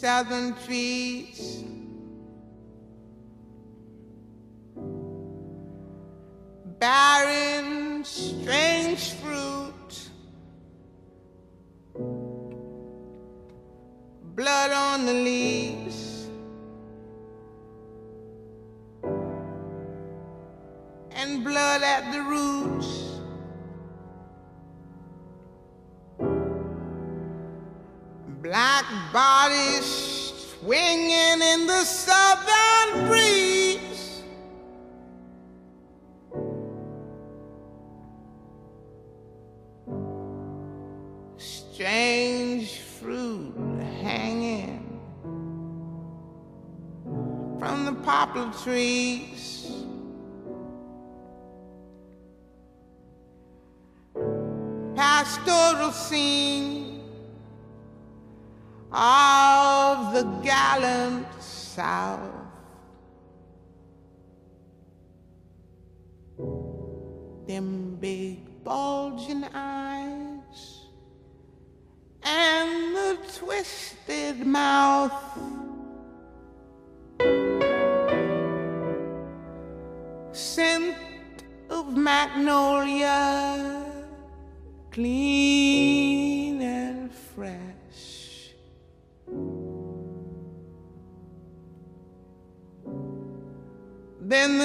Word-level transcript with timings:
seven 0.00 0.54
feet. 0.54 1.38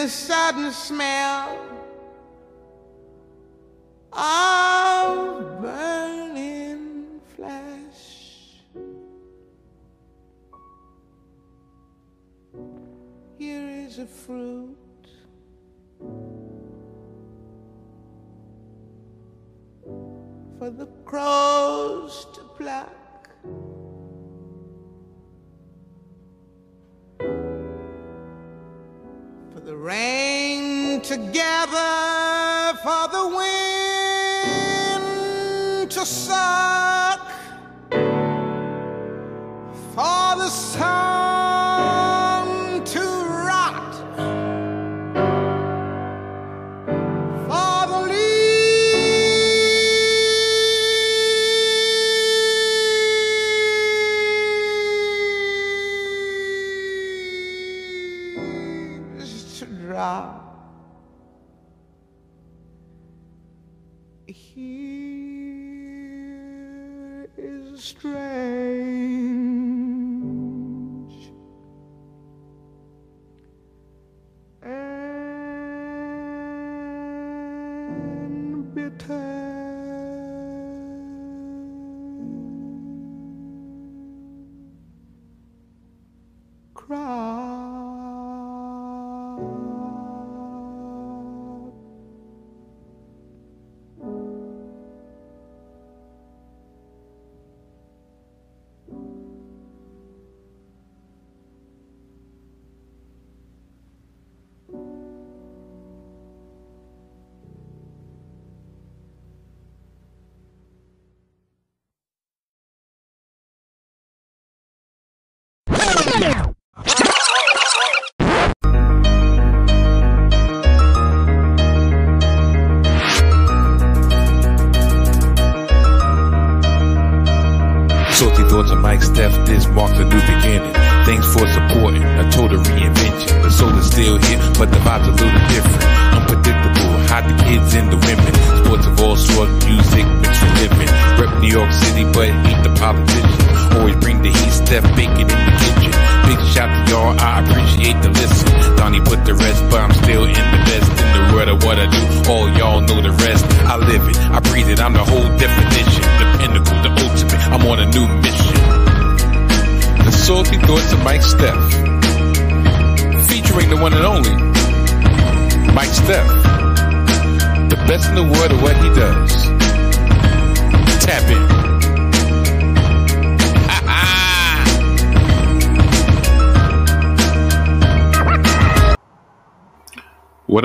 this 0.06 0.14
sudden 0.14 0.72
smell. 0.72 1.75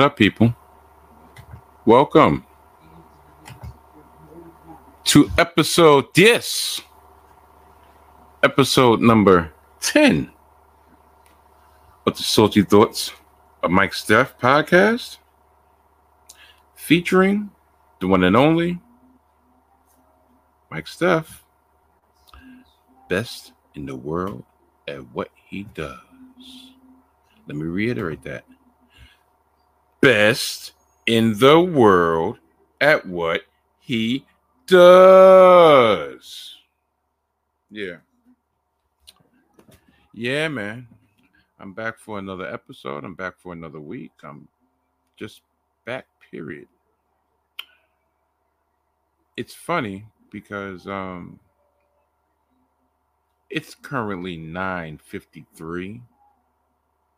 What 0.01 0.13
up, 0.13 0.17
people? 0.17 0.55
Welcome 1.85 2.43
to 5.03 5.29
episode 5.37 6.11
this 6.15 6.81
episode 8.41 8.99
number 8.99 9.53
10 9.81 10.31
of 12.07 12.17
the 12.17 12.23
Salty 12.23 12.63
Thoughts 12.63 13.11
of 13.61 13.69
Mike 13.69 13.93
Steph 13.93 14.39
podcast 14.39 15.19
featuring 16.73 17.51
the 17.99 18.07
one 18.07 18.23
and 18.23 18.35
only 18.35 18.79
Mike 20.71 20.87
Steph, 20.87 21.43
best 23.07 23.53
in 23.75 23.85
the 23.85 23.95
world 23.95 24.43
at 24.87 25.07
what 25.13 25.29
he 25.35 25.61
does. 25.75 25.99
Let 27.45 27.55
me 27.55 27.65
reiterate 27.65 28.23
that 28.23 28.45
Best 30.01 30.73
in 31.05 31.37
the 31.37 31.59
world 31.59 32.39
at 32.79 33.05
what 33.05 33.43
he 33.79 34.25
does. 34.65 36.55
Yeah. 37.69 37.97
Yeah, 40.13 40.47
man. 40.47 40.87
I'm 41.59 41.73
back 41.73 41.99
for 41.99 42.17
another 42.17 42.51
episode. 42.51 43.03
I'm 43.03 43.13
back 43.13 43.35
for 43.37 43.53
another 43.53 43.79
week. 43.79 44.11
I'm 44.23 44.47
just 45.17 45.41
back, 45.85 46.07
period. 46.31 46.67
It's 49.37 49.53
funny 49.53 50.05
because 50.31 50.87
um 50.87 51.39
it's 53.51 53.75
currently 53.75 54.37
9:53 54.37 56.01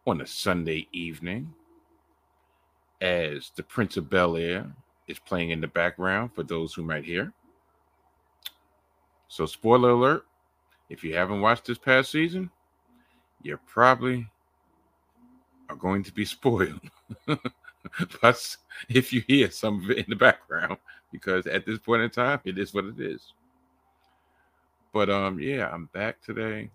on 0.06 0.20
a 0.20 0.28
Sunday 0.28 0.88
evening 0.92 1.54
as 3.04 3.52
the 3.56 3.64
Prince 3.64 3.98
of 3.98 4.10
Bel 4.10 4.38
Air 4.38 4.66
is 5.08 5.20
playing 5.20 5.50
in 5.50 5.60
the 5.60 5.68
background 5.68 6.34
for 6.34 6.42
those 6.42 6.74
who 6.74 6.84
might 6.84 7.04
hear. 7.04 7.34
So, 9.28 9.46
spoiler 9.46 9.90
alert 9.90 10.26
if 10.90 11.04
you 11.04 11.14
haven't 11.16 11.42
watched 11.42 11.66
this 11.66 11.78
past 11.78 12.12
season, 12.12 12.50
you 13.42 13.60
probably 13.68 14.28
are 15.70 15.76
going 15.76 16.04
to 16.04 16.14
be 16.14 16.24
spoiled. 16.38 16.80
Plus, 18.10 18.58
if 18.90 19.12
you 19.12 19.22
hear 19.28 19.52
some 19.52 19.84
of 19.84 19.92
it 19.92 19.98
in 19.98 20.06
the 20.08 20.16
background, 20.16 20.78
because 21.12 21.46
at 21.48 21.66
this 21.66 21.80
point 21.80 22.04
in 22.04 22.10
time, 22.10 22.40
it 22.46 22.58
is 22.58 22.74
what 22.74 22.86
it 22.86 23.00
is. 23.00 23.34
But 24.94 25.10
um, 25.10 25.40
yeah, 25.40 25.70
I'm 25.70 25.88
back 25.88 26.22
today. 26.22 26.70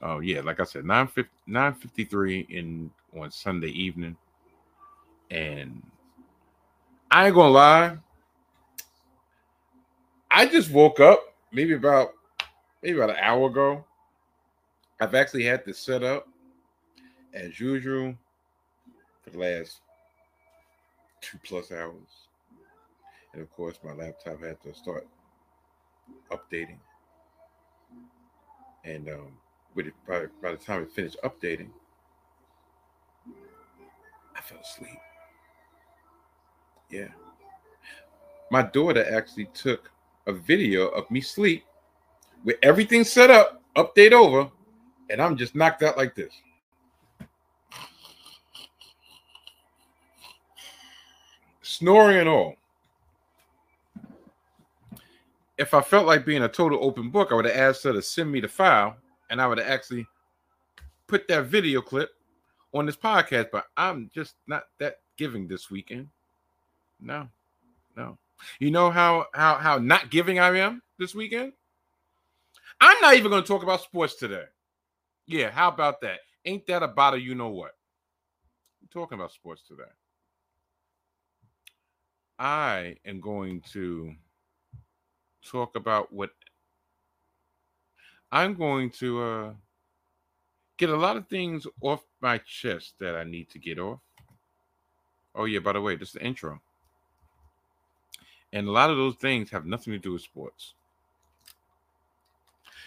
Oh 0.00 0.20
yeah, 0.20 0.40
like 0.40 0.60
I 0.60 0.64
said, 0.64 0.84
9 0.84 1.08
953 1.46 2.46
in 2.48 2.90
on 3.18 3.30
Sunday 3.30 3.68
evening. 3.68 4.16
And 5.30 5.82
I 7.10 7.26
ain't 7.26 7.34
gonna 7.34 7.50
lie. 7.50 7.96
I 10.30 10.46
just 10.46 10.70
woke 10.70 11.00
up 11.00 11.34
maybe 11.52 11.74
about 11.74 12.12
maybe 12.82 12.98
about 12.98 13.10
an 13.10 13.16
hour 13.20 13.48
ago. 13.48 13.84
I've 15.00 15.14
actually 15.14 15.44
had 15.44 15.64
this 15.64 15.78
set 15.78 16.02
up 16.02 16.28
as 17.34 17.60
usual 17.60 18.16
for 19.22 19.30
the 19.30 19.38
last 19.38 19.80
two 21.20 21.38
plus 21.44 21.70
hours. 21.72 22.28
And 23.32 23.42
of 23.42 23.50
course, 23.54 23.78
my 23.84 23.92
laptop 23.92 24.42
had 24.42 24.60
to 24.62 24.74
start 24.74 25.06
updating. 26.30 26.78
And 28.84 29.08
um, 29.08 29.32
with 29.74 29.88
it, 29.88 29.94
by, 30.08 30.26
by 30.42 30.52
the 30.52 30.56
time 30.56 30.82
it 30.82 30.92
finished 30.92 31.16
updating, 31.24 31.68
I 34.34 34.40
fell 34.40 34.58
asleep. 34.60 34.98
Yeah. 36.90 37.08
My 38.50 38.62
daughter 38.62 39.04
actually 39.10 39.46
took 39.54 39.90
a 40.26 40.32
video 40.32 40.88
of 40.88 41.10
me 41.10 41.20
sleep 41.20 41.64
with 42.44 42.56
everything 42.62 43.04
set 43.04 43.30
up, 43.30 43.62
update 43.76 44.12
over, 44.12 44.50
and 45.10 45.20
I'm 45.20 45.36
just 45.36 45.54
knocked 45.54 45.82
out 45.82 45.96
like 45.96 46.14
this. 46.14 46.32
Snoring 51.62 52.18
and 52.18 52.28
all. 52.28 52.54
If 55.58 55.74
I 55.74 55.80
felt 55.80 56.06
like 56.06 56.26
being 56.26 56.42
a 56.42 56.48
total 56.48 56.78
open 56.82 57.10
book, 57.10 57.28
I 57.30 57.34
would 57.34 57.46
have 57.46 57.56
asked 57.56 57.84
her 57.84 57.92
to 57.92 58.02
send 58.02 58.30
me 58.30 58.40
the 58.40 58.48
file 58.48 58.96
and 59.30 59.40
I 59.40 59.46
would 59.46 59.58
have 59.58 59.66
actually 59.66 60.06
put 61.06 61.26
that 61.28 61.46
video 61.46 61.80
clip 61.80 62.10
on 62.74 62.86
this 62.86 62.96
podcast, 62.96 63.48
but 63.52 63.64
I'm 63.76 64.10
just 64.14 64.34
not 64.46 64.64
that 64.78 65.00
giving 65.16 65.48
this 65.48 65.70
weekend. 65.70 66.08
No, 67.00 67.28
no. 67.96 68.18
You 68.58 68.70
know 68.70 68.90
how 68.90 69.26
how 69.34 69.56
how 69.56 69.78
not 69.78 70.10
giving 70.10 70.38
I 70.38 70.58
am 70.58 70.82
this 70.98 71.14
weekend? 71.14 71.52
I'm 72.80 73.00
not 73.00 73.14
even 73.14 73.30
going 73.30 73.42
to 73.42 73.48
talk 73.48 73.62
about 73.62 73.80
sports 73.80 74.16
today. 74.16 74.44
Yeah, 75.26 75.50
how 75.50 75.68
about 75.68 76.00
that? 76.02 76.18
Ain't 76.44 76.66
that 76.66 76.82
about 76.82 77.14
a 77.14 77.20
you 77.20 77.34
know 77.34 77.48
what? 77.48 77.72
I'm 78.82 78.88
talking 78.88 79.18
about 79.18 79.32
sports 79.32 79.62
today. 79.66 79.90
I 82.38 82.96
am 83.04 83.20
going 83.20 83.62
to 83.72 84.14
talk 85.44 85.76
about 85.76 86.12
what 86.12 86.30
I'm 88.30 88.54
going 88.54 88.90
to 88.90 89.22
uh 89.22 89.52
get 90.76 90.90
a 90.90 90.96
lot 90.96 91.16
of 91.16 91.28
things 91.28 91.66
off 91.80 92.04
my 92.20 92.38
chest 92.38 92.94
that 93.00 93.16
I 93.16 93.24
need 93.24 93.48
to 93.50 93.58
get 93.58 93.78
off. 93.78 94.00
Oh 95.34 95.44
yeah, 95.44 95.60
by 95.60 95.72
the 95.72 95.80
way, 95.80 95.96
this 95.96 96.08
is 96.08 96.14
the 96.14 96.24
intro. 96.24 96.60
And 98.56 98.66
a 98.66 98.70
lot 98.70 98.88
of 98.88 98.96
those 98.96 99.16
things 99.16 99.50
have 99.50 99.66
nothing 99.66 99.92
to 99.92 99.98
do 99.98 100.14
with 100.14 100.22
sports. 100.22 100.72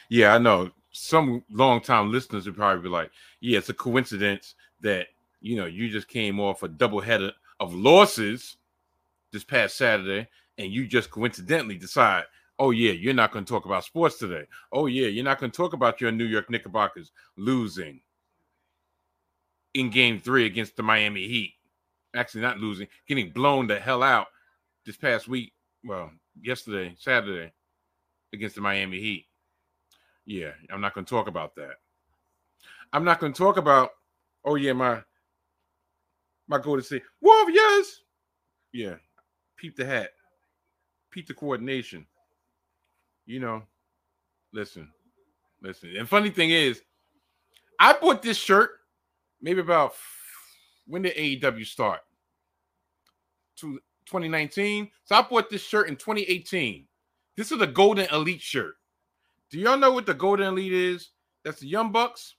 Yeah, 0.10 0.34
I 0.34 0.40
know. 0.40 0.72
Some 0.92 1.44
long-time 1.52 2.12
listeners 2.12 2.48
would 2.48 2.56
probably 2.56 2.82
be 2.82 2.90
like, 2.90 3.12
yeah, 3.40 3.60
it's 3.60 3.70
a 3.70 3.76
coincidence 3.76 4.56
that 4.82 5.10
you 5.42 5.56
know 5.56 5.68
you 5.68 5.88
just 5.88 6.08
came 6.08 6.40
off 6.40 6.64
a 6.64 6.68
double 6.68 7.00
header 7.00 7.32
of 7.60 7.76
losses 7.76 8.58
this 9.32 9.44
past 9.44 9.78
Saturday, 9.78 10.28
and 10.58 10.74
you 10.74 10.88
just 10.88 11.12
coincidentally 11.12 11.78
decide, 11.78 12.24
oh 12.58 12.72
yeah, 12.72 12.92
you're 12.92 13.14
not 13.14 13.32
going 13.32 13.46
to 13.46 13.54
talk 13.54 13.66
about 13.66 13.84
sports 13.84 14.18
today. 14.18 14.46
Oh 14.72 14.88
yeah, 14.88 15.06
you're 15.06 15.24
not 15.24 15.40
going 15.40 15.52
to 15.52 15.56
talk 15.56 15.74
about 15.74 16.02
your 16.02 16.12
New 16.12 16.26
York 16.26 16.50
Knickerbockers 16.50 17.12
losing 17.38 18.02
in 19.76 19.92
game 19.92 20.20
three 20.20 20.48
against 20.48 20.76
the 20.76 20.82
Miami 20.82 21.28
Heat. 21.28 21.54
Actually, 22.16 22.42
not 22.42 22.58
losing, 22.58 22.88
getting 23.08 23.30
blown 23.30 23.68
the 23.68 23.80
hell 23.80 24.02
out 24.02 24.30
this 24.84 24.98
past 24.98 25.28
week. 25.28 25.54
Well, 25.84 26.12
yesterday, 26.42 26.96
Saturday, 26.98 27.52
against 28.34 28.56
the 28.56 28.62
Miami 28.62 29.00
Heat. 29.00 29.26
Yeah, 30.26 30.52
I'm 30.72 30.82
not 30.82 30.94
going 30.94 31.06
to 31.06 31.10
talk 31.10 31.28
about 31.28 31.56
that. 31.56 31.76
I'm 32.94 33.04
not 33.04 33.20
going 33.20 33.34
to 33.34 33.38
talk 33.38 33.58
about, 33.58 33.92
oh 34.46 34.56
yeah, 34.56 34.74
my 34.74 35.02
my 36.48 36.58
Golden 36.60 36.84
State 36.84 37.04
Warriors. 37.22 38.04
Yeah, 38.72 38.96
peep 39.58 39.76
the 39.76 39.86
hat, 39.86 40.12
peep 41.12 41.28
the 41.28 41.34
coordination. 41.34 42.06
You 43.26 43.40
know, 43.40 43.64
listen, 44.54 44.90
listen. 45.62 45.96
And 45.98 46.10
funny 46.10 46.30
thing 46.30 46.50
is, 46.50 46.82
I 47.80 47.94
bought 47.94 48.22
this 48.22 48.38
shirt 48.38 48.72
maybe 49.42 49.62
about 49.62 49.94
when 50.86 51.04
did 51.04 51.16
AEW 51.16 51.66
start? 51.66 52.02
To 53.58 53.80
2019. 54.10 54.90
So 55.06 55.16
I 55.16 55.22
bought 55.22 55.50
this 55.50 55.62
shirt 55.62 55.88
in 55.88 55.96
2018. 55.96 56.86
This 57.38 57.52
is 57.52 57.62
a 57.62 57.68
Golden 57.68 58.08
Elite 58.12 58.42
shirt. 58.42 58.76
Do 59.50 59.60
y'all 59.60 59.78
know 59.78 59.92
what 59.92 60.06
the 60.06 60.14
Golden 60.14 60.48
Elite 60.48 60.74
is? 60.74 61.12
That's 61.44 61.62
the 61.62 61.68
Young 61.68 61.92
Bucks, 61.92 62.36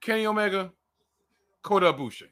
Kenny 0.00 0.26
Omega, 0.26 0.70
Kota 1.62 1.92
Ibushi. 1.92 2.28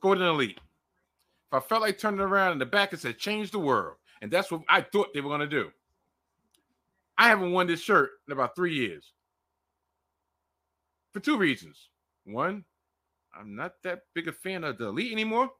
Golden 0.00 0.26
Elite. 0.26 0.58
If 0.58 1.54
I 1.54 1.60
felt 1.60 1.82
like 1.82 1.98
turning 1.98 2.20
around 2.20 2.52
in 2.52 2.58
the 2.58 2.66
back, 2.66 2.92
it 2.92 3.00
said 3.00 3.18
change 3.18 3.50
the 3.50 3.58
world. 3.58 3.96
And 4.22 4.30
that's 4.30 4.50
what 4.50 4.62
I 4.68 4.80
thought 4.80 5.12
they 5.12 5.20
were 5.20 5.28
going 5.28 5.40
to 5.40 5.46
do. 5.46 5.70
I 7.18 7.28
haven't 7.28 7.52
worn 7.52 7.66
this 7.66 7.80
shirt 7.80 8.10
in 8.26 8.32
about 8.32 8.54
three 8.54 8.74
years 8.74 9.12
for 11.12 11.20
two 11.20 11.38
reasons. 11.38 11.88
One, 12.24 12.64
I'm 13.34 13.56
not 13.56 13.74
that 13.84 14.02
big 14.14 14.28
a 14.28 14.32
fan 14.32 14.64
of 14.64 14.76
the 14.78 14.88
elite 14.88 15.12
anymore. 15.12 15.50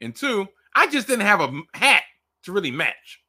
And 0.00 0.14
two, 0.14 0.48
I 0.74 0.88
just 0.88 1.06
didn't 1.06 1.26
have 1.26 1.40
a 1.40 1.62
hat 1.74 2.02
to 2.44 2.52
really 2.52 2.70
match 2.70 3.22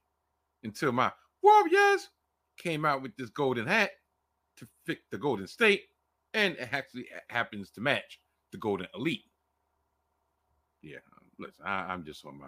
until 0.63 0.91
my 0.91 1.11
Warriors 1.41 2.09
came 2.57 2.85
out 2.85 3.01
with 3.01 3.15
this 3.17 3.29
golden 3.29 3.67
hat 3.67 3.91
to 4.57 4.67
fit 4.85 4.99
the 5.09 5.17
Golden 5.17 5.47
State, 5.47 5.85
and 6.33 6.55
it 6.55 6.69
actually 6.71 7.07
happens 7.29 7.71
to 7.71 7.81
match 7.81 8.19
the 8.51 8.57
Golden 8.57 8.87
Elite. 8.95 9.25
Yeah, 10.81 10.99
listen, 11.39 11.65
I, 11.65 11.93
am 11.93 12.05
just 12.05 12.25
on 12.25 12.39
my 12.39 12.47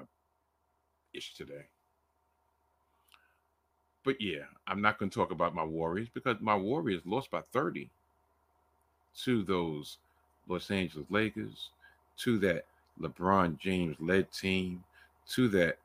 ish 1.14 1.34
today. 1.36 1.66
But 4.04 4.20
yeah, 4.20 4.44
I'm 4.68 4.82
not 4.82 5.00
going 5.00 5.10
to 5.10 5.16
talk 5.16 5.32
about 5.32 5.56
my 5.56 5.64
Warriors 5.64 6.10
because 6.14 6.38
my 6.40 6.56
Warriors 6.56 7.02
lost 7.06 7.32
by 7.32 7.42
30 7.52 7.90
to 9.24 9.44
those 9.44 9.98
Los 10.48 10.70
Angeles 10.70 11.06
Lakers, 11.10 11.70
to 12.18 12.38
that 12.40 12.66
LeBron 13.02 13.58
James 13.60 13.96
led 14.00 14.32
team, 14.32 14.84
to 15.30 15.48
that 15.50 15.78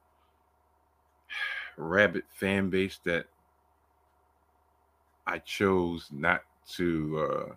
rabbit 1.76 2.24
fan 2.28 2.70
base 2.70 2.98
that 3.04 3.26
I 5.26 5.38
chose 5.38 6.08
not 6.10 6.42
to 6.72 7.28
uh, 7.30 7.52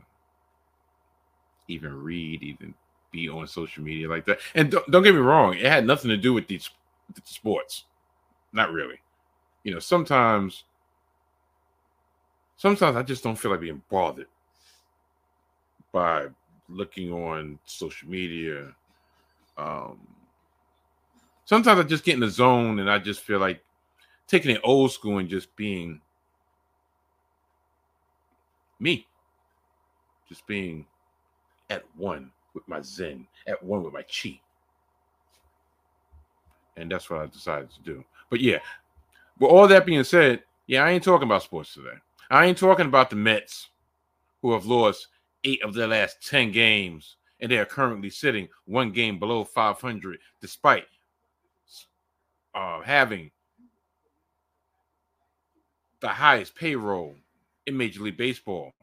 even 1.68 2.02
read, 2.02 2.44
even 2.44 2.74
be 3.12 3.30
on 3.30 3.48
social 3.48 3.84
media 3.84 4.08
like 4.10 4.26
that. 4.26 4.40
And 4.56 4.72
don't, 4.72 4.90
don't 4.92 5.04
get 5.04 5.16
me 5.16 5.22
wrong, 5.22 5.56
it 5.56 5.66
had 5.66 5.86
nothing 5.86 6.10
to 6.10 6.18
do 6.18 6.34
with 6.34 6.48
these 6.48 6.70
sports. 7.24 7.86
Not 8.54 8.72
really. 8.72 9.00
You 9.64 9.74
know, 9.74 9.80
sometimes 9.80 10.66
sometimes 12.58 12.96
I 12.96 13.04
just 13.04 13.24
don't 13.24 13.38
feel 13.38 13.52
like 13.52 13.62
being 13.62 13.82
bothered 13.90 14.28
by 15.92 16.28
looking 16.70 17.12
on 17.12 17.60
social 17.66 18.10
media. 18.10 18.74
Um, 19.58 20.00
sometimes 21.46 21.80
I 21.80 21.84
just 21.84 22.04
get 22.04 22.16
in 22.16 22.20
the 22.20 22.30
zone 22.30 22.80
and 22.80 22.90
I 22.90 23.00
just 23.00 23.22
feel 23.22 23.40
like 23.40 23.64
taking 24.28 24.52
it 24.52 24.62
old 24.64 24.92
school 24.92 25.18
and 25.18 25.30
just 25.30 25.56
being 25.56 26.02
me, 28.80 29.08
just 30.28 30.46
being 30.48 30.86
at 31.70 31.84
one 31.96 32.32
with 32.54 32.68
my 32.68 32.82
Zen, 32.82 33.28
at 33.48 33.62
one 33.62 33.84
with 33.84 33.94
my 33.94 34.04
Chi. 34.04 34.40
And 36.78 36.92
that's 36.92 37.10
what 37.10 37.20
I 37.20 37.26
decided 37.28 37.70
to 37.72 37.82
do. 37.82 38.04
But 38.30 38.40
yeah, 38.40 38.60
with 39.40 39.52
all 39.52 39.68
that 39.68 39.86
being 39.86 40.04
said, 40.04 40.44
yeah, 40.68 40.84
I 40.84 40.92
ain't 40.92 41.04
talking 41.04 41.28
about 41.28 41.44
sports 41.44 41.74
today. 41.74 41.98
I 42.30 42.46
ain't 42.46 42.58
talking 42.58 42.86
about 42.86 43.10
the 43.10 43.18
Mets 43.18 43.70
who 44.42 44.54
have 44.54 44.66
lost 44.66 45.08
eight 45.44 45.62
of 45.64 45.74
their 45.74 45.88
last 45.88 46.26
10 46.28 46.52
games 46.52 47.18
and 47.42 47.52
they 47.52 47.58
are 47.58 47.66
currently 47.66 48.10
sitting 48.10 48.48
one 48.66 48.92
game 48.92 49.20
below 49.20 49.44
500 49.44 50.20
despite 50.42 50.86
uh, 52.54 52.82
having 52.82 53.32
the 56.02 56.08
highest 56.08 56.56
payroll 56.56 57.16
in 57.66 57.78
Major 57.78 58.02
League 58.02 58.18
Baseball 58.18 58.74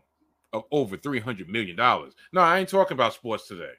of 0.53 0.65
over 0.71 0.97
$300 0.97 1.49
million. 1.49 1.77
No, 1.77 2.41
I 2.41 2.59
ain't 2.59 2.69
talking 2.69 2.95
about 2.95 3.15
sports 3.15 3.47
today. 3.47 3.73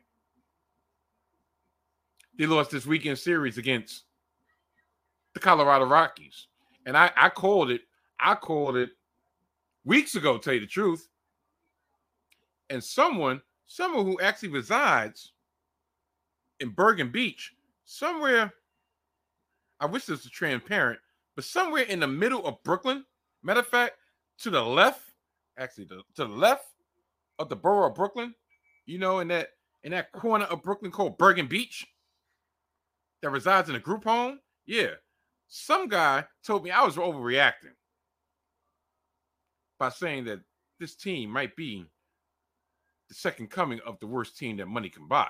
They 2.38 2.46
lost 2.46 2.72
this 2.72 2.86
weekend 2.86 3.18
series 3.18 3.58
against 3.58 4.04
the 5.34 5.40
Colorado 5.40 5.86
Rockies. 5.86 6.48
And 6.86 6.96
I, 6.96 7.12
I 7.18 7.30
called 7.30 7.72
it, 7.72 7.82
I 8.20 8.36
called 8.36 8.78
it 8.78 8.92
weeks 9.84 10.16
ago, 10.16 10.38
tell 10.38 10.54
you 10.54 10.62
the 10.62 10.68
truth. 10.68 11.08
And 12.70 12.84
someone, 12.84 13.42
someone 13.70 14.06
who 14.06 14.20
actually 14.20 14.50
resides 14.50 15.32
in 16.60 16.70
Bergen 16.70 17.12
Beach, 17.12 17.54
somewhere, 17.86 18.52
I 19.80 19.86
wish 19.86 20.06
this 20.06 20.24
was 20.24 20.32
transparent, 20.32 21.00
but 21.36 21.46
somewhere 21.46 21.84
in 21.84 22.00
the 22.00 22.08
middle 22.08 22.46
of 22.46 22.62
Brooklyn, 22.64 23.06
matter 23.44 23.62
of 23.62 23.68
fact, 23.68 23.96
to 24.40 24.50
the 24.50 24.62
left, 24.62 25.02
actually 25.58 25.86
to, 25.86 26.02
to 26.16 26.26
the 26.26 26.34
left 26.34 26.66
of 27.38 27.48
the 27.48 27.56
borough 27.56 27.90
of 27.90 27.96
Brooklyn, 27.96 28.34
you 28.86 28.98
know, 28.98 29.20
in 29.20 29.30
that 29.30 29.50
in 29.84 29.92
that 29.92 30.12
corner 30.12 30.46
of 30.46 30.64
Brooklyn 30.64 30.92
called 30.92 31.18
Bergen 31.18 31.48
Beach, 31.48 31.88
that 33.22 33.30
resides 33.30 33.70
in 33.70 33.76
a 33.76 33.80
group 33.80 34.04
home. 34.04 34.40
Yeah, 34.66 34.96
some 35.48 35.88
guy 35.88 36.26
told 36.44 36.64
me 36.64 36.72
I 36.72 36.84
was 36.84 36.98
overreacting 36.98 37.76
by 39.78 39.90
saying 39.90 40.26
that 40.26 40.42
this 40.80 40.96
team 40.96 41.30
might 41.30 41.56
be 41.56 41.86
the 43.10 43.16
second 43.16 43.50
coming 43.50 43.80
of 43.86 44.00
the 44.00 44.08
worst 44.08 44.38
team 44.38 44.58
that 44.58 44.68
money 44.68 44.90
can 44.90 45.08
buy. 45.08 45.30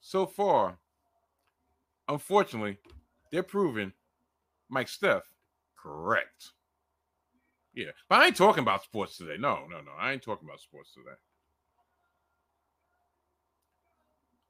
So 0.00 0.26
far, 0.26 0.78
unfortunately, 2.08 2.78
they're 3.30 3.42
proving 3.42 3.92
Mike 4.68 4.88
Steph 4.88 5.30
correct. 5.76 6.52
Yeah, 7.74 7.90
but 8.08 8.20
I 8.20 8.26
ain't 8.26 8.36
talking 8.36 8.62
about 8.62 8.82
sports 8.82 9.18
today. 9.18 9.36
No, 9.38 9.66
no, 9.68 9.80
no. 9.82 9.92
I 9.98 10.12
ain't 10.12 10.22
talking 10.22 10.48
about 10.48 10.60
sports 10.60 10.94
today. 10.94 11.16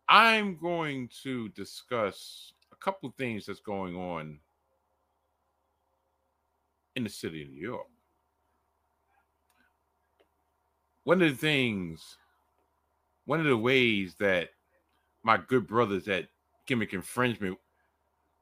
I'm 0.09 0.57
going 0.57 1.11
to 1.25 1.49
discuss 1.49 2.53
a 2.71 2.77
couple 2.77 3.13
things 3.19 3.47
that's 3.47 3.59
going 3.59 3.97
on 3.97 4.39
in 6.95 7.03
the 7.03 7.11
city 7.11 7.43
of 7.43 7.49
New 7.49 7.61
York. 7.61 7.89
One 11.07 11.23
of 11.23 11.31
the 11.31 11.37
things, 11.37 12.19
one 13.27 13.39
of 13.39 13.47
the 13.47 13.57
ways 13.57 14.17
that 14.19 14.49
my 15.23 15.37
good 15.37 15.65
brothers 15.65 16.09
at 16.09 16.27
Gimmick 16.67 16.95
Infringement 16.95 17.57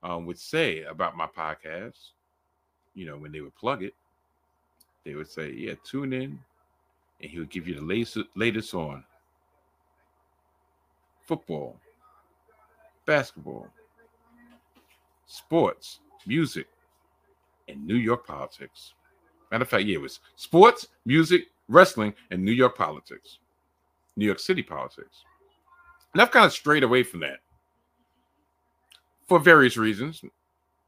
um, 0.02 0.24
would 0.24 0.38
say 0.38 0.82
about 0.84 1.14
my 1.14 1.26
podcast, 1.26 2.12
you 2.94 3.04
know, 3.04 3.18
when 3.18 3.32
they 3.32 3.42
would 3.42 3.54
plug 3.54 3.82
it, 3.82 3.92
they 5.04 5.14
would 5.14 5.28
say, 5.28 5.52
"Yeah, 5.52 5.74
tune 5.84 6.14
in," 6.14 6.40
and 7.20 7.30
he 7.30 7.38
would 7.38 7.50
give 7.50 7.68
you 7.68 7.74
the 7.74 7.82
latest 7.82 8.16
latest 8.34 8.72
on 8.72 9.04
football, 11.26 11.78
basketball, 13.04 13.68
sports, 15.26 16.00
music, 16.26 16.68
and 17.68 17.86
New 17.86 17.96
York 17.96 18.26
politics. 18.26 18.94
Matter 19.50 19.64
of 19.64 19.68
fact, 19.68 19.84
yeah, 19.84 19.96
it 19.96 20.00
was 20.00 20.20
sports, 20.36 20.88
music, 21.04 21.48
wrestling, 21.68 22.14
and 22.30 22.44
New 22.44 22.52
York 22.52 22.76
politics, 22.76 23.38
New 24.16 24.26
York 24.26 24.38
City 24.38 24.62
politics. 24.62 25.24
And 26.12 26.22
I've 26.22 26.30
kind 26.30 26.46
of 26.46 26.52
strayed 26.52 26.82
away 26.82 27.02
from 27.02 27.20
that 27.20 27.40
for 29.26 29.38
various 29.38 29.76
reasons. 29.76 30.22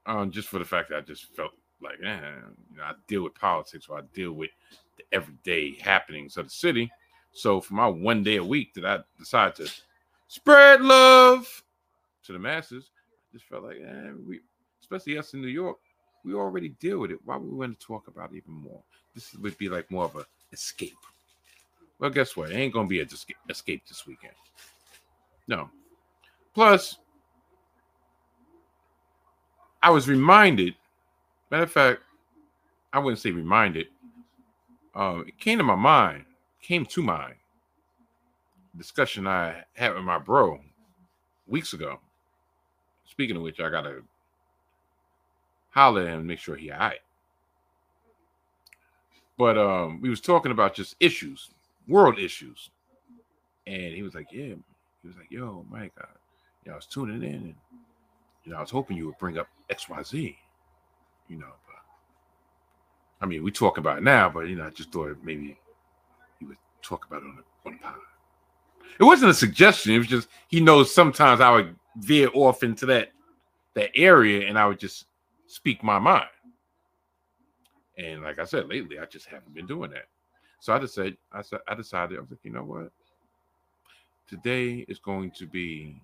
Um, 0.07 0.31
just 0.31 0.49
for 0.49 0.61
the 0.61 0.65
fact 0.65 0.91
that 0.91 0.99
I 0.99 1.01
just 1.01 1.35
felt 1.35 1.51
like, 1.83 1.99
eh, 2.05 2.21
you 2.71 2.77
know, 2.77 2.85
I 2.85 2.93
deal 3.09 3.25
with 3.25 3.35
politics 3.35 3.87
or 3.89 3.99
I 3.99 4.03
deal 4.15 4.33
with 4.33 4.51
the 4.97 5.03
everyday 5.13 5.75
happenings 5.75 6.37
of 6.37 6.47
the 6.47 6.51
city. 6.51 6.93
So 7.33 7.61
for 7.61 7.75
my 7.75 7.89
one 7.89 8.23
day 8.23 8.37
a 8.37 8.45
week 8.45 8.73
that 8.75 8.87
I 8.87 9.01
decided 9.19 9.57
to 9.57 9.73
spread 10.29 10.81
love 10.81 11.63
to 12.25 12.33
the 12.33 12.39
masses, 12.39 12.91
I 13.13 13.37
just 13.37 13.47
felt 13.47 13.65
like, 13.65 13.79
eh, 13.85 14.13
we, 14.25 14.41
especially 14.81 15.19
us 15.19 15.35
in 15.35 15.43
New 15.43 15.49
York, 15.49 15.79
we 16.25 16.35
already 16.35 16.69
deal 16.69 17.01
with 17.01 17.11
it. 17.11 17.19
Why 17.25 17.37
would 17.37 17.51
we 17.51 17.57
want 17.57 17.79
to 17.79 17.87
talk 17.87 18.07
about 18.07 18.33
it 18.33 18.37
even 18.37 18.55
more? 18.55 18.83
This 19.15 19.35
would 19.35 19.59
be 19.59 19.69
like 19.69 19.91
more 19.91 20.05
of 20.05 20.17
a 20.17 20.27
escape. 20.53 20.99
Well, 21.99 22.11
guess 22.11 22.37
what? 22.37 22.51
It 22.51 22.57
ain't 22.57 22.75
gonna 22.75 22.89
be 22.89 23.01
a 23.01 23.07
escape 23.49 23.83
this 23.89 24.07
weekend. 24.07 24.35
No. 25.49 25.71
Plus, 26.55 26.99
I 29.83 29.91
was 29.91 30.09
reminded 30.09 30.75
Matter 31.51 31.63
of 31.63 31.73
fact, 31.73 32.03
I 32.93 32.99
wouldn't 32.99 33.21
say 33.21 33.31
reminded. 33.31 33.87
Uh, 34.95 35.23
it 35.27 35.39
came 35.39 35.59
to 35.59 35.65
my 35.65 35.77
mind, 35.77 36.25
came 36.61 36.85
to 36.87 37.03
mind. 37.03 37.35
Discussion 38.77 39.27
I 39.27 39.65
had 39.75 39.95
with 39.95 40.05
my 40.05 40.19
bro 40.19 40.61
weeks 41.47 41.73
ago. 41.73 42.01
Speaking 43.05 43.37
of 43.37 43.43
which, 43.43 43.61
I 43.61 43.71
gotta 43.71 44.03
holler 45.71 46.03
at 46.03 46.09
him 46.09 46.21
and 46.21 46.27
make 46.27 46.39
sure 46.39 46.57
he 46.57 46.71
all 46.71 46.79
right. 46.79 46.99
But 49.39 49.59
um, 49.59 50.01
we 50.01 50.09
was 50.09 50.21
talking 50.21 50.53
about 50.53 50.75
just 50.75 50.97
issues, 51.01 51.51
world 51.87 52.19
issues, 52.19 52.71
and 53.67 53.95
he 53.95 54.03
was 54.03 54.15
like, 54.15 54.29
"Yeah," 54.33 54.55
he 55.03 55.09
was 55.09 55.17
like, 55.17 55.31
"Yo, 55.31 55.65
Mike, 55.71 55.93
I, 55.99 56.07
you 56.65 56.71
know, 56.71 56.73
I 56.73 56.77
was 56.77 56.87
tuning 56.87 57.23
in, 57.23 57.35
and 57.35 57.55
you 58.45 58.53
know, 58.53 58.59
I 58.59 58.61
was 58.61 58.71
hoping 58.71 58.97
you 58.97 59.07
would 59.07 59.19
bring 59.19 59.39
up 59.39 59.49
X, 59.71 59.89
Y, 59.89 60.03
Z." 60.03 60.39
you 61.29 61.37
know. 61.37 61.53
But 61.67 61.77
I 63.21 63.27
mean, 63.27 63.43
we 63.43 63.51
talk 63.51 63.79
about 63.79 63.99
it 63.99 64.05
now, 64.05 64.29
but 64.29 64.49
you 64.49 64.57
know, 64.57 64.67
I 64.67 64.71
just 64.71 64.93
thought 64.93 65.17
maybe 65.23 65.59
he 66.39 66.47
would 66.47 66.59
talk 66.83 67.07
about 67.07 67.23
it 67.23 67.27
on 67.27 67.37
the, 67.37 67.71
on 67.71 67.79
pod. 67.79 67.95
It 68.99 69.05
wasn't 69.05 69.31
a 69.31 69.35
suggestion. 69.35 69.93
It 69.93 69.99
was 69.99 70.07
just 70.07 70.29
he 70.49 70.61
knows 70.61 70.95
sometimes 70.95 71.41
I 71.41 71.51
would 71.51 71.77
veer 71.97 72.31
off 72.35 72.63
into 72.63 72.87
that 72.87 73.13
that 73.75 73.91
area, 73.95 74.49
and 74.49 74.59
I 74.59 74.67
would 74.67 74.79
just 74.79 75.07
speak 75.47 75.83
my 75.83 75.99
mind. 75.99 76.27
And 77.99 78.23
like 78.23 78.39
I 78.39 78.45
said, 78.45 78.69
lately 78.69 78.99
I 78.99 79.07
just 79.07 79.27
haven't 79.27 79.55
been 79.55 79.67
doing 79.67 79.91
that. 79.91 80.07
So 80.61 80.75
I 80.75 80.85
said, 80.87 81.17
I 81.33 81.43
said, 81.43 81.61
I 81.69 81.75
decided 81.75 82.19
I 82.19 82.21
was 82.21 82.31
like, 82.31 82.41
you 82.43 82.53
know 82.53 82.65
what? 82.65 82.91
Today 84.29 84.85
is 84.89 84.99
going 84.99 85.31
to 85.33 85.47
be 85.47 86.01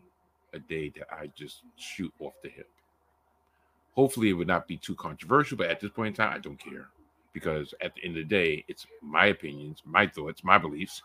a 0.52 0.58
day 0.58 0.90
that 0.90 1.08
I 1.12 1.28
just 1.34 1.62
shoot 1.76 2.12
off 2.20 2.34
the 2.42 2.48
hip. 2.48 2.68
Hopefully, 3.94 4.30
it 4.30 4.34
would 4.34 4.46
not 4.46 4.68
be 4.68 4.76
too 4.76 4.94
controversial, 4.94 5.58
but 5.58 5.68
at 5.68 5.80
this 5.80 5.90
point 5.90 6.08
in 6.08 6.14
time, 6.14 6.34
I 6.34 6.38
don't 6.38 6.58
care 6.58 6.88
because 7.32 7.74
at 7.80 7.94
the 7.94 8.04
end 8.04 8.16
of 8.16 8.28
the 8.28 8.34
day, 8.34 8.64
it's 8.68 8.86
my 9.02 9.26
opinions, 9.26 9.82
my 9.84 10.06
thoughts, 10.06 10.44
my 10.44 10.58
beliefs, 10.58 11.02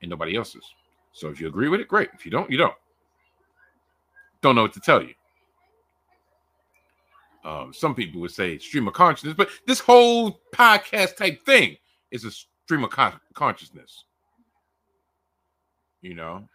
and 0.00 0.10
nobody 0.10 0.36
else's. 0.36 0.64
So 1.12 1.28
if 1.28 1.40
you 1.40 1.48
agree 1.48 1.68
with 1.68 1.80
it, 1.80 1.88
great. 1.88 2.10
If 2.14 2.24
you 2.24 2.30
don't, 2.30 2.50
you 2.50 2.58
don't. 2.58 2.74
Don't 4.40 4.54
know 4.54 4.62
what 4.62 4.72
to 4.74 4.80
tell 4.80 5.02
you. 5.02 5.14
Um, 7.44 7.72
some 7.72 7.94
people 7.94 8.20
would 8.20 8.30
say 8.30 8.58
stream 8.58 8.86
of 8.86 8.94
consciousness, 8.94 9.34
but 9.36 9.48
this 9.66 9.80
whole 9.80 10.40
podcast 10.54 11.16
type 11.16 11.44
thing 11.44 11.76
is 12.10 12.24
a 12.24 12.30
stream 12.30 12.84
of 12.84 12.90
con- 12.90 13.20
consciousness. 13.34 14.04
You 16.02 16.14
know, 16.14 16.48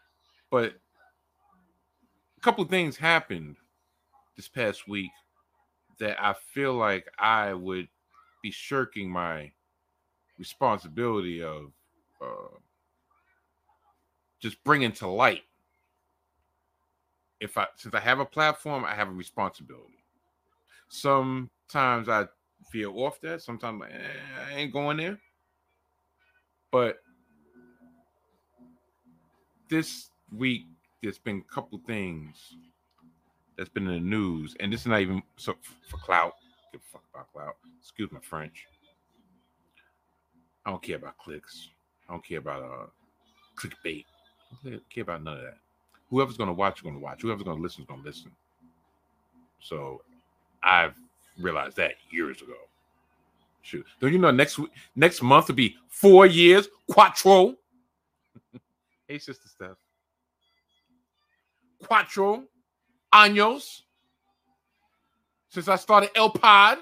but 0.49 0.73
a 2.37 2.41
couple 2.41 2.63
of 2.63 2.69
things 2.69 2.97
happened 2.97 3.55
this 4.35 4.47
past 4.47 4.87
week 4.87 5.11
that 5.99 6.21
I 6.23 6.35
feel 6.53 6.73
like 6.73 7.07
I 7.17 7.53
would 7.53 7.87
be 8.43 8.51
shirking 8.51 9.09
my 9.09 9.51
responsibility 10.37 11.41
of 11.41 11.71
uh, 12.21 12.55
just 14.41 14.63
bringing 14.63 14.91
to 14.93 15.07
light. 15.07 15.43
If 17.39 17.57
I, 17.57 17.67
since 17.75 17.93
I 17.93 17.99
have 17.99 18.19
a 18.19 18.25
platform, 18.25 18.85
I 18.85 18.95
have 18.95 19.09
a 19.09 19.11
responsibility. 19.11 20.03
Sometimes 20.89 22.09
I 22.09 22.27
veer 22.71 22.89
off 22.89 23.19
that. 23.21 23.41
Sometimes 23.41 23.81
eh, 23.89 24.51
I 24.51 24.55
ain't 24.55 24.73
going 24.73 24.97
there. 24.97 25.19
But 26.71 26.97
this 29.69 30.09
week, 30.35 30.65
there's 31.01 31.19
been 31.19 31.43
a 31.49 31.53
couple 31.53 31.79
things 31.85 32.55
that's 33.57 33.69
been 33.69 33.87
in 33.87 33.93
the 33.93 33.99
news, 33.99 34.55
and 34.59 34.71
this 34.71 34.81
is 34.81 34.87
not 34.87 35.01
even 35.01 35.21
so 35.35 35.55
for 35.89 35.97
clout. 35.97 36.33
Give 36.71 36.81
a 36.81 36.91
fuck 36.91 37.03
about 37.13 37.31
clout. 37.31 37.55
Excuse 37.79 38.11
my 38.11 38.19
French. 38.19 38.67
I 40.65 40.71
don't 40.71 40.81
care 40.83 40.97
about 40.97 41.17
clicks. 41.17 41.69
I 42.07 42.13
don't 42.13 42.25
care 42.25 42.39
about 42.39 42.63
uh 42.63 42.85
clickbait. 43.57 44.05
I 44.65 44.69
don't 44.69 44.89
care 44.89 45.03
about 45.03 45.23
none 45.23 45.37
of 45.37 45.43
that. 45.43 45.57
Whoever's 46.09 46.37
gonna 46.37 46.53
watch 46.53 46.83
gonna 46.83 46.99
watch. 46.99 47.21
Whoever's 47.21 47.43
gonna 47.43 47.61
listen 47.61 47.81
is 47.83 47.87
gonna 47.87 48.03
listen. 48.03 48.31
So 49.59 50.01
I've 50.63 50.95
realized 51.39 51.77
that 51.77 51.93
years 52.09 52.41
ago. 52.41 52.55
Shoot. 53.61 53.85
Don't 53.99 54.13
you 54.13 54.19
know 54.19 54.31
next 54.31 54.57
week, 54.57 54.71
next 54.95 55.21
month 55.21 55.49
will 55.49 55.55
be 55.55 55.75
four 55.89 56.25
years? 56.25 56.67
Quattro. 56.89 57.55
hey, 59.07 59.19
sister 59.19 59.47
Steph. 59.47 59.77
Quattro 61.83 62.43
años 63.13 63.81
since 65.49 65.67
I 65.67 65.75
started 65.75 66.11
El 66.15 66.29
Pod. 66.29 66.79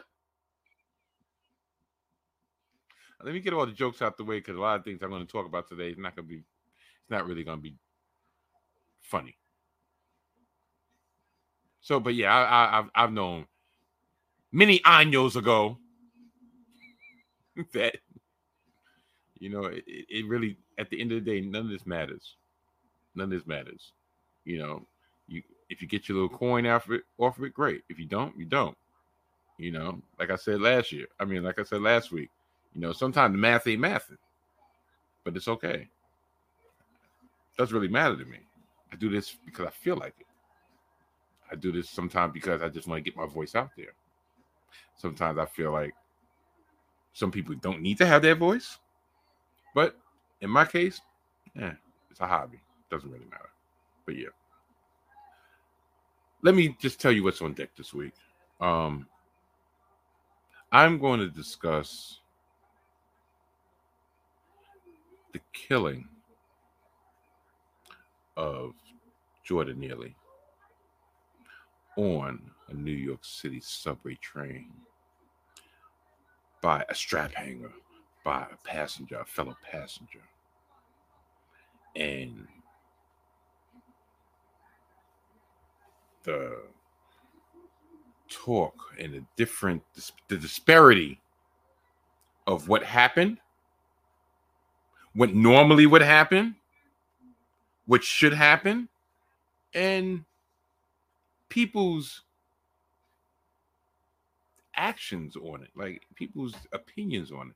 Let 3.24 3.34
me 3.34 3.39
get 3.39 3.53
all 3.53 3.65
the 3.65 3.72
jokes 3.72 4.03
out 4.03 4.17
the 4.17 4.24
way 4.24 4.38
because 4.38 4.55
a 4.55 4.60
lot 4.60 4.77
of 4.77 4.84
things 4.86 5.01
I'm 5.01 5.10
going 5.10 5.25
to 5.25 5.32
talk 5.32 5.48
about 5.48 5.67
today 5.67 5.89
is 5.89 5.98
not 5.98 6.15
going 6.15 6.27
to 6.27 6.29
be, 6.29 6.36
it's 6.36 7.10
not 7.10 7.25
really 7.25 7.44
going 7.44 7.58
to 7.58 7.63
be 7.63 7.75
funny. 9.01 9.36
So, 11.82 12.00
but 12.00 12.13
yeah, 12.13 12.36
I, 12.36 12.75
have 12.75 12.89
I've 12.94 13.12
known 13.12 13.48
many 14.52 14.80
años 14.80 15.36
ago 15.36 15.78
that 17.74 17.98
you 19.40 19.50
know 19.50 19.66
it, 19.66 19.84
it 19.88 20.28
really 20.28 20.58
at 20.78 20.90
the 20.90 21.00
end 21.00 21.12
of 21.12 21.24
the 21.24 21.32
day 21.32 21.46
none 21.46 21.66
of 21.66 21.70
this 21.70 21.86
matters. 21.86 22.36
None 23.16 23.25
of 23.25 23.30
this 23.32 23.48
matters. 23.48 23.94
You 24.44 24.60
know, 24.60 24.88
you 25.28 25.42
if 25.70 25.82
you 25.82 25.88
get 25.88 26.08
your 26.08 26.20
little 26.20 26.38
coin 26.38 26.66
off 26.68 26.86
of 26.86 26.94
it, 26.94 27.04
off 27.18 27.38
of 27.38 27.44
it, 27.44 27.54
great. 27.54 27.84
If 27.90 28.00
you 28.00 28.06
don't, 28.06 28.38
you 28.38 28.46
don't. 28.46 28.78
You 29.58 29.72
know, 29.72 30.02
like 30.20 30.32
I 30.32 30.36
said 30.36 30.62
last 30.62 30.92
year. 30.92 31.08
I 31.20 31.25
mean, 31.25 31.44
like 31.44 31.60
I 31.60 31.64
said 31.64 31.82
last 31.82 32.12
week. 32.12 32.30
You 32.74 32.82
know, 32.82 32.92
sometimes 32.92 33.34
the 33.34 33.38
math 33.38 33.68
ain't 33.68 33.82
mathing, 33.82 34.18
but 35.24 35.36
it's 35.36 35.48
okay. 35.48 35.88
Doesn't 37.58 37.74
really 37.74 37.88
matter 37.88 38.18
to 38.18 38.25
me. 38.25 38.40
I 38.92 38.98
do 38.98 39.10
this 39.10 39.38
because 39.46 39.66
I 39.66 39.70
feel 39.70 39.96
like 39.96 40.14
it. 40.20 40.28
I 41.50 41.56
do 41.56 41.72
this 41.72 41.90
sometimes 41.90 42.34
because 42.34 42.62
I 42.62 42.68
just 42.68 42.88
want 42.88 43.04
to 43.04 43.10
get 43.10 43.18
my 43.18 43.28
voice 43.28 43.56
out 43.56 43.70
there. 43.78 43.94
Sometimes 44.96 45.38
I 45.38 45.46
feel 45.46 45.72
like 45.72 45.94
some 47.13 47.32
people 47.32 47.55
don't 47.55 47.82
need 47.82 47.98
to 48.00 48.05
have 48.05 48.22
that 48.24 48.38
voice, 48.38 48.77
but 49.74 49.98
in 50.41 50.50
my 50.50 50.65
case, 50.65 51.01
yeah, 51.55 51.74
it's 52.12 52.20
a 52.20 52.27
hobby. 52.27 52.60
Doesn't 52.89 53.10
really 53.10 53.25
matter. 53.25 53.50
But 54.05 54.15
yeah. 54.15 54.27
Let 56.41 56.55
me 56.55 56.75
just 56.79 57.01
tell 57.01 57.12
you 57.12 57.24
what's 57.24 57.41
on 57.41 57.53
deck 57.53 57.70
this 57.75 57.94
week. 57.94 58.13
Um, 58.62 59.08
I'm 60.72 61.00
going 61.00 61.20
to 61.20 61.29
discuss 61.29 62.20
the 65.33 65.40
killing 65.53 66.07
of 68.38 68.74
Jordan 69.44 69.79
Neely 69.79 70.16
on 71.98 72.42
a 72.70 72.74
New 72.74 72.92
York 72.92 73.24
City 73.24 73.60
subway 73.62 74.16
train 74.16 74.70
by 76.62 76.84
a 76.90 76.96
strap 76.96 77.34
hanger 77.34 77.72
by 78.24 78.48
a 78.51 78.68
passenger, 78.68 79.20
a 79.20 79.25
fellow 79.25 79.56
passenger. 79.72 80.24
And 81.96 82.48
the 86.24 86.64
talk 88.28 88.74
and 89.00 89.14
the 89.14 89.24
different 89.38 89.84
the 90.28 90.38
disparity 90.38 91.22
of 92.48 92.68
what 92.68 92.84
happened 92.84 93.38
what 95.14 95.34
normally 95.34 95.86
would 95.86 96.01
happen 96.01 96.56
what 97.86 98.04
should 98.04 98.34
happen 98.34 98.90
and 99.75 100.25
people's 101.50 102.24
actions 104.75 105.35
on 105.35 105.64
it, 105.64 105.70
like 105.75 106.01
people's 106.16 106.55
opinions 106.74 107.31
on 107.31 107.50
it. 107.50 107.55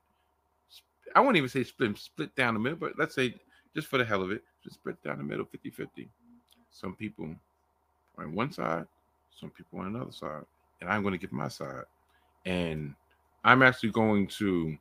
I 1.16 1.22
won't 1.22 1.38
even 1.38 1.50
say 1.50 1.64
split 1.64 1.98
split 1.98 2.36
down 2.36 2.54
the 2.54 2.60
middle, 2.60 2.78
but 2.78 2.94
let's 2.98 3.16
say 3.16 3.36
just 3.76 3.88
for 3.88 3.98
the 3.98 4.06
hell 4.06 4.22
of 4.22 4.32
it, 4.32 4.44
just 4.64 4.76
split 4.76 5.02
down 5.04 5.18
the 5.18 5.24
middle 5.24 5.46
50-50. 5.46 6.08
Some 6.72 6.96
people 6.96 7.36
on 8.18 8.36
one 8.36 8.52
side, 8.52 8.86
some 9.40 9.50
people 9.50 9.80
on 9.80 9.88
another 9.88 10.12
side. 10.12 10.44
And 10.82 10.90
I'm 10.90 11.02
going 11.02 11.14
to 11.14 11.18
give 11.18 11.32
my 11.32 11.48
side. 11.48 11.84
And 12.46 12.94
I'm 13.44 13.62
actually 13.62 13.92
going 13.92 14.28
to 14.28 14.78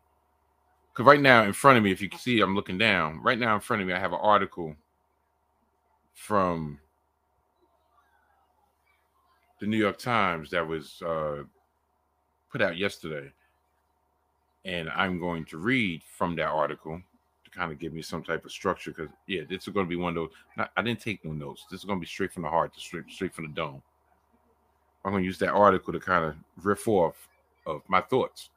because 0.98 1.07
right 1.07 1.20
now 1.20 1.44
in 1.44 1.53
front 1.53 1.79
of 1.79 1.85
me, 1.85 1.92
if 1.92 2.03
you 2.03 2.09
can 2.09 2.18
see, 2.18 2.40
I'm 2.40 2.57
looking 2.57 2.77
down. 2.77 3.22
Right 3.22 3.38
now 3.38 3.55
in 3.55 3.61
front 3.61 3.83
of 3.83 3.87
me, 3.87 3.94
I 3.94 4.01
have 4.01 4.12
an 4.12 4.18
article 4.20 4.74
from 6.12 6.81
the 9.61 9.66
New 9.66 9.77
York 9.77 9.98
Times 9.98 10.51
that 10.51 10.66
was 10.66 11.01
uh, 11.03 11.44
put 12.50 12.62
out 12.62 12.76
yesterday. 12.76 13.30
And 14.64 14.90
I'm 14.90 15.18
going 15.18 15.44
to 15.46 15.58
read 15.58 16.02
from 16.02 16.37
that 16.37 16.48
article 16.48 17.00
to 17.44 17.50
kind 17.50 17.72
of 17.72 17.78
give 17.78 17.92
me 17.92 18.02
some 18.02 18.22
type 18.22 18.44
of 18.44 18.52
structure 18.52 18.90
because, 18.90 19.11
yeah, 19.26 19.42
this 19.48 19.66
is 19.66 19.72
going 19.72 19.87
to 19.87 19.90
be 19.90 19.96
one 19.96 20.16
of 20.16 20.30
those. 20.56 20.68
I 20.76 20.82
didn't 20.82 21.00
take 21.00 21.24
no 21.24 21.32
notes. 21.32 21.66
This 21.70 21.80
is 21.80 21.84
going 21.84 21.98
to 21.98 22.00
be 22.00 22.06
straight 22.06 22.32
from 22.32 22.42
the 22.42 22.50
heart, 22.50 22.72
straight, 22.76 23.04
straight 23.08 23.34
from 23.34 23.46
the 23.46 23.54
dome. 23.54 23.82
I'm 25.04 25.12
going 25.12 25.22
to 25.22 25.26
use 25.26 25.38
that 25.38 25.52
article 25.52 25.92
to 25.92 26.00
kind 26.00 26.24
of 26.24 26.34
riff 26.62 26.87
off 26.88 27.28
of 27.66 27.82
my 27.88 28.00
thoughts. 28.00 28.50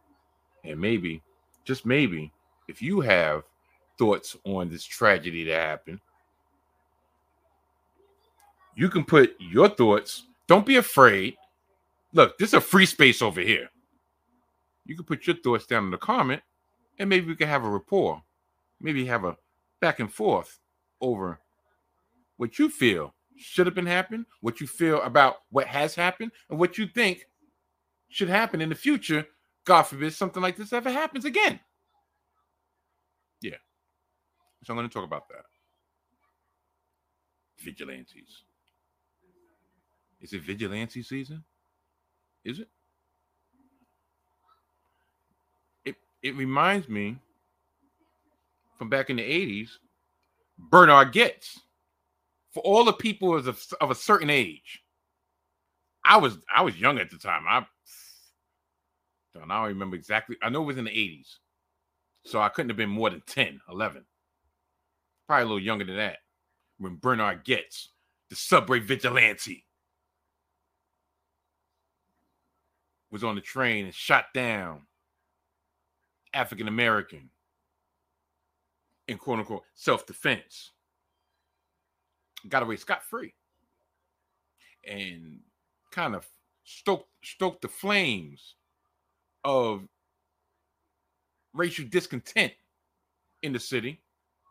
And 0.64 0.80
maybe, 0.80 1.22
just 1.64 1.86
maybe, 1.86 2.32
if 2.68 2.82
you 2.82 3.00
have 3.02 3.44
thoughts 3.98 4.36
on 4.44 4.70
this 4.70 4.84
tragedy 4.84 5.44
that 5.46 5.60
happened, 5.60 6.00
you 8.76 8.90
can 8.90 9.04
put 9.04 9.36
your 9.40 9.70
thoughts 9.70 10.24
don't 10.52 10.66
be 10.66 10.76
afraid. 10.76 11.38
Look, 12.12 12.38
this 12.38 12.50
is 12.50 12.56
a 12.56 12.60
free 12.60 12.86
space 12.86 13.22
over 13.22 13.40
here. 13.40 13.70
You 14.86 14.96
can 14.96 15.06
put 15.06 15.28
your 15.28 15.36
thoughts 15.38 15.66
down 15.66 15.86
in 15.86 15.92
the 15.92 15.98
comment, 15.98 16.42
and 17.00 17.10
maybe 17.10 17.28
we 17.28 17.36
can 17.36 17.48
have 17.48 17.64
a 17.64 17.70
rapport. 17.70 18.22
Maybe 18.80 19.06
have 19.06 19.26
a 19.26 19.38
back 19.80 20.00
and 20.00 20.12
forth 20.12 20.60
over 21.02 21.40
what 22.38 22.58
you 22.58 22.70
feel 22.70 23.14
should 23.38 23.68
have 23.68 23.76
been 23.76 23.86
happening, 23.86 24.26
what 24.42 24.60
you 24.60 24.68
feel 24.68 25.02
about 25.02 25.38
what 25.50 25.68
has 25.68 25.96
happened, 25.96 26.32
and 26.50 26.60
what 26.60 26.78
you 26.78 26.88
think 26.88 27.26
should 28.10 28.30
happen 28.30 28.62
in 28.62 28.70
the 28.70 28.76
future. 28.76 29.26
God 29.66 29.84
forbid 29.84 30.14
something 30.14 30.42
like 30.42 30.58
this 30.58 30.74
ever 30.74 30.92
happens 30.92 31.26
again. 31.26 31.60
Yeah. 33.42 33.58
So 34.64 34.74
I'm 34.74 34.78
going 34.78 34.90
to 34.90 34.94
talk 34.94 35.06
about 35.06 35.28
that. 35.30 35.46
Vigilantes. 37.60 38.44
Is 40.20 40.34
it 40.34 40.42
vigilante 40.42 41.02
season? 41.04 41.44
Is 42.44 42.60
it? 42.60 42.68
It 46.24 46.36
reminds 46.36 46.88
me 46.88 47.18
from 48.78 48.90
back 48.90 49.10
in 49.10 49.18
the 49.18 49.24
80s, 49.24 49.70
Bernard 50.58 51.14
Goetz. 51.14 51.60
For 52.52 52.62
all 52.64 52.84
the 52.84 52.94
people 52.94 53.34
of, 53.34 53.66
of 53.80 53.92
a 53.92 53.96
certain 53.96 54.30
age. 54.30 54.84
I 56.04 56.18
was 56.18 56.38
I 56.54 56.64
was 56.64 56.78
young 56.78 57.00
at 57.00 57.10
the 57.10 57.18
time. 57.18 57.46
I 57.48 57.66
don't 59.34 59.50
I 59.50 59.60
don't 59.60 59.68
remember 59.70 59.96
exactly. 59.96 60.36
I 60.44 60.50
know 60.50 60.64
it 60.64 60.66
was 60.66 60.78
in 60.78 60.84
the 60.84 60.92
80s. 60.92 61.38
So 62.26 62.42
I 62.42 62.50
couldn't 62.50 62.70
have 62.70 62.78
been 62.78 62.90
more 62.90 63.10
than 63.10 63.24
10, 63.26 63.62
11. 63.70 64.04
Probably 65.28 65.44
a 65.44 65.46
little 65.46 65.60
younger 65.60 65.86
than 65.86 65.96
that. 65.96 66.18
When 66.78 66.98
Bernard 66.98 67.46
Goetz, 67.46 67.90
the 68.30 68.36
subway 68.36 68.80
vigilante. 68.80 69.66
was 73.12 73.24
on 73.24 73.36
the 73.36 73.42
train 73.42 73.86
and 73.86 73.94
shot 73.94 74.26
down 74.34 74.82
African 76.34 76.68
American 76.68 77.30
in 79.08 79.18
quote 79.18 79.40
unquote 79.40 79.64
self 79.74 80.06
defense. 80.06 80.72
Got 82.48 82.64
away 82.64 82.76
scot 82.76 83.04
free 83.04 83.34
and 84.88 85.40
kind 85.92 86.16
of 86.16 86.28
stoked 86.64 87.10
stoked 87.24 87.62
the 87.62 87.68
flames 87.68 88.56
of 89.44 89.88
racial 91.54 91.86
discontent 91.90 92.54
in 93.44 93.54
the 93.54 93.60
city 93.60 94.02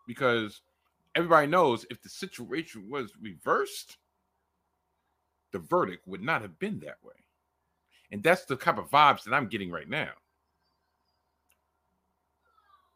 because 0.06 0.60
everybody 1.14 1.46
knows 1.46 1.86
if 1.90 2.02
the 2.02 2.08
situation 2.08 2.88
was 2.88 3.12
reversed, 3.20 3.96
the 5.52 5.58
verdict 5.58 6.06
would 6.06 6.22
not 6.22 6.42
have 6.42 6.58
been 6.58 6.78
that 6.80 6.98
way. 7.02 7.14
And 8.12 8.22
that's 8.22 8.44
the 8.44 8.56
type 8.56 8.78
of 8.78 8.90
vibes 8.90 9.24
that 9.24 9.34
I'm 9.34 9.46
getting 9.48 9.70
right 9.70 9.88
now. 9.88 10.10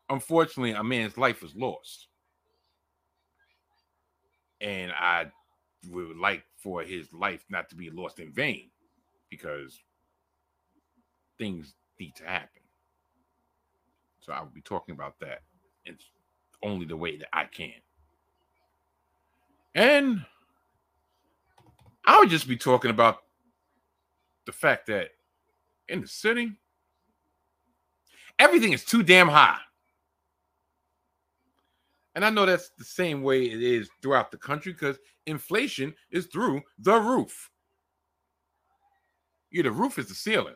Unfortunately, 0.09 0.73
a 0.73 0.85
man's 0.85 1.17
life 1.17 1.43
was 1.43 1.55
lost. 1.55 2.09
And 4.61 4.93
I 4.93 5.27
would 5.91 6.17
like 6.17 6.45
for 6.57 6.83
his 6.83 7.13
life 7.13 7.45
not 7.51 7.69
to 7.71 7.77
be 7.77 7.91
lost 7.91 8.19
in 8.19 8.33
vain 8.33 8.71
because 9.31 9.79
things 11.39 11.75
need 11.99 12.15
to 12.17 12.25
happen. 12.25 12.63
So 14.21 14.33
I 14.33 14.41
will 14.41 14.49
be 14.49 14.63
talking 14.63 14.95
about 14.95 15.19
that. 15.21 15.43
It's 15.85 16.05
only 16.63 16.87
the 16.87 16.97
way 16.97 17.19
that 17.19 17.29
I 17.33 17.45
can. 17.45 17.75
And 19.75 20.25
I 22.07 22.19
would 22.19 22.31
just 22.31 22.49
be 22.49 22.57
talking 22.57 22.91
about 22.91 23.19
the 24.47 24.53
fact 24.53 24.87
that 24.87 25.11
in 25.89 26.01
the 26.01 26.09
city, 26.09 26.53
everything 28.39 28.73
is 28.73 28.85
too 28.85 29.03
damn 29.03 29.29
high. 29.29 29.59
And 32.15 32.25
I 32.25 32.31
know 32.31 32.47
that's 32.47 32.71
the 32.79 32.85
same 32.85 33.23
way 33.23 33.45
it 33.47 33.63
is 33.63 33.89
throughout 34.01 34.31
the 34.31 34.37
country 34.37 34.73
because 34.73 34.99
inflation 35.27 35.95
is 36.11 36.27
through 36.27 36.63
the 36.79 37.01
roof. 37.01 37.51
Yeah, 39.51 39.63
the 39.63 39.73
roof 39.73 39.99
is 39.99 40.09
the 40.09 40.15
ceiling. 40.15 40.55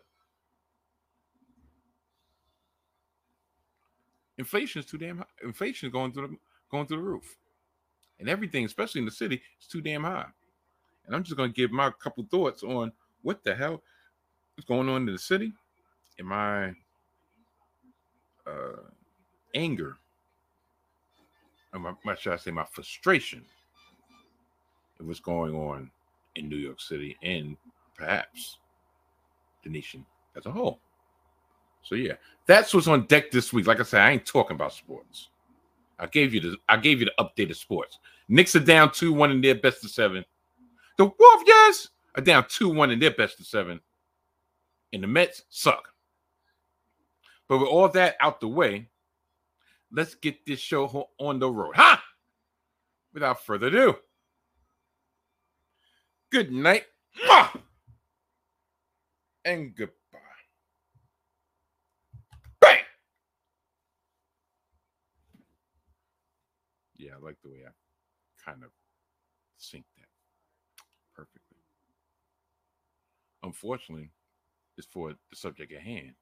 Inflation 4.38 4.81
is 4.81 4.87
too 4.87 4.99
damn 4.99 5.18
high. 5.18 5.25
Inflation 5.42 5.88
is 5.88 5.92
going 5.92 6.12
through 6.12 6.29
the 6.29 6.37
going 6.71 6.87
through 6.87 6.99
the 6.99 7.03
roof. 7.03 7.37
And 8.21 8.29
everything, 8.29 8.64
especially 8.64 9.01
in 9.01 9.05
the 9.05 9.11
city, 9.11 9.40
is 9.61 9.66
too 9.66 9.81
damn 9.81 10.05
high. 10.05 10.27
And 11.07 11.14
I'm 11.14 11.25
just 11.25 11.37
gonna 11.37 11.53
give 11.53 11.73
my 11.73 11.90
couple 11.90 12.25
thoughts 12.31 12.62
on 12.62 12.92
what 13.23 13.42
the 13.42 13.55
hell 13.55 13.83
is 14.57 14.64
going 14.64 14.88
on 14.88 15.09
in 15.09 15.12
the 15.12 15.18
city 15.18 15.53
and 16.18 16.29
my 16.29 16.68
uh, 18.47 18.83
anger 19.55 19.97
or 21.73 21.81
my, 21.81 21.93
my, 22.05 22.15
should 22.15 22.33
I 22.33 22.37
say 22.37 22.51
my 22.51 22.65
frustration 22.65 23.45
of 25.01 25.07
what's 25.07 25.21
going 25.21 25.55
on 25.55 25.91
in 26.35 26.49
New 26.49 26.57
York 26.57 26.81
City 26.81 27.17
and 27.23 27.57
perhaps 27.97 28.59
the 29.65 29.71
nation 29.71 30.05
as 30.37 30.47
a 30.47 30.51
whole. 30.51 30.81
So 31.83 31.95
yeah, 31.95 32.15
that's 32.47 32.75
what's 32.75 32.87
on 32.87 33.07
deck 33.07 33.31
this 33.31 33.53
week. 33.53 33.67
Like 33.67 33.81
I 33.81 33.85
said, 33.85 34.01
I 34.01 34.11
ain't 34.13 34.27
talking 34.27 34.55
about 34.55 34.73
sports. 34.73 35.29
I 35.99 36.07
gave 36.07 36.33
you 36.33 36.41
the 36.41 36.57
I 36.69 36.77
gave 36.77 37.01
you 37.01 37.07
the 37.07 37.25
updated 37.25 37.57
sports. 37.57 37.99
Knicks 38.29 38.55
are 38.55 38.61
down 38.61 38.91
2-1 38.91 39.31
in 39.33 39.41
their 39.41 39.55
best 39.55 39.85
of 39.85 39.91
seven. 39.91 40.25
The 40.97 41.05
Wolf 41.05 41.17
Warriors 41.19 41.91
are 42.15 42.23
down 42.23 42.45
2-1 42.45 42.93
in 42.93 42.99
their 42.99 43.13
best 43.13 43.41
of 43.41 43.47
seven. 43.47 43.81
And 44.93 45.03
the 45.03 45.07
Mets 45.07 45.43
suck. 45.49 45.89
But 47.49 47.59
with 47.59 47.69
all 47.69 47.89
that 47.89 48.17
out 48.21 48.41
the 48.41 48.49
way, 48.49 48.89
let's 49.92 50.14
get 50.14 50.44
this 50.46 50.61
show 50.61 51.09
on 51.18 51.38
the 51.38 51.51
road. 51.51 51.77
Ha! 51.77 52.03
Without 53.12 53.44
further 53.44 53.68
ado. 53.68 53.96
Good 56.31 56.53
night. 56.53 56.85
And 59.44 59.74
goodbye. 59.74 60.18
Bang! 62.61 62.81
Yeah, 66.98 67.12
I 67.18 67.24
like 67.24 67.37
the 67.42 67.48
way 67.48 67.61
I 67.66 67.70
kind 68.44 68.62
of 68.62 68.70
sync 69.57 69.85
that 69.96 70.09
perfectly. 71.16 71.57
Unfortunately, 73.42 74.11
it's 74.77 74.87
for 74.87 75.12
the 75.12 75.37
subject 75.37 75.72
at 75.72 75.81
hand. 75.81 76.12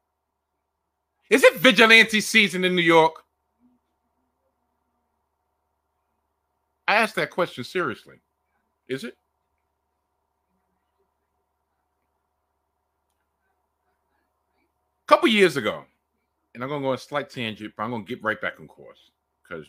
Is 1.29 1.43
it 1.43 1.57
vigilante 1.57 2.21
season 2.21 2.65
in 2.65 2.77
New 2.77 2.83
York? 2.83 3.25
I 6.89 6.97
ask 6.97 7.15
that 7.17 7.31
question 7.31 7.65
seriously. 7.65 8.17
Is 8.89 9.05
it? 9.05 9.17
A 15.05 15.09
couple 15.09 15.29
years 15.29 15.57
ago, 15.57 15.85
and 16.55 16.63
I'm 16.63 16.69
gonna 16.69 16.83
go 16.83 16.89
on 16.89 16.95
a 16.95 16.99
slight 16.99 17.31
tangent, 17.31 17.75
but 17.77 17.83
I'm 17.85 17.91
gonna 17.91 18.05
get 18.05 18.23
right 18.23 18.41
back 18.41 18.59
on 18.61 18.67
course 18.67 19.11
because 19.43 19.67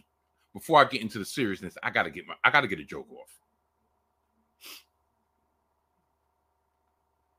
before 0.53 0.79
I 0.79 0.85
get 0.85 1.01
into 1.01 1.19
the 1.19 1.25
seriousness, 1.25 1.77
I 1.83 1.91
gotta 1.91 2.09
get 2.09 2.25
my 2.27 2.33
I 2.43 2.49
gotta 2.49 2.67
get 2.67 2.79
a 2.79 2.83
joke 2.83 3.07
off. 3.11 3.29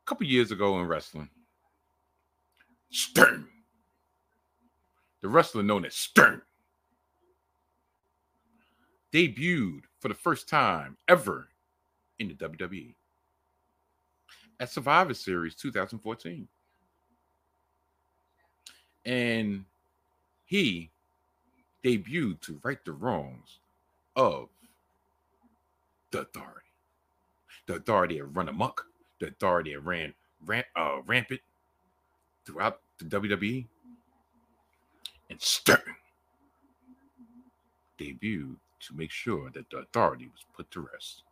A 0.04 0.06
couple 0.06 0.26
years 0.26 0.52
ago 0.52 0.80
in 0.80 0.86
wrestling, 0.86 1.28
Sting, 2.90 3.46
the 5.20 5.28
wrestler 5.28 5.62
known 5.62 5.84
as 5.84 5.94
Sting, 5.94 6.40
debuted 9.12 9.82
for 10.00 10.08
the 10.08 10.14
first 10.14 10.48
time 10.48 10.96
ever 11.08 11.48
in 12.18 12.28
the 12.28 12.34
WWE 12.34 12.94
at 14.60 14.70
Survivor 14.70 15.14
Series 15.14 15.54
2014. 15.54 16.48
And 19.04 19.64
he 20.44 20.90
debuted 21.84 22.40
to 22.42 22.60
right 22.62 22.84
the 22.84 22.92
wrongs 22.92 23.58
of 24.16 24.48
the 26.10 26.20
authority. 26.20 26.66
The 27.66 27.76
authority 27.76 28.18
had 28.18 28.34
run 28.34 28.48
amok, 28.48 28.86
the 29.20 29.28
authority 29.28 29.72
had 29.72 29.84
ran 29.84 30.14
uh, 30.76 30.98
rampant 31.06 31.40
throughout 32.44 32.80
the 32.98 33.04
WWE. 33.04 33.66
And 35.30 35.40
Sting 35.40 35.76
debuted 37.98 38.56
to 38.80 38.96
make 38.96 39.10
sure 39.10 39.50
that 39.50 39.70
the 39.70 39.78
authority 39.78 40.26
was 40.26 40.44
put 40.56 40.70
to 40.70 40.88
rest. 40.92 41.22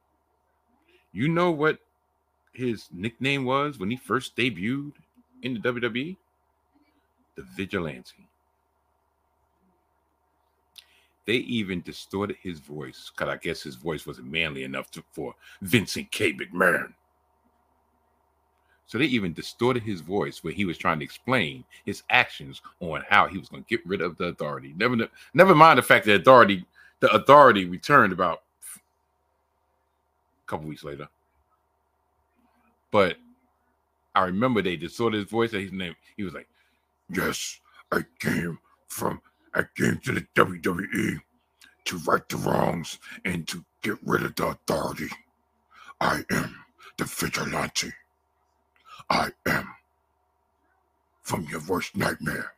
You 1.12 1.28
know 1.28 1.50
what 1.50 1.78
his 2.52 2.88
nickname 2.92 3.44
was 3.44 3.78
when 3.78 3.90
he 3.90 3.96
first 3.96 4.37
debuted 4.37 4.92
in 5.42 5.54
the 5.54 5.61
WWE? 5.61 6.16
The 7.37 7.42
Vigilante. 7.42 8.26
They 11.26 11.35
even 11.35 11.82
distorted 11.82 12.37
his 12.40 12.61
voice 12.61 13.11
because 13.14 13.32
I 13.32 13.37
guess 13.37 13.62
his 13.62 13.74
voice 13.74 14.06
wasn't 14.06 14.30
manly 14.30 14.62
enough 14.62 14.90
to, 14.92 15.02
for 15.11 15.35
Vincent 15.61 16.11
K. 16.12 16.32
McMahon. 16.32 16.94
So 18.87 18.98
they 18.98 19.06
even 19.06 19.32
distorted 19.32 19.82
his 19.82 20.00
voice 20.00 20.44
when 20.44 20.54
he 20.54 20.64
was 20.64 20.78
trying 20.78 21.00
to 21.00 21.04
explain 21.04 21.64
his 21.85 22.04
actions 22.09 22.62
on 22.78 23.02
how 23.09 23.26
he 23.26 23.37
was 23.37 23.48
going 23.48 23.64
to 23.64 23.68
get 23.68 23.85
rid 23.85 24.00
of 24.00 24.16
the 24.16 24.26
authority. 24.26 24.74
Never, 24.76 25.09
never 25.35 25.54
mind 25.56 25.78
the 25.78 25.82
fact 25.82 26.06
that 26.06 26.20
authority 26.20 26.64
the 27.00 27.11
authority 27.12 27.64
returned 27.64 28.12
about 28.12 28.42
a 30.44 30.46
couple 30.46 30.66
weeks 30.66 30.85
later. 30.85 31.09
But 32.90 33.16
I 34.14 34.24
remember 34.24 34.62
they 34.62 34.76
just 34.76 34.96
saw 34.96 35.11
this 35.11 35.24
voice 35.24 35.52
and 35.52 35.62
his 35.62 35.72
name. 35.72 35.94
He 36.16 36.22
was 36.22 36.35
like, 36.35 36.48
Yes, 37.09 37.61
I 37.92 38.04
came 38.18 38.59
from 38.88 39.20
I 39.54 39.64
came 39.76 39.98
to 39.98 40.12
the 40.12 40.26
WWE 40.35 41.20
to 41.87 41.96
right 41.98 42.28
the 42.28 42.37
wrongs 42.37 42.98
and 43.24 43.46
to 43.48 43.64
get 43.82 43.96
rid 44.04 44.24
of 44.24 44.35
the 44.35 44.48
authority. 44.48 45.09
I 46.00 46.24
am 46.30 46.56
the 46.98 47.04
vigilante. 47.04 47.92
I 49.09 49.30
am 49.46 49.68
from 51.22 51.46
your 51.50 51.61
worst 51.66 51.96
nightmare. 51.96 52.52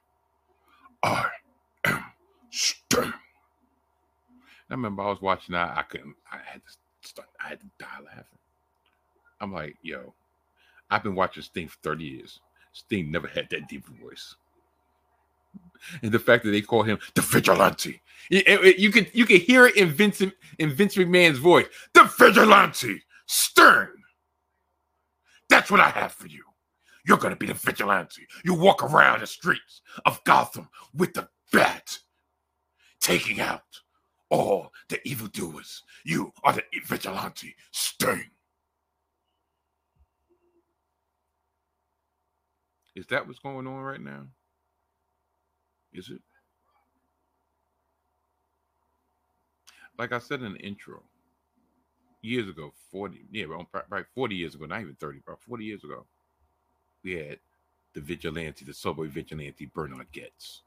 I 1.03 1.27
am 1.85 2.05
Sting. 2.51 3.12
I 4.70 4.74
remember 4.74 5.02
I 5.02 5.09
was 5.09 5.22
watching 5.22 5.54
that. 5.54 5.76
I 5.76 5.83
couldn't. 5.83 6.14
I 6.31 6.38
had 6.44 6.61
to 6.64 7.09
start. 7.09 7.28
I 7.42 7.48
had 7.48 7.61
to 7.61 7.66
die 7.78 7.87
laughing. 8.04 8.38
I'm 9.40 9.52
like, 9.52 9.76
yo, 9.83 10.14
I've 10.90 11.02
been 11.02 11.14
watching 11.14 11.42
Sting 11.42 11.68
for 11.68 11.78
30 11.83 12.04
years. 12.04 12.40
Sting 12.72 13.11
never 13.11 13.28
had 13.28 13.48
that 13.50 13.68
deep 13.68 13.87
voice. 13.87 14.35
And 16.02 16.12
the 16.12 16.18
fact 16.18 16.44
that 16.44 16.50
they 16.50 16.61
call 16.61 16.83
him 16.83 16.98
the 17.14 17.22
vigilante, 17.22 18.00
it, 18.31 18.46
it, 18.46 18.78
you 18.78 18.90
could 18.90 19.11
you 19.14 19.24
could 19.24 19.40
hear 19.40 19.66
it 19.66 19.76
in 19.76 19.90
Vincent 19.90 20.35
in 20.59 20.70
Vince 20.70 20.96
McMahon's 20.96 21.38
voice. 21.38 21.66
The 21.94 22.04
vigilante, 22.18 23.02
Sting. 23.26 23.88
That's 25.48 25.70
what 25.70 25.81
I 25.81 25.88
have 25.90 26.12
for 26.12 26.26
you. 26.26 26.44
You're 27.07 27.16
gonna 27.16 27.37
be 27.37 27.46
the 27.46 27.54
vigilante. 27.54 28.26
You 28.44 28.54
walk 28.54 28.83
around 28.83 29.20
the 29.20 29.26
streets 29.26 29.83
of 30.04 30.22
Gotham 30.24 30.68
with 30.94 31.14
the 31.14 31.28
bat, 31.52 31.98
taking 33.00 33.40
out 33.40 33.62
all 34.31 34.73
the 34.88 35.07
evildoers. 35.07 35.83
You 36.05 36.33
are 36.45 36.53
the 36.53 36.62
vigilante 36.87 37.55
Sting. 37.71 38.31
Is 42.95 43.07
that 43.07 43.27
what's 43.27 43.38
going 43.38 43.67
on 43.67 43.81
right 43.81 44.01
now? 44.01 44.27
Is 45.93 46.11
it? 46.11 46.21
Like 49.99 50.12
I 50.12 50.19
said 50.19 50.43
in 50.43 50.53
the 50.53 50.59
intro, 50.61 51.03
years 52.23 52.49
ago, 52.49 52.73
40, 52.91 53.27
yeah, 53.33 53.45
about 53.45 54.07
40 54.14 54.35
years 54.35 54.55
ago, 54.55 54.67
not 54.67 54.81
even 54.81 54.95
30, 54.95 55.21
about 55.27 55.41
40 55.41 55.64
years 55.64 55.85
ago, 55.85 56.07
we 57.03 57.12
had 57.14 57.38
the 57.95 58.01
vigilante, 58.01 58.64
the 58.64 58.75
subway 58.75 59.09
vigilante 59.09 59.71
Bernard 59.75 60.07
Goetz 60.12 60.62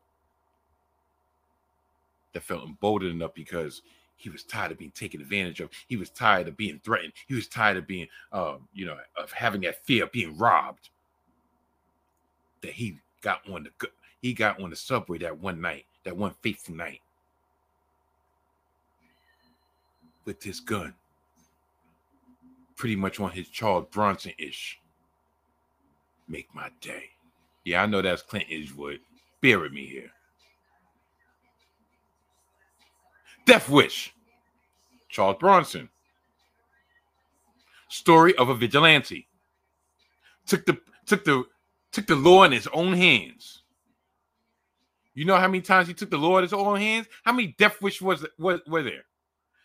that 2.34 2.44
felt 2.44 2.66
emboldened 2.66 3.12
enough 3.12 3.34
because 3.34 3.82
he 4.18 4.30
was 4.30 4.44
tired 4.44 4.72
of 4.72 4.78
being 4.78 4.92
taken 4.92 5.20
advantage 5.20 5.60
of. 5.60 5.70
He 5.88 5.98
was 5.98 6.10
tired 6.10 6.48
of 6.48 6.56
being 6.56 6.80
threatened. 6.84 7.14
He 7.28 7.34
was 7.34 7.48
tired 7.48 7.78
of 7.78 7.88
being, 7.88 8.08
um, 8.32 8.68
you 8.74 8.86
know, 8.86 8.98
of 9.18 9.32
having 9.32 9.62
that 9.62 9.84
fear 9.86 10.04
of 10.04 10.12
being 10.12 10.38
robbed. 10.38 10.90
That 12.62 12.74
he 12.74 12.98
got 13.22 13.42
on 13.50 13.64
the 13.64 13.90
he 14.22 14.34
got 14.34 14.62
on 14.62 14.70
the 14.70 14.76
subway 14.76 15.18
that 15.20 15.40
one 15.40 15.60
night, 15.60 15.86
that 16.04 16.16
one 16.16 16.36
fateful 16.42 16.76
night, 16.76 17.02
with 20.26 20.40
this 20.42 20.60
gun, 20.60 20.94
pretty 22.76 22.96
much 22.96 23.20
on 23.20 23.32
his 23.32 23.48
Charles 23.50 23.88
Bronson 23.92 24.34
ish. 24.38 24.80
Make 26.28 26.54
my 26.54 26.70
day. 26.80 27.06
Yeah, 27.66 27.84
I 27.84 27.88
know 27.88 28.02
that's 28.02 28.22
Clint 28.22 28.50
Eastwood. 28.50 29.00
Bear 29.42 29.60
with 29.60 29.74
me 29.74 29.86
here. 29.86 30.12
Death 33.52 33.68
Wish, 33.68 34.14
Charles 35.10 35.36
Bronson. 35.38 35.90
Story 37.90 38.34
of 38.38 38.48
a 38.48 38.56
vigilante. 38.56 39.28
Took 40.48 40.66
the 40.66 40.80
took 41.06 41.26
the 41.26 41.44
took 41.92 42.08
the 42.08 42.16
law 42.16 42.44
in 42.44 42.54
his 42.54 42.68
own 42.68 42.94
hands. 42.94 43.64
You 45.16 45.26
know 45.26 45.36
how 45.36 45.50
many 45.50 45.60
times 45.60 45.90
he 45.90 45.94
took 45.94 46.10
the 46.10 46.18
law 46.18 46.38
in 46.38 46.44
his 46.44 46.54
own 46.54 46.80
hands? 46.80 47.08
How 47.26 47.34
many 47.34 47.54
Death 47.60 47.82
Wish 47.82 48.02
was 48.02 48.26
was 48.40 48.62
were 48.68 48.84
there? 48.84 49.04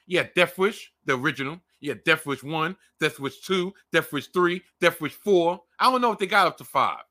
Yeah, 0.09 0.25
Death 0.35 0.59
Wish, 0.59 0.93
the 1.05 1.17
original. 1.17 1.61
Yeah, 1.79 1.95
Death 2.05 2.27
Wish 2.27 2.43
1, 2.43 2.77
Death 2.99 3.21
Wish 3.21 3.39
2, 3.43 3.73
Death 3.93 4.13
Wish 4.13 4.27
3, 4.29 4.61
Death 4.81 5.01
Wish 5.01 5.13
4. 5.13 5.61
I 5.79 5.93
don't 5.93 6.01
know 6.01 6.11
if 6.11 6.19
they 6.19 6.27
got 6.27 6.49
up 6.49 6.57
to 6.57 6.65
five. 6.65 7.05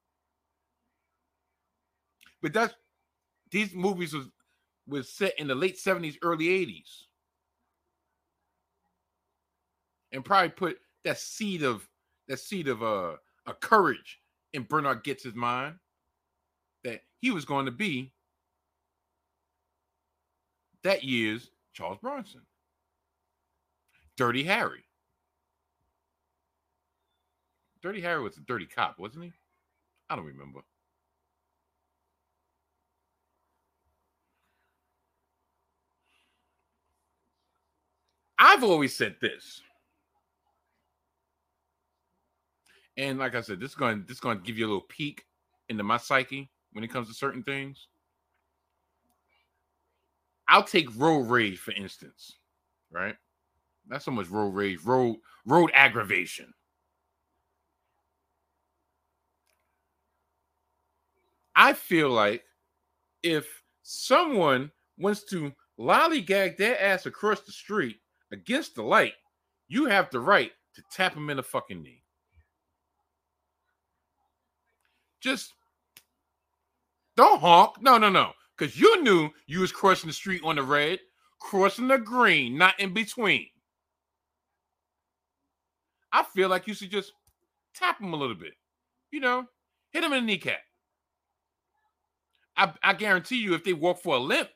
But 2.41 2.51
that's 2.51 2.73
these 3.49 3.73
movies 3.73 4.13
was 4.13 4.27
was 4.87 5.09
set 5.09 5.37
in 5.39 5.47
the 5.47 5.55
late 5.55 5.77
70s, 5.77 6.17
early 6.21 6.45
80s. 6.45 7.03
And 10.11 10.23
probably 10.23 10.49
put 10.49 10.77
that 11.03 11.17
seed 11.17 11.63
of 11.63 11.87
that 12.27 12.39
seed 12.39 12.67
of 12.67 12.81
uh, 12.81 13.15
a 13.45 13.53
courage 13.53 14.19
in 14.53 14.63
Bernard 14.63 15.03
Goetz's 15.03 15.35
mind 15.35 15.75
that 16.83 17.01
he 17.19 17.31
was 17.31 17.45
going 17.45 17.65
to 17.65 17.71
be 17.71 18.13
that 20.83 21.03
year's 21.03 21.49
Charles 21.73 21.97
Bronson. 22.01 22.41
Dirty 24.17 24.43
Harry. 24.43 24.83
Dirty 27.81 28.01
Harry 28.01 28.23
was 28.23 28.37
a 28.37 28.41
dirty 28.41 28.65
cop, 28.65 28.97
wasn't 28.97 29.25
he? 29.25 29.33
I 30.09 30.15
don't 30.15 30.25
remember. 30.25 30.61
I've 38.37 38.63
always 38.63 38.95
said 38.95 39.15
this. 39.21 39.61
And 42.97 43.19
like 43.19 43.35
I 43.35 43.41
said, 43.41 43.59
this 43.59 43.71
is 43.71 43.75
going 43.75 44.03
this 44.07 44.17
is 44.17 44.21
going 44.21 44.37
to 44.37 44.43
give 44.43 44.57
you 44.57 44.65
a 44.65 44.69
little 44.69 44.81
peek 44.81 45.25
into 45.69 45.83
my 45.83 45.97
psyche 45.97 46.49
when 46.71 46.83
it 46.83 46.91
comes 46.91 47.07
to 47.07 47.13
certain 47.13 47.43
things. 47.43 47.87
I'll 50.47 50.63
take 50.63 50.87
road 50.95 51.27
rage 51.29 51.59
for 51.59 51.71
instance, 51.71 52.37
right? 52.91 53.15
Not 53.87 54.03
so 54.03 54.11
much 54.11 54.29
road 54.29 54.49
rage, 54.53 54.79
road 54.83 55.17
road 55.45 55.71
aggravation. 55.73 56.53
I 61.55 61.73
feel 61.73 62.09
like 62.09 62.43
if 63.23 63.47
someone 63.81 64.71
wants 64.97 65.23
to 65.25 65.53
lollygag 65.79 66.57
their 66.57 66.79
ass 66.81 67.05
across 67.05 67.41
the 67.41 67.51
street 67.51 67.97
against 68.31 68.75
the 68.75 68.83
light, 68.83 69.13
you 69.67 69.85
have 69.85 70.09
the 70.09 70.19
right 70.19 70.51
to 70.75 70.83
tap 70.91 71.15
him 71.15 71.29
in 71.29 71.37
the 71.37 71.43
fucking 71.43 71.81
knee. 71.81 72.03
Just 75.21 75.53
don't 77.17 77.41
honk. 77.41 77.81
No, 77.81 77.97
no, 77.97 78.09
no. 78.09 78.31
Because 78.57 78.79
you 78.79 79.01
knew 79.01 79.29
you 79.47 79.61
was 79.61 79.71
crossing 79.71 80.07
the 80.07 80.13
street 80.13 80.41
on 80.43 80.55
the 80.55 80.63
red, 80.63 80.99
crossing 81.39 81.87
the 81.87 81.97
green, 81.97 82.57
not 82.57 82.79
in 82.79 82.93
between. 82.93 83.47
I 86.11 86.23
feel 86.23 86.47
like 86.47 86.67
you 86.67 86.73
should 86.73 86.91
just 86.91 87.11
tap 87.73 87.99
him 87.99 88.13
a 88.13 88.17
little 88.17 88.35
bit. 88.35 88.53
You 89.11 89.19
know, 89.19 89.45
hit 89.91 90.03
him 90.03 90.13
in 90.13 90.25
the 90.25 90.33
kneecap. 90.33 90.59
I, 92.57 92.73
I 92.83 92.93
guarantee 92.93 93.37
you, 93.37 93.53
if 93.53 93.63
they 93.63 93.73
walk 93.73 94.01
for 94.01 94.15
a 94.15 94.19
limp 94.19 94.49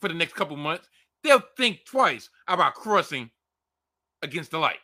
for 0.00 0.08
the 0.08 0.14
next 0.14 0.34
couple 0.34 0.56
months, 0.56 0.88
they'll 1.22 1.42
think 1.56 1.84
twice 1.84 2.28
about 2.48 2.74
crossing 2.74 3.30
against 4.22 4.50
the 4.50 4.58
light. 4.58 4.78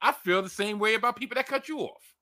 I 0.00 0.12
feel 0.12 0.42
the 0.42 0.48
same 0.48 0.78
way 0.78 0.94
about 0.94 1.16
people 1.16 1.34
that 1.36 1.46
cut 1.46 1.68
you 1.68 1.80
off. 1.80 2.14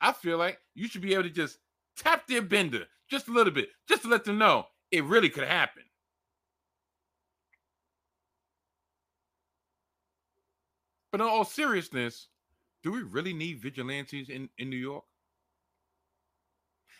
I 0.00 0.12
feel 0.12 0.38
like 0.38 0.58
you 0.74 0.88
should 0.88 1.02
be 1.02 1.12
able 1.12 1.24
to 1.24 1.30
just 1.30 1.58
tap 1.96 2.26
their 2.26 2.42
bender 2.42 2.84
just 3.08 3.28
a 3.28 3.32
little 3.32 3.52
bit, 3.52 3.68
just 3.88 4.02
to 4.02 4.08
let 4.08 4.24
them 4.24 4.38
know 4.38 4.66
it 4.90 5.04
really 5.04 5.28
could 5.28 5.46
happen. 5.46 5.82
But 11.12 11.20
in 11.20 11.26
all 11.26 11.44
seriousness, 11.44 12.28
do 12.82 12.90
we 12.90 13.02
really 13.02 13.34
need 13.34 13.60
vigilantes 13.60 14.30
in, 14.30 14.48
in 14.58 14.70
New 14.70 14.76
York? 14.76 15.04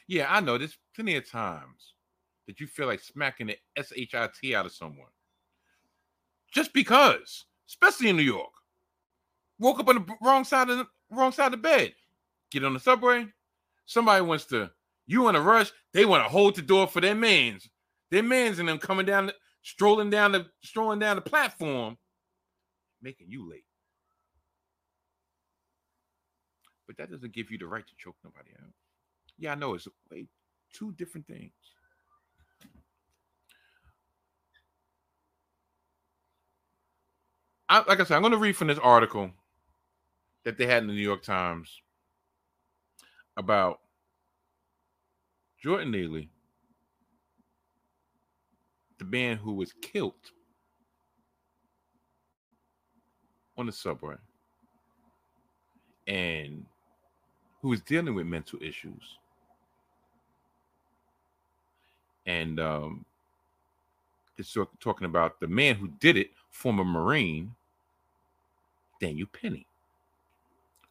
Yeah, 0.07 0.27
I 0.29 0.41
know 0.41 0.59
there's 0.59 0.77
plenty 0.95 1.17
of 1.17 1.29
times 1.29 1.95
that 2.47 2.61
you 2.61 2.67
feel 2.67 2.87
like 2.87 3.01
smacking 3.01 3.49
the 3.49 3.57
shit 3.83 4.55
out 4.55 4.67
of 4.67 4.73
someone 4.73 5.09
just 6.53 6.73
because, 6.73 7.47
especially 7.69 8.11
in 8.11 8.17
New 8.17 8.23
York. 8.23 8.53
Woke 9.59 9.81
up 9.81 9.89
on 9.89 9.97
the 9.97 10.17
wrong 10.21 10.45
side 10.45 10.69
of 10.71 10.79
the 10.79 10.87
wrong 11.11 11.33
side 11.33 11.47
of 11.47 11.53
the 11.53 11.57
bed. 11.57 11.95
Get 12.51 12.65
on 12.65 12.75
the 12.75 12.81
subway. 12.81 13.27
Somebody 13.87 14.23
wants 14.23 14.45
to. 14.47 14.71
You 15.07 15.29
in 15.29 15.37
a 15.37 15.41
rush. 15.41 15.73
They 15.93 16.05
want 16.05 16.25
to 16.25 16.29
hold 16.29 16.55
the 16.55 16.63
door 16.63 16.87
for 16.87 17.01
their 17.01 17.15
mans. 17.15 17.69
Their 18.11 18.23
mans 18.23 18.59
and 18.59 18.69
them 18.69 18.79
coming 18.79 19.07
down, 19.07 19.33
strolling 19.63 20.11
down 20.11 20.33
the 20.33 20.47
strolling 20.63 20.99
down 20.99 21.17
the 21.17 21.23
platform, 21.23 21.97
making 23.01 23.29
you 23.31 23.49
late. 23.49 23.65
But 26.87 26.97
that 26.99 27.11
doesn't 27.11 27.33
give 27.33 27.51
you 27.51 27.59
the 27.59 27.67
right 27.67 27.87
to 27.87 27.95
choke 27.97 28.17
nobody 28.23 28.51
out. 28.63 28.73
Yeah, 29.39 29.53
I 29.53 29.55
know 29.55 29.75
it's 29.75 29.89
way 30.11 30.27
two 30.73 30.93
different 30.93 31.27
things. 31.27 31.53
I, 37.73 37.83
like 37.89 38.01
I 38.01 38.05
said, 38.05 38.17
I'm 38.17 38.21
going 38.21 38.33
to 38.33 38.39
read 38.39 38.55
from 38.55 38.69
this 38.69 38.79
article 38.79 39.31
that 40.45 40.59
they 40.59 40.67
had 40.67 40.83
in 40.83 40.89
the 40.89 40.93
New 40.93 41.01
York 41.01 41.23
Times 41.23 41.81
about 43.39 43.81
Jordan 45.59 45.91
Neely, 45.91 46.29
the 48.99 49.07
man 49.07 49.39
who 49.39 49.55
was 49.55 49.73
killed 49.81 50.13
on 53.57 53.65
the 53.65 53.73
subway 53.73 54.17
and 56.07 56.67
who 57.63 57.71
was 57.71 57.81
dealing 57.81 58.15
with 58.15 58.27
mental 58.27 58.59
issues. 58.63 59.17
And 62.27 62.61
um, 62.61 63.07
it's 64.37 64.55
talking 64.79 65.07
about 65.07 65.41
the 65.41 65.49
man 65.49 65.77
who 65.77 65.89
did 66.01 66.19
it, 66.19 66.33
former 66.51 66.85
Marine 66.85 67.55
Daniel 69.03 69.27
Penny, 69.33 69.67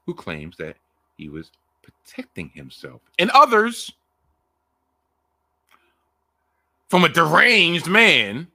who 0.05 0.13
claims 0.13 0.57
that 0.57 0.75
he 1.17 1.29
was 1.29 1.49
protecting 1.81 2.49
himself 2.49 3.01
and 3.17 3.31
others 3.31 3.89
from 6.89 7.05
a 7.05 7.09
deranged 7.09 7.87
man 7.87 8.47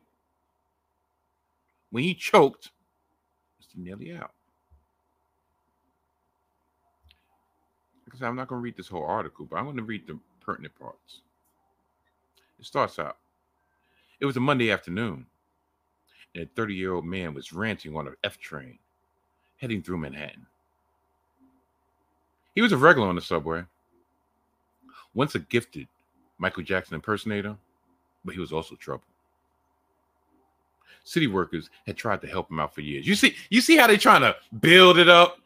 when 1.90 2.04
he 2.04 2.12
choked 2.12 2.70
Mr. 3.60 3.78
Neely 3.82 4.14
out. 4.14 4.32
Because 8.04 8.22
I'm 8.22 8.36
not 8.36 8.48
going 8.48 8.60
to 8.60 8.62
read 8.62 8.76
this 8.76 8.88
whole 8.88 9.06
article, 9.06 9.46
but 9.46 9.56
I'm 9.56 9.64
going 9.64 9.78
to 9.78 9.82
read 9.82 10.06
the 10.06 10.18
pertinent 10.40 10.78
parts. 10.78 11.22
It 12.58 12.66
starts 12.66 12.98
out. 12.98 13.16
It 14.20 14.26
was 14.26 14.36
a 14.36 14.40
Monday 14.40 14.70
afternoon, 14.70 15.24
and 16.34 16.44
a 16.44 16.46
30 16.46 16.74
year 16.74 16.92
old 16.92 17.06
man 17.06 17.32
was 17.32 17.54
ranting 17.54 17.96
on 17.96 18.06
an 18.06 18.16
F 18.22 18.38
train 18.38 18.78
heading 19.56 19.82
through 19.82 19.98
Manhattan. 19.98 20.46
He 22.54 22.62
was 22.62 22.72
a 22.72 22.76
regular 22.76 23.08
on 23.08 23.14
the 23.14 23.20
subway, 23.20 23.64
once 25.14 25.34
a 25.34 25.38
gifted 25.38 25.88
Michael 26.38 26.62
Jackson 26.62 26.94
impersonator, 26.94 27.56
but 28.24 28.34
he 28.34 28.40
was 28.40 28.52
also 28.52 28.74
trouble. 28.74 29.04
City 31.04 31.26
workers 31.26 31.70
had 31.86 31.96
tried 31.96 32.20
to 32.22 32.26
help 32.26 32.50
him 32.50 32.58
out 32.58 32.74
for 32.74 32.80
years. 32.80 33.06
You 33.06 33.14
see, 33.14 33.34
you 33.50 33.60
see 33.60 33.76
how 33.76 33.86
they're 33.86 33.96
trying 33.96 34.22
to 34.22 34.34
build 34.60 34.98
it 34.98 35.08
up. 35.08 35.38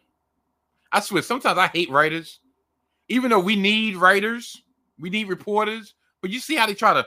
I 0.91 1.01
swear, 1.01 1.23
sometimes 1.23 1.59
I 1.59 1.67
hate 1.67 1.91
writers, 1.91 2.41
even 3.09 3.31
though 3.31 3.41
we 3.41 3.57
need 3.57 3.97
writers, 3.97 4.63
we 4.99 5.11
need 5.11 5.29
reporters, 5.29 5.95
But 6.21 6.31
you 6.31 6.39
see 6.39 6.57
how 6.57 6.67
they 6.67 6.75
try 6.75 6.95
to 6.95 7.07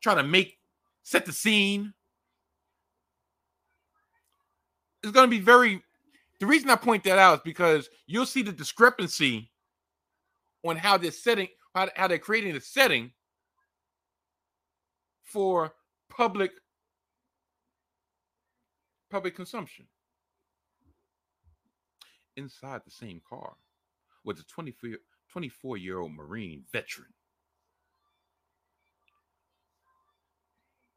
try 0.00 0.14
to 0.14 0.22
make 0.22 0.58
set 1.02 1.26
the 1.26 1.32
scene. 1.32 1.92
It's 5.06 5.14
going 5.14 5.30
to 5.30 5.36
be 5.36 5.42
very. 5.42 5.80
The 6.40 6.46
reason 6.46 6.68
I 6.68 6.74
point 6.74 7.04
that 7.04 7.18
out 7.18 7.38
is 7.38 7.42
because 7.44 7.88
you'll 8.08 8.26
see 8.26 8.42
the 8.42 8.50
discrepancy 8.50 9.52
on 10.64 10.76
how 10.76 10.98
they're 10.98 11.12
setting, 11.12 11.46
how, 11.74 11.88
how 11.94 12.08
they're 12.08 12.18
creating 12.18 12.54
the 12.54 12.60
setting 12.60 13.12
for 15.22 15.72
public 16.10 16.50
public 19.10 19.36
consumption. 19.36 19.86
Inside 22.36 22.80
the 22.84 22.90
same 22.90 23.22
car 23.28 23.54
was 24.24 24.40
a 24.40 24.44
24, 24.44 24.90
24 25.30 25.76
year 25.76 26.00
old 26.00 26.12
Marine 26.12 26.64
veteran. 26.72 27.08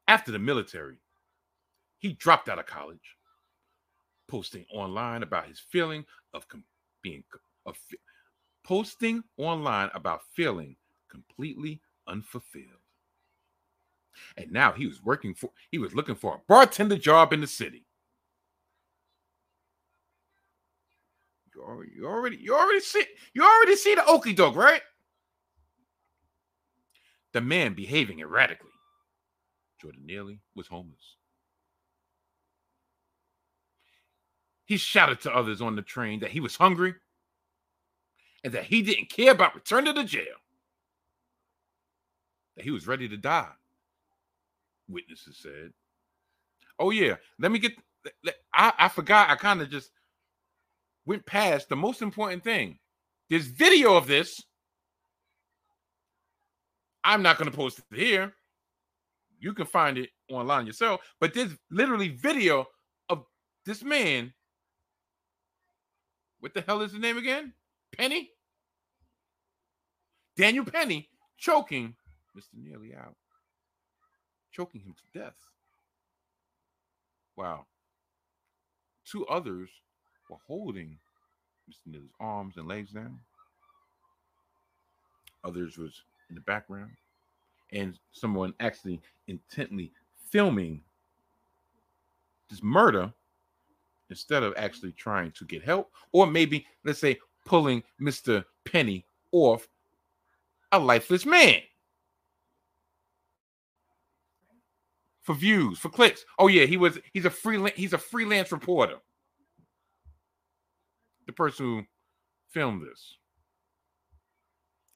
After 0.08 0.32
the 0.32 0.40
military, 0.40 0.98
he 1.98 2.14
dropped 2.14 2.48
out 2.48 2.58
of 2.58 2.66
college, 2.66 3.16
posting 4.30 4.64
online 4.72 5.22
about 5.22 5.48
his 5.48 5.58
feeling 5.58 6.04
of 6.32 6.46
com- 6.48 6.64
being 7.02 7.24
of 7.66 7.76
posting 8.64 9.22
online 9.36 9.90
about 9.92 10.20
feeling 10.32 10.76
completely 11.10 11.80
unfulfilled. 12.06 12.64
And 14.36 14.52
now 14.52 14.72
he 14.72 14.86
was 14.86 15.02
working 15.02 15.34
for 15.34 15.50
he 15.70 15.78
was 15.78 15.94
looking 15.94 16.14
for 16.14 16.36
a 16.36 16.40
bartender 16.48 16.96
job 16.96 17.32
in 17.32 17.40
the 17.40 17.46
city. 17.46 17.84
You 21.54 21.62
already, 21.62 21.90
you 21.94 22.06
already, 22.06 22.36
you 22.36 22.54
already 22.56 22.80
see, 22.80 23.04
you 23.34 23.42
already 23.42 23.76
see 23.76 23.94
the 23.94 24.06
okey 24.06 24.32
doke, 24.32 24.56
right? 24.56 24.82
The 27.32 27.40
man 27.40 27.74
behaving 27.74 28.20
erratically. 28.20 28.70
Jordan 29.80 30.06
Neely 30.06 30.40
was 30.54 30.66
homeless. 30.66 31.16
He 34.70 34.76
shouted 34.76 35.20
to 35.22 35.34
others 35.34 35.60
on 35.60 35.74
the 35.74 35.82
train 35.82 36.20
that 36.20 36.30
he 36.30 36.38
was 36.38 36.54
hungry 36.54 36.94
and 38.44 38.52
that 38.52 38.62
he 38.62 38.82
didn't 38.82 39.10
care 39.10 39.32
about 39.32 39.56
returning 39.56 39.96
to 39.96 40.04
jail. 40.04 40.36
That 42.54 42.62
he 42.62 42.70
was 42.70 42.86
ready 42.86 43.08
to 43.08 43.16
die. 43.16 43.50
Witnesses 44.88 45.38
said. 45.42 45.72
Oh 46.78 46.90
yeah, 46.90 47.16
let 47.40 47.50
me 47.50 47.58
get. 47.58 47.72
I, 48.54 48.72
I 48.78 48.88
forgot. 48.88 49.30
I 49.30 49.34
kind 49.34 49.60
of 49.60 49.70
just 49.70 49.90
went 51.04 51.26
past 51.26 51.68
the 51.68 51.74
most 51.74 52.00
important 52.00 52.44
thing. 52.44 52.78
There's 53.28 53.48
video 53.48 53.96
of 53.96 54.06
this. 54.06 54.40
I'm 57.02 57.22
not 57.22 57.38
going 57.38 57.50
to 57.50 57.56
post 57.56 57.80
it 57.80 57.98
here. 57.98 58.34
You 59.40 59.52
can 59.52 59.66
find 59.66 59.98
it 59.98 60.10
online 60.30 60.64
yourself, 60.64 61.00
but 61.18 61.34
there's 61.34 61.56
literally 61.72 62.10
video 62.10 62.66
of 63.08 63.24
this 63.66 63.82
man. 63.82 64.32
What 66.40 66.54
the 66.54 66.62
hell 66.62 66.80
is 66.80 66.92
his 66.92 67.00
name 67.00 67.18
again? 67.18 67.52
Penny? 67.92 68.30
Daniel 70.36 70.64
Penny 70.64 71.08
choking 71.36 71.94
Mr. 72.36 72.54
Neely 72.54 72.94
out, 72.94 73.16
choking 74.52 74.80
him 74.80 74.94
to 74.94 75.18
death. 75.18 75.34
Wow. 77.36 77.66
Two 79.04 79.26
others 79.26 79.68
were 80.28 80.38
holding 80.46 80.98
Mr. 81.68 81.92
Neely's 81.92 82.10
arms 82.20 82.56
and 82.56 82.66
legs 82.66 82.92
down. 82.92 83.18
Others 85.44 85.76
was 85.78 86.02
in 86.28 86.34
the 86.34 86.40
background, 86.42 86.92
and 87.72 87.98
someone 88.12 88.54
actually 88.60 89.00
intently 89.26 89.92
filming 90.30 90.82
this 92.48 92.62
murder 92.62 93.12
instead 94.10 94.42
of 94.42 94.54
actually 94.56 94.92
trying 94.92 95.30
to 95.32 95.44
get 95.44 95.62
help, 95.62 95.90
or 96.12 96.26
maybe 96.26 96.66
let's 96.84 96.98
say 96.98 97.18
pulling 97.46 97.82
Mr. 98.00 98.44
Penny 98.64 99.06
off 99.32 99.66
a 100.72 100.78
lifeless 100.78 101.24
man. 101.24 101.60
For 105.22 105.34
views, 105.34 105.78
for 105.78 105.88
clicks. 105.88 106.24
Oh 106.38 106.48
yeah, 106.48 106.66
he 106.66 106.76
was 106.76 106.98
he's 107.12 107.24
a 107.24 107.30
freelance 107.30 107.76
he's 107.76 107.92
a 107.92 107.98
freelance 107.98 108.52
reporter 108.52 108.96
the 111.30 111.32
person 111.32 111.64
who 111.64 111.82
filmed 112.48 112.82
this. 112.82 113.16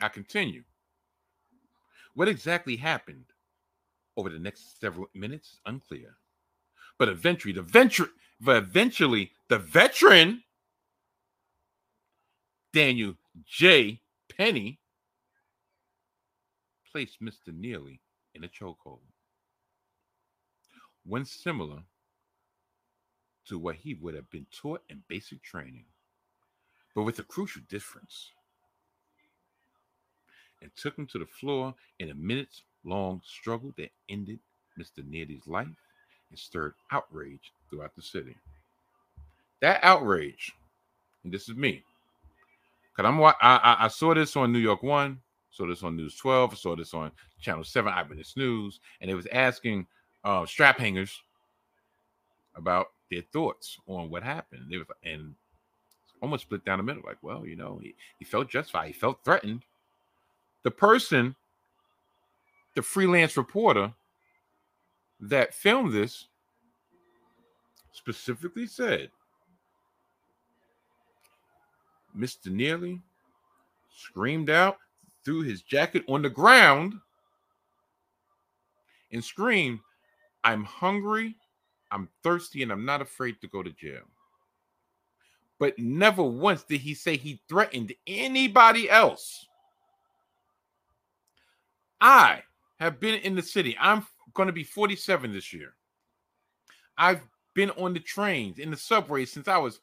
I 0.01 0.09
continue. 0.09 0.65
What 2.15 2.27
exactly 2.29 2.75
happened 2.75 3.27
over 4.17 4.31
the 4.31 4.41
next 4.41 4.81
several 4.81 5.07
minutes? 5.15 5.61
Unclear. 5.67 6.17
But 6.99 7.09
eventually, 7.09 7.53
the 7.53 7.63
venture, 7.63 8.09
but 8.41 8.57
eventually, 8.57 9.33
the 9.49 9.59
veteran 9.59 10.43
Daniel 12.73 13.15
J. 13.45 14.01
Penny 14.37 14.81
placed 16.91 17.21
Mr. 17.21 17.53
Neely 17.53 18.01
in 18.35 18.45
a 18.45 18.49
chokehold. 18.49 19.01
One 21.05 21.25
similar 21.25 21.83
to 23.49 23.59
what 23.59 23.77
he 23.77 23.95
would 23.95 24.15
have 24.15 24.31
been 24.31 24.47
taught 24.51 24.83
in 24.89 25.03
basic 25.09 25.43
training 25.43 25.85
but 26.95 27.03
with 27.03 27.19
a 27.19 27.25
crucial 27.25 27.63
difference. 27.69 28.31
And 30.63 30.71
took 30.77 30.97
him 30.97 31.07
to 31.09 31.19
the 31.19 31.27
floor 31.27 31.75
in 31.99 32.11
a 32.11 32.15
minutes 32.15 32.63
long 32.85 33.21
struggle 33.25 33.73
that 33.77 33.91
ended 34.09 34.39
Mr. 34.79 35.07
Neely's 35.07 35.47
life 35.47 35.69
and 36.31 36.39
stirred 36.39 36.75
outrage 36.91 37.53
throughout 37.71 37.95
the 37.95 38.03
city. 38.03 38.37
That 39.61 39.81
outrage, 39.83 40.53
and 41.23 41.33
this 41.33 41.49
is 41.49 41.57
me, 41.57 41.83
because 42.95 43.09
I'm 43.09 43.23
I, 43.23 43.35
I, 43.41 43.77
I 43.81 43.89
saw 43.89 44.15
this 44.15 44.37
on 44.37 44.53
New 44.53 44.59
York 44.59 44.83
One, 44.83 45.21
saw 45.51 45.67
this 45.67 45.83
on 45.83 45.97
News 45.97 46.17
12, 46.17 46.53
I 46.53 46.57
saw 46.57 46.77
this 46.77 46.95
on 46.95 47.13
Channel 47.41 47.65
7 47.65 47.93
Eyewitness 47.93 48.37
News, 48.37 48.81
and 49.01 49.11
it 49.11 49.15
was 49.15 49.27
asking 49.33 49.87
uh, 50.25 50.45
strap 50.47 50.79
hangers 50.79 51.23
about 52.57 52.89
their 53.11 53.23
thoughts 53.33 53.79
on 53.87 54.11
what 54.11 54.23
happened. 54.23 54.67
They 54.71 54.79
was, 54.79 54.87
and 55.03 55.35
almost 56.23 56.43
split 56.43 56.65
down 56.65 56.79
the 56.79 56.85
middle. 56.85 57.03
Like, 57.05 57.19
well, 57.23 57.47
you 57.47 57.57
know, 57.57 57.79
he, 57.83 57.95
he 58.19 58.25
felt 58.25 58.49
justified. 58.49 58.89
He 58.89 58.93
felt 58.93 59.25
threatened. 59.25 59.63
The 60.63 60.71
person, 60.71 61.37
the 62.75 62.83
freelance 62.83 63.37
reporter 63.37 63.93
that 65.21 65.55
filmed 65.55 65.93
this, 65.93 66.27
specifically 67.93 68.67
said, 68.67 69.11
Mr. 72.17 72.47
Neely 72.47 73.01
screamed 73.95 74.51
out, 74.51 74.79
threw 75.25 75.43
his 75.43 75.63
jacket 75.63 76.05
on 76.09 76.23
the 76.23 76.31
ground, 76.31 76.95
and 79.13 79.25
screamed, 79.25 79.81
I'm 80.43 80.65
hungry, 80.65 81.37
I'm 81.91 82.09
thirsty, 82.23 82.63
and 82.63 82.71
I'm 82.71 82.85
not 82.85 83.01
afraid 83.01 83.41
to 83.41 83.49
go 83.49 83.63
to 83.63 83.71
jail 83.71 84.05
but 85.59 85.79
never 85.79 86.23
once 86.23 86.63
did 86.65 86.81
he 86.81 86.95
say 86.95 87.17
he 87.17 87.41
threatened 87.49 87.93
anybody 88.07 88.91
else. 88.91 89.47
I 92.01 92.43
have 92.79 93.01
been 93.01 93.21
in 93.21 93.35
the 93.35 93.43
city. 93.43 93.77
I'm 93.81 94.07
going 94.35 94.49
to 94.49 94.53
be 94.53 94.65
47 94.65 95.33
this 95.33 95.53
year. 95.53 95.75
I've 96.99 97.23
been 97.55 97.71
on 97.71 97.95
the 97.95 98.01
trains, 98.01 98.59
in 98.59 98.71
the 98.71 98.77
subway 98.77 99.25
since 99.25 99.49
I 99.49 99.57
was, 99.59 99.81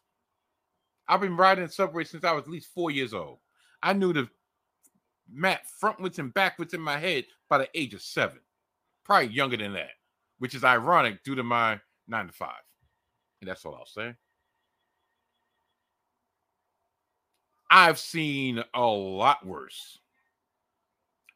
I've 1.08 1.22
been 1.22 1.38
riding 1.38 1.66
the 1.66 1.72
subway 1.72 2.04
since 2.04 2.24
I 2.24 2.34
was 2.34 2.44
at 2.44 2.50
least 2.50 2.74
four 2.74 2.92
years 2.92 3.14
old. 3.14 3.40
I 3.82 3.94
knew 3.94 4.14
the 4.14 4.30
map 5.32 5.62
frontwards 5.82 6.20
and 6.20 6.34
backwards 6.34 6.74
in 6.74 6.82
my 6.82 6.98
head 6.98 7.26
by 7.50 7.58
the 7.58 7.70
age 7.74 7.94
of 7.94 8.02
seven, 8.02 8.40
probably 9.04 9.28
younger 9.28 9.58
than 9.58 9.74
that, 9.74 9.92
which 10.40 10.56
is 10.56 10.64
ironic 10.64 11.24
due 11.24 11.36
to 11.36 11.44
my 11.44 11.80
nine 12.08 12.28
to 12.28 12.34
five. 12.34 12.62
And 13.40 13.50
that's 13.50 13.66
all 13.66 13.76
I'll 13.76 13.86
say. 13.86 14.14
I've 17.70 18.00
seen 18.00 18.62
a 18.74 18.86
lot 18.86 19.46
worse. 19.46 19.98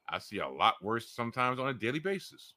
I 0.07 0.19
see 0.19 0.39
a 0.39 0.47
lot 0.47 0.75
worse 0.83 1.09
sometimes 1.09 1.59
on 1.59 1.69
a 1.69 1.73
daily 1.73 1.99
basis. 1.99 2.53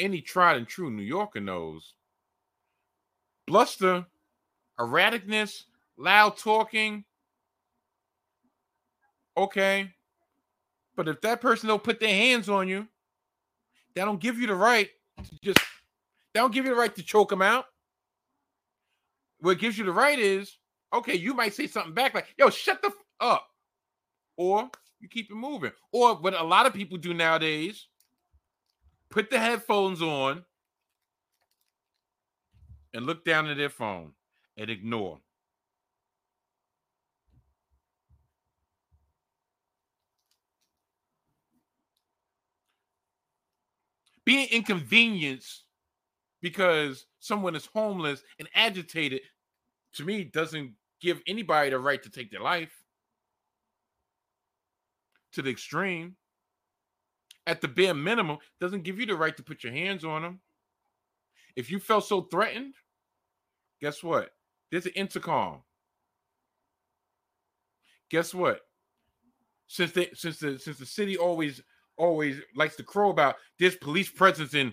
Any 0.00 0.22
tried 0.22 0.56
and 0.56 0.66
true 0.66 0.90
New 0.90 1.02
Yorker 1.02 1.40
knows 1.40 1.94
bluster, 3.46 4.06
erraticness, 4.78 5.64
loud 5.98 6.38
talking. 6.38 7.04
Okay. 9.36 9.92
But 10.96 11.08
if 11.08 11.20
that 11.20 11.40
person 11.40 11.68
don't 11.68 11.84
put 11.84 12.00
their 12.00 12.08
hands 12.08 12.48
on 12.48 12.66
you, 12.66 12.88
they 13.94 14.00
don't 14.02 14.20
give 14.20 14.38
you 14.38 14.46
the 14.46 14.54
right 14.54 14.88
to 15.22 15.38
just 15.42 15.60
they 16.32 16.40
don't 16.40 16.52
give 16.52 16.64
you 16.64 16.70
the 16.70 16.76
right 16.76 16.94
to 16.94 17.02
choke 17.02 17.28
them 17.28 17.42
out. 17.42 17.66
What 19.40 19.58
gives 19.58 19.76
you 19.76 19.84
the 19.84 19.92
right 19.92 20.18
is 20.18 20.56
okay, 20.94 21.14
you 21.14 21.34
might 21.34 21.54
say 21.54 21.66
something 21.66 21.94
back 21.94 22.14
like, 22.14 22.34
yo, 22.38 22.50
shut 22.50 22.80
the 22.82 22.88
f- 22.88 22.94
up. 23.20 23.46
Or 24.36 24.70
you 25.00 25.08
keep 25.08 25.30
it 25.30 25.34
moving. 25.34 25.72
Or 25.92 26.14
what 26.16 26.34
a 26.34 26.42
lot 26.42 26.66
of 26.66 26.74
people 26.74 26.98
do 26.98 27.14
nowadays, 27.14 27.86
put 29.10 29.28
the 29.30 29.38
headphones 29.38 30.00
on 30.00 30.44
and 32.94 33.06
look 33.06 33.24
down 33.24 33.46
at 33.48 33.56
their 33.56 33.68
phone 33.68 34.12
and 34.56 34.70
ignore. 34.70 35.18
Being 44.24 44.48
inconvenienced 44.50 45.64
because 46.40 47.06
someone 47.18 47.56
is 47.56 47.66
homeless 47.66 48.22
and 48.38 48.48
agitated 48.54 49.22
to 49.94 50.04
me 50.04 50.24
doesn't 50.24 50.74
give 51.00 51.20
anybody 51.26 51.70
the 51.70 51.78
right 51.78 52.02
to 52.02 52.10
take 52.10 52.30
their 52.30 52.40
life 52.40 52.84
to 55.32 55.42
the 55.42 55.50
extreme. 55.50 56.16
At 57.50 57.60
the 57.60 57.66
bare 57.66 57.94
minimum, 57.94 58.38
doesn't 58.60 58.84
give 58.84 59.00
you 59.00 59.06
the 59.06 59.16
right 59.16 59.36
to 59.36 59.42
put 59.42 59.64
your 59.64 59.72
hands 59.72 60.04
on 60.04 60.22
them. 60.22 60.38
If 61.56 61.68
you 61.68 61.80
felt 61.80 62.06
so 62.06 62.22
threatened, 62.22 62.74
guess 63.80 64.04
what? 64.04 64.30
There's 64.70 64.86
an 64.86 64.92
intercom. 64.94 65.62
Guess 68.08 68.34
what? 68.34 68.60
Since 69.66 69.90
the 69.90 70.10
since 70.14 70.38
the 70.38 70.60
since 70.60 70.78
the 70.78 70.86
city 70.86 71.18
always 71.18 71.60
always 71.96 72.40
likes 72.54 72.76
to 72.76 72.84
crow 72.84 73.10
about 73.10 73.34
this 73.58 73.74
police 73.74 74.08
presence 74.08 74.54
in 74.54 74.72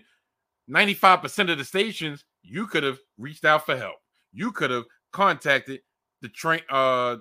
95% 0.69 1.51
of 1.51 1.57
the 1.57 1.65
stations, 1.65 2.25
you 2.43 2.67
could 2.67 2.83
have 2.83 2.99
reached 3.17 3.43
out 3.43 3.65
for 3.65 3.75
help. 3.75 3.95
You 4.33 4.51
could 4.51 4.69
have 4.69 4.85
contacted 5.11 5.79
the 6.21 6.29
train 6.29 6.61
uh 6.69 7.17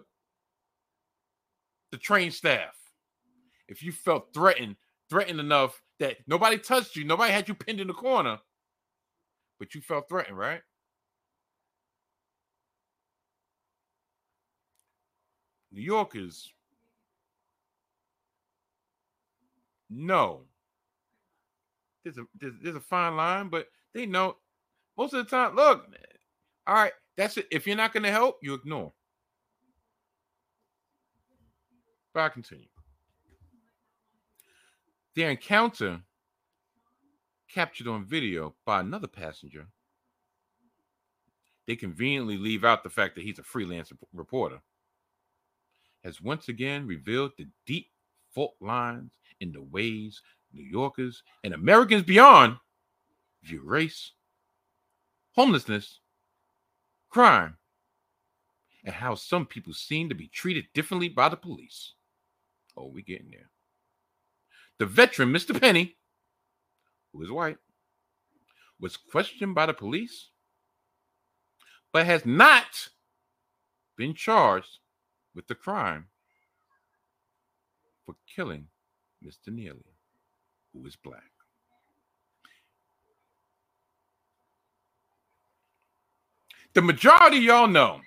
the 1.93 1.97
train 1.99 2.31
staff. 2.31 2.77
If 3.69 3.83
you 3.83 3.91
felt 3.91 4.35
threatened, 4.35 4.77
threatened 5.11 5.41
enough 5.41 5.81
that 6.01 6.17
nobody 6.27 6.59
touched 6.59 6.97
you, 6.97 7.05
nobody 7.05 7.33
had 7.33 7.49
you 7.49 7.55
pinned 7.55 7.81
in 7.81 7.87
the 7.87 7.95
corner, 7.95 8.39
but 9.59 9.75
you 9.75 9.81
felt 9.81 10.09
threatened, 10.09 10.39
right? 10.39 10.61
New 15.73 15.83
Yorkers, 15.83 16.53
no. 19.91 20.43
There's 22.05 22.19
a 22.19 22.25
there's, 22.41 22.55
there's 22.63 22.77
a 22.77 22.81
fine 22.81 23.17
line, 23.17 23.49
but 23.49 23.67
they 23.93 24.07
know 24.07 24.37
most 24.97 25.13
of 25.13 25.25
the 25.25 25.31
time. 25.31 25.55
Look, 25.57 25.87
all 26.67 26.75
right, 26.75 26.93
that's 27.17 27.37
it. 27.37 27.47
If 27.51 27.67
you're 27.67 27.77
not 27.77 27.93
going 27.93 28.05
to 28.05 28.11
help, 28.11 28.39
you 28.43 28.55
ignore. 28.55 28.93
But 32.15 32.21
I 32.21 32.29
continue. 32.31 32.69
Their 35.17 35.31
encounter, 35.31 36.03
captured 37.49 37.89
on 37.89 38.05
video 38.05 38.55
by 38.67 38.81
another 38.81 39.07
passenger, 39.09 39.67
they 41.67 41.75
conveniently 41.75 42.37
leave 42.37 42.65
out 42.65 42.85
the 42.85 42.91
fact 42.91 43.15
that 43.15 43.25
he's 43.25 43.39
a 43.39 43.43
freelance 43.43 43.91
reporter, 44.13 44.61
has 46.05 46.21
once 46.21 46.49
again 46.49 46.87
revealed 46.87 47.33
the 47.39 47.49
deep 47.65 47.89
fault 48.35 48.57
lines 48.61 49.15
in 49.41 49.53
the 49.53 49.63
ways 49.63 50.21
New 50.53 50.63
Yorkers 50.63 51.23
and 51.43 51.55
Americans 51.55 52.03
beyond 52.03 52.59
view 53.43 53.63
race, 53.65 54.13
homelessness, 55.33 56.01
crime, 57.09 57.57
and 58.85 58.95
how 58.95 59.15
some 59.15 59.47
people 59.47 59.73
seem 59.73 60.11
to 60.11 60.15
be 60.15 60.29
treated 60.29 60.67
differently 60.75 61.09
by 61.09 61.31
the 61.31 61.37
police. 61.37 61.95
Oh, 62.77 62.89
we're 62.89 63.01
getting 63.01 63.31
there. 63.31 63.49
The 64.79 64.87
veteran, 64.87 65.33
Mr. 65.33 65.59
Penny, 65.59 65.97
who 67.13 67.23
is 67.23 67.31
white, 67.31 67.57
was 68.79 68.97
questioned 68.97 69.55
by 69.55 69.67
the 69.67 69.73
police, 69.73 70.29
but 71.93 72.05
has 72.05 72.27
not 72.27 72.89
been 73.97 74.13
charged 74.15 74.79
with 75.35 75.47
the 75.47 75.55
crime 75.55 76.07
for 78.05 78.15
killing 78.35 78.67
Mr. 79.25 79.49
Neely, 79.49 79.81
who 80.75 80.87
is 80.87 80.97
black. 80.97 81.23
The 86.75 86.83
majority 86.83 87.39
y'all 87.39 87.67
know. 87.67 88.03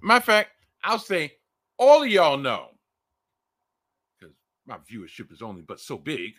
Matter 0.00 0.18
of 0.18 0.24
fact, 0.24 0.50
I'll 0.84 1.00
say 1.00 1.32
all 1.76 2.04
of 2.04 2.08
y'all 2.08 2.38
know 2.38 2.75
my 4.66 4.78
viewership 4.78 5.32
is 5.32 5.42
only 5.42 5.62
but 5.62 5.80
so 5.80 5.96
big. 5.96 6.34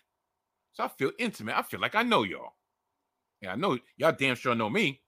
So 0.73 0.83
I 0.83 0.89
feel 0.89 1.11
intimate. 1.17 1.57
I 1.57 1.61
feel 1.63 1.79
like 1.79 1.95
I 1.95 2.03
know 2.03 2.23
y'all. 2.23 2.53
And 3.41 3.51
I 3.51 3.55
know 3.55 3.77
y'all 3.97 4.15
damn 4.17 4.35
sure 4.35 4.55
know 4.55 4.69
me. 4.69 5.01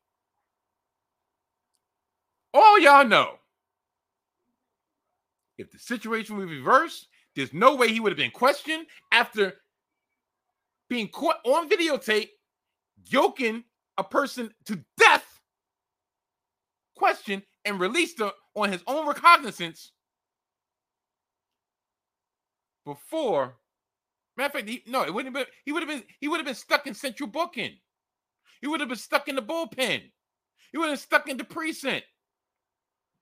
All 2.53 2.79
y'all 2.79 3.05
know. 3.05 3.35
If 5.57 5.71
the 5.71 5.79
situation 5.79 6.37
was 6.37 6.49
reversed, 6.49 7.07
there's 7.35 7.53
no 7.53 7.75
way 7.75 7.89
he 7.89 7.99
would 7.99 8.11
have 8.11 8.17
been 8.17 8.31
questioned 8.31 8.87
after 9.11 9.55
being 10.89 11.09
caught 11.09 11.37
on 11.45 11.69
videotape, 11.69 12.29
yoking 13.05 13.63
a 13.97 14.03
person 14.03 14.49
to 14.65 14.83
death, 14.97 15.41
questioned 16.95 17.43
and 17.65 17.79
released 17.79 18.21
on 18.55 18.71
his 18.71 18.81
own 18.87 19.07
recognizance 19.07 19.91
before. 22.85 23.55
Matter 24.37 24.47
of 24.47 24.53
fact, 24.53 24.69
he, 24.69 24.83
no, 24.87 25.03
it 25.03 25.13
wouldn't 25.13 25.35
have 25.35 25.45
been. 25.45 25.53
He 25.65 25.71
would 25.71 25.83
have 25.83 25.89
been. 25.89 26.03
He 26.19 26.27
would 26.27 26.37
have 26.37 26.45
been 26.45 26.55
stuck 26.55 26.87
in 26.87 26.93
central 26.93 27.27
booking. 27.27 27.77
He 28.61 28.67
would 28.67 28.79
have 28.79 28.89
been 28.89 28.97
stuck 28.97 29.27
in 29.27 29.35
the 29.35 29.41
bullpen. 29.41 30.01
He 30.71 30.77
would 30.77 30.89
have 30.89 30.93
been 30.93 30.97
stuck 30.97 31.29
in 31.29 31.37
the 31.37 31.43
precinct 31.43 32.05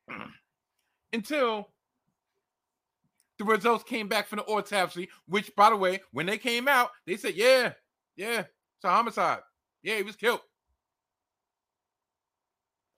until 1.14 1.70
the 3.38 3.46
results 3.46 3.84
came 3.84 4.08
back 4.08 4.28
from 4.28 4.38
the 4.38 4.46
autopsy. 4.46 5.10
Which, 5.28 5.56
by 5.56 5.70
the 5.70 5.76
way, 5.76 6.02
when 6.12 6.26
they 6.26 6.38
came 6.38 6.68
out, 6.68 6.92
they 7.06 7.18
said, 7.18 7.36
"Yeah, 7.36 7.74
yeah, 8.16 8.40
it's 8.40 8.84
a 8.84 8.90
homicide. 8.90 9.40
Yeah, 9.84 9.98
he 9.98 10.04
was 10.04 10.16
killed. 10.16 10.42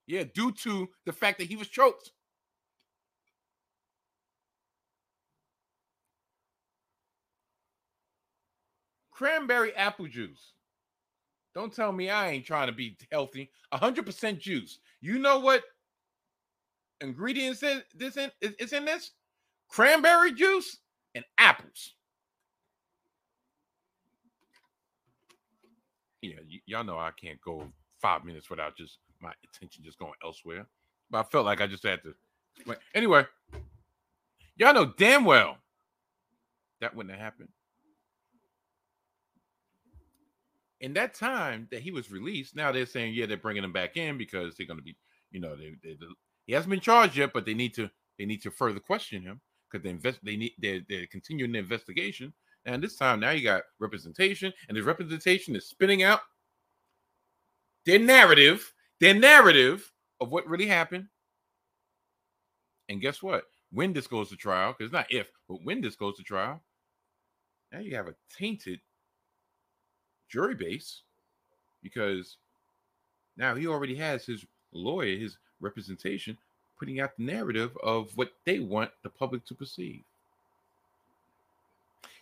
Yeah, 0.08 0.24
due 0.34 0.52
to 0.64 0.90
the 1.06 1.14
fact 1.14 1.40
that 1.40 1.48
he 1.48 1.56
was 1.56 1.68
choked." 1.68 2.12
Cranberry 9.20 9.76
apple 9.76 10.08
juice. 10.08 10.54
Don't 11.54 11.76
tell 11.76 11.92
me 11.92 12.10
I 12.10 12.30
ain't 12.30 12.46
trying 12.46 12.68
to 12.68 12.74
be 12.74 12.96
healthy. 13.12 13.52
100% 13.74 14.40
juice. 14.40 14.80
You 15.02 15.20
know 15.20 15.40
what 15.40 15.62
ingredients 17.02 17.62
is 17.62 17.82
this 17.94 18.16
in 18.16 18.32
is, 18.40 18.72
in 18.72 18.86
this? 18.86 19.12
Cranberry 19.68 20.32
juice 20.32 20.78
and 21.16 21.26
apples. 21.38 21.96
Yeah, 26.22 26.36
y- 26.50 26.62
y'all 26.66 26.86
know 26.86 26.98
I 26.98 27.12
can't 27.12 27.42
go 27.42 27.68
five 28.02 28.24
minutes 28.24 28.50
without 28.50 28.78
just 28.78 29.00
my 29.20 29.34
attention 29.44 29.84
just 29.84 30.00
going 30.00 30.14
elsewhere. 30.24 30.66
But 31.12 31.18
I 31.20 31.24
felt 31.24 31.46
like 31.46 31.60
I 31.60 31.68
just 31.68 31.84
had 31.84 32.00
to. 32.04 32.14
Anyway, 32.96 33.26
y'all 34.56 34.74
know 34.74 34.94
damn 34.98 35.26
well 35.26 35.58
that 36.80 36.96
wouldn't 36.96 37.14
have 37.14 37.22
happened 37.22 37.50
in 40.82 40.94
that 40.94 41.14
time 41.14 41.68
that 41.72 41.82
he 41.82 41.92
was 41.92 42.12
released, 42.12 42.56
now 42.56 42.72
they're 42.72 42.86
saying, 42.86 43.14
yeah, 43.14 43.26
they're 43.26 43.38
bringing 43.38 43.64
him 43.64 43.74
back 43.74 43.98
in 43.98 44.18
because 44.18 44.56
they're 44.56 44.68
going 44.68 44.80
to 44.80 44.84
be, 44.84 44.96
you 45.32 45.40
know, 45.40 45.56
they, 45.56 45.76
they, 45.84 45.96
they, 46.00 46.06
he 46.46 46.54
hasn't 46.54 46.72
been 46.72 46.80
charged 46.80 47.18
yet, 47.18 47.32
but 47.34 47.46
they 47.46 47.54
need 47.54 47.74
to 47.76 47.90
they 48.18 48.26
need 48.26 48.42
to 48.44 48.52
further 48.52 48.80
question 48.80 49.22
him 49.22 49.40
because 49.70 49.84
they 49.84 49.90
invest 49.90 50.20
they 50.24 50.36
need 50.36 50.54
they're, 50.58 50.82
they're 50.90 51.08
continuing 51.08 51.52
the 51.52 51.60
investigation. 51.60 52.34
And 52.66 52.84
this 52.84 52.98
time 52.98 53.20
now 53.20 53.32
you 53.32 53.44
got 53.44 53.64
representation, 53.80 54.54
and 54.68 54.78
the 54.78 54.84
representation 54.84 55.56
is 55.56 55.68
spinning 55.68 56.04
out 56.04 56.22
their 57.86 58.00
narrative, 58.00 58.74
their 59.00 59.14
narrative 59.14 59.92
of 60.20 60.32
what 60.32 60.48
really 60.48 60.68
happened. 60.68 61.08
And 62.90 63.02
guess 63.02 63.22
what? 63.22 63.44
When 63.72 63.94
this 63.94 64.08
goes 64.08 64.30
to 64.30 64.36
trial, 64.36 64.76
because 64.78 64.92
not 64.92 65.06
if, 65.10 65.28
but 65.48 65.64
when 65.64 65.82
this 65.82 65.96
goes 65.96 66.18
to 66.18 66.24
trial, 66.24 66.62
now 67.72 67.80
you 67.80 67.96
have 67.96 68.08
a 68.08 68.16
tainted 68.36 68.80
jury 70.30 70.56
base 70.56 71.02
because 71.84 72.38
now 73.38 73.56
he 73.56 73.68
already 73.68 73.96
has 73.96 74.26
his 74.26 74.46
lawyer, 74.74 75.18
his 75.18 75.38
representation, 75.62 76.38
putting 76.78 77.00
out 77.00 77.18
the 77.18 77.24
narrative 77.24 77.78
of 77.84 78.16
what 78.18 78.32
they 78.46 78.60
want 78.60 78.92
the 79.04 79.10
public 79.10 79.46
to 79.46 79.56
perceive. 79.56 80.04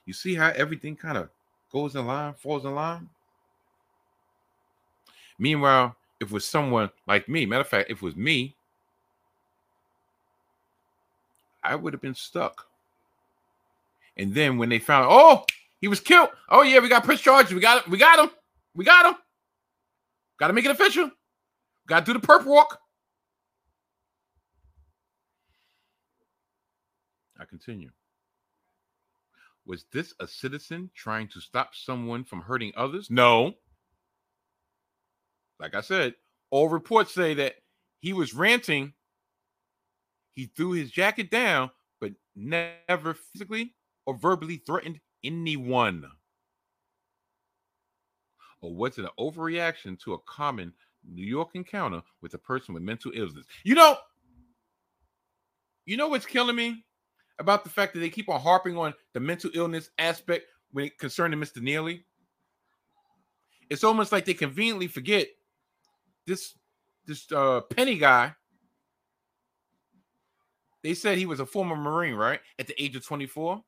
You 0.05 0.13
see 0.13 0.35
how 0.35 0.49
everything 0.49 0.95
kind 0.95 1.17
of 1.17 1.29
goes 1.71 1.95
in 1.95 2.07
line, 2.07 2.33
falls 2.33 2.65
in 2.65 2.73
line? 2.73 3.09
Meanwhile, 5.37 5.95
if 6.19 6.29
it 6.29 6.33
was 6.33 6.45
someone 6.45 6.89
like 7.07 7.29
me, 7.29 7.45
matter 7.45 7.61
of 7.61 7.67
fact, 7.67 7.91
if 7.91 7.97
it 7.97 8.03
was 8.03 8.15
me, 8.15 8.55
I 11.63 11.75
would 11.75 11.93
have 11.93 12.01
been 12.01 12.15
stuck 12.15 12.67
And 14.17 14.33
then 14.33 14.57
when 14.57 14.69
they 14.69 14.79
found, 14.79 15.07
oh, 15.09 15.45
he 15.82 15.88
was 15.88 15.99
killed. 15.99 16.30
Oh 16.49 16.63
yeah, 16.63 16.80
we 16.80 16.89
got 16.89 17.03
press 17.03 17.21
charges. 17.21 17.53
We 17.53 17.61
got. 17.61 17.88
We 17.88 17.97
got 17.97 18.19
him. 18.19 18.32
We 18.75 18.86
got 18.86 19.05
him. 19.05 19.15
Got 20.39 20.47
to 20.47 20.53
make 20.53 20.65
it 20.65 20.71
official. 20.71 21.11
Got 21.88 22.05
to 22.05 22.13
do 22.13 22.19
the 22.19 22.25
perp 22.25 22.45
walk. 22.45 22.80
I 27.39 27.45
continue. 27.45 27.89
Was 29.65 29.86
this 29.91 30.13
a 30.19 30.28
citizen 30.28 30.89
trying 30.95 31.28
to 31.30 31.41
stop 31.41 31.75
someone 31.75 32.23
from 32.23 32.41
hurting 32.41 32.71
others? 32.75 33.09
No. 33.11 33.53
Like 35.59 35.75
I 35.75 35.82
said, 35.82 36.15
all 36.51 36.69
reports 36.69 37.13
say 37.13 37.34
that 37.36 37.55
he 37.99 38.13
was 38.13 38.34
ranting. 38.34 38.93
He 40.36 40.45
threw 40.45 40.71
his 40.71 40.91
jacket 40.91 41.30
down, 41.30 41.71
but 41.99 42.13
never 42.36 43.13
physically 43.13 43.75
or 44.05 44.15
verbally 44.15 44.57
threatened 44.65 44.99
anyone. 45.28 46.05
Or 48.61 48.73
was 48.73 48.97
it 48.97 49.05
an 49.05 49.11
overreaction 49.19 49.99
to 49.99 50.13
a 50.13 50.19
common 50.19 50.73
New 51.07 51.25
York 51.25 51.49
encounter 51.53 52.01
with 52.21 52.34
a 52.34 52.39
person 52.39 52.73
with 52.73 52.84
mental 52.84 53.11
illness? 53.13 53.45
You 53.63 53.75
know, 53.75 53.97
you 55.86 55.97
know 55.97 56.07
what's 56.07 56.25
killing 56.25 56.55
me 56.55 56.84
about 57.39 57.63
the 57.63 57.69
fact 57.69 57.93
that 57.93 57.99
they 57.99 58.09
keep 58.09 58.30
on 58.30 58.41
harping 58.41 58.78
on 58.78 58.93
the 59.13 59.19
mental 59.19 59.51
illness 59.53 59.89
aspect 59.99 60.45
when 60.71 60.86
it 60.86 60.97
concerning 60.97 61.39
Mr. 61.39 61.61
Neely? 61.61 62.03
It's 63.69 63.84
almost 63.84 64.11
like 64.11 64.25
they 64.25 64.34
conveniently 64.34 64.88
forget 64.88 65.28
this 66.25 66.55
this 67.05 67.32
uh 67.32 67.61
Penny 67.61 67.97
guy. 67.97 68.34
They 70.84 70.93
said 70.93 71.17
he 71.17 71.25
was 71.25 71.39
a 71.39 71.45
former 71.45 71.75
Marine, 71.75 72.15
right? 72.15 72.39
At 72.59 72.67
the 72.67 72.82
age 72.82 72.95
of 72.95 73.05
24. 73.05 73.61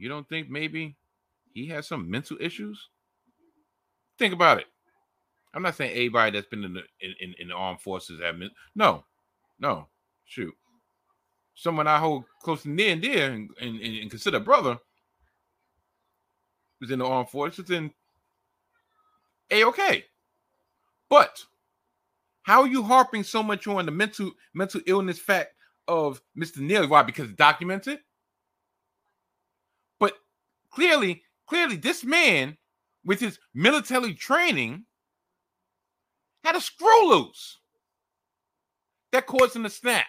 You 0.00 0.08
don't 0.08 0.26
think 0.30 0.48
maybe 0.48 0.96
he 1.52 1.66
has 1.68 1.86
some 1.86 2.10
mental 2.10 2.38
issues? 2.40 2.88
Think 4.18 4.32
about 4.32 4.58
it. 4.58 4.66
I'm 5.52 5.62
not 5.62 5.74
saying 5.74 5.92
anybody 5.92 6.30
that's 6.30 6.48
been 6.48 6.64
in 6.64 6.72
the 6.72 6.82
in, 7.00 7.34
in, 7.38 7.48
the 7.48 7.54
armed 7.54 7.82
forces 7.82 8.18
have 8.22 8.38
been, 8.38 8.50
no, 8.74 9.04
no, 9.58 9.88
shoot. 10.24 10.54
Someone 11.54 11.86
I 11.86 11.98
hold 11.98 12.24
close 12.42 12.64
near 12.64 12.92
and 12.92 13.02
dear 13.02 13.30
and, 13.30 13.50
and, 13.60 13.78
and 13.78 14.10
consider 14.10 14.40
brother 14.40 14.78
was 16.80 16.90
in 16.90 17.00
the 17.00 17.06
armed 17.06 17.28
forces 17.28 17.68
and 17.68 17.90
a 19.50 19.64
okay. 19.64 20.04
But 21.10 21.44
how 22.42 22.62
are 22.62 22.68
you 22.68 22.82
harping 22.82 23.24
so 23.24 23.42
much 23.42 23.66
on 23.66 23.84
the 23.84 23.92
mental 23.92 24.30
mental 24.54 24.80
illness 24.86 25.18
fact 25.18 25.50
of 25.88 26.22
Mr. 26.38 26.58
Neely? 26.58 26.86
Why? 26.86 27.02
Because 27.02 27.26
it's 27.26 27.36
documented. 27.36 27.98
Clearly, 30.70 31.22
clearly, 31.46 31.76
this 31.76 32.04
man 32.04 32.56
with 33.04 33.20
his 33.20 33.38
military 33.54 34.14
training 34.14 34.84
had 36.44 36.56
a 36.56 36.60
screw 36.60 37.08
loose 37.08 37.58
that 39.12 39.26
caused 39.26 39.56
him 39.56 39.64
to 39.64 39.70
snap. 39.70 40.06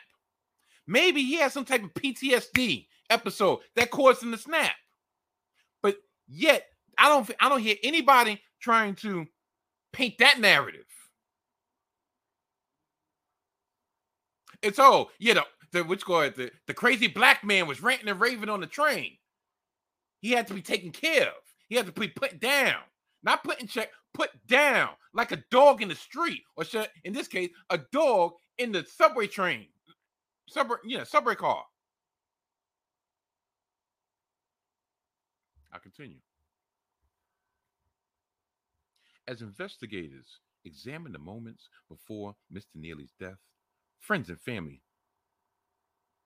Maybe 0.87 1.23
he 1.23 1.35
had 1.35 1.51
some 1.51 1.65
type 1.65 1.83
of 1.83 1.93
PTSD 1.93 2.87
episode 3.09 3.59
that 3.75 3.91
caused 3.91 4.23
him 4.23 4.31
to 4.31 4.37
snap. 4.37 4.75
But 5.81 5.97
yet, 6.27 6.65
I 6.97 7.09
don't 7.09 7.29
I 7.39 7.49
don't 7.49 7.61
hear 7.61 7.75
anybody 7.83 8.41
trying 8.59 8.95
to 8.95 9.25
paint 9.93 10.17
that 10.19 10.39
narrative. 10.39 10.85
It's 14.61 14.79
oh 14.79 15.09
yeah, 15.19 15.35
the, 15.35 15.45
the 15.71 15.83
which 15.83 16.05
call 16.05 16.21
it 16.21 16.35
the, 16.35 16.51
the 16.67 16.73
crazy 16.73 17.07
black 17.07 17.43
man 17.43 17.67
was 17.67 17.81
ranting 17.81 18.09
and 18.09 18.19
raving 18.19 18.49
on 18.49 18.61
the 18.61 18.67
train. 18.67 19.17
He 20.21 20.31
had 20.31 20.47
to 20.47 20.53
be 20.53 20.61
taken 20.61 20.91
care 20.91 21.27
of. 21.27 21.43
He 21.67 21.75
had 21.75 21.87
to 21.87 21.91
be 21.91 22.07
put 22.07 22.39
down, 22.39 22.81
not 23.23 23.43
put 23.43 23.59
in 23.59 23.67
check, 23.67 23.89
put 24.13 24.29
down 24.47 24.89
like 25.13 25.31
a 25.31 25.43
dog 25.51 25.81
in 25.81 25.89
the 25.89 25.95
street, 25.95 26.43
or 26.55 26.63
should, 26.63 26.89
in 27.03 27.13
this 27.13 27.27
case, 27.27 27.49
a 27.69 27.79
dog 27.91 28.33
in 28.57 28.71
the 28.71 28.85
subway 28.85 29.27
train, 29.27 29.67
subway, 30.47 30.77
yeah, 30.85 31.03
subway 31.03 31.35
car. 31.35 31.63
I 35.73 35.79
continue. 35.79 36.17
As 39.27 39.41
investigators 39.41 40.39
examined 40.65 41.15
the 41.15 41.19
moments 41.19 41.69
before 41.89 42.35
Mr. 42.53 42.75
Neely's 42.75 43.13
death, 43.19 43.37
friends 43.99 44.29
and 44.29 44.39
family 44.41 44.81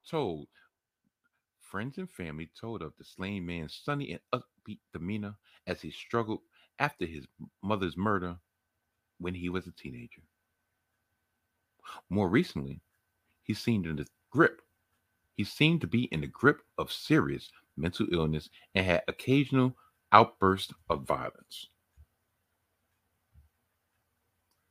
told 0.10 0.48
friends 1.76 1.98
and 1.98 2.10
family 2.10 2.50
told 2.58 2.82
of 2.82 2.94
the 2.98 3.04
slain 3.04 3.46
man's 3.46 3.82
sunny 3.84 4.12
and 4.14 4.22
upbeat 4.34 4.80
demeanor 4.94 5.36
as 5.68 5.82
he 5.82 5.92
struggled 5.92 6.40
after 6.80 7.06
his 7.06 7.26
mother's 7.62 7.98
murder 7.98 8.38
when 9.20 9.34
he 9.34 9.50
was 9.50 9.68
a 9.68 9.74
teenager. 9.74 10.22
More 12.10 12.30
recently, 12.30 12.80
he 13.44 13.54
seemed 13.54 13.88
in 13.88 13.98
the 13.98 14.08
grip. 14.32 14.62
He 15.36 15.44
seemed 15.44 15.82
to 15.82 15.88
be 15.88 16.04
in 16.14 16.22
the 16.22 16.28
grip 16.28 16.62
of 16.78 16.94
serious 16.94 17.52
mental 17.76 18.08
illness 18.10 18.50
and 18.74 18.86
had 18.86 19.04
occasional 19.10 19.76
outbursts 20.14 20.74
of 20.90 21.04
violence. 21.04 21.68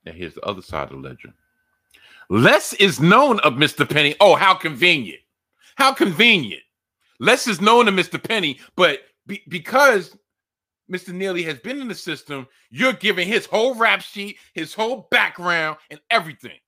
Now, 0.07 0.13
here's 0.13 0.33
the 0.33 0.47
other 0.47 0.63
side 0.63 0.85
of 0.91 1.03
the 1.03 1.07
ledger. 1.07 1.35
Less 2.31 2.73
is 2.73 2.99
known 2.99 3.41
of 3.41 3.53
Mr. 3.53 3.87
Penny. 3.87 4.15
Oh, 4.21 4.37
how 4.37 4.55
convenient. 4.55 5.21
How 5.75 5.93
convenient. 5.93 6.64
Less 7.21 7.47
is 7.47 7.61
known 7.61 7.89
of 7.89 7.95
Mr. 7.95 8.23
Penny, 8.23 8.61
but 8.77 9.01
be, 9.27 9.43
because 9.49 10.17
Mr. 10.91 11.13
Neely 11.13 11.43
has 11.45 11.59
been 11.59 11.81
in 11.81 11.89
the 11.89 11.95
system, 11.95 12.47
you're 12.71 12.93
giving 12.93 13.27
his 13.27 13.47
whole 13.47 13.75
rap 13.75 14.03
sheet, 14.03 14.37
his 14.53 14.75
whole 14.75 15.09
background, 15.11 15.79
and 15.91 16.01
everything. 16.11 16.59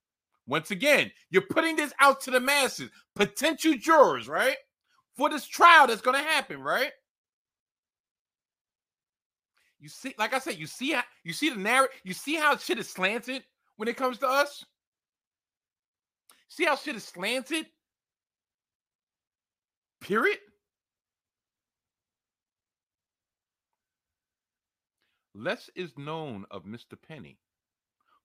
Once 0.47 0.71
again, 0.71 1.11
you're 1.31 1.43
putting 1.43 1.77
this 1.77 1.93
out 2.01 2.21
to 2.21 2.31
the 2.31 2.41
masses, 2.41 2.91
potential 3.15 3.75
jurors, 3.79 4.29
right? 4.29 4.57
For 5.17 5.29
this 5.29 5.47
trial 5.47 5.87
that's 5.87 6.01
going 6.01 6.17
to 6.17 6.31
happen, 6.31 6.61
right? 6.61 6.93
You 9.81 9.89
see, 9.89 10.15
like 10.19 10.33
I 10.33 10.39
said, 10.39 10.57
you 10.57 10.67
see 10.67 10.93
how 10.93 11.03
you 11.23 11.33
see 11.33 11.51
the 11.51 11.57
narrative, 11.57 11.97
you 12.05 12.15
see 12.15 12.37
how 12.37 12.57
shit 12.57 12.79
is 12.79 12.89
slanted 12.89 13.45
when 13.77 13.89
it 13.89 13.97
comes 13.97 14.19
to 14.19 14.27
us. 14.27 14.65
See 16.49 16.65
how 16.65 16.77
shit 16.77 16.97
is 16.97 17.05
slanted? 17.05 17.67
Period. 20.01 20.39
Less 25.35 25.69
is 25.75 25.93
known 25.99 26.47
of 26.51 26.65
Mr. 26.65 26.97
Penny, 27.09 27.39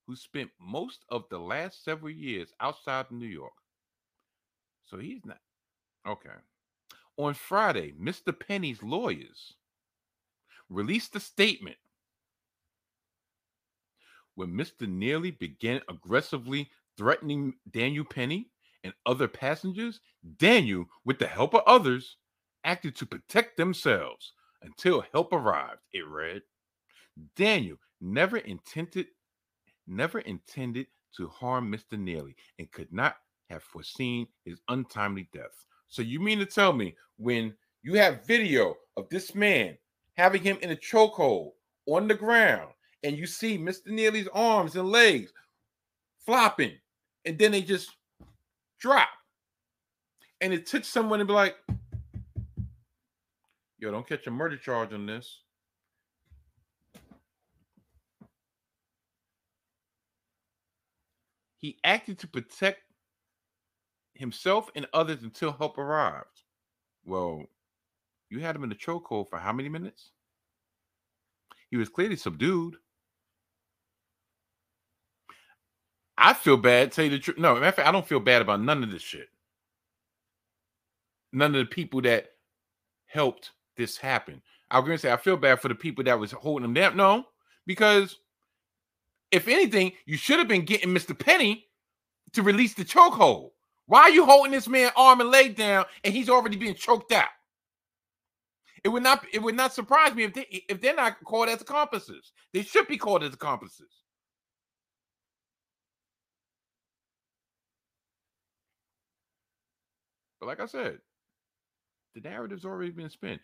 who 0.08 0.16
spent 0.16 0.50
most 0.60 1.04
of 1.10 1.26
the 1.30 1.40
last 1.40 1.84
several 1.84 2.12
years 2.12 2.54
outside 2.62 3.08
of 3.08 3.12
New 3.12 3.28
York. 3.28 3.54
So 4.86 4.98
he's 4.98 5.26
not 5.26 5.40
okay. 6.08 6.30
On 7.18 7.34
Friday, 7.34 7.94
Mr. 8.02 8.38
Penny's 8.38 8.82
lawyers 8.82 9.54
released 10.70 11.16
a 11.16 11.20
statement 11.20 11.78
when 14.36 14.50
Mr. 14.50 14.88
Neely 14.88 15.32
began 15.32 15.82
aggressively 15.90 16.70
threatening 16.98 17.54
Daniel 17.70 18.06
Penny 18.06 18.50
and 18.84 18.94
other 19.06 19.28
passengers, 19.28 20.00
Daniel, 20.38 20.86
with 21.06 21.20
the 21.20 21.28
help 21.28 21.54
of 21.54 21.62
others, 21.68 22.18
acted 22.64 22.96
to 22.96 23.06
protect 23.06 23.58
themselves 23.58 24.34
until 24.62 25.04
help 25.12 25.34
arrived. 25.34 25.82
It 25.94 26.08
read, 26.08 26.42
Daniel 27.36 27.78
never 28.00 28.38
intended 28.38 29.08
never 29.88 30.20
intended 30.20 30.88
to 31.18 31.28
harm 31.28 31.72
Mr. 31.72 32.00
Neely 32.00 32.36
and 32.60 32.72
could 32.72 32.92
not 32.94 33.18
have 33.50 33.64
foreseen 33.64 34.28
his 34.46 34.62
untimely 34.70 35.28
death. 35.34 35.66
So 35.88 36.02
you 36.02 36.20
mean 36.20 36.40
to 36.40 36.46
tell 36.46 36.72
me 36.72 36.96
when 37.18 37.54
you 37.84 37.96
have 37.96 38.26
video 38.26 38.76
of 38.96 39.10
this 39.10 39.36
man 39.36 39.78
having 40.16 40.42
him 40.42 40.58
in 40.62 40.72
a 40.72 40.76
chokehold 40.76 41.52
on 41.88 42.08
the 42.08 42.16
ground, 42.16 42.70
and 43.04 43.18
you 43.18 43.26
see 43.26 43.58
Mr. 43.58 43.88
Neely's 43.88 44.28
arms 44.34 44.76
and 44.76 44.90
legs 44.90 45.34
flopping, 46.26 46.74
and 47.26 47.38
then 47.38 47.52
they 47.52 47.62
just 47.62 47.98
drop. 48.82 49.10
And 50.42 50.52
it 50.52 50.66
took 50.66 50.84
someone 50.84 51.20
to 51.20 51.26
be 51.26 51.34
like, 51.34 51.56
yo, 53.78 53.92
don't 53.92 54.08
catch 54.08 54.28
a 54.28 54.32
murder 54.32 54.58
charge 54.58 54.92
on 54.92 55.06
this. 55.06 55.44
He 61.58 61.78
acted 61.84 62.18
to 62.20 62.28
protect 62.28 62.82
himself 64.16 64.72
and 64.76 64.88
others 64.94 65.22
until 65.22 65.52
help 65.52 65.78
arrived. 65.78 66.42
Well, 67.06 67.44
you 68.32 68.40
had 68.40 68.56
him 68.56 68.64
in 68.64 68.70
the 68.70 68.76
chokehold 68.76 69.30
for 69.30 69.38
how 69.38 69.54
many 69.54 69.70
minutes? 69.70 70.12
He 71.70 71.78
was 71.78 71.88
clearly 71.88 72.16
subdued. 72.16 72.78
I 76.22 76.34
feel 76.34 76.58
bad. 76.58 76.94
Tell 76.94 77.06
you 77.06 77.12
the 77.12 77.20
truth. 77.20 77.40
No, 77.40 77.56
matter 77.56 77.68
of 77.68 77.76
fact, 77.76 77.90
I 77.90 77.92
don't 77.94 78.08
feel 78.08 78.22
bad 78.22 78.44
about 78.44 78.62
none 78.62 78.84
of 78.84 78.92
this 78.92 79.04
shit. 79.04 79.28
none 81.34 81.56
of 81.56 81.60
the 81.60 81.66
people 81.66 82.02
that 82.04 82.30
helped 83.08 83.52
this 83.78 83.98
happen. 83.98 84.42
I 84.72 84.80
was 84.80 84.88
gonna 84.88 84.98
say 84.98 85.12
I 85.12 85.18
feel 85.18 85.38
bad 85.38 85.62
for 85.62 85.68
the 85.70 85.76
people 85.76 86.04
that 86.06 86.20
was 86.20 86.32
holding 86.32 86.64
them 86.64 86.74
down. 86.74 86.98
No, 86.98 87.26
because 87.68 88.20
if 89.32 89.48
anything, 89.48 89.94
you 90.06 90.18
should 90.18 90.40
have 90.40 90.48
been 90.48 90.66
getting 90.66 90.92
Mr. 90.92 91.18
Penny 91.18 91.68
to 92.34 92.44
release 92.44 92.74
the 92.76 92.86
chokehold. 92.86 93.52
Why 93.88 94.04
are 94.04 94.12
you 94.12 94.26
holding 94.26 94.54
this 94.54 94.68
man 94.70 94.92
arm 94.98 95.22
and 95.22 95.32
leg 95.32 95.56
down 95.58 95.86
and 96.04 96.14
he's 96.14 96.30
already 96.30 96.58
being 96.58 96.76
choked 96.76 97.12
out? 97.14 97.30
It 98.84 98.90
would 98.90 99.04
not 99.04 99.26
it 99.34 99.42
would 99.42 99.56
not 99.56 99.74
surprise 99.74 100.16
me 100.16 100.26
if 100.26 100.34
they 100.34 100.48
if 100.70 100.82
they're 100.82 100.96
not 100.96 101.24
called 101.26 101.50
as 101.50 101.62
accomplices. 101.62 102.34
They 102.54 102.64
should 102.64 102.88
be 102.88 102.98
called 102.98 103.24
as 103.24 103.34
accomplices. 103.34 103.92
But 110.42 110.48
like 110.48 110.60
I 110.60 110.66
said, 110.66 110.98
the 112.16 112.22
narrative's 112.22 112.66
already 112.66 112.92
been 112.92 113.12
spent. 113.12 113.40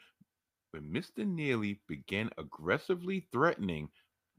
When 0.72 0.84
Mr. 0.92 1.26
Neely 1.26 1.80
began 1.88 2.32
aggressively 2.40 3.28
threatening 3.32 3.88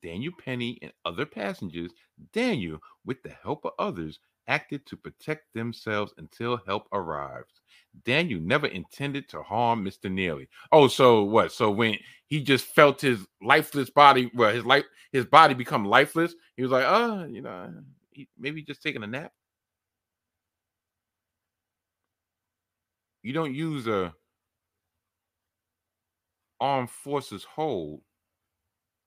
Daniel 0.03 0.33
Penny 0.45 0.79
and 0.83 0.93
other 1.05 1.25
passengers, 1.25 1.93
Daniel, 2.33 2.81
with 3.07 3.23
the 3.23 3.33
help 3.43 3.65
of 3.65 3.73
others, 3.79 4.19
acted 4.49 4.85
to 4.87 4.97
protect 4.97 5.55
themselves 5.55 6.13
until 6.19 6.61
help 6.67 6.89
arrived. 6.93 7.61
Daniel 8.05 8.41
never 8.41 8.67
intended 8.67 9.29
to 9.29 9.43
harm 9.43 9.85
Mr. 9.85 10.11
Neely. 10.11 10.49
Oh, 10.73 10.89
so 10.89 11.23
what? 11.23 11.53
So 11.53 11.71
when 11.71 11.97
he 12.27 12.43
just 12.43 12.65
felt 12.67 13.01
his 13.01 13.25
lifeless 13.41 13.89
body, 13.89 14.31
well, 14.35 14.53
his 14.53 14.65
life, 14.65 14.85
his 15.13 15.27
body 15.27 15.55
become 15.55 15.85
lifeless, 15.85 16.35
he 16.57 16.63
was 16.63 16.73
like, 16.73 16.85
oh, 16.87 17.25
you 17.25 17.41
know, 17.41 17.73
he, 18.11 18.29
maybe 18.37 18.63
just 18.63 18.83
taking 18.83 19.05
a 19.05 19.07
nap. 19.07 19.33
You 23.29 23.35
don't 23.35 23.55
use 23.55 23.87
a 23.87 24.15
armed 26.61 26.89
forces 26.89 27.45
hold 27.45 28.01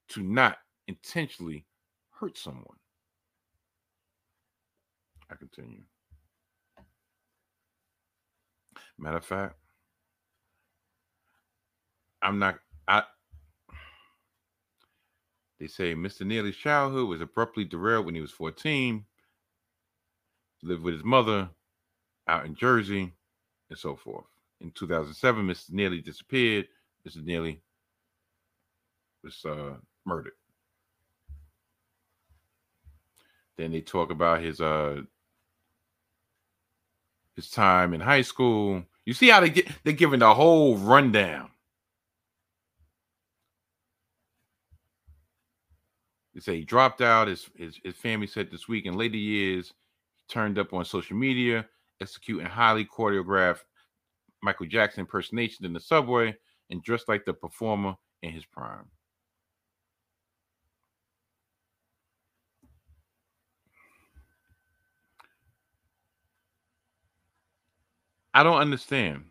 to 0.09 0.22
not 0.22 0.59
intentionally 0.88 1.65
hurt 2.11 2.38
someone. 2.38 2.78
I 5.32 5.34
continue. 5.34 5.82
Matter 8.99 9.17
of 9.17 9.26
fact, 9.26 9.55
I'm 12.22 12.38
not. 12.38 12.59
I. 12.88 13.01
They 15.59 15.65
say 15.65 15.95
Mr. 15.95 16.28
Neely's 16.28 16.55
childhood 16.57 17.09
was 17.09 17.22
abruptly 17.22 17.65
derailed 17.65 18.05
when 18.05 18.13
he 18.13 18.22
was 18.22 18.30
14. 18.30 19.03
Lived 20.61 20.84
with 20.84 20.93
his 20.93 21.03
mother 21.03 21.49
out 22.28 22.45
in 22.45 22.53
Jersey 22.53 23.13
and 23.72 23.80
so 23.80 23.95
forth. 23.95 24.26
In 24.59 24.69
2007, 24.72 25.47
Mr. 25.47 25.72
Neely 25.72 26.01
disappeared. 26.01 26.67
Mr. 27.07 27.24
Neely 27.24 27.61
was 29.24 29.43
uh, 29.45 29.78
murdered. 30.05 30.34
Then 33.57 33.72
they 33.72 33.82
talk 33.82 34.11
about 34.11 34.41
his 34.41 34.59
uh 34.61 35.01
his 37.36 37.49
time 37.49 37.93
in 37.93 38.01
high 38.01 38.22
school. 38.22 38.84
You 39.05 39.13
see 39.13 39.30
how 39.30 39.39
they 39.39 39.49
get 39.49 39.67
they're 39.84 39.93
giving 39.93 40.19
the 40.19 40.34
whole 40.34 40.78
rundown. 40.78 41.49
They 46.34 46.39
say 46.39 46.57
he 46.57 46.65
dropped 46.65 47.01
out. 47.01 47.28
His, 47.28 47.49
his 47.55 47.80
his 47.84 47.95
family 47.95 48.28
said 48.28 48.51
this 48.51 48.67
week 48.67 48.86
in 48.86 48.97
later 48.97 49.17
years, 49.17 49.74
he 50.15 50.24
turned 50.28 50.57
up 50.57 50.74
on 50.74 50.86
social 50.86 51.17
media, 51.17 51.65
executing 52.02 52.45
highly 52.45 52.86
choreographed 52.86 53.62
Michael 54.41 54.66
Jackson 54.66 55.02
impersonation 55.02 55.66
in 55.66 55.74
the 55.74 55.80
subway 55.80 56.36
and 56.70 56.84
dressed 56.84 57.08
like 57.08 57.26
the 57.26 57.34
performer 57.34 57.95
in 58.24 58.32
his 58.32 58.45
prime. 58.45 58.86
I 68.34 68.43
don't 68.43 68.60
understand. 68.62 69.26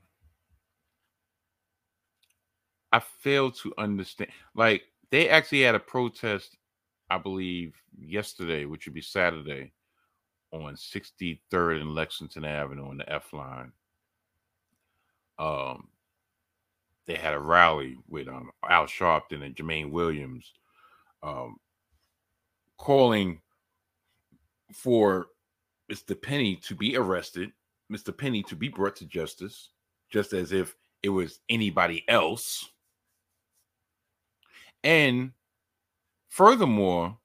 I 2.93 3.01
fail 3.01 3.51
to 3.53 3.73
understand. 3.79 4.31
Like 4.55 4.83
they 5.11 5.29
actually 5.29 5.63
had 5.63 5.75
a 5.75 5.81
protest, 5.81 6.57
I 7.09 7.19
believe, 7.19 7.75
yesterday, 7.99 8.65
which 8.67 8.87
would 8.87 8.95
be 8.95 9.01
Saturday, 9.01 9.73
on 10.53 10.75
63rd 10.75 11.81
and 11.81 11.95
Lexington 11.95 12.45
Avenue 12.45 12.89
on 12.89 12.99
the 12.99 13.13
F 13.13 13.33
line. 13.33 13.73
Um, 15.39 15.89
they 17.07 17.15
had 17.15 17.35
a 17.35 17.39
rally 17.39 17.97
with 18.09 18.29
um, 18.29 18.51
Al 18.69 18.85
Sharpton 18.85 19.45
and 19.45 19.57
Jumaane 19.57 19.91
Williams, 19.91 20.53
um, 21.23 21.57
calling 22.77 23.41
for 24.73 25.27
Mr. 25.91 26.21
Penny 26.21 26.57
to 26.57 26.75
be 26.75 26.97
arrested 26.97 27.53
Mr. 27.91 28.17
Penny 28.17 28.43
to 28.45 28.57
be 28.57 28.69
brought 28.69 28.97
to 28.97 29.07
justice, 29.07 29.71
just 30.11 30.33
as 30.33 30.53
if 30.53 30.77
it 31.03 31.09
was 31.09 31.41
anybody 31.49 32.05
else. 32.09 32.71
And 34.85 35.33
furthermore, 36.29 37.19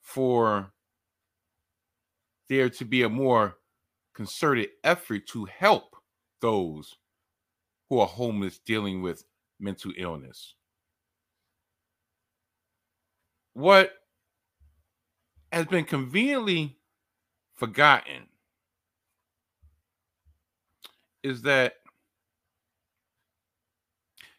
for 0.00 0.72
there 2.48 2.70
to 2.70 2.84
be 2.84 3.02
a 3.02 3.08
more 3.08 3.56
concerted 4.14 4.68
effort 4.84 5.26
to 5.28 5.44
help 5.44 5.96
those 6.40 6.94
who 7.88 7.98
are 7.98 8.06
homeless 8.06 8.58
dealing 8.58 9.02
with 9.02 9.24
mental 9.60 9.92
illness. 9.96 10.54
What 13.52 13.92
has 15.52 15.66
been 15.66 15.84
conveniently 15.84 16.76
forgotten 17.54 18.26
is 21.22 21.42
that 21.42 21.74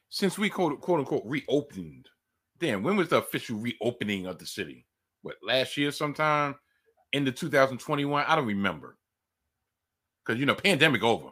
since 0.10 0.38
we 0.38 0.50
quote, 0.50 0.80
quote 0.82 1.00
unquote 1.00 1.24
reopened, 1.26 2.08
damn, 2.60 2.84
when 2.84 2.96
was 2.96 3.10
the 3.10 3.18
official 3.18 3.58
reopening 3.58 4.26
of 4.26 4.38
the 4.40 4.46
city? 4.46 4.86
What 5.22 5.36
last 5.44 5.78
year 5.78 5.92
sometime 5.92 6.56
into 7.14 7.32
2021? 7.32 8.26
I 8.28 8.36
don't 8.36 8.46
remember. 8.46 8.98
Because 10.26 10.40
you 10.40 10.46
know, 10.46 10.56
pandemic 10.56 11.04
over. 11.04 11.30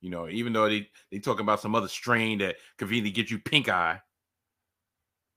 You 0.00 0.10
know, 0.10 0.28
even 0.28 0.52
though 0.52 0.68
they 0.68 0.88
they 1.10 1.18
talking 1.18 1.42
about 1.42 1.60
some 1.60 1.74
other 1.74 1.88
strain 1.88 2.38
that 2.38 2.56
conveniently 2.78 3.10
get 3.10 3.30
you 3.30 3.38
pink 3.38 3.68
eye. 3.68 4.00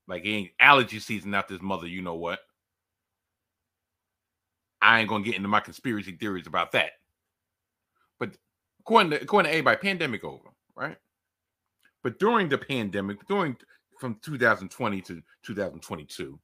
Like 0.06 0.24
it 0.24 0.30
ain't 0.30 0.50
allergy 0.60 0.98
season 0.98 1.34
out 1.34 1.48
this 1.48 1.62
mother, 1.62 1.86
you 1.86 2.02
know 2.02 2.14
what? 2.14 2.40
I 4.82 5.00
ain't 5.00 5.08
gonna 5.08 5.24
get 5.24 5.36
into 5.36 5.48
my 5.48 5.60
conspiracy 5.60 6.12
theories 6.12 6.46
about 6.46 6.72
that. 6.72 6.92
But 8.18 8.36
according 8.80 9.10
to 9.10 9.22
according 9.22 9.50
to 9.50 9.52
everybody, 9.56 9.78
pandemic 9.78 10.24
over, 10.24 10.48
right? 10.74 10.96
But 12.02 12.18
during 12.18 12.48
the 12.48 12.58
pandemic, 12.58 13.26
during 13.26 13.56
from 13.98 14.16
2020 14.22 15.00
to 15.02 15.22
2022, 15.44 16.38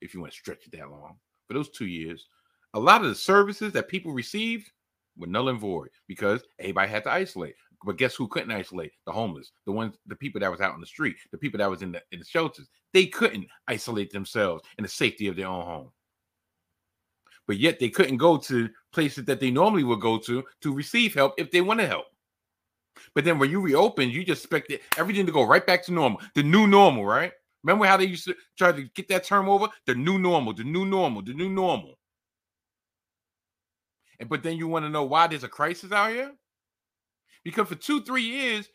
if 0.00 0.14
you 0.14 0.20
want 0.20 0.32
to 0.32 0.38
stretch 0.38 0.66
it 0.66 0.72
that 0.72 0.90
long, 0.90 1.16
for 1.48 1.54
those 1.54 1.70
two 1.70 1.86
years, 1.86 2.26
a 2.74 2.80
lot 2.80 3.02
of 3.02 3.08
the 3.08 3.14
services 3.14 3.72
that 3.72 3.88
people 3.88 4.12
received 4.12 4.70
were 5.16 5.26
null 5.26 5.48
and 5.48 5.58
void 5.58 5.88
because 6.06 6.44
everybody 6.60 6.88
had 6.88 7.04
to 7.04 7.10
isolate. 7.10 7.54
But 7.84 7.96
guess 7.96 8.14
who 8.14 8.28
couldn't 8.28 8.52
isolate? 8.52 8.92
The 9.06 9.12
homeless, 9.12 9.50
the 9.66 9.72
ones, 9.72 9.96
the 10.06 10.16
people 10.16 10.40
that 10.40 10.50
was 10.50 10.60
out 10.60 10.74
on 10.74 10.80
the 10.80 10.86
street, 10.86 11.16
the 11.32 11.38
people 11.38 11.58
that 11.58 11.70
was 11.70 11.82
in 11.82 11.92
the 11.92 12.02
in 12.12 12.20
the 12.20 12.24
shelters. 12.24 12.68
They 12.92 13.06
couldn't 13.06 13.46
isolate 13.66 14.12
themselves 14.12 14.62
in 14.78 14.82
the 14.82 14.88
safety 14.88 15.28
of 15.28 15.36
their 15.36 15.46
own 15.46 15.64
home 15.64 15.90
but 17.48 17.56
yet 17.56 17.80
they 17.80 17.88
couldn't 17.88 18.18
go 18.18 18.36
to 18.36 18.68
places 18.92 19.24
that 19.24 19.40
they 19.40 19.50
normally 19.50 19.82
would 19.82 20.00
go 20.00 20.18
to 20.18 20.44
to 20.60 20.72
receive 20.72 21.14
help 21.14 21.32
if 21.38 21.50
they 21.50 21.62
want 21.62 21.80
to 21.80 21.86
help. 21.86 22.04
But 23.14 23.24
then 23.24 23.38
when 23.38 23.50
you 23.50 23.60
reopen, 23.60 24.10
you 24.10 24.24
just 24.24 24.44
expect 24.44 24.72
everything 24.96 25.26
to 25.26 25.32
go 25.32 25.44
right 25.44 25.66
back 25.66 25.82
to 25.84 25.92
normal, 25.92 26.20
the 26.34 26.42
new 26.42 26.66
normal, 26.66 27.04
right? 27.04 27.32
Remember 27.64 27.86
how 27.86 27.96
they 27.96 28.04
used 28.06 28.24
to 28.24 28.36
try 28.56 28.72
to 28.72 28.82
get 28.94 29.08
that 29.08 29.24
term 29.24 29.48
over? 29.48 29.68
The 29.86 29.94
new 29.94 30.18
normal, 30.18 30.54
the 30.54 30.64
new 30.64 30.84
normal, 30.84 31.22
the 31.22 31.34
new 31.34 31.48
normal. 31.48 31.98
And 34.20 34.28
but 34.28 34.42
then 34.42 34.56
you 34.56 34.68
want 34.68 34.84
to 34.84 34.90
know 34.90 35.04
why 35.04 35.26
there's 35.26 35.44
a 35.44 35.48
crisis 35.48 35.92
out 35.92 36.10
here? 36.10 36.32
Because 37.44 37.68
for 37.68 37.74
two, 37.74 38.02
three 38.02 38.22
years, 38.22 38.68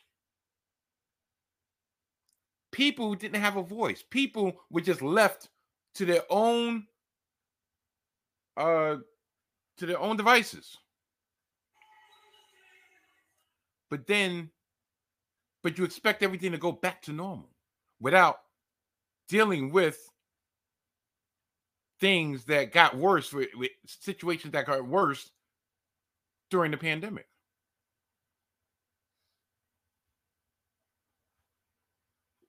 people 2.72 3.14
didn't 3.16 3.42
have 3.42 3.58
a 3.58 3.64
voice. 3.64 4.04
People 4.10 4.54
were 4.70 4.82
just 4.82 5.02
left 5.02 5.50
to 5.96 6.06
their 6.06 6.24
own 6.30 6.88
uh 8.58 8.98
to 9.78 9.86
their 9.86 10.00
own 10.00 10.18
devices. 10.18 10.78
But 13.90 14.08
then, 14.08 14.50
but 15.62 15.78
you 15.78 15.84
expect 15.84 16.24
everything 16.24 16.52
to 16.52 16.58
go 16.58 16.72
back 16.72 17.02
to 17.04 17.12
normal 17.14 17.50
without 18.00 18.40
dealing 19.34 19.72
with 19.72 19.98
things 22.00 22.44
that 22.44 22.72
got 22.72 22.96
worse 22.96 23.34
with, 23.34 23.50
with 23.56 23.72
situations 23.88 24.54
that 24.54 24.68
got 24.68 24.88
worse 24.88 25.32
during 26.52 26.70
the 26.70 26.78
pandemic. 26.78 27.26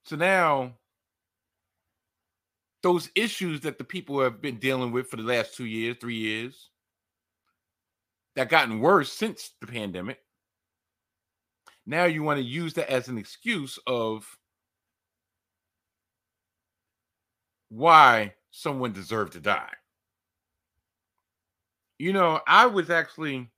So 0.05 0.17
now 0.17 0.75
those 2.83 3.09
issues 3.15 3.63
that 3.63 3.79
the 3.79 3.85
people 3.85 4.21
have 4.21 4.43
been 4.43 4.59
dealing 4.59 4.93
with 4.93 5.09
for 5.09 5.17
the 5.17 5.23
last 5.23 5.57
two 5.57 5.65
years, 5.65 5.97
three 5.99 6.19
years, 6.19 6.69
that 8.37 8.51
gotten 8.51 8.81
worse 8.81 9.11
since 9.11 9.53
the 9.63 9.67
pandemic. 9.67 10.19
Now 11.87 12.05
you 12.05 12.23
want 12.23 12.41
to 12.41 12.45
use 12.45 12.75
that 12.75 12.91
as 12.91 13.09
an 13.09 13.17
excuse 13.17 13.79
of 13.87 14.27
why 17.75 18.33
someone 18.51 18.93
deserved 18.93 19.33
to 19.33 19.41
die. 19.41 19.73
You 21.99 22.13
know, 22.13 22.41
I 22.47 22.67
was 22.67 22.89
actually 22.89 23.51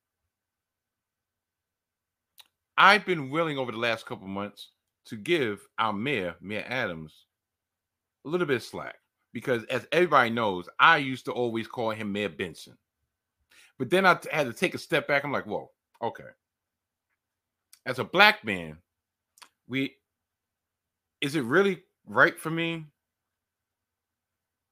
I've 2.79 3.05
been 3.05 3.31
willing 3.31 3.59
over 3.59 3.73
the 3.73 3.79
last 3.79 4.07
couple 4.07 4.27
months 4.27 4.71
to 5.07 5.17
give 5.17 5.67
our 5.79 5.93
mayor, 5.93 6.35
Mayor 6.41 6.65
Adams, 6.67 7.27
a 8.25 8.29
little 8.29 8.47
bit 8.47 8.57
of 8.57 8.63
slack 8.63 8.97
because 9.33 9.65
as 9.65 9.87
everybody 9.93 10.31
knows, 10.31 10.69
I 10.79 10.99
used 10.99 11.27
to 11.27 11.33
always 11.33 11.67
call 11.67 11.91
him 11.91 12.13
Mayor 12.13 12.29
Benson. 12.29 12.77
But 13.79 13.91
then 13.91 14.07
I 14.07 14.19
had 14.33 14.47
to 14.47 14.53
take 14.53 14.75
a 14.75 14.79
step 14.79 15.07
back. 15.07 15.25
I'm 15.25 15.33
like, 15.33 15.47
whoa, 15.47 15.71
okay. 16.03 16.25
As 17.85 17.99
a 17.99 18.05
black 18.05 18.45
man, 18.45 18.79
we 19.69 19.95
is 21.21 21.37
it 21.37 21.45
really 21.45 21.83
right 22.07 22.39
for 22.39 22.51
me 22.51 22.87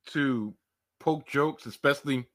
to 0.07 0.55
poke 1.01 1.27
jokes, 1.27 1.67
especially 1.67 2.27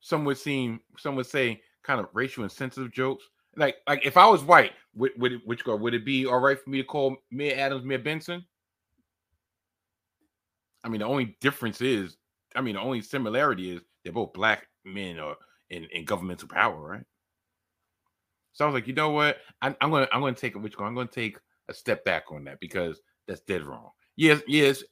some 0.00 0.24
would 0.24 0.38
seem 0.38 0.80
some 0.98 1.16
would 1.16 1.26
say 1.26 1.60
kind 1.82 2.00
of 2.00 2.08
racial 2.12 2.44
insensitive 2.44 2.92
jokes? 2.92 3.24
Like, 3.56 3.76
like 3.88 4.04
if 4.06 4.16
I 4.16 4.26
was 4.26 4.44
white, 4.44 4.72
would, 4.94 5.12
would 5.18 5.32
it, 5.32 5.40
which 5.44 5.66
would 5.66 5.94
it 5.94 6.04
be 6.04 6.26
all 6.26 6.38
right 6.38 6.58
for 6.58 6.70
me 6.70 6.78
to 6.78 6.84
call 6.84 7.16
Mayor 7.30 7.58
Adams 7.58 7.84
Mayor 7.84 7.98
Benson? 7.98 8.44
I 10.84 10.88
mean, 10.88 11.00
the 11.00 11.06
only 11.06 11.36
difference 11.40 11.80
is, 11.80 12.16
I 12.54 12.60
mean, 12.60 12.76
the 12.76 12.80
only 12.80 13.02
similarity 13.02 13.74
is 13.74 13.82
they're 14.04 14.12
both 14.12 14.32
black 14.32 14.68
men 14.84 15.18
or 15.18 15.36
in, 15.70 15.86
in 15.92 16.04
governmental 16.04 16.48
power, 16.48 16.76
right? 16.76 17.04
So 18.52 18.64
I 18.64 18.68
was 18.68 18.74
like, 18.74 18.88
you 18.88 18.94
know 18.94 19.10
what? 19.10 19.38
I, 19.62 19.68
am 19.80 19.90
gonna 19.90 20.08
I'm 20.12 20.20
gonna 20.20 20.34
take 20.34 20.56
a 20.56 20.58
which 20.58 20.74
I'm 20.78 20.94
gonna 20.94 21.06
take 21.06 21.38
a 21.68 21.74
step 21.74 22.04
back 22.04 22.24
on 22.32 22.44
that 22.44 22.60
because 22.60 23.00
that's 23.26 23.40
dead 23.42 23.62
wrong. 23.62 23.90
Yes, 24.16 24.42
yes, 24.48 24.82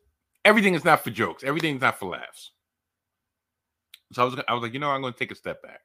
everything 0.46 0.74
is 0.74 0.84
not 0.84 1.02
for 1.02 1.10
jokes. 1.10 1.42
Everything's 1.42 1.80
not 1.80 1.98
for 1.98 2.10
laughs. 2.10 2.52
So 4.12 4.22
I 4.22 4.24
was 4.24 4.40
I 4.48 4.54
was 4.54 4.62
like, 4.62 4.72
you 4.72 4.78
know, 4.78 4.90
I'm 4.90 5.02
gonna 5.02 5.12
take 5.12 5.32
a 5.32 5.36
step 5.36 5.60
back. 5.62 5.80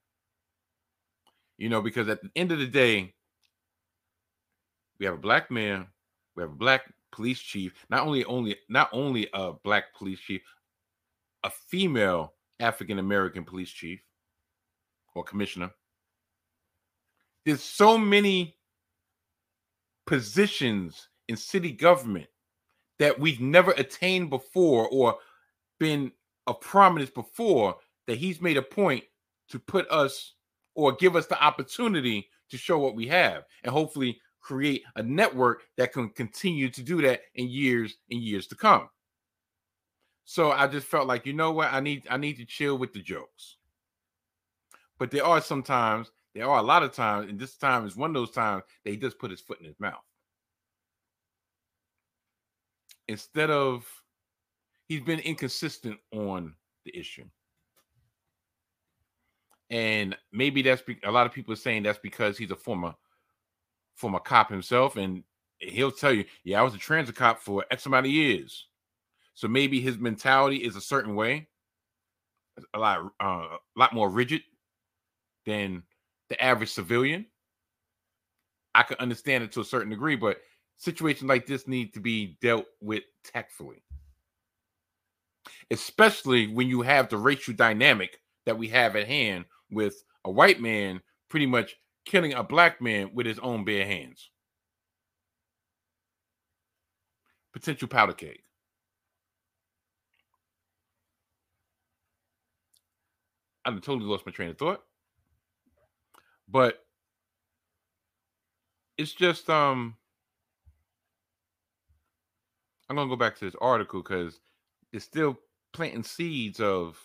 You 1.57 1.67
know, 1.67 1.81
because 1.81 2.07
at 2.07 2.21
the 2.21 2.29
end 2.35 2.51
of 2.51 2.59
the 2.59 2.67
day, 2.67 3.13
we 4.99 5.05
have 5.05 5.15
a 5.15 5.19
black 5.19 5.49
man, 5.49 5.87
we 6.35 6.43
have 6.43 6.51
a 6.51 6.55
black 6.55 6.81
police 7.11 7.39
chief, 7.39 7.73
not 7.89 8.05
only 8.05 8.23
only 8.25 8.55
not 8.69 8.89
only 8.93 9.27
a 9.33 9.53
black 9.63 9.95
police 9.97 10.19
chief, 10.19 10.43
a 11.43 11.49
female 11.49 12.33
African 12.59 12.99
American 12.99 13.43
police 13.43 13.71
chief 13.71 13.99
or 15.15 15.23
commissioner. 15.23 15.71
There's 17.45 17.63
so 17.63 17.97
many 17.97 18.55
positions 20.05 21.09
in 21.27 21.35
city 21.35 21.71
government 21.71 22.27
that 23.01 23.19
we've 23.19 23.41
never 23.41 23.71
attained 23.71 24.29
before 24.29 24.87
or 24.89 25.17
been 25.79 26.11
a 26.45 26.53
prominence 26.53 27.09
before 27.09 27.75
that 28.05 28.19
he's 28.19 28.39
made 28.39 28.57
a 28.57 28.61
point 28.61 29.03
to 29.49 29.57
put 29.57 29.89
us 29.89 30.35
or 30.75 30.91
give 30.91 31.15
us 31.15 31.25
the 31.25 31.43
opportunity 31.43 32.29
to 32.51 32.59
show 32.59 32.77
what 32.77 32.93
we 32.93 33.07
have 33.07 33.45
and 33.63 33.73
hopefully 33.73 34.19
create 34.39 34.83
a 34.97 35.01
network 35.01 35.63
that 35.77 35.91
can 35.91 36.09
continue 36.09 36.69
to 36.69 36.83
do 36.83 37.01
that 37.01 37.21
in 37.33 37.49
years 37.49 37.95
and 38.11 38.21
years 38.21 38.45
to 38.45 38.55
come. 38.55 38.87
So 40.25 40.51
I 40.51 40.67
just 40.67 40.85
felt 40.85 41.07
like, 41.07 41.25
you 41.25 41.33
know 41.33 41.51
what? 41.53 41.73
I 41.73 41.79
need 41.79 42.05
I 42.07 42.17
need 42.17 42.37
to 42.37 42.45
chill 42.45 42.77
with 42.77 42.93
the 42.93 43.01
jokes. 43.01 43.57
But 44.99 45.09
there 45.09 45.25
are 45.25 45.41
sometimes, 45.41 46.11
there 46.35 46.47
are 46.47 46.59
a 46.59 46.63
lot 46.63 46.83
of 46.83 46.93
times, 46.93 47.31
and 47.31 47.39
this 47.39 47.57
time 47.57 47.87
is 47.87 47.95
one 47.95 48.11
of 48.11 48.13
those 48.13 48.29
times 48.29 48.61
that 48.85 48.91
he 48.91 48.97
just 48.97 49.17
put 49.17 49.31
his 49.31 49.41
foot 49.41 49.59
in 49.59 49.65
his 49.65 49.79
mouth. 49.79 50.03
Instead 53.11 53.51
of 53.51 53.85
he's 54.87 55.01
been 55.01 55.19
inconsistent 55.19 55.99
on 56.13 56.55
the 56.85 56.97
issue. 56.97 57.25
And 59.69 60.17
maybe 60.31 60.61
that's 60.61 60.81
be, 60.81 60.97
a 61.03 61.11
lot 61.11 61.25
of 61.25 61.33
people 61.33 61.53
are 61.53 61.57
saying 61.57 61.83
that's 61.83 61.99
because 61.99 62.37
he's 62.37 62.51
a 62.51 62.55
former 62.55 62.93
former 63.95 64.19
cop 64.19 64.49
himself, 64.49 64.95
and 64.95 65.23
he'll 65.59 65.91
tell 65.91 66.13
you, 66.13 66.23
"Yeah, 66.45 66.61
I 66.61 66.63
was 66.63 66.73
a 66.73 66.77
transit 66.77 67.15
cop 67.15 67.39
for 67.39 67.65
X 67.69 67.85
amount 67.85 68.05
of 68.05 68.13
years." 68.13 68.67
So 69.33 69.49
maybe 69.49 69.81
his 69.81 69.97
mentality 69.97 70.57
is 70.57 70.77
a 70.77 70.81
certain 70.81 71.13
way, 71.13 71.49
a 72.73 72.79
lot, 72.79 73.11
uh, 73.19 73.25
a 73.25 73.59
lot 73.75 73.93
more 73.93 74.09
rigid 74.09 74.41
than 75.45 75.83
the 76.29 76.41
average 76.41 76.71
civilian. 76.71 77.25
I 78.73 78.83
can 78.83 78.97
understand 78.99 79.43
it 79.43 79.51
to 79.51 79.61
a 79.61 79.65
certain 79.65 79.89
degree, 79.89 80.15
but 80.15 80.37
situations 80.81 81.29
like 81.29 81.45
this 81.45 81.67
need 81.67 81.93
to 81.93 81.99
be 81.99 82.37
dealt 82.41 82.65
with 82.81 83.03
tactfully, 83.23 83.83
especially 85.69 86.47
when 86.47 86.67
you 86.67 86.81
have 86.81 87.07
the 87.07 87.17
racial 87.17 87.53
dynamic 87.53 88.17
that 88.47 88.57
we 88.57 88.67
have 88.67 88.95
at 88.95 89.07
hand 89.07 89.45
with 89.69 90.03
a 90.25 90.31
white 90.31 90.59
man 90.59 90.99
pretty 91.29 91.45
much 91.45 91.75
killing 92.05 92.33
a 92.33 92.41
black 92.41 92.81
man 92.81 93.11
with 93.13 93.27
his 93.27 93.37
own 93.39 93.63
bare 93.63 93.85
hands. 93.85 94.31
Potential 97.53 97.87
powder 97.87 98.13
keg. 98.13 98.39
I 103.63 103.69
totally 103.69 104.05
lost 104.05 104.25
my 104.25 104.31
train 104.31 104.49
of 104.49 104.57
thought. 104.57 104.81
But 106.49 106.83
it's 108.97 109.13
just 109.13 109.47
um 109.47 109.95
I'm 112.91 112.97
gonna 112.97 113.09
go 113.09 113.15
back 113.15 113.37
to 113.37 113.45
this 113.45 113.55
article 113.61 114.03
because 114.03 114.41
it's 114.91 115.05
still 115.05 115.39
planting 115.71 116.03
seeds 116.03 116.59
of 116.59 116.99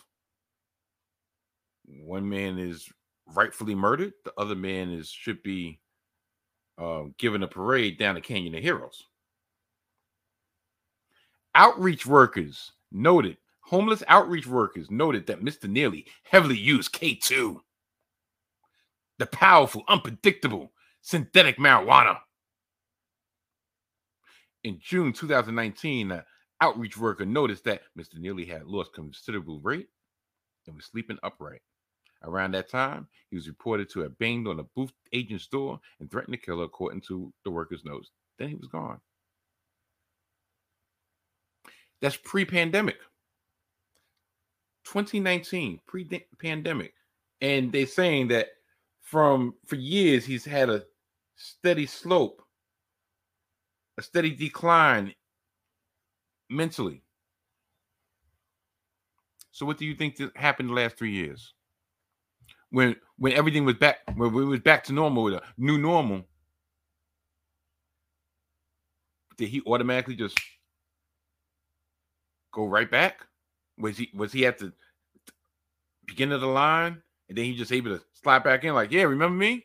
one 1.85 2.29
man 2.29 2.59
is 2.59 2.89
rightfully 3.37 3.77
murdered. 3.77 4.13
The 4.25 4.33
other 4.37 4.57
man 4.57 4.91
is 4.91 5.09
should 5.09 5.45
be 5.45 5.79
uh, 6.77 7.05
given 7.19 7.45
a 7.45 7.47
parade 7.47 8.01
down 8.01 8.17
the 8.17 8.21
Canyon 8.21 8.57
of 8.57 8.65
Heroes. 8.65 9.05
Outreach 11.55 12.05
workers 12.05 12.73
noted, 12.91 13.37
homeless 13.61 14.03
outreach 14.09 14.49
workers 14.49 14.91
noted 14.91 15.29
that 15.29 15.41
Mr. 15.41 15.71
Neely 15.71 16.07
heavily 16.25 16.59
used 16.59 16.95
K2, 16.95 17.61
the 19.21 19.27
powerful, 19.27 19.85
unpredictable 19.87 20.73
synthetic 21.01 21.59
marijuana. 21.59 22.19
In 24.67 24.81
June 24.83 25.13
2019, 25.13 26.11
an 26.11 26.25
outreach 26.61 26.99
worker 26.99 27.25
noticed 27.25 27.63
that 27.67 27.83
Mr. 27.97 28.19
Neely 28.19 28.45
had 28.45 28.67
lost 28.67 28.93
considerable 28.93 29.61
weight 29.61 29.87
and 30.67 30.75
was 30.75 30.87
sleeping 30.87 31.19
upright. 31.23 31.61
Around 32.25 32.51
that 32.55 32.69
time, 32.69 33.07
he 33.31 33.37
was 33.37 33.47
reported 33.47 33.89
to 33.91 34.01
have 34.01 34.19
banged 34.19 34.49
on 34.49 34.59
a 34.59 34.65
booth 34.65 34.91
agent's 35.13 35.47
door 35.47 35.79
and 36.01 36.11
threatened 36.11 36.33
to 36.33 36.45
kill 36.45 36.59
her, 36.59 36.65
according 36.65 37.03
to 37.03 37.33
the 37.45 37.51
worker's 37.53 37.85
notes. 37.85 38.11
Then 38.41 38.49
he 38.49 38.57
was 38.57 38.67
gone. 38.67 39.01
That's 42.03 42.17
pre 42.17 42.45
pandemic. 42.45 42.99
2019, 44.83 45.79
pre 45.87 46.27
pandemic. 46.41 46.93
And 47.41 47.71
they're 47.71 47.87
saying 47.87 48.29
that 48.29 48.49
from 49.01 49.55
for 49.65 49.77
years 49.77 50.25
he's 50.25 50.45
had 50.45 50.71
a 50.71 50.83
steady 51.37 51.87
slope, 51.87 52.43
a 53.99 54.03
steady 54.03 54.35
decline 54.35 55.15
mentally. 56.51 57.03
So, 59.53 59.65
what 59.65 59.79
do 59.79 59.87
you 59.87 59.95
think 59.95 60.21
happened 60.37 60.69
the 60.69 60.75
last 60.75 60.97
three 60.97 61.13
years? 61.13 61.55
when 62.71 62.97
when 63.19 63.33
everything 63.33 63.65
was 63.65 63.77
back 63.77 63.99
when 64.17 64.33
we 64.33 64.45
was 64.45 64.61
back 64.61 64.85
to 64.85 64.93
normal 64.93 65.23
with 65.23 65.35
a 65.35 65.43
new 65.57 65.79
normal 65.79 66.23
did 69.37 69.49
he 69.49 69.63
automatically 69.67 70.17
just 70.17 70.39
go 72.53 72.67
right 72.67 72.91
back 72.91 73.21
was 73.79 73.97
he 73.97 74.11
was 74.15 74.33
he 74.33 74.47
at 74.47 74.59
the 74.59 74.73
beginning 76.07 76.35
of 76.35 76.41
the 76.41 76.47
line 76.47 77.01
and 77.29 77.39
then 77.39 77.45
he 77.45 77.55
just 77.55 77.73
able 77.73 77.97
to 77.97 78.03
slide 78.13 78.43
back 78.43 78.65
in 78.65 78.75
like 78.75 78.91
yeah 78.91 79.03
remember 79.03 79.37
me 79.37 79.65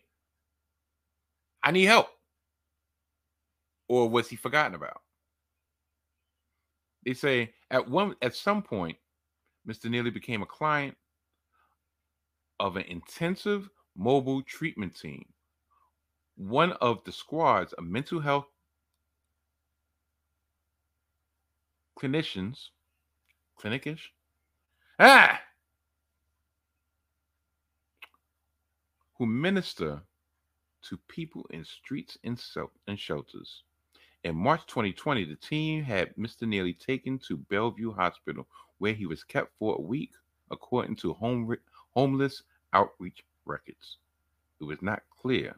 i 1.64 1.72
need 1.72 1.86
help 1.86 2.08
or 3.92 4.10
was 4.10 4.30
he 4.30 4.36
forgotten 4.36 4.76
about 4.76 5.02
they 7.06 7.14
say 7.14 7.54
at 7.72 7.90
one 7.90 8.16
at 8.22 8.36
some 8.36 8.62
point 8.62 8.98
mr 9.68 9.90
neely 9.90 10.10
became 10.10 10.42
a 10.42 10.46
client 10.46 10.96
of 12.62 12.78
an 12.78 12.84
intensive 12.84 13.68
mobile 13.96 14.44
treatment 14.44 14.96
team. 14.96 15.26
One 16.38 16.74
of 16.74 17.04
the 17.04 17.12
squads 17.12 17.74
of 17.74 17.84
mental 17.84 18.20
health 18.20 18.46
clinicians, 22.00 22.70
clinicish, 23.60 24.02
ah, 25.00 25.40
who 29.18 29.26
minister 29.26 30.02
to 30.84 30.98
people 31.08 31.46
in 31.50 31.66
streets 31.66 32.18
and, 32.24 32.40
shelters. 32.96 33.64
In 34.24 34.36
March 34.36 34.62
2020, 34.68 35.26
the 35.26 35.36
team 35.36 35.84
had 35.84 36.16
Mr. 36.16 36.48
Neely 36.48 36.74
taken 36.74 37.18
to 37.28 37.38
Bellevue 37.38 37.92
Hospital, 37.92 38.48
where 38.78 38.94
he 38.94 39.08
was 39.08 39.24
kept 39.24 39.52
for 39.58 39.76
a 39.76 39.82
week, 39.82 40.12
according 40.52 40.96
to 40.98 41.14
home, 41.14 41.56
homeless 41.96 42.44
outreach 42.74 43.24
records. 43.46 43.98
It 44.60 44.66
was 44.66 44.82
not 44.82 45.02
clear 45.10 45.56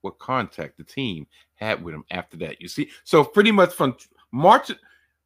what 0.00 0.18
contact 0.18 0.78
the 0.78 0.84
team 0.84 1.26
had 1.54 1.82
with 1.82 1.94
him 1.94 2.04
after 2.10 2.36
that. 2.38 2.60
You 2.60 2.68
see, 2.68 2.90
so 3.04 3.22
pretty 3.24 3.52
much 3.52 3.74
from 3.74 3.96
March, 4.32 4.70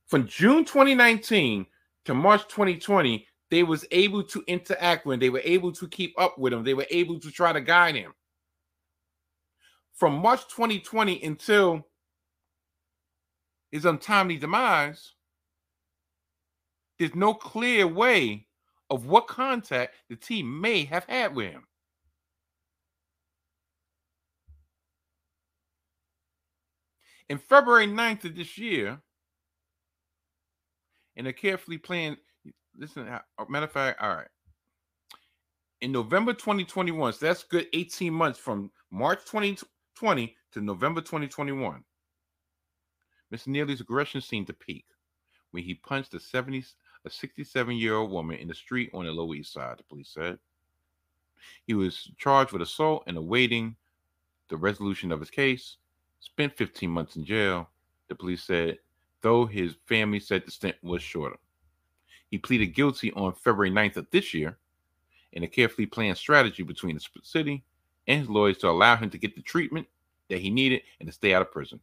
from 0.07 0.27
June 0.27 0.65
2019 0.65 1.67
to 2.05 2.15
March 2.15 2.43
2020, 2.49 3.27
they 3.49 3.63
was 3.63 3.87
able 3.93 4.25
to 4.25 4.43
interact 4.49 5.07
with 5.07 5.15
him. 5.15 5.21
They 5.21 5.31
were 5.31 5.41
able 5.45 5.71
to 5.73 5.89
keep 5.89 6.15
up 6.21 6.37
with 6.37 6.53
him. 6.53 6.65
They 6.65 6.75
were 6.75 6.87
able 6.91 7.21
to 7.21 7.31
try 7.31 7.53
to 7.53 7.61
guide 7.61 7.95
him. 7.95 8.13
From 9.95 10.15
March 10.19 10.43
2020 10.49 11.23
until 11.23 11.87
his 13.77 13.85
untimely 13.85 14.39
demise, 14.39 15.13
there's 16.99 17.15
no 17.15 17.35
clear 17.35 17.87
way 17.87 18.47
of 18.89 19.05
what 19.05 19.27
contact 19.27 19.97
the 20.09 20.17
team 20.17 20.63
may 20.63 20.85
have 20.85 21.05
had 21.05 21.35
with 21.35 21.51
him. 21.53 21.67
In 27.29 27.37
February 27.37 27.87
9th 27.87 28.25
of 28.25 28.35
this 28.35 28.57
year, 28.57 28.99
in 31.17 31.27
a 31.27 31.33
carefully 31.33 31.77
planned, 31.77 32.17
listen, 32.79 33.07
matter 33.51 33.67
of 33.67 33.73
fact, 33.73 34.01
all 34.01 34.17
right. 34.17 34.29
In 35.83 35.93
November 35.93 36.33
2021, 36.33 37.13
so 37.13 37.27
that's 37.27 37.43
good 37.43 37.67
18 37.75 38.11
months 38.11 38.39
from 38.39 38.71
March 38.91 39.19
2020 39.27 40.35
to 40.53 40.61
November 40.63 41.03
2021. 41.03 41.85
Mr. 43.33 43.49
Neely's 43.49 43.81
aggression 43.81 44.21
seemed 44.21 44.47
to 44.47 44.53
peak 44.53 44.85
when 45.51 45.65
he 45.65 45.75
punched 45.75 46.15
a 46.15 46.21
70, 46.21 46.65
a 47.05 47.11
67 47.11 47.77
year 47.77 47.95
old 47.97 48.11
woman 48.11 48.37
in 48.37 48.49
the 48.49 48.55
street 48.55 48.91
on 48.93 49.05
the 49.05 49.13
Lower 49.13 49.35
East 49.35 49.53
Side, 49.53 49.79
the 49.79 49.83
police 49.85 50.09
said. 50.09 50.39
He 51.67 51.75
was 51.75 52.11
charged 52.19 52.53
with 52.53 52.63
assault 52.63 53.05
and 53.07 53.17
awaiting 53.17 53.77
the 54.49 54.57
resolution 54.57 55.13
of 55.13 55.21
his 55.21 55.31
case. 55.31 55.77
Spent 56.21 56.57
15 56.57 56.91
months 56.91 57.17
in 57.17 57.25
jail, 57.25 57.69
the 58.09 58.15
police 58.15 58.43
said, 58.43 58.79
though 59.23 59.47
his 59.47 59.77
family 59.87 60.21
said 60.21 60.45
the 60.45 60.51
stint 60.51 60.77
was 60.83 61.03
shorter. 61.03 61.37
He 62.31 62.39
pleaded 62.39 62.75
guilty 62.75 63.13
on 63.13 63.33
February 63.33 63.71
9th 63.71 63.97
of 63.97 64.11
this 64.11 64.35
year 64.35 64.59
in 65.33 65.43
a 65.43 65.49
carefully 65.49 65.87
planned 65.87 66.19
strategy 66.19 66.63
between 66.63 66.97
the 66.97 67.07
city 67.23 67.65
and 68.07 68.21
his 68.21 68.29
lawyers 68.29 68.59
to 68.59 68.69
allow 68.69 68.97
him 68.97 69.11
to 69.11 69.19
get 69.19 69.35
the 69.35 69.43
treatment 69.43 69.87
that 70.29 70.41
he 70.41 70.51
needed 70.51 70.83
and 71.01 71.07
to 71.09 71.13
stay 71.13 71.35
out 71.35 71.43
of 71.43 71.53
prison. 71.53 71.81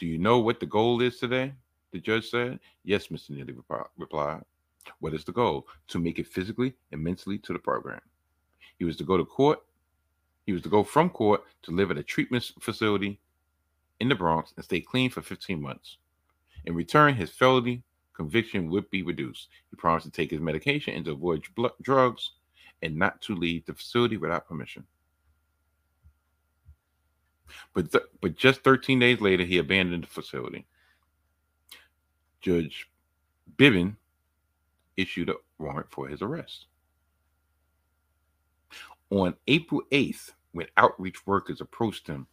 Do 0.00 0.06
you 0.06 0.16
know 0.16 0.38
what 0.38 0.60
the 0.60 0.66
goal 0.66 1.02
is 1.02 1.18
today? 1.18 1.52
The 1.92 2.00
judge 2.00 2.30
said. 2.30 2.58
Yes, 2.84 3.08
Mr. 3.08 3.30
Neely 3.30 3.54
replied. 3.98 4.40
What 5.00 5.12
is 5.12 5.24
the 5.26 5.32
goal? 5.32 5.68
To 5.88 5.98
make 5.98 6.18
it 6.18 6.26
physically 6.26 6.72
and 6.90 7.04
mentally 7.04 7.36
to 7.40 7.52
the 7.52 7.58
program. 7.58 8.00
He 8.78 8.86
was 8.86 8.96
to 8.96 9.04
go 9.04 9.18
to 9.18 9.26
court. 9.26 9.58
He 10.46 10.54
was 10.54 10.62
to 10.62 10.70
go 10.70 10.82
from 10.84 11.10
court 11.10 11.44
to 11.64 11.70
live 11.70 11.90
at 11.90 11.98
a 11.98 12.02
treatment 12.02 12.50
facility 12.60 13.20
in 14.00 14.08
the 14.08 14.14
Bronx 14.14 14.54
and 14.56 14.64
stay 14.64 14.80
clean 14.80 15.10
for 15.10 15.20
15 15.20 15.60
months. 15.60 15.98
In 16.64 16.74
return, 16.74 17.14
his 17.14 17.28
felony 17.28 17.82
conviction 18.14 18.70
would 18.70 18.88
be 18.88 19.02
reduced. 19.02 19.48
He 19.68 19.76
promised 19.76 20.06
to 20.06 20.10
take 20.10 20.30
his 20.30 20.40
medication 20.40 20.94
and 20.94 21.04
to 21.04 21.10
avoid 21.10 21.44
drugs 21.82 22.30
and 22.80 22.96
not 22.96 23.20
to 23.20 23.34
leave 23.34 23.66
the 23.66 23.74
facility 23.74 24.16
without 24.16 24.48
permission. 24.48 24.86
But 27.74 27.92
th- 27.92 28.04
but 28.20 28.36
just 28.36 28.62
13 28.62 28.98
days 28.98 29.20
later, 29.20 29.44
he 29.44 29.58
abandoned 29.58 30.04
the 30.04 30.08
facility. 30.08 30.66
Judge 32.40 32.90
Bibbin 33.56 33.96
issued 34.96 35.30
a 35.30 35.34
warrant 35.58 35.90
for 35.90 36.08
his 36.08 36.22
arrest. 36.22 36.66
On 39.10 39.34
April 39.48 39.82
8th, 39.90 40.32
when 40.52 40.66
outreach 40.76 41.26
workers 41.26 41.60
approached 41.60 42.06
him 42.06 42.26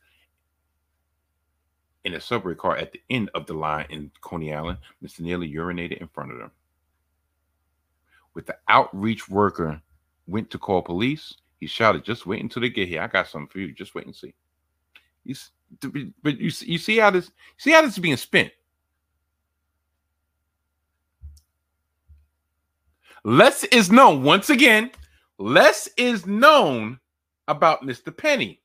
in 2.03 2.13
a 2.13 2.21
subway 2.21 2.55
car 2.55 2.77
at 2.77 2.91
the 2.91 3.01
end 3.09 3.29
of 3.35 3.45
the 3.45 3.53
line 3.53 3.85
in 3.89 4.11
Coney 4.21 4.53
Island, 4.53 4.77
Mr. 5.03 5.21
Neely 5.21 5.51
urinated 5.51 5.97
in 5.97 6.07
front 6.07 6.31
of 6.31 6.37
them. 6.37 6.51
With 8.33 8.45
the 8.45 8.57
outreach 8.69 9.27
worker 9.27 9.81
went 10.27 10.49
to 10.51 10.59
call 10.59 10.81
police, 10.81 11.35
he 11.59 11.67
shouted, 11.67 12.03
Just 12.03 12.25
wait 12.25 12.41
until 12.41 12.61
they 12.61 12.69
get 12.69 12.87
here. 12.87 13.01
I 13.01 13.07
got 13.07 13.27
something 13.27 13.49
for 13.49 13.59
you. 13.59 13.73
Just 13.73 13.95
wait 13.95 14.05
and 14.05 14.15
see. 14.15 14.33
You, 15.27 16.13
but 16.23 16.39
you 16.39 16.51
you 16.61 16.77
see 16.77 16.97
how 16.97 17.11
this 17.11 17.29
see 17.57 17.71
how 17.71 17.81
this 17.81 17.93
is 17.93 17.99
being 17.99 18.17
spent. 18.17 18.51
Less 23.25 23.65
is 23.65 23.91
known 23.91 24.23
once 24.23 24.49
again. 24.49 24.89
Less 25.37 25.89
is 25.97 26.25
known 26.25 26.97
about 27.49 27.83
Mr. 27.83 28.15
Penny. 28.15 28.61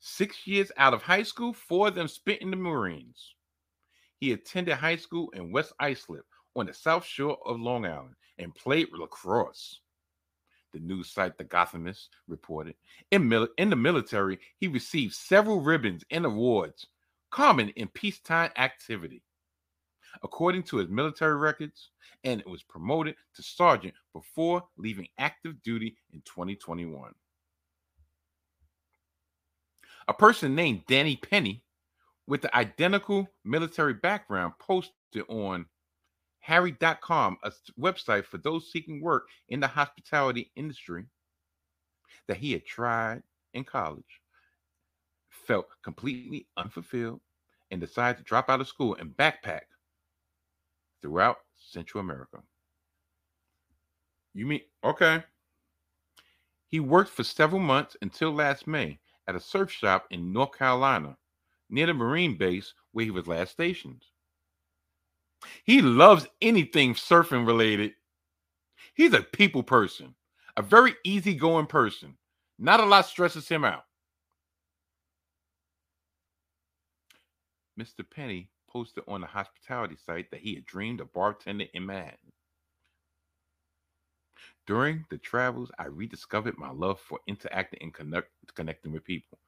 Six 0.00 0.46
years 0.46 0.70
out 0.76 0.92
of 0.92 1.02
high 1.02 1.22
school, 1.22 1.54
four 1.54 1.88
of 1.88 1.94
them 1.94 2.06
spent 2.06 2.42
in 2.42 2.50
the 2.50 2.56
Marines. 2.56 3.34
He 4.20 4.32
attended 4.32 4.74
high 4.74 4.96
school 4.96 5.30
in 5.30 5.52
West 5.52 5.72
Islip 5.80 6.26
on 6.54 6.66
the 6.66 6.74
south 6.74 7.06
shore 7.06 7.38
of 7.46 7.58
Long 7.58 7.86
Island 7.86 8.14
and 8.38 8.54
played 8.54 8.88
lacrosse 8.92 9.80
the 10.74 10.80
news 10.80 11.10
site 11.10 11.38
The 11.38 11.44
Gothamist 11.44 12.08
reported. 12.28 12.74
In, 13.10 13.26
mil- 13.26 13.48
in 13.56 13.70
the 13.70 13.76
military, 13.76 14.38
he 14.58 14.68
received 14.68 15.14
several 15.14 15.60
ribbons 15.60 16.04
and 16.10 16.26
awards, 16.26 16.86
common 17.30 17.70
in 17.70 17.88
peacetime 17.88 18.50
activity. 18.58 19.22
According 20.22 20.64
to 20.64 20.76
his 20.76 20.88
military 20.88 21.36
records, 21.36 21.90
and 22.24 22.40
it 22.40 22.48
was 22.48 22.62
promoted 22.62 23.14
to 23.34 23.42
sergeant 23.42 23.94
before 24.12 24.62
leaving 24.76 25.08
active 25.18 25.62
duty 25.62 25.96
in 26.12 26.20
2021. 26.24 27.14
A 30.06 30.12
person 30.14 30.54
named 30.54 30.82
Danny 30.86 31.16
Penny 31.16 31.62
with 32.26 32.42
the 32.42 32.54
identical 32.56 33.28
military 33.44 33.94
background 33.94 34.54
posted 34.58 34.92
on 35.28 35.66
Harri.com, 36.46 37.38
a 37.42 37.52
website 37.80 38.24
for 38.24 38.38
those 38.38 38.70
seeking 38.70 39.00
work 39.00 39.28
in 39.48 39.60
the 39.60 39.66
hospitality 39.66 40.50
industry 40.56 41.04
that 42.28 42.36
he 42.36 42.52
had 42.52 42.66
tried 42.66 43.22
in 43.54 43.64
college, 43.64 44.20
felt 45.30 45.66
completely 45.82 46.46
unfulfilled, 46.56 47.20
and 47.70 47.80
decided 47.80 48.18
to 48.18 48.24
drop 48.24 48.50
out 48.50 48.60
of 48.60 48.68
school 48.68 48.94
and 49.00 49.16
backpack 49.16 49.62
throughout 51.02 51.38
Central 51.56 52.00
America. 52.00 52.38
You 54.34 54.46
mean, 54.46 54.60
okay. 54.82 55.22
He 56.68 56.80
worked 56.80 57.10
for 57.10 57.24
several 57.24 57.60
months 57.60 57.96
until 58.02 58.32
last 58.32 58.66
May 58.66 58.98
at 59.28 59.36
a 59.36 59.40
surf 59.40 59.70
shop 59.70 60.06
in 60.10 60.32
North 60.32 60.58
Carolina 60.58 61.16
near 61.70 61.86
the 61.86 61.94
Marine 61.94 62.36
base 62.36 62.74
where 62.92 63.04
he 63.04 63.10
was 63.10 63.26
last 63.26 63.52
stationed. 63.52 64.04
He 65.64 65.82
loves 65.82 66.26
anything 66.40 66.94
surfing 66.94 67.46
related. 67.46 67.92
He's 68.94 69.12
a 69.12 69.22
people 69.22 69.62
person, 69.62 70.14
a 70.56 70.62
very 70.62 70.94
easygoing 71.04 71.66
person. 71.66 72.16
Not 72.58 72.80
a 72.80 72.84
lot 72.84 73.06
stresses 73.06 73.48
him 73.48 73.64
out. 73.64 73.84
Mr. 77.78 78.08
Penny 78.08 78.48
posted 78.68 79.04
on 79.08 79.20
the 79.20 79.26
hospitality 79.26 79.96
site 79.96 80.30
that 80.30 80.40
he 80.40 80.54
had 80.54 80.64
dreamed 80.64 81.00
of 81.00 81.12
bartending 81.12 81.68
in 81.74 81.86
Manhattan. 81.86 82.32
During 84.66 85.04
the 85.10 85.18
travels, 85.18 85.70
I 85.78 85.86
rediscovered 85.86 86.56
my 86.56 86.70
love 86.70 87.00
for 87.00 87.18
interacting 87.26 87.80
and 87.82 87.92
connect, 87.92 88.30
connecting 88.54 88.92
with 88.92 89.04
people. 89.04 89.38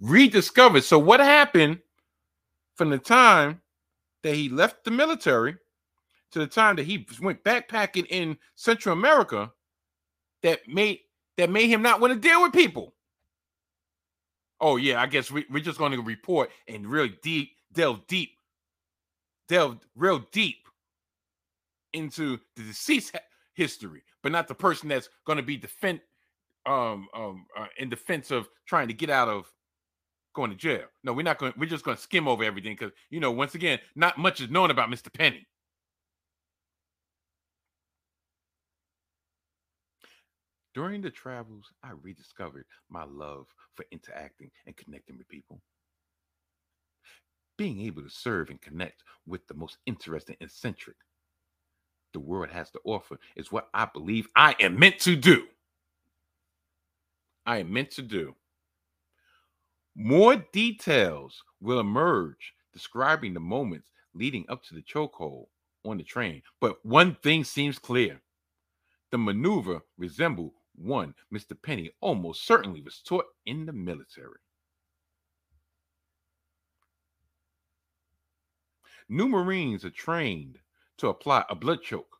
Rediscovered. 0.00 0.84
So, 0.84 0.98
what 0.98 1.20
happened 1.20 1.80
from 2.74 2.90
the 2.90 2.98
time 2.98 3.60
that 4.26 4.34
he 4.34 4.48
left 4.48 4.84
the 4.84 4.90
military 4.90 5.56
to 6.32 6.40
the 6.40 6.46
time 6.46 6.76
that 6.76 6.86
he 6.86 7.06
went 7.22 7.44
backpacking 7.44 8.06
in 8.10 8.36
Central 8.56 8.92
America 8.92 9.52
that 10.42 10.66
made 10.68 10.98
that 11.36 11.48
made 11.48 11.68
him 11.68 11.80
not 11.82 12.00
want 12.00 12.12
to 12.12 12.18
deal 12.18 12.42
with 12.42 12.52
people. 12.52 12.94
Oh 14.60 14.76
yeah, 14.76 15.00
I 15.00 15.06
guess 15.06 15.30
we, 15.30 15.46
we're 15.48 15.62
just 15.62 15.78
going 15.78 15.92
to 15.92 16.02
report 16.02 16.50
and 16.66 16.86
really 16.86 17.16
deep 17.22 17.50
delve 17.72 18.06
deep, 18.08 18.30
delve 19.48 19.78
real 19.94 20.26
deep 20.32 20.66
into 21.92 22.38
the 22.56 22.62
deceased 22.64 23.16
history, 23.54 24.02
but 24.22 24.32
not 24.32 24.48
the 24.48 24.54
person 24.54 24.88
that's 24.88 25.08
going 25.24 25.36
to 25.36 25.42
be 25.42 25.56
defend 25.56 26.00
um 26.66 27.06
um 27.14 27.46
uh, 27.56 27.66
in 27.78 27.88
defense 27.88 28.32
of 28.32 28.48
trying 28.66 28.88
to 28.88 28.94
get 28.94 29.08
out 29.08 29.28
of 29.28 29.52
going 30.36 30.50
to 30.50 30.56
jail. 30.56 30.84
No, 31.02 31.12
we're 31.12 31.22
not 31.22 31.38
going. 31.38 31.52
We're 31.56 31.68
just 31.68 31.84
going 31.84 31.96
to 31.96 32.02
skim 32.02 32.28
over 32.28 32.44
everything 32.44 32.76
because 32.78 32.92
you 33.10 33.18
know, 33.18 33.32
once 33.32 33.56
again, 33.56 33.80
not 33.96 34.18
much 34.18 34.40
is 34.40 34.50
known 34.50 34.70
about 34.70 34.90
Mr. 34.90 35.12
Penny. 35.12 35.46
During 40.74 41.00
the 41.00 41.10
travels, 41.10 41.64
I 41.82 41.92
rediscovered 42.02 42.66
my 42.90 43.04
love 43.04 43.46
for 43.74 43.86
interacting 43.90 44.50
and 44.66 44.76
connecting 44.76 45.16
with 45.16 45.26
people. 45.28 45.62
Being 47.56 47.80
able 47.80 48.02
to 48.02 48.10
serve 48.10 48.50
and 48.50 48.60
connect 48.60 49.02
with 49.26 49.46
the 49.48 49.54
most 49.54 49.78
interesting 49.86 50.36
and 50.38 50.50
eccentric 50.50 50.96
the 52.12 52.20
world 52.20 52.50
has 52.50 52.70
to 52.70 52.80
offer 52.84 53.18
is 53.36 53.50
what 53.50 53.68
I 53.72 53.86
believe 53.86 54.28
I 54.36 54.54
am 54.60 54.78
meant 54.78 54.98
to 55.00 55.16
do. 55.16 55.44
I 57.46 57.58
am 57.58 57.72
meant 57.72 57.90
to 57.92 58.02
do. 58.02 58.34
More 59.98 60.36
details 60.52 61.42
will 61.58 61.80
emerge 61.80 62.52
describing 62.74 63.32
the 63.32 63.40
moments 63.40 63.90
leading 64.12 64.44
up 64.50 64.62
to 64.64 64.74
the 64.74 64.82
chokehold 64.82 65.46
on 65.86 65.96
the 65.96 66.04
train. 66.04 66.42
But 66.60 66.84
one 66.84 67.14
thing 67.22 67.44
seems 67.44 67.78
clear 67.78 68.20
the 69.10 69.16
maneuver 69.16 69.80
resembled 69.96 70.52
one 70.74 71.14
Mr. 71.32 71.60
Penny 71.60 71.90
almost 72.02 72.46
certainly 72.46 72.82
was 72.82 73.00
taught 73.00 73.24
in 73.46 73.64
the 73.64 73.72
military. 73.72 74.38
New 79.08 79.28
Marines 79.28 79.84
are 79.84 79.90
trained 79.90 80.58
to 80.98 81.08
apply 81.08 81.44
a 81.48 81.54
blood 81.54 81.80
choke, 81.82 82.18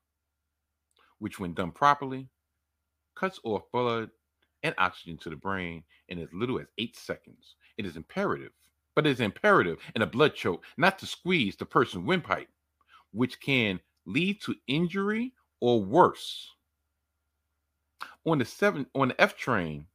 which, 1.19 1.39
when 1.39 1.53
done 1.53 1.73
properly, 1.73 2.29
cuts 3.15 3.39
off 3.45 3.71
blood 3.73 4.11
and 4.63 4.75
oxygen 4.79 5.19
to 5.19 5.31
the 5.31 5.37
brain 5.37 5.83
in 6.09 6.19
as 6.19 6.33
little 6.33 6.59
as 6.59 6.67
eight 6.79 6.97
seconds. 6.97 7.57
It 7.79 7.87
is 7.87 7.97
imperative, 7.97 8.53
but 8.95 9.07
it 9.07 9.11
is 9.11 9.21
imperative 9.21 9.79
in 9.95 10.03
a 10.03 10.07
blood 10.07 10.35
choke 10.35 10.65
not 10.77 10.99
to 10.99 11.07
squeeze 11.07 11.57
the 11.57 11.67
person's 11.67 12.07
windpipe, 12.07 12.49
which 13.13 13.41
can 13.41 13.81
lead 14.07 14.41
to 14.43 14.55
injury 14.67 15.33
or 15.61 15.83
worse. 15.83 16.51
On 18.25 18.39
the 18.39 18.45
seven 18.45 18.87
on 18.95 19.09
the 19.09 19.21
F 19.21 19.37
train 19.37 19.87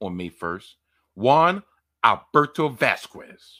on 0.00 0.16
May 0.16 0.30
1st, 0.30 0.74
Juan 1.14 1.62
Alberto 2.04 2.68
Vasquez, 2.68 3.58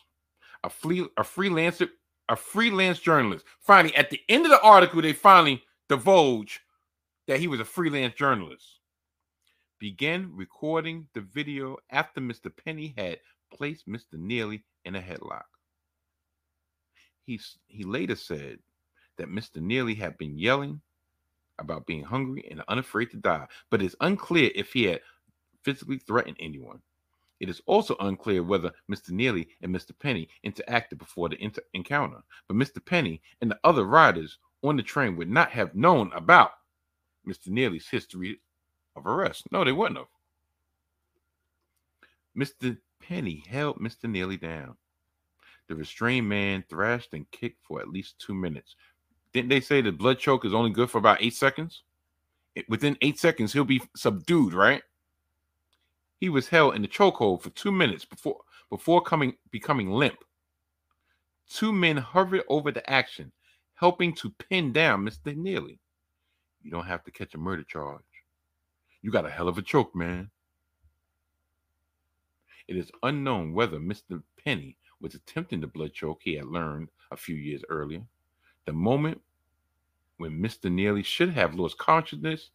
a, 0.65 0.71
free, 0.71 1.01
a 1.17 1.23
freelancer, 1.23 1.89
a 2.29 2.37
freelance 2.37 2.99
journalist. 2.99 3.45
Finally, 3.61 3.95
at 3.97 4.11
the 4.11 4.21
end 4.29 4.45
of 4.45 4.51
the 4.51 4.61
article, 4.61 5.03
they 5.03 5.13
finally 5.13 5.63
divulge 5.89 6.61
that 7.29 7.41
he 7.41 7.49
was 7.49 7.61
a 7.61 7.65
freelance 7.65 8.15
journalist. 8.15 8.79
Began 9.83 10.31
recording 10.37 11.09
the 11.13 11.23
video 11.23 11.77
after 11.91 12.21
Mr. 12.21 12.53
Penny 12.65 12.95
had 12.97 13.19
placed 13.53 13.89
Mr. 13.89 14.13
Neely 14.13 14.63
in 14.85 14.95
a 14.95 15.01
headlock. 15.01 15.43
He, 17.25 17.41
he 17.67 17.83
later 17.83 18.15
said 18.15 18.61
that 19.17 19.27
Mr. 19.27 19.61
Neely 19.61 19.97
had 19.97 20.17
been 20.19 20.39
yelling 20.39 20.81
about 21.59 21.85
being 21.85 22.05
hungry 22.05 22.47
and 22.49 22.63
unafraid 22.69 23.11
to 23.11 23.17
die, 23.17 23.49
but 23.71 23.83
it's 23.83 23.97
unclear 24.01 24.53
if 24.55 24.73
he 24.73 24.85
had 24.85 25.01
physically 25.65 25.99
threatened 25.99 26.37
anyone. 26.39 26.81
It 27.41 27.49
is 27.49 27.61
also 27.67 27.97
unclear 27.99 28.45
whether 28.45 28.71
Mr. 28.89 29.11
Neely 29.11 29.49
and 29.63 29.75
Mr. 29.75 29.99
Penny 29.99 30.29
interacted 30.47 30.99
before 30.99 31.29
the 31.29 31.43
inter- 31.43 31.65
encounter, 31.75 32.23
but 32.47 32.57
Mr. 32.57 32.79
Penny 32.85 33.21
and 33.41 33.51
the 33.51 33.59
other 33.65 33.85
riders 33.85 34.39
on 34.63 34.77
the 34.77 34.83
train 34.85 35.17
would 35.17 35.29
not 35.29 35.51
have 35.51 35.75
known 35.75 36.13
about 36.13 36.53
Mr. 37.27 37.49
Neely's 37.49 37.89
history 37.89 38.39
of 38.97 39.07
arrest. 39.07 39.51
No, 39.51 39.65
they 39.65 39.73
wouldn't 39.73 39.99
have. 39.99 40.07
Mr. 42.37 42.79
Penny 43.01 43.45
held 43.49 43.79
Mr. 43.79 44.05
Neely 44.05 44.37
down. 44.37 44.77
The 45.69 45.75
restrained 45.77 46.29
man 46.29 46.65
thrashed 46.69 47.13
and 47.13 47.31
kicked 47.31 47.65
for 47.65 47.81
at 47.81 47.89
least 47.89 48.19
two 48.19 48.35
minutes. 48.35 48.75
Didn't 49.33 49.49
they 49.49 49.61
say 49.61 49.81
the 49.81 49.93
blood 49.93 50.19
choke 50.19 50.45
is 50.45 50.55
only 50.55 50.71
good 50.71 50.91
for 50.91 50.99
about 50.99 51.23
eight 51.23 51.35
seconds? 51.35 51.83
It, 52.55 52.69
within 52.69 52.99
eight 53.01 53.19
seconds, 53.19 53.53
he'll 53.53 53.65
be 53.65 53.83
subdued, 53.97 54.53
right? 54.53 54.83
He 56.19 56.29
was 56.29 56.49
held 56.49 56.75
in 56.75 56.83
the 56.83 56.89
chokehold 56.89 57.43
for 57.43 57.51
two 57.51 57.73
minutes 57.73 58.05
before 58.05 58.41
before 58.71 59.03
coming 59.03 59.35
becoming 59.51 59.91
limp. 59.91 60.19
Two 61.49 61.73
men 61.73 61.97
hovered 61.97 62.43
over 62.49 62.71
the 62.71 62.89
action, 62.89 63.33
helping 63.75 64.15
to 64.15 64.31
pin 64.31 64.73
down 64.73 65.05
Mr. 65.05 65.37
Neely. 65.37 65.79
You 66.63 66.71
don't 66.71 66.87
have 66.87 67.03
to 67.05 67.11
catch 67.11 67.35
a 67.35 67.39
murder 67.39 67.65
charge. 67.65 68.03
You 69.03 69.11
got 69.11 69.27
a 69.27 69.31
hell 69.31 69.49
of 69.49 69.59
a 69.59 69.63
choke, 69.63 69.95
man. 69.95 70.31
It 72.69 72.77
is 72.77 72.91
unknown 73.03 73.53
whether 73.53 73.79
Mr. 73.79 74.23
Penny 74.43 74.77
was 75.01 75.15
attempting 75.15 75.61
the 75.61 75.67
blood 75.67 75.93
choke 75.93 76.21
he 76.23 76.35
had 76.35 76.47
learned 76.47 76.89
a 77.11 77.17
few 77.17 77.35
years 77.35 77.65
earlier. 77.69 78.03
The 78.65 78.73
moment 78.73 79.21
when 80.19 80.41
Mr. 80.41 80.71
Neely 80.71 81.03
should 81.03 81.31
have 81.31 81.57
lost 81.57 81.79
consciousness 81.79 82.51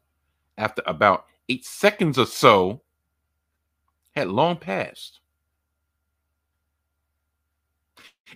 after 0.58 0.82
about 0.88 1.26
eight 1.50 1.66
seconds 1.66 2.18
or 2.18 2.26
so 2.26 2.82
had 4.16 4.30
long 4.30 4.56
passed. 4.56 5.20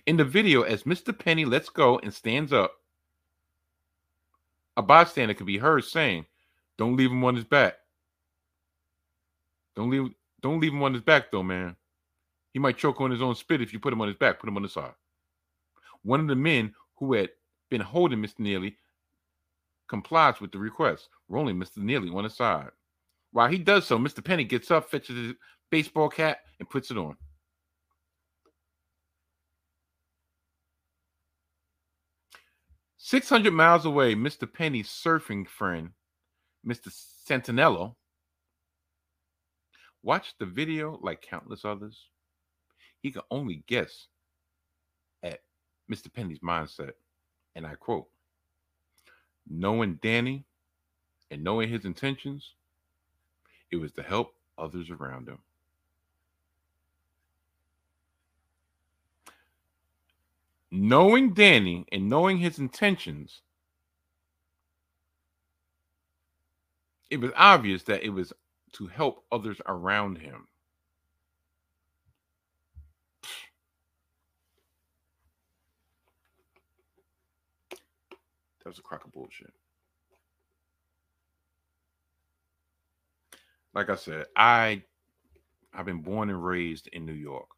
In 0.06 0.16
the 0.16 0.24
video, 0.24 0.62
as 0.62 0.84
Mr. 0.84 1.18
Penny 1.18 1.44
lets 1.44 1.68
go 1.68 1.98
and 1.98 2.12
stands 2.12 2.52
up, 2.52 2.80
a 4.76 4.82
bystander 4.82 5.34
can 5.34 5.46
be 5.46 5.58
heard 5.58 5.84
saying, 5.84 6.26
Don't 6.76 6.96
leave 6.96 7.10
him 7.10 7.24
on 7.24 7.34
his 7.34 7.44
back. 7.44 7.74
Don't 9.76 9.90
leave 9.90 10.10
don't 10.40 10.60
leave 10.60 10.72
him 10.72 10.82
on 10.82 10.94
his 10.94 11.02
back 11.02 11.30
though, 11.30 11.42
man. 11.42 11.76
He 12.52 12.58
might 12.58 12.76
choke 12.76 13.00
on 13.00 13.10
his 13.10 13.22
own 13.22 13.34
spit 13.34 13.62
if 13.62 13.72
you 13.72 13.78
put 13.78 13.92
him 13.92 14.00
on 14.00 14.08
his 14.08 14.16
back, 14.16 14.38
put 14.38 14.48
him 14.48 14.56
on 14.56 14.62
the 14.62 14.68
side. 14.68 14.94
One 16.02 16.20
of 16.20 16.26
the 16.26 16.36
men 16.36 16.74
who 16.96 17.14
had 17.14 17.30
been 17.70 17.80
holding 17.80 18.18
Mr. 18.18 18.40
Neely 18.40 18.76
complies 19.88 20.40
with 20.40 20.52
the 20.52 20.58
request, 20.58 21.08
rolling 21.28 21.56
Mr. 21.56 21.78
Neely 21.78 22.10
on 22.10 22.24
the 22.24 22.30
side. 22.30 22.70
While 23.30 23.48
he 23.48 23.58
does 23.58 23.86
so, 23.86 23.98
Mr. 23.98 24.22
Penny 24.22 24.44
gets 24.44 24.70
up, 24.70 24.90
fetches 24.90 25.16
his 25.16 25.34
baseball 25.70 26.08
cap, 26.10 26.38
and 26.58 26.68
puts 26.68 26.90
it 26.90 26.98
on. 26.98 27.16
Six 32.98 33.28
hundred 33.28 33.52
miles 33.52 33.84
away, 33.84 34.14
Mr. 34.14 34.50
Penny's 34.50 34.88
surfing 34.88 35.48
friend, 35.48 35.90
Mr. 36.66 36.88
Santinello, 37.28 37.96
watched 40.02 40.38
the 40.38 40.46
video 40.46 40.98
like 41.02 41.22
countless 41.22 41.64
others. 41.64 42.08
He 43.02 43.10
could 43.10 43.22
only 43.30 43.62
guess 43.66 44.06
at 45.22 45.40
Mr. 45.90 46.12
Penny's 46.12 46.40
mindset 46.40 46.92
and 47.54 47.66
I 47.66 47.74
quote, 47.74 48.08
knowing 49.48 49.98
Danny 50.02 50.44
and 51.30 51.42
knowing 51.42 51.68
his 51.68 51.84
intentions, 51.84 52.54
it 53.70 53.76
was 53.76 53.92
to 53.92 54.02
help 54.02 54.34
others 54.58 54.90
around 54.90 55.28
him. 55.28 55.38
Knowing 60.70 61.34
Danny 61.34 61.84
and 61.92 62.08
knowing 62.08 62.38
his 62.38 62.58
intentions, 62.58 63.42
it 67.10 67.20
was 67.20 67.30
obvious 67.36 67.82
that 67.82 68.02
it 68.02 68.08
was 68.08 68.32
to 68.72 68.86
help 68.86 69.24
others 69.30 69.60
around 69.66 70.18
him. 70.18 70.48
That 78.62 78.70
was 78.70 78.78
a 78.78 78.82
crock 78.82 79.04
of 79.04 79.12
bullshit. 79.12 79.52
Like 83.74 83.90
I 83.90 83.96
said, 83.96 84.26
I 84.36 84.82
I've 85.74 85.86
been 85.86 86.02
born 86.02 86.30
and 86.30 86.44
raised 86.44 86.88
in 86.88 87.06
New 87.06 87.12
York. 87.14 87.48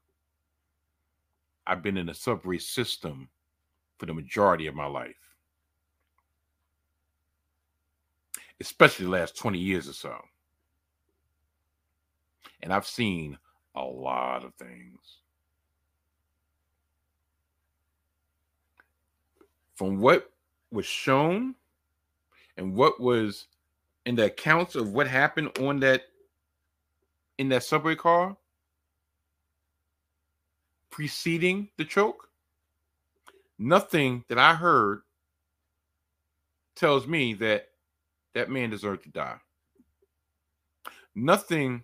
I've 1.66 1.82
been 1.82 1.96
in 1.96 2.06
the 2.06 2.14
subway 2.14 2.58
system 2.58 3.28
for 3.98 4.06
the 4.06 4.14
majority 4.14 4.66
of 4.66 4.74
my 4.74 4.86
life. 4.86 5.16
Especially 8.60 9.06
the 9.06 9.10
last 9.10 9.36
20 9.36 9.58
years 9.58 9.88
or 9.88 9.92
so. 9.92 10.16
And 12.64 12.72
I've 12.72 12.86
seen 12.86 13.38
a 13.76 13.84
lot 13.84 14.42
of 14.42 14.54
things. 14.54 15.18
From 19.74 20.00
what 20.00 20.30
was 20.72 20.86
shown 20.86 21.54
and 22.56 22.74
what 22.74 23.00
was 23.00 23.46
in 24.06 24.14
the 24.14 24.24
accounts 24.24 24.76
of 24.76 24.92
what 24.92 25.06
happened 25.06 25.56
on 25.58 25.80
that 25.80 26.02
in 27.38 27.48
that 27.50 27.64
subway 27.64 27.94
car 27.94 28.36
preceding 30.90 31.68
the 31.76 31.84
choke 31.84 32.28
nothing 33.58 34.24
that 34.28 34.38
i 34.38 34.54
heard 34.54 35.00
tells 36.76 37.08
me 37.08 37.34
that 37.34 37.70
that 38.34 38.48
man 38.48 38.70
deserved 38.70 39.02
to 39.02 39.08
die 39.08 39.36
nothing 41.16 41.82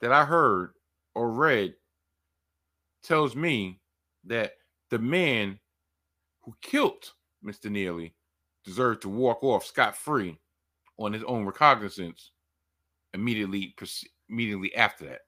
that 0.00 0.12
i 0.12 0.24
heard 0.24 0.72
or 1.14 1.30
read 1.30 1.74
tells 3.02 3.34
me 3.34 3.80
that 4.24 4.52
the 4.90 4.98
man 4.98 5.58
who 6.42 6.54
killed 6.60 7.12
Mr. 7.44 7.70
Neely 7.70 8.14
deserved 8.64 9.02
to 9.02 9.08
walk 9.08 9.42
off 9.42 9.64
scot 9.64 9.96
free 9.96 10.38
on 10.98 11.12
his 11.12 11.22
own 11.24 11.44
recognizance 11.44 12.32
immediately 13.14 13.74
immediately 14.28 14.74
after 14.74 15.06
that. 15.06 15.20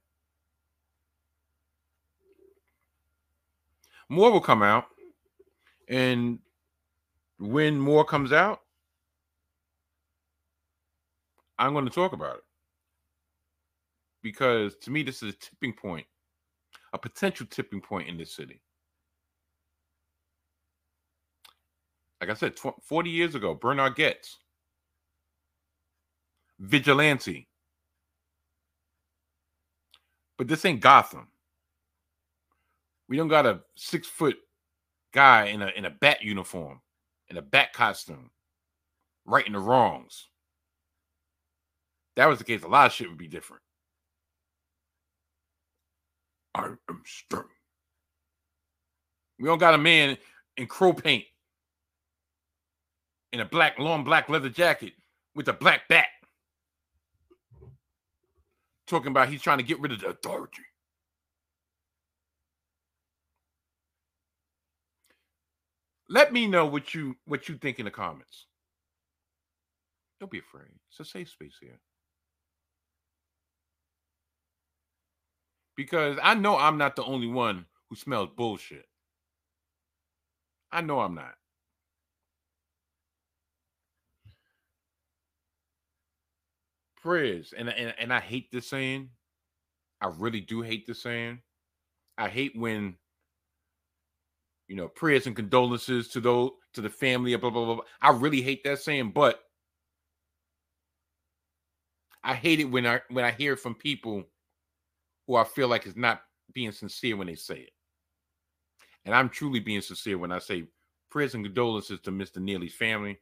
More 4.08 4.32
will 4.32 4.40
come 4.40 4.62
out, 4.62 4.86
and 5.88 6.38
when 7.38 7.78
more 7.78 8.04
comes 8.04 8.32
out, 8.32 8.60
I'm 11.58 11.72
going 11.72 11.84
to 11.84 11.90
talk 11.90 12.12
about 12.12 12.36
it 12.36 12.44
because 14.22 14.76
to 14.78 14.90
me, 14.90 15.02
this 15.02 15.22
is 15.22 15.34
a 15.34 15.36
tipping 15.38 15.72
point, 15.72 16.06
a 16.92 16.98
potential 16.98 17.46
tipping 17.50 17.80
point 17.80 18.08
in 18.08 18.18
this 18.18 18.34
city. 18.34 18.60
Like 22.20 22.30
I 22.30 22.34
said, 22.34 22.56
tw- 22.56 22.82
40 22.82 23.10
years 23.10 23.34
ago, 23.34 23.54
Bernard 23.54 23.96
Goetz, 23.96 24.38
vigilante. 26.58 27.48
But 30.36 30.48
this 30.48 30.64
ain't 30.64 30.80
Gotham. 30.80 31.28
We 33.08 33.16
don't 33.16 33.28
got 33.28 33.46
a 33.46 33.60
six 33.76 34.06
foot 34.08 34.36
guy 35.12 35.46
in 35.46 35.62
a 35.62 35.68
in 35.68 35.84
a 35.86 35.90
bat 35.90 36.22
uniform, 36.22 36.80
in 37.28 37.36
a 37.38 37.42
bat 37.42 37.72
costume, 37.72 38.30
righting 39.24 39.54
the 39.54 39.60
wrongs. 39.60 40.28
that 42.16 42.26
was 42.26 42.38
the 42.38 42.44
case, 42.44 42.62
a 42.62 42.68
lot 42.68 42.86
of 42.86 42.92
shit 42.92 43.08
would 43.08 43.18
be 43.18 43.28
different. 43.28 43.62
I 46.54 46.66
am 46.88 47.02
strong. 47.04 47.44
We 49.38 49.46
don't 49.46 49.58
got 49.58 49.74
a 49.74 49.78
man 49.78 50.16
in 50.56 50.66
crow 50.66 50.92
paint 50.92 51.24
in 53.32 53.40
a 53.40 53.44
black 53.44 53.78
long 53.78 54.04
black 54.04 54.28
leather 54.28 54.48
jacket 54.48 54.94
with 55.34 55.48
a 55.48 55.52
black 55.52 55.88
bat 55.88 56.08
talking 58.88 59.10
about 59.10 59.28
he's 59.28 59.42
trying 59.42 59.58
to 59.58 59.64
get 59.64 59.80
rid 59.80 59.92
of 59.92 60.00
the 60.00 60.08
authority. 60.08 60.62
Let 66.08 66.32
me 66.32 66.46
know 66.46 66.66
what 66.66 66.94
you 66.94 67.16
what 67.26 67.48
you 67.48 67.56
think 67.56 67.78
in 67.78 67.84
the 67.84 67.90
comments. 67.90 68.46
Don't 70.18 70.30
be 70.30 70.38
afraid. 70.38 70.70
It's 70.90 71.00
a 71.00 71.04
safe 71.04 71.28
space 71.28 71.56
here. 71.60 71.78
Because 75.78 76.18
I 76.20 76.34
know 76.34 76.58
I'm 76.58 76.76
not 76.76 76.96
the 76.96 77.04
only 77.04 77.28
one 77.28 77.64
who 77.88 77.94
smells 77.94 78.30
bullshit. 78.36 78.84
I 80.72 80.80
know 80.80 80.98
I'm 80.98 81.14
not. 81.14 81.34
Prayers, 87.00 87.54
and, 87.56 87.68
and 87.68 87.94
and 87.96 88.12
I 88.12 88.18
hate 88.18 88.50
this 88.50 88.68
saying. 88.68 89.10
I 90.00 90.08
really 90.18 90.40
do 90.40 90.62
hate 90.62 90.84
this 90.88 91.00
saying. 91.00 91.38
I 92.18 92.28
hate 92.28 92.58
when 92.58 92.96
you 94.66 94.74
know, 94.74 94.88
prayers 94.88 95.28
and 95.28 95.36
condolences 95.36 96.08
to 96.08 96.20
those 96.20 96.50
to 96.74 96.80
the 96.80 96.90
family, 96.90 97.36
blah 97.36 97.50
blah 97.50 97.64
blah. 97.64 97.74
blah. 97.76 97.84
I 98.02 98.10
really 98.10 98.42
hate 98.42 98.64
that 98.64 98.80
saying, 98.80 99.12
but 99.12 99.44
I 102.24 102.34
hate 102.34 102.58
it 102.58 102.64
when 102.64 102.84
I 102.84 103.00
when 103.10 103.24
I 103.24 103.30
hear 103.30 103.56
from 103.56 103.76
people 103.76 104.24
who 105.28 105.36
I 105.36 105.44
feel 105.44 105.68
like 105.68 105.86
is 105.86 105.94
not 105.94 106.22
being 106.52 106.72
sincere 106.72 107.16
when 107.16 107.28
they 107.28 107.36
say 107.36 107.58
it. 107.58 107.70
And 109.04 109.14
I'm 109.14 109.28
truly 109.28 109.60
being 109.60 109.82
sincere 109.82 110.18
when 110.18 110.32
I 110.32 110.40
say 110.40 110.64
prayers 111.10 111.34
and 111.34 111.44
condolences 111.44 112.00
to 112.00 112.10
Mr. 112.10 112.38
Neely's 112.38 112.74
family, 112.74 113.20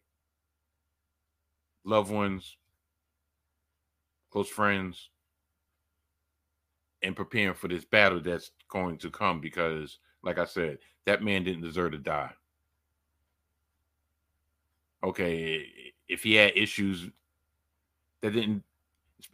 loved 1.85 2.11
ones, 2.11 2.57
close 4.31 4.49
friends, 4.49 5.11
and 7.03 7.15
preparing 7.15 7.55
for 7.55 7.69
this 7.69 7.85
battle 7.85 8.21
that's 8.21 8.53
going 8.69 8.97
to 8.99 9.11
come 9.11 9.41
because 9.41 9.99
like 10.23 10.39
I 10.39 10.45
said, 10.45 10.79
that 11.05 11.23
man 11.23 11.45
didn't 11.45 11.63
deserve 11.63 11.93
to 11.93 11.99
die. 11.99 12.33
Okay, 15.05 15.93
if 16.09 16.25
he 16.25 16.35
had 16.35 16.53
issues 16.57 17.09
that 18.23 18.33
didn't, 18.33 18.65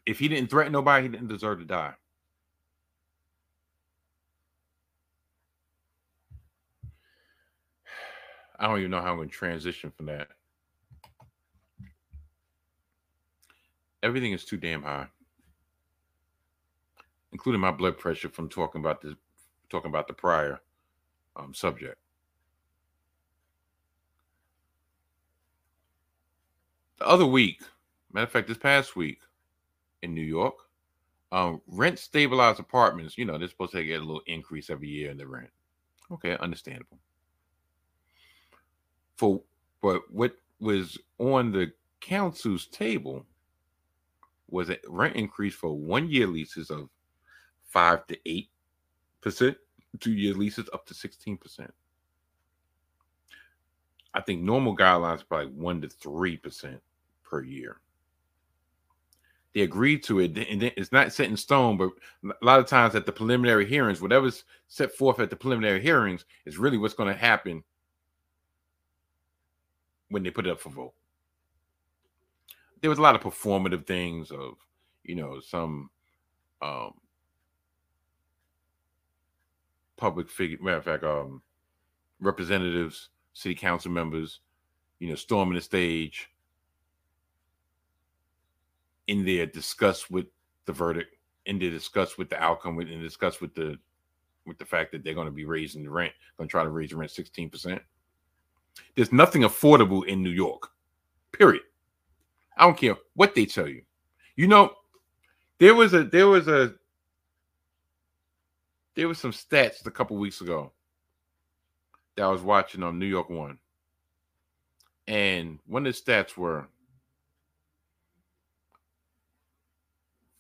if 0.05 0.19
he 0.19 0.29
didn't 0.29 0.51
threaten 0.51 0.73
nobody, 0.73 1.05
he 1.05 1.09
didn't 1.09 1.29
deserve 1.29 1.61
to 1.61 1.65
die. 1.65 1.95
I 8.63 8.69
don't 8.69 8.79
even 8.79 8.93
know 8.93 9.01
how 9.01 9.11
I'm 9.11 9.17
going 9.17 9.29
to 9.29 9.35
transition 9.35 9.91
from 9.91 10.07
that. 10.07 10.29
Everything 14.05 14.33
is 14.33 14.45
too 14.45 14.57
damn 14.57 14.85
high, 14.85 15.09
including 17.33 17.61
my 17.61 17.73
blood 17.73 17.99
pressure 17.99 18.29
from 18.29 18.49
talking 18.49 18.81
about 18.81 19.03
this, 19.03 19.15
talking 19.69 19.91
about 19.91 20.07
the 20.07 20.15
prior 20.15 20.61
um, 21.35 21.53
subject. 21.53 21.97
The 27.01 27.09
other 27.09 27.27
week, 27.27 27.63
matter 28.13 28.27
of 28.27 28.31
fact, 28.31 28.47
this 28.47 28.59
past 28.59 28.95
week 28.95 29.23
in 30.03 30.15
New 30.15 30.21
York, 30.21 30.55
um, 31.33 31.61
rent 31.67 31.99
stabilized 31.99 32.61
apartments, 32.61 33.19
you 33.19 33.25
know, 33.25 33.39
they're 33.39 33.49
supposed 33.49 33.73
to 33.73 33.85
get 33.85 34.01
a 34.01 34.05
little 34.05 34.23
increase 34.27 34.71
every 34.71 34.89
year 34.89 35.11
in 35.11 35.17
the 35.17 35.27
rent. 35.27 35.51
Okay, 36.13 36.37
understandable. 36.39 37.01
For 39.23 39.41
but 39.83 40.03
what 40.11 40.35
was 40.59 40.99
on 41.19 41.53
the 41.53 41.71
council's 42.01 42.67
table 42.67 43.25
was 44.49 44.69
a 44.69 44.79
rent 44.89 45.15
increase 45.15 45.55
for 45.55 45.79
one 45.79 46.11
year 46.11 46.27
leases 46.27 46.73
of 46.73 46.89
five 47.69 48.05
to 48.09 48.19
eight 48.27 48.51
percent 49.21 49.57
two 50.01 50.11
year 50.11 50.35
leases 50.35 50.69
up 50.75 50.87
to 50.87 50.95
16%. 50.95 51.69
I 54.13 54.21
think 54.23 54.43
normal 54.43 54.77
guidelines 54.77 55.23
probably 55.25 55.53
one 55.53 55.81
to 55.83 55.89
three 55.89 56.37
percent 56.37 56.83
per 57.23 57.45
year. 57.45 57.77
They 59.55 59.61
agreed 59.61 60.03
to 60.05 60.19
it, 60.19 60.37
and 60.37 60.65
it's 60.65 60.91
not 60.91 61.13
set 61.13 61.29
in 61.29 61.37
stone. 61.37 61.77
But 61.77 61.91
a 62.25 62.45
lot 62.45 62.59
of 62.59 62.67
times 62.67 62.97
at 62.97 63.07
the 63.07 63.13
preliminary 63.13 63.67
hearings, 63.67 64.03
whatever's 64.03 64.43
set 64.67 64.93
forth 64.93 65.21
at 65.21 65.31
the 65.31 65.37
preliminary 65.37 65.81
hearings 65.81 66.25
is 66.45 66.59
really 66.59 66.77
what's 66.77 66.95
going 66.95 67.15
to 67.15 67.21
happen 67.21 67.63
when 70.13 70.23
they 70.23 70.31
put 70.31 70.47
it 70.47 70.51
up 70.51 70.61
for 70.61 70.71
vote. 70.71 70.93
There 72.81 72.91
was 72.91 72.99
a 72.99 73.03
lot 73.03 73.15
of 73.15 73.23
performative 73.23 73.87
things 73.87 74.31
of, 74.31 74.55
you 75.05 75.15
know, 75.15 75.41
some 75.41 75.89
um, 76.61 76.93
public 79.97 80.29
figure. 80.29 80.59
Matter 80.61 80.77
of 80.77 80.85
fact, 80.85 81.05
um, 81.05 81.43
representatives, 82.21 83.09
city 83.33 83.55
council 83.55 83.91
members, 83.91 84.41
you 84.99 85.09
know, 85.09 85.15
storming 85.15 85.55
the 85.55 85.61
stage 85.61 86.29
in 89.07 89.25
there, 89.25 89.47
discuss 89.47 90.11
with 90.11 90.27
the 90.67 90.73
verdict, 90.73 91.17
in 91.47 91.59
there, 91.59 91.71
discuss 91.71 92.19
with 92.19 92.29
the 92.29 92.43
outcome, 92.43 92.79
and 92.79 93.01
discuss 93.01 93.41
with 93.41 93.55
the 93.55 93.79
with 94.45 94.59
the 94.59 94.65
fact 94.65 94.93
that 94.93 95.05
they're 95.05 95.15
going 95.15 95.27
to 95.27 95.33
be 95.33 95.45
raising 95.45 95.85
the 95.85 95.91
rent, 95.91 96.13
going 96.37 96.49
to 96.49 96.51
try 96.51 96.65
to 96.65 96.71
raise 96.71 96.91
the 96.91 96.97
rent 96.97 97.13
16%. 97.13 97.81
There's 98.95 99.13
nothing 99.13 99.43
affordable 99.43 100.07
in 100.07 100.23
New 100.23 100.31
York. 100.31 100.71
Period. 101.33 101.63
I 102.57 102.67
don't 102.67 102.77
care 102.77 102.97
what 103.15 103.35
they 103.35 103.47
tell 103.47 103.67
you. 103.67 103.83
You 104.37 104.47
know, 104.47 104.73
there 105.59 105.75
was 105.75 105.95
a 105.95 106.05
there 106.05 106.29
was 106.29 106.49
a 106.49 106.75
there 108.95 109.09
was 109.09 109.19
some 109.19 109.33
stats 109.33 109.87
a 109.87 109.91
couple 109.91 110.17
weeks 110.17 110.41
ago 110.41 110.73
that 112.17 112.25
I 112.25 112.29
was 112.29 112.43
watching 112.43 112.83
on 112.83 112.99
New 112.99 113.07
York 113.07 113.31
One. 113.31 113.59
And 115.07 115.59
one 115.67 115.87
of 115.87 115.95
the 115.95 116.01
stats 116.01 116.37
were 116.37 116.69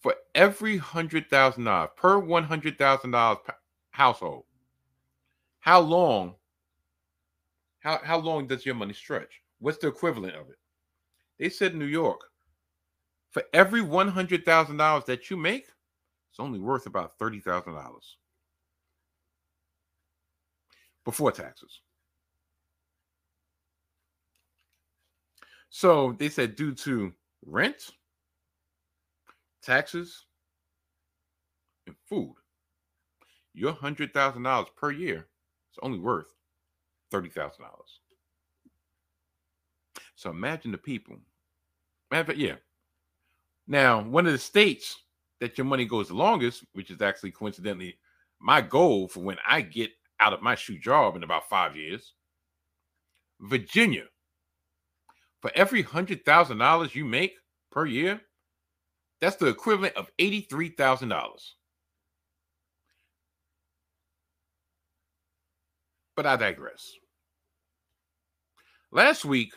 for 0.01 0.15
every 0.35 0.77
hundred 0.77 1.31
thousand 1.31 1.65
dollars 1.65 1.91
per 1.97 2.19
one 2.19 2.45
hundred 2.45 2.77
thousand 2.77 3.13
dollars 3.13 3.39
household, 3.91 4.45
how 5.61 5.81
long 5.81 6.35
how 7.83 8.01
how 8.05 8.19
long 8.19 8.47
does 8.47 8.65
your 8.65 8.77
money 8.77 8.95
stretch? 8.95 9.43
What's 9.59 9.79
the 9.79 9.89
equivalent 9.89 10.37
of 10.37 10.49
it? 10.49 10.59
They 11.39 11.49
said 11.49 11.73
in 11.73 11.79
New 11.79 11.87
York, 11.87 12.21
for 13.31 13.43
every 13.53 13.83
one 13.83 14.09
hundred 14.09 14.45
thousand 14.45 14.77
dollars 14.77 15.05
that 15.07 15.31
you 15.31 15.37
make, 15.37 15.67
it's 16.31 16.39
only 16.39 16.61
worth 16.61 16.87
about 16.87 17.19
thirty 17.19 17.41
thousand 17.41 17.75
dollars 17.75 18.17
before 21.05 21.33
taxes. 21.33 21.81
So 25.71 26.13
they 26.13 26.29
said 26.29 26.55
due 26.55 26.75
to 26.75 27.13
rent, 27.45 27.91
taxes, 29.63 30.27
and 31.89 31.97
food, 32.09 32.35
your 33.55 33.73
hundred 33.73 34.15
thousand 34.15 34.45
dollars 34.45 34.69
per 34.77 34.93
year 34.93 35.17
is 35.73 35.79
only 35.83 35.99
worth 35.99 36.33
thirty 37.13 37.29
thousand 37.29 37.63
dollars. 37.63 38.01
So 40.17 40.31
imagine 40.31 40.73
the 40.73 40.79
people. 40.79 41.17
Matter 42.11 42.35
yeah. 42.35 42.57
Now, 43.69 44.03
one 44.03 44.27
of 44.27 44.33
the 44.33 44.39
states 44.39 44.99
that 45.41 45.57
your 45.57 45.65
money 45.65 45.85
goes 45.85 46.09
the 46.09 46.15
longest, 46.15 46.65
which 46.73 46.91
is 46.91 47.01
actually 47.01 47.31
coincidentally 47.31 47.97
my 48.41 48.61
goal 48.61 49.07
for 49.09 49.21
when 49.21 49.37
I 49.49 49.61
get 49.61 49.91
out 50.19 50.33
of 50.33 50.43
my 50.43 50.55
shoe 50.55 50.79
job 50.79 51.17
in 51.17 51.23
about 51.23 51.49
five 51.49 51.77
years, 51.77 52.15
Virginia. 53.41 54.05
For 55.41 55.51
every 55.55 55.83
hundred 55.83 56.25
thousand 56.25 56.59
dollars 56.59 56.95
you 56.95 57.05
make 57.05 57.35
per 57.71 57.87
year, 57.87 58.21
that's 59.21 59.37
the 59.37 59.47
equivalent 59.47 59.97
of 59.97 60.11
eighty-three 60.19 60.71
thousand 60.71 61.09
dollars. 61.09 61.57
But 66.15 66.27
I 66.27 66.37
digress. 66.37 66.93
Last 68.93 69.25
week, 69.25 69.55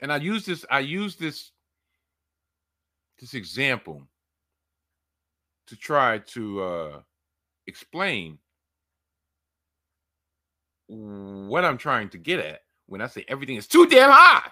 and 0.00 0.12
I 0.12 0.16
used 0.18 0.46
this, 0.46 0.64
I 0.70 0.78
used 0.78 1.18
this 1.18 1.50
this 3.18 3.34
example 3.34 4.06
to 5.66 5.76
try 5.76 6.18
to 6.18 6.62
uh, 6.62 7.00
explain 7.66 8.38
what 10.86 11.64
I'm 11.64 11.78
trying 11.78 12.10
to 12.10 12.18
get 12.18 12.38
at 12.38 12.60
when 12.86 13.00
I 13.00 13.08
say 13.08 13.24
everything 13.26 13.56
is 13.56 13.66
too 13.66 13.86
damn 13.88 14.10
high. 14.12 14.50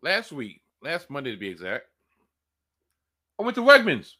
Last 0.00 0.30
week, 0.30 0.62
last 0.80 1.10
Monday 1.10 1.32
to 1.32 1.36
be 1.36 1.48
exact, 1.48 1.86
I 3.38 3.42
went 3.42 3.56
to 3.56 3.62
Wegmans. 3.62 4.12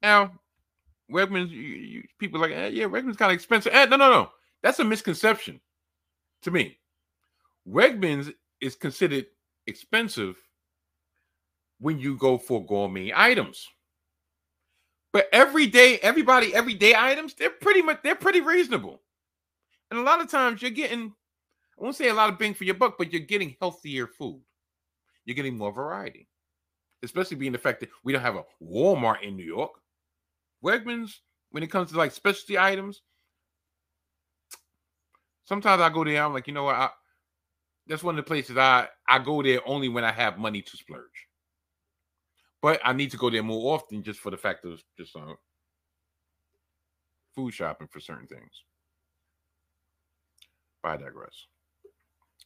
Now, 0.00 0.32
Wegmans, 1.10 1.50
you, 1.50 1.60
you, 1.60 2.02
people 2.18 2.40
like, 2.40 2.52
eh, 2.52 2.68
yeah, 2.68 2.84
Wegmans 2.84 3.16
kind 3.16 3.32
of 3.32 3.36
expensive. 3.36 3.72
Eh, 3.74 3.86
no, 3.86 3.96
no, 3.96 4.10
no. 4.10 4.30
That's 4.62 4.78
a 4.78 4.84
misconception 4.84 5.60
to 6.42 6.50
me. 6.50 6.78
Wegmans 7.68 8.32
is 8.60 8.74
considered 8.74 9.26
expensive 9.66 10.36
when 11.80 11.98
you 11.98 12.16
go 12.16 12.38
for 12.38 12.64
gourmet 12.64 13.12
items. 13.14 13.66
But 15.12 15.28
everyday, 15.32 15.98
everybody, 15.98 16.54
everyday 16.54 16.94
items, 16.94 17.34
they're 17.34 17.50
pretty 17.50 17.82
much 17.82 18.00
they're 18.02 18.14
pretty 18.14 18.40
reasonable. 18.40 19.00
And 19.90 19.98
a 19.98 20.02
lot 20.02 20.20
of 20.20 20.30
times 20.30 20.60
you're 20.60 20.70
getting, 20.70 21.14
I 21.78 21.82
won't 21.82 21.96
say 21.96 22.08
a 22.08 22.14
lot 22.14 22.30
of 22.30 22.38
bang 22.38 22.54
for 22.54 22.64
your 22.64 22.74
buck, 22.74 22.98
but 22.98 23.12
you're 23.12 23.22
getting 23.22 23.56
healthier 23.60 24.06
food. 24.06 24.40
You're 25.24 25.36
getting 25.36 25.56
more 25.56 25.72
variety. 25.72 26.28
Especially 27.02 27.36
being 27.36 27.52
the 27.52 27.58
fact 27.58 27.80
that 27.80 27.90
we 28.04 28.12
don't 28.12 28.22
have 28.22 28.36
a 28.36 28.44
Walmart 28.62 29.22
in 29.22 29.36
New 29.36 29.44
York. 29.44 29.72
Wegmans, 30.64 31.12
when 31.50 31.62
it 31.62 31.70
comes 31.70 31.90
to 31.90 31.98
like 31.98 32.12
specialty 32.12 32.58
items, 32.58 33.02
sometimes 35.44 35.80
I 35.80 35.88
go 35.90 36.04
there, 36.04 36.22
I'm 36.22 36.32
like, 36.32 36.46
you 36.46 36.54
know 36.54 36.64
what? 36.64 36.76
I, 36.76 36.90
that's 37.86 38.02
one 38.02 38.18
of 38.18 38.24
the 38.24 38.28
places 38.28 38.56
I 38.56 38.88
I 39.08 39.18
go 39.18 39.42
there 39.42 39.60
only 39.66 39.88
when 39.88 40.04
I 40.04 40.12
have 40.12 40.38
money 40.38 40.62
to 40.62 40.76
splurge. 40.76 41.26
But 42.60 42.80
I 42.84 42.92
need 42.92 43.10
to 43.12 43.16
go 43.16 43.30
there 43.30 43.42
more 43.42 43.74
often 43.74 44.02
just 44.02 44.20
for 44.20 44.30
the 44.30 44.36
fact 44.36 44.64
of 44.64 44.82
just 44.96 45.16
uh, 45.16 45.34
food 47.34 47.54
shopping 47.54 47.88
for 47.88 48.00
certain 48.00 48.26
things. 48.26 48.64
But 50.82 50.88
I 50.90 50.96
digress. 50.96 51.46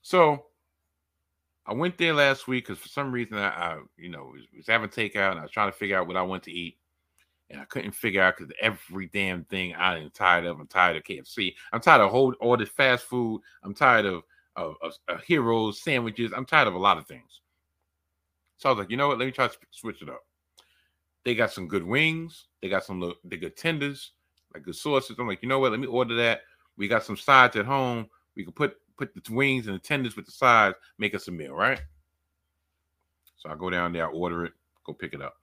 So 0.02 0.46
I 1.64 1.72
went 1.72 1.96
there 1.96 2.12
last 2.12 2.46
week 2.46 2.66
because 2.66 2.82
for 2.82 2.88
some 2.88 3.12
reason 3.12 3.38
I, 3.38 3.48
I 3.48 3.78
you 3.96 4.10
know, 4.10 4.32
was, 4.32 4.42
was, 4.54 4.66
having 4.66 4.90
takeout 4.90 5.30
and 5.30 5.38
I 5.38 5.42
was 5.42 5.50
trying 5.50 5.70
to 5.70 5.76
figure 5.76 5.98
out 5.98 6.06
what 6.06 6.16
I 6.16 6.22
want 6.22 6.42
to 6.44 6.52
eat. 6.52 6.76
And 7.50 7.60
I 7.60 7.64
couldn't 7.66 7.92
figure 7.92 8.22
out 8.22 8.36
because 8.38 8.52
every 8.60 9.08
damn 9.12 9.44
thing 9.44 9.74
I'm 9.76 10.10
tired 10.10 10.46
of. 10.46 10.58
I'm 10.58 10.66
tired 10.66 10.96
of 10.96 11.02
KFC. 11.04 11.54
I'm 11.72 11.80
tired 11.80 12.00
of 12.00 12.10
whole 12.10 12.32
all 12.40 12.56
this 12.56 12.70
fast 12.70 13.04
food. 13.04 13.42
I'm 13.62 13.74
tired 13.74 14.06
of, 14.06 14.22
of, 14.56 14.76
of, 14.82 14.94
of 15.08 15.22
heroes, 15.22 15.82
sandwiches. 15.82 16.32
I'm 16.34 16.46
tired 16.46 16.68
of 16.68 16.74
a 16.74 16.78
lot 16.78 16.98
of 16.98 17.06
things. 17.06 17.40
So 18.56 18.68
I 18.68 18.72
was 18.72 18.78
like, 18.78 18.90
you 18.90 18.96
know 18.96 19.08
what? 19.08 19.18
Let 19.18 19.26
me 19.26 19.32
try 19.32 19.48
to 19.48 19.56
switch 19.70 20.00
it 20.02 20.08
up. 20.08 20.20
They 21.24 21.34
got 21.34 21.52
some 21.52 21.68
good 21.68 21.84
wings. 21.84 22.46
They 22.62 22.68
got 22.68 22.84
some 22.84 23.00
little, 23.00 23.16
they 23.24 23.36
good 23.36 23.56
tenders, 23.56 24.12
like 24.54 24.62
good 24.62 24.76
sauces. 24.76 25.16
I'm 25.18 25.28
like, 25.28 25.42
you 25.42 25.48
know 25.48 25.58
what? 25.58 25.72
Let 25.72 25.80
me 25.80 25.86
order 25.86 26.14
that. 26.16 26.40
We 26.76 26.88
got 26.88 27.04
some 27.04 27.16
sides 27.16 27.56
at 27.56 27.66
home. 27.66 28.08
We 28.34 28.44
can 28.44 28.52
put 28.52 28.76
put 28.96 29.14
the 29.14 29.34
wings 29.34 29.66
and 29.66 29.74
the 29.74 29.80
tenders 29.80 30.16
with 30.16 30.26
the 30.26 30.32
sides, 30.32 30.76
make 30.98 31.14
us 31.14 31.28
a 31.28 31.32
meal, 31.32 31.54
right? 31.54 31.80
So 33.36 33.50
I 33.50 33.56
go 33.56 33.70
down 33.70 33.92
there, 33.92 34.06
I 34.06 34.10
order 34.10 34.44
it, 34.44 34.52
go 34.84 34.92
pick 34.92 35.14
it 35.14 35.22
up. 35.22 35.34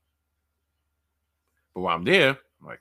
But 1.73 1.81
while 1.81 1.95
I'm 1.95 2.03
there, 2.03 2.29
I'm 2.29 2.67
like, 2.67 2.79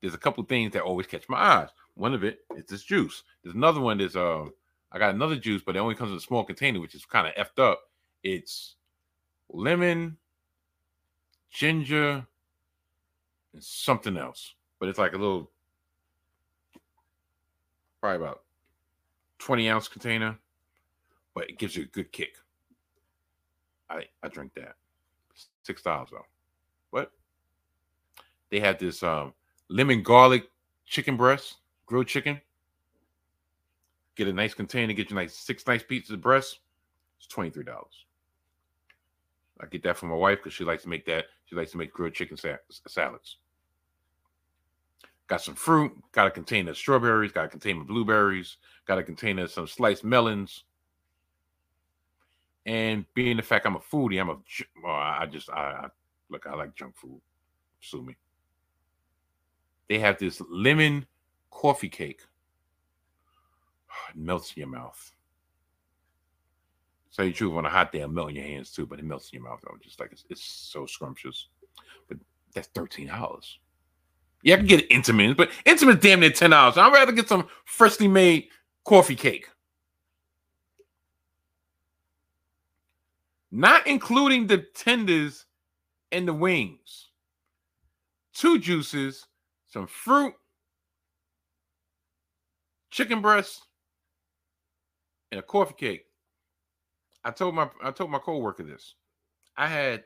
there's 0.00 0.14
a 0.14 0.18
couple 0.18 0.42
things 0.44 0.72
that 0.72 0.82
always 0.82 1.06
catch 1.06 1.28
my 1.28 1.38
eyes. 1.38 1.68
One 1.94 2.14
of 2.14 2.22
it 2.24 2.40
is 2.56 2.66
this 2.66 2.84
juice. 2.84 3.24
There's 3.42 3.54
another 3.54 3.80
one. 3.80 3.98
There's 3.98 4.16
uh, 4.16 4.46
I 4.92 4.98
got 4.98 5.14
another 5.14 5.36
juice, 5.36 5.62
but 5.64 5.76
it 5.76 5.80
only 5.80 5.94
comes 5.94 6.12
in 6.12 6.16
a 6.16 6.20
small 6.20 6.44
container, 6.44 6.80
which 6.80 6.94
is 6.94 7.04
kind 7.04 7.26
of 7.26 7.34
effed 7.34 7.62
up. 7.62 7.80
It's 8.22 8.76
lemon, 9.48 10.16
ginger, 11.50 12.26
and 13.52 13.62
something 13.62 14.16
else. 14.16 14.54
But 14.78 14.88
it's 14.88 14.98
like 14.98 15.12
a 15.12 15.18
little, 15.18 15.50
probably 18.00 18.24
about 18.24 18.42
20 19.38 19.68
ounce 19.68 19.88
container, 19.88 20.38
but 21.34 21.50
it 21.50 21.58
gives 21.58 21.76
you 21.76 21.82
a 21.82 21.86
good 21.86 22.12
kick. 22.12 22.36
I 23.90 24.04
I 24.22 24.28
drink 24.28 24.52
that. 24.54 24.74
Six 25.62 25.82
dollars 25.82 26.08
though. 26.10 26.26
What? 26.90 27.12
They 28.50 28.60
have 28.60 28.78
this 28.78 29.02
um 29.02 29.34
lemon 29.68 30.02
garlic 30.02 30.48
chicken 30.86 31.16
breast, 31.16 31.56
grilled 31.86 32.06
chicken. 32.06 32.40
Get 34.16 34.28
a 34.28 34.32
nice 34.32 34.54
container, 34.54 34.92
get 34.92 35.10
you 35.10 35.16
like 35.16 35.30
six 35.30 35.66
nice 35.66 35.82
pieces 35.82 36.10
of 36.10 36.20
breast. 36.20 36.58
It's 37.18 37.32
$23. 37.32 37.66
I 39.60 39.66
get 39.66 39.82
that 39.82 39.96
from 39.96 40.10
my 40.10 40.14
wife 40.14 40.38
because 40.38 40.54
she 40.54 40.64
likes 40.64 40.84
to 40.84 40.88
make 40.88 41.04
that. 41.06 41.26
She 41.46 41.56
likes 41.56 41.72
to 41.72 41.78
make 41.78 41.92
grilled 41.92 42.14
chicken 42.14 42.36
sa- 42.36 42.56
salads. 42.86 43.38
Got 45.26 45.42
some 45.42 45.54
fruit. 45.54 45.92
Got 46.12 46.26
a 46.26 46.30
container 46.30 46.70
of 46.70 46.76
strawberries. 46.76 47.32
Got 47.32 47.46
a 47.46 47.48
container 47.48 47.82
of 47.82 47.86
blueberries. 47.86 48.56
Got 48.86 48.98
a 48.98 49.02
container 49.02 49.44
of 49.44 49.50
some 49.50 49.66
sliced 49.66 50.04
melons. 50.04 50.64
And 52.66 53.04
being 53.14 53.36
the 53.36 53.42
fact 53.42 53.66
I'm 53.66 53.76
a 53.76 53.80
foodie, 53.80 54.20
I'm 54.20 54.30
a. 54.30 54.36
Well, 54.82 54.94
I 54.94 55.26
just 55.26 55.50
I, 55.50 55.84
I 55.84 55.88
look. 56.30 56.46
I 56.46 56.54
like 56.54 56.74
junk 56.74 56.96
food. 56.96 57.20
Sue 57.80 58.02
me. 58.02 58.16
They 59.88 59.98
have 59.98 60.18
this 60.18 60.40
lemon 60.50 61.06
coffee 61.50 61.88
cake. 61.88 62.20
It 64.10 64.16
melts 64.16 64.52
in 64.56 64.60
your 64.60 64.68
mouth. 64.68 65.12
Tell 67.18 67.26
the 67.26 67.32
truth, 67.32 67.54
on 67.54 67.66
a 67.66 67.68
hot 67.68 67.90
day, 67.90 67.98
it'll 67.98 68.12
melt 68.12 68.30
in 68.30 68.36
your 68.36 68.44
hands 68.44 68.70
too, 68.70 68.86
but 68.86 69.00
it 69.00 69.04
melts 69.04 69.30
in 69.30 69.40
your 69.40 69.48
mouth 69.50 69.60
though. 69.64 69.76
Just 69.82 69.98
like 69.98 70.12
it's, 70.12 70.24
it's 70.30 70.44
so 70.44 70.86
scrumptious. 70.86 71.48
But 72.08 72.18
that's 72.54 72.68
thirteen 72.68 73.08
dollars. 73.08 73.58
Yeah, 74.44 74.54
I 74.54 74.58
can 74.58 74.66
get 74.66 74.88
Entenmann, 74.88 75.36
but 75.36 75.50
Entenmann's 75.66 76.00
damn 76.00 76.20
near 76.20 76.30
ten 76.30 76.50
dollars. 76.50 76.78
I'd 76.78 76.92
rather 76.92 77.10
get 77.10 77.28
some 77.28 77.48
freshly 77.64 78.06
made 78.06 78.48
coffee 78.84 79.16
cake. 79.16 79.48
Not 83.50 83.86
including 83.88 84.46
the 84.46 84.58
tenders 84.58 85.44
and 86.12 86.28
the 86.28 86.34
wings. 86.34 87.08
Two 88.32 88.60
juices, 88.60 89.26
some 89.68 89.86
fruit, 89.86 90.34
chicken 92.90 93.20
breast, 93.20 93.62
and 95.30 95.38
a 95.38 95.42
coffee 95.42 95.74
cake. 95.74 96.04
I 97.24 97.30
told 97.30 97.54
my 97.54 97.68
I 97.82 97.90
told 97.90 98.10
my 98.10 98.18
coworker 98.18 98.62
this. 98.62 98.94
I 99.56 99.66
had 99.66 100.04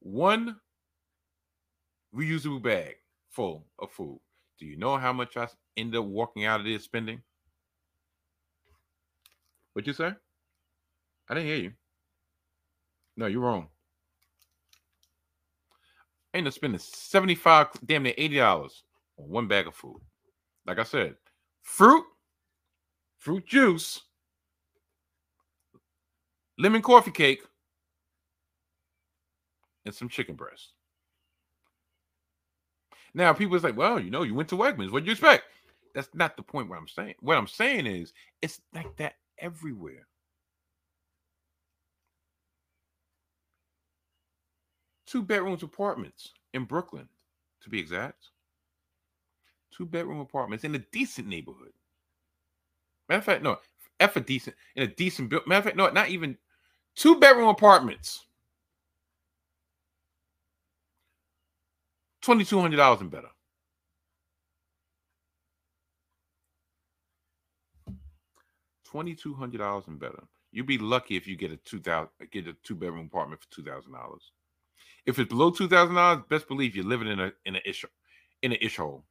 one 0.00 0.56
reusable 2.14 2.62
bag 2.62 2.96
full 3.30 3.66
of 3.78 3.90
food. 3.90 4.20
Do 4.58 4.66
you 4.66 4.76
know 4.76 4.96
how 4.96 5.12
much 5.12 5.36
I 5.36 5.48
end 5.76 5.94
up 5.94 6.04
walking 6.04 6.44
out 6.44 6.60
of 6.60 6.66
this 6.66 6.84
spending? 6.84 7.22
What'd 9.72 9.86
you 9.86 9.92
say? 9.92 10.12
I 11.28 11.34
didn't 11.34 11.48
hear 11.48 11.56
you. 11.56 11.72
No, 13.16 13.26
you're 13.26 13.42
wrong. 13.42 13.68
I 16.36 16.38
ended 16.38 16.50
up 16.50 16.54
spending 16.54 16.78
75, 16.78 17.68
damn 17.86 18.02
near 18.02 18.12
$80 18.12 18.82
on 19.16 19.28
one 19.30 19.48
bag 19.48 19.68
of 19.68 19.74
food. 19.74 20.02
Like 20.66 20.78
I 20.78 20.82
said, 20.82 21.14
fruit, 21.62 22.04
fruit 23.16 23.46
juice, 23.46 24.02
lemon 26.58 26.82
coffee 26.82 27.10
cake, 27.10 27.40
and 29.86 29.94
some 29.94 30.10
chicken 30.10 30.34
breast. 30.34 30.72
Now, 33.14 33.32
people 33.32 33.58
say, 33.58 33.70
well, 33.70 33.98
you 33.98 34.10
know, 34.10 34.22
you 34.22 34.34
went 34.34 34.50
to 34.50 34.56
Wegmans. 34.56 34.92
What 34.92 35.04
do 35.04 35.06
you 35.06 35.12
expect? 35.12 35.44
That's 35.94 36.10
not 36.12 36.36
the 36.36 36.42
point 36.42 36.68
what 36.68 36.76
I'm 36.76 36.86
saying. 36.86 37.14
What 37.20 37.38
I'm 37.38 37.46
saying 37.46 37.86
is 37.86 38.12
it's 38.42 38.60
like 38.74 38.94
that 38.98 39.14
everywhere. 39.38 40.06
Two 45.06 45.22
bedrooms 45.22 45.62
apartments 45.62 46.32
in 46.54 46.64
Brooklyn, 46.64 47.08
to 47.62 47.70
be 47.70 47.78
exact. 47.80 48.30
Two 49.76 49.86
bedroom 49.86 50.20
apartments 50.20 50.64
in 50.64 50.74
a 50.74 50.78
decent 50.78 51.28
neighborhood. 51.28 51.72
Matter 53.08 53.18
of 53.18 53.24
fact, 53.24 53.42
no, 53.42 53.58
F 54.00 54.16
a 54.16 54.20
decent 54.20 54.56
in 54.74 54.82
a 54.84 54.86
decent 54.86 55.28
build. 55.28 55.46
Matter 55.46 55.58
of 55.58 55.64
fact, 55.64 55.76
no, 55.76 55.90
not 55.90 56.08
even 56.08 56.36
two 56.94 57.18
bedroom 57.20 57.48
apartments. 57.48 58.24
Twenty 62.22 62.44
two 62.44 62.60
hundred 62.60 62.76
dollars 62.76 63.00
and 63.00 63.10
better. 63.10 63.28
Twenty 68.84 69.14
two 69.14 69.34
hundred 69.34 69.58
dollars 69.58 69.84
and 69.88 69.98
better. 69.98 70.22
You'd 70.52 70.66
be 70.66 70.78
lucky 70.78 71.16
if 71.16 71.26
you 71.26 71.36
get 71.36 71.52
a 71.52 71.56
two 71.58 71.80
thousand 71.80 72.08
get 72.32 72.48
a 72.48 72.54
two 72.64 72.74
bedroom 72.74 73.06
apartment 73.06 73.42
for 73.42 73.54
two 73.54 73.62
thousand 73.62 73.92
dollars. 73.92 74.32
If 75.06 75.18
it's 75.18 75.28
below 75.28 75.50
two 75.50 75.68
thousand 75.68 75.94
dollars, 75.94 76.24
best 76.28 76.48
believe 76.48 76.74
you're 76.74 76.84
living 76.84 77.08
in 77.08 77.20
a 77.20 77.32
in 77.44 77.56
a 77.56 77.60
ish 77.64 77.84
in 78.42 78.52
an 78.52 78.58
ish 78.60 78.76
hole. 78.76 79.04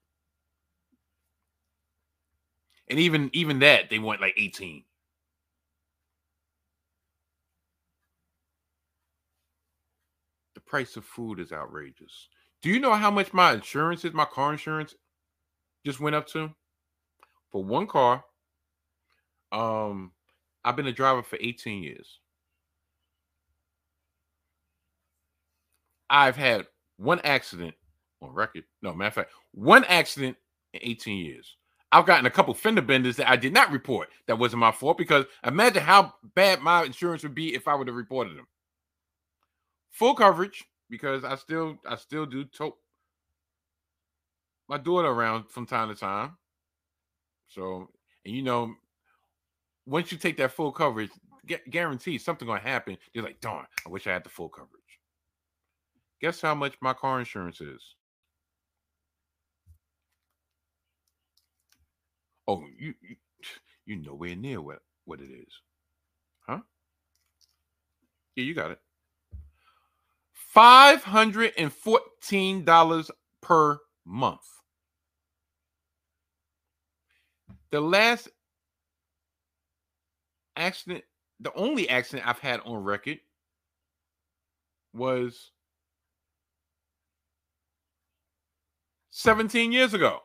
And 2.89 2.99
even 2.99 3.29
even 3.33 3.59
that 3.59 3.89
they 3.89 3.99
want 3.99 4.21
like 4.21 4.33
eighteen. 4.37 4.83
The 10.53 10.61
price 10.61 10.95
of 10.97 11.05
food 11.05 11.39
is 11.39 11.51
outrageous. 11.51 12.27
Do 12.61 12.69
you 12.69 12.79
know 12.79 12.93
how 12.93 13.11
much 13.11 13.33
my 13.33 13.53
insurance 13.53 14.03
is? 14.05 14.13
My 14.13 14.25
car 14.25 14.51
insurance 14.51 14.95
just 15.85 15.99
went 15.99 16.15
up 16.15 16.27
to 16.29 16.51
for 17.51 17.63
one 17.63 17.87
car. 17.87 18.23
Um, 19.51 20.11
I've 20.65 20.75
been 20.75 20.87
a 20.87 20.91
driver 20.91 21.23
for 21.23 21.37
18 21.39 21.83
years. 21.83 22.19
I've 26.09 26.35
had 26.35 26.67
one 26.97 27.19
accident 27.23 27.75
on 28.21 28.33
record. 28.33 28.63
No, 28.81 28.93
matter 28.93 29.07
of 29.07 29.13
fact, 29.13 29.31
one 29.51 29.83
accident 29.85 30.37
in 30.73 30.79
18 30.83 31.17
years. 31.17 31.55
I've 31.91 32.05
gotten 32.05 32.25
a 32.25 32.31
couple 32.31 32.53
fender 32.53 32.81
benders 32.81 33.15
that 33.17 33.29
I 33.29 33.35
did 33.35 33.53
not 33.53 33.71
report. 33.71 34.09
That 34.27 34.37
wasn't 34.37 34.59
my 34.59 34.71
fault 34.71 34.97
because 34.97 35.25
imagine 35.45 35.81
how 35.81 36.13
bad 36.35 36.61
my 36.61 36.83
insurance 36.83 37.23
would 37.23 37.35
be 37.35 37.55
if 37.55 37.67
I 37.67 37.75
would 37.75 37.87
have 37.87 37.95
reported 37.95 38.37
them. 38.37 38.47
Full 39.91 40.15
coverage 40.15 40.65
because 40.89 41.23
I 41.23 41.35
still 41.35 41.77
I 41.87 41.95
still 41.95 42.25
do 42.25 42.43
tote 42.43 42.75
my 44.67 44.77
daughter 44.77 45.07
around 45.07 45.49
from 45.49 45.65
time 45.65 45.89
to 45.89 45.95
time. 45.95 46.35
So, 47.47 47.89
and 48.25 48.35
you 48.35 48.41
know, 48.41 48.73
once 49.85 50.11
you 50.11 50.17
take 50.17 50.37
that 50.37 50.51
full 50.51 50.71
coverage, 50.71 51.11
guarantee 51.69 52.17
something 52.17 52.47
gonna 52.47 52.59
happen. 52.59 52.97
You're 53.13 53.23
like, 53.23 53.39
darn, 53.39 53.65
I 53.85 53.89
wish 53.89 54.07
I 54.07 54.13
had 54.13 54.23
the 54.23 54.29
full 54.29 54.49
coverage. 54.49 54.71
Guess 56.21 56.41
how 56.41 56.55
much 56.55 56.75
my 56.81 56.93
car 56.93 57.19
insurance 57.19 57.61
is? 57.61 57.95
Oh, 62.47 62.63
you 62.77 62.93
you, 63.01 63.15
you 63.85 63.95
nowhere 63.97 64.35
near 64.35 64.61
what 64.61 64.79
what 65.05 65.19
it 65.19 65.29
is, 65.29 65.53
huh? 66.47 66.59
Yeah, 68.35 68.43
you 68.43 68.53
got 68.53 68.71
it. 68.71 68.79
Five 70.31 71.03
hundred 71.03 71.53
and 71.57 71.71
fourteen 71.71 72.63
dollars 72.63 73.11
per 73.41 73.79
month. 74.05 74.41
The 77.71 77.81
last 77.81 78.29
accident, 80.55 81.03
the 81.39 81.53
only 81.55 81.89
accident 81.89 82.27
I've 82.27 82.39
had 82.39 82.61
on 82.61 82.83
record 82.83 83.19
was 84.93 85.51
17 89.17 89.71
years 89.71 89.93
ago. 89.93 90.19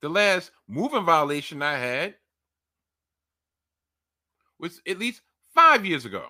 The 0.00 0.08
last 0.08 0.50
moving 0.66 1.04
violation 1.04 1.60
I 1.60 1.76
had 1.76 2.14
was 4.58 4.80
at 4.88 4.98
least 4.98 5.20
five 5.54 5.84
years 5.84 6.06
ago. 6.06 6.28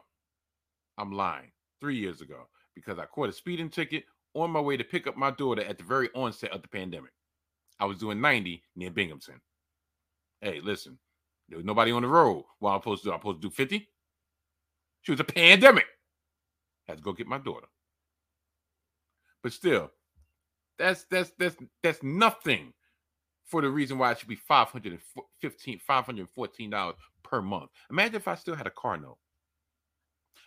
I'm 0.98 1.12
lying, 1.12 1.52
three 1.80 1.96
years 1.96 2.22
ago, 2.22 2.48
because 2.74 2.98
I 2.98 3.04
caught 3.04 3.28
a 3.28 3.32
speeding 3.32 3.70
ticket 3.70 4.02
on 4.34 4.50
my 4.50 4.60
way 4.60 4.76
to 4.76 4.82
pick 4.82 5.06
up 5.06 5.16
my 5.16 5.30
daughter 5.30 5.62
at 5.62 5.78
the 5.78 5.84
very 5.84 6.08
onset 6.16 6.50
of 6.50 6.62
the 6.62 6.68
pandemic. 6.68 7.12
I 7.78 7.84
was 7.84 7.98
doing 7.98 8.20
90 8.20 8.64
near 8.74 8.90
Binghamton. 8.90 9.40
Hey, 10.40 10.58
listen, 10.60 10.98
there 11.48 11.58
was 11.58 11.64
nobody 11.64 11.92
on 11.92 12.02
the 12.02 12.08
road. 12.08 12.44
What 12.58 12.72
I'm 12.72 12.80
supposed 12.80 13.04
to 13.04 13.10
do? 13.10 13.12
I'm 13.12 13.20
supposed 13.20 13.42
to 13.42 13.48
do 13.48 13.54
50? 13.54 13.88
She 15.02 15.12
was 15.12 15.20
a 15.20 15.24
pandemic. 15.24 15.86
I 16.88 16.92
Had 16.92 16.98
to 16.98 17.04
go 17.04 17.12
get 17.12 17.28
my 17.28 17.38
daughter. 17.38 17.68
But 19.44 19.52
still, 19.52 19.92
that's 20.78 21.04
that's 21.04 21.30
that's 21.38 21.56
that's 21.82 22.02
nothing 22.02 22.72
for 23.44 23.60
the 23.60 23.68
reason 23.68 23.98
why 23.98 24.10
it 24.10 24.18
should 24.18 24.28
be 24.28 24.36
515 24.36 25.80
$514 25.86 26.94
per 27.22 27.42
month. 27.42 27.70
Imagine 27.90 28.16
if 28.16 28.26
I 28.26 28.36
still 28.36 28.54
had 28.54 28.66
a 28.66 28.70
car 28.70 28.96
note. 28.96 29.18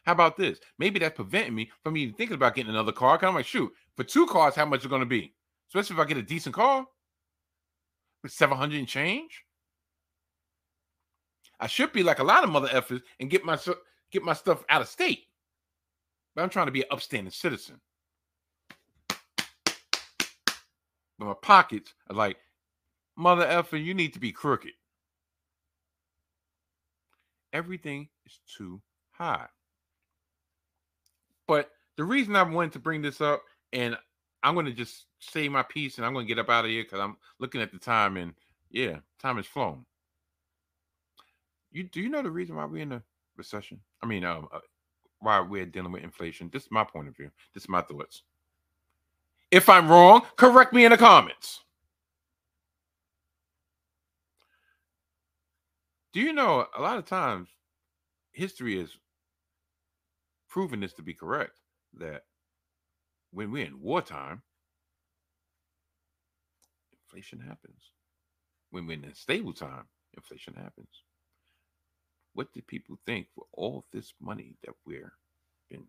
How 0.03 0.13
about 0.13 0.35
this? 0.35 0.59
Maybe 0.79 0.97
that's 0.97 1.15
preventing 1.15 1.53
me 1.53 1.69
from 1.83 1.95
even 1.95 2.15
thinking 2.15 2.33
about 2.33 2.55
getting 2.55 2.71
another 2.71 2.91
car. 2.91 3.19
Cause 3.19 3.27
I'm 3.27 3.35
like, 3.35 3.45
shoot, 3.45 3.71
for 3.95 4.03
two 4.03 4.25
cars, 4.25 4.55
how 4.55 4.65
much 4.65 4.79
is 4.79 4.85
it 4.85 4.89
going 4.89 5.01
to 5.01 5.05
be? 5.05 5.35
Especially 5.69 5.95
if 5.95 5.99
I 5.99 6.05
get 6.05 6.17
a 6.17 6.23
decent 6.23 6.55
car 6.55 6.87
with 8.23 8.31
700 8.31 8.79
and 8.79 8.87
change. 8.87 9.43
I 11.59 11.67
should 11.67 11.93
be 11.93 12.01
like 12.01 12.17
a 12.17 12.23
lot 12.23 12.43
of 12.43 12.49
mother 12.49 12.69
effers 12.69 13.03
and 13.19 13.29
get 13.29 13.45
my 13.45 13.59
get 14.11 14.23
my 14.23 14.33
stuff 14.33 14.63
out 14.69 14.81
of 14.81 14.87
state. 14.87 15.25
But 16.35 16.41
I'm 16.41 16.49
trying 16.49 16.65
to 16.67 16.71
be 16.71 16.81
an 16.81 16.87
upstanding 16.89 17.31
citizen. 17.31 17.79
But 21.19 21.25
my 21.25 21.33
pockets 21.41 21.93
are 22.09 22.15
like, 22.15 22.37
mother 23.15 23.45
effer, 23.45 23.77
you 23.77 23.93
need 23.93 24.13
to 24.13 24.19
be 24.19 24.31
crooked. 24.31 24.73
Everything 27.53 28.07
is 28.25 28.39
too 28.57 28.81
high. 29.11 29.47
But 31.47 31.71
the 31.95 32.03
reason 32.03 32.35
I 32.35 32.43
wanted 32.43 32.73
to 32.73 32.79
bring 32.79 33.01
this 33.01 33.21
up, 33.21 33.41
and 33.73 33.97
I'm 34.43 34.53
going 34.53 34.65
to 34.67 34.73
just 34.73 35.05
say 35.19 35.49
my 35.49 35.63
piece 35.63 35.97
and 35.97 36.05
I'm 36.05 36.13
going 36.13 36.25
to 36.25 36.27
get 36.27 36.39
up 36.39 36.49
out 36.49 36.65
of 36.65 36.71
here 36.71 36.83
because 36.83 36.99
I'm 36.99 37.17
looking 37.39 37.61
at 37.61 37.71
the 37.71 37.79
time 37.79 38.17
and 38.17 38.33
yeah, 38.69 38.97
time 39.19 39.37
has 39.37 39.45
flown. 39.45 39.85
You 41.71 41.83
do 41.83 42.01
you 42.01 42.09
know 42.09 42.21
the 42.21 42.31
reason 42.31 42.55
why 42.55 42.65
we're 42.65 42.81
in 42.81 42.91
a 42.91 43.03
recession? 43.35 43.79
I 44.01 44.05
mean, 44.05 44.23
um, 44.23 44.47
uh, 44.51 44.59
why 45.19 45.39
we're 45.39 45.65
dealing 45.65 45.91
with 45.91 46.03
inflation? 46.03 46.49
This 46.51 46.63
is 46.63 46.71
my 46.71 46.83
point 46.83 47.07
of 47.07 47.15
view. 47.15 47.31
This 47.53 47.63
is 47.63 47.69
my 47.69 47.81
thoughts. 47.81 48.23
If 49.51 49.69
I'm 49.69 49.89
wrong, 49.89 50.21
correct 50.35 50.73
me 50.73 50.85
in 50.85 50.91
the 50.91 50.97
comments. 50.97 51.61
Do 56.13 56.19
you 56.19 56.33
know 56.33 56.65
a 56.75 56.81
lot 56.81 56.97
of 56.97 57.05
times 57.05 57.47
history 58.31 58.79
has 58.79 58.89
proven 60.49 60.79
this 60.79 60.93
to 60.93 61.01
be 61.01 61.13
correct 61.13 61.59
that 61.99 62.23
when 63.31 63.51
we're 63.51 63.65
in 63.65 63.81
wartime, 63.81 64.41
inflation 66.91 67.39
happens. 67.39 67.91
When 68.71 68.85
we're 68.85 68.93
in 68.93 69.05
a 69.05 69.15
stable 69.15 69.53
time, 69.53 69.83
inflation 70.15 70.55
happens. 70.55 71.03
What 72.33 72.51
did 72.53 72.67
people 72.67 72.97
think 73.05 73.27
for 73.33 73.45
all 73.53 73.85
this 73.93 74.13
money 74.19 74.57
that 74.63 74.73
we're 74.85 75.13
in 75.69 75.83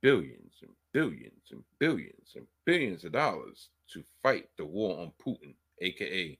billions 0.00 0.54
and 0.62 0.70
billions 0.92 1.50
and 1.50 1.62
billions 1.78 2.32
and 2.34 2.46
billions 2.64 3.04
of 3.04 3.12
dollars 3.12 3.68
to 3.92 4.02
fight 4.22 4.48
the 4.56 4.64
war 4.64 5.00
on 5.00 5.12
Putin, 5.24 5.54
aka 5.80 6.38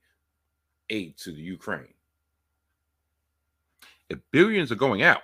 aid 0.91 1.17
to 1.19 1.33
the 1.33 1.43
Ukraine? 1.43 1.95
If 4.09 4.19
billions 4.31 4.71
are 4.71 4.77
going 4.77 5.03
out 5.03 5.23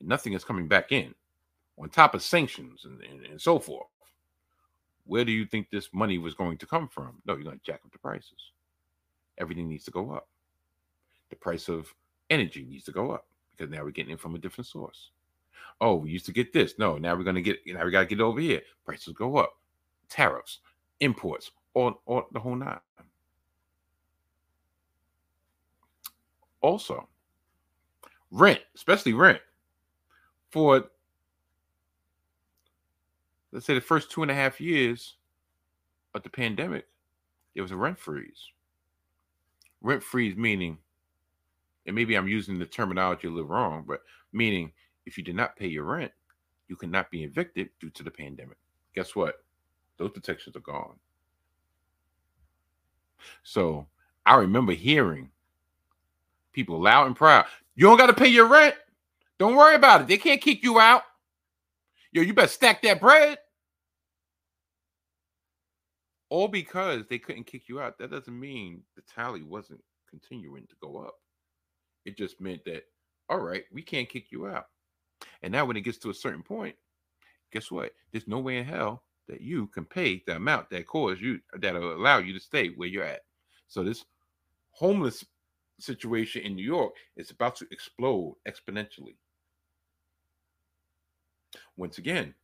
and 0.00 0.08
nothing 0.08 0.32
is 0.32 0.44
coming 0.44 0.68
back 0.68 0.92
in, 0.92 1.14
on 1.78 1.88
top 1.88 2.14
of 2.14 2.22
sanctions 2.22 2.84
and, 2.84 3.00
and, 3.02 3.24
and 3.26 3.40
so 3.40 3.58
forth, 3.58 3.86
where 5.04 5.24
do 5.24 5.32
you 5.32 5.46
think 5.46 5.70
this 5.70 5.88
money 5.92 6.18
was 6.18 6.34
going 6.34 6.58
to 6.58 6.66
come 6.66 6.88
from? 6.88 7.22
No, 7.24 7.34
you're 7.34 7.44
going 7.44 7.58
to 7.58 7.64
jack 7.64 7.80
up 7.84 7.92
the 7.92 7.98
prices. 7.98 8.52
Everything 9.38 9.68
needs 9.68 9.84
to 9.84 9.90
go 9.90 10.10
up. 10.12 10.28
The 11.30 11.36
price 11.36 11.68
of 11.68 11.94
energy 12.30 12.66
needs 12.68 12.84
to 12.84 12.92
go 12.92 13.12
up 13.12 13.26
because 13.56 13.70
now 13.70 13.84
we're 13.84 13.90
getting 13.90 14.12
it 14.12 14.20
from 14.20 14.34
a 14.34 14.38
different 14.38 14.66
source. 14.66 15.10
Oh, 15.80 15.96
we 15.96 16.10
used 16.10 16.26
to 16.26 16.32
get 16.32 16.52
this. 16.52 16.74
No, 16.78 16.98
now 16.98 17.14
we're 17.14 17.24
going 17.24 17.36
to 17.36 17.42
get, 17.42 17.58
now 17.66 17.84
we 17.84 17.90
got 17.90 18.00
to 18.00 18.06
get 18.06 18.20
over 18.20 18.40
here. 18.40 18.62
Prices 18.84 19.14
go 19.14 19.36
up. 19.36 19.56
Tariffs, 20.08 20.58
imports, 21.00 21.50
all, 21.74 22.00
all 22.06 22.24
the 22.32 22.40
whole 22.40 22.56
nine. 22.56 22.80
Also, 26.60 27.08
rent, 28.30 28.60
especially 28.74 29.12
rent, 29.12 29.40
for 30.50 30.90
let's 33.52 33.66
say 33.66 33.74
the 33.74 33.80
first 33.80 34.10
two 34.10 34.22
and 34.22 34.30
a 34.30 34.34
half 34.34 34.60
years 34.60 35.14
of 36.14 36.22
the 36.22 36.30
pandemic, 36.30 36.86
there 37.54 37.62
was 37.62 37.70
a 37.70 37.76
rent 37.76 37.98
freeze. 37.98 38.50
Rent 39.80 40.02
freeze 40.02 40.36
meaning, 40.36 40.78
and 41.86 41.94
maybe 41.94 42.16
I'm 42.16 42.28
using 42.28 42.58
the 42.58 42.66
terminology 42.66 43.28
a 43.28 43.30
little 43.30 43.48
wrong, 43.48 43.84
but 43.86 44.00
meaning 44.32 44.72
if 45.08 45.16
you 45.16 45.24
did 45.24 45.34
not 45.34 45.56
pay 45.56 45.66
your 45.66 45.84
rent, 45.84 46.12
you 46.68 46.76
cannot 46.76 47.10
be 47.10 47.24
evicted 47.24 47.70
due 47.80 47.88
to 47.90 48.02
the 48.02 48.10
pandemic. 48.10 48.58
Guess 48.94 49.16
what? 49.16 49.36
Those 49.96 50.10
protections 50.10 50.54
are 50.54 50.60
gone. 50.60 50.96
So 53.42 53.86
I 54.26 54.36
remember 54.36 54.72
hearing 54.72 55.30
people 56.52 56.78
loud 56.78 57.06
and 57.06 57.16
proud. 57.16 57.46
You 57.74 57.86
don't 57.86 57.96
got 57.96 58.08
to 58.08 58.12
pay 58.12 58.28
your 58.28 58.48
rent. 58.48 58.74
Don't 59.38 59.56
worry 59.56 59.76
about 59.76 60.02
it. 60.02 60.08
They 60.08 60.18
can't 60.18 60.42
kick 60.42 60.62
you 60.62 60.78
out. 60.78 61.04
Yo, 62.12 62.20
you 62.20 62.34
better 62.34 62.48
stack 62.48 62.82
that 62.82 63.00
bread. 63.00 63.38
All 66.28 66.48
because 66.48 67.06
they 67.08 67.18
couldn't 67.18 67.46
kick 67.46 67.68
you 67.68 67.80
out. 67.80 67.96
That 67.98 68.10
doesn't 68.10 68.38
mean 68.38 68.82
the 68.94 69.02
tally 69.02 69.42
wasn't 69.42 69.82
continuing 70.10 70.66
to 70.66 70.74
go 70.82 70.98
up. 70.98 71.14
It 72.04 72.18
just 72.18 72.42
meant 72.42 72.62
that, 72.66 72.82
all 73.30 73.40
right, 73.40 73.64
we 73.72 73.80
can't 73.80 74.08
kick 74.08 74.30
you 74.30 74.46
out. 74.46 74.66
And 75.42 75.52
now 75.52 75.64
when 75.64 75.76
it 75.76 75.82
gets 75.82 75.98
to 75.98 76.10
a 76.10 76.14
certain 76.14 76.42
point, 76.42 76.74
guess 77.52 77.70
what? 77.70 77.92
There's 78.12 78.28
no 78.28 78.38
way 78.38 78.58
in 78.58 78.64
hell 78.64 79.02
that 79.28 79.40
you 79.40 79.66
can 79.68 79.84
pay 79.84 80.22
the 80.26 80.36
amount 80.36 80.70
that 80.70 80.86
cause 80.86 81.20
you 81.20 81.40
that'll 81.58 81.96
allow 81.96 82.18
you 82.18 82.32
to 82.32 82.40
stay 82.40 82.68
where 82.68 82.88
you're 82.88 83.04
at. 83.04 83.20
So 83.68 83.84
this 83.84 84.04
homeless 84.70 85.24
situation 85.78 86.42
in 86.42 86.56
New 86.56 86.64
York 86.64 86.94
is 87.16 87.30
about 87.30 87.56
to 87.56 87.66
explode 87.70 88.36
exponentially. 88.48 89.16
Once 91.76 91.98
again, 91.98 92.34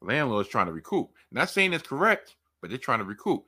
landlords 0.00 0.48
trying 0.48 0.66
to 0.66 0.72
recoup. 0.72 1.10
Not 1.30 1.50
saying 1.50 1.72
it's 1.72 1.86
correct, 1.86 2.36
but 2.60 2.70
they're 2.70 2.78
trying 2.78 3.00
to 3.00 3.04
recoup. 3.04 3.44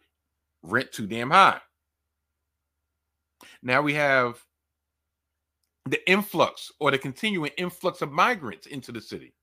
Rent 0.63 0.93
too 0.93 1.07
damn 1.07 1.31
high. 1.31 1.61
Now 3.63 3.83
we 3.83 3.95
have 3.95 4.45
the 5.91 6.11
influx 6.11 6.73
or 6.81 6.91
the 6.91 6.99
continuing 6.99 7.51
influx 7.57 8.03
of 8.03 8.13
migrants 8.13 8.67
into 8.67 8.93
the 8.93 9.01
city 9.01 9.35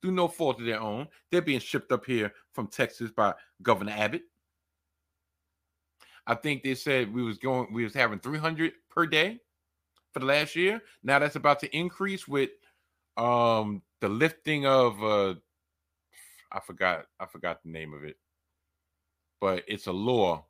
through 0.00 0.12
no 0.12 0.28
fault 0.28 0.60
of 0.60 0.66
their 0.66 0.80
own. 0.80 1.08
They're 1.30 1.42
being 1.42 1.60
shipped 1.60 1.92
up 1.92 2.04
here 2.04 2.32
from 2.52 2.66
Texas 2.66 3.10
by 3.10 3.34
Governor 3.62 3.94
Abbott. 3.96 4.22
I 6.26 6.34
think 6.34 6.62
they 6.62 6.74
said 6.74 7.12
we 7.12 7.22
was 7.22 7.38
going, 7.38 7.72
we 7.72 7.84
was 7.84 7.94
having 7.94 8.18
300 8.18 8.72
per 8.90 9.06
day 9.06 9.38
for 10.12 10.20
the 10.20 10.26
last 10.26 10.56
year. 10.56 10.80
Now 11.02 11.18
that's 11.18 11.36
about 11.36 11.60
to 11.60 11.76
increase 11.76 12.26
with 12.26 12.50
um 13.16 13.82
the 14.00 14.08
lifting 14.08 14.66
of 14.66 15.02
uh 15.02 15.34
I 16.50 16.60
forgot 16.60 17.06
I 17.20 17.26
forgot 17.26 17.62
the 17.62 17.70
name 17.70 17.92
of 17.92 18.04
it, 18.04 18.16
but 19.40 19.64
it's 19.68 19.86
a 19.86 19.92
law 19.92 20.46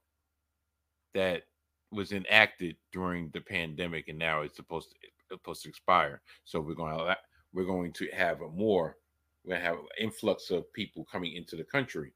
that 1.14 1.42
was 1.90 2.12
enacted 2.12 2.76
during 2.92 3.30
the 3.30 3.40
pandemic, 3.40 4.08
and 4.08 4.18
now 4.18 4.42
it's 4.42 4.56
supposed 4.56 4.90
to 4.90 4.96
supposed 5.38 5.62
to 5.62 5.68
expire. 5.68 6.20
So 6.44 6.60
we're 6.60 6.74
going 6.74 6.96
to 6.96 7.16
we're 7.52 7.64
going 7.64 7.92
to 7.92 8.08
have 8.12 8.40
a 8.40 8.48
more 8.48 8.96
we're 9.44 9.50
going 9.50 9.62
to 9.62 9.68
have 9.68 9.78
an 9.78 9.86
influx 9.98 10.50
of 10.50 10.72
people 10.72 11.04
coming 11.10 11.34
into 11.34 11.56
the 11.56 11.64
country, 11.64 12.12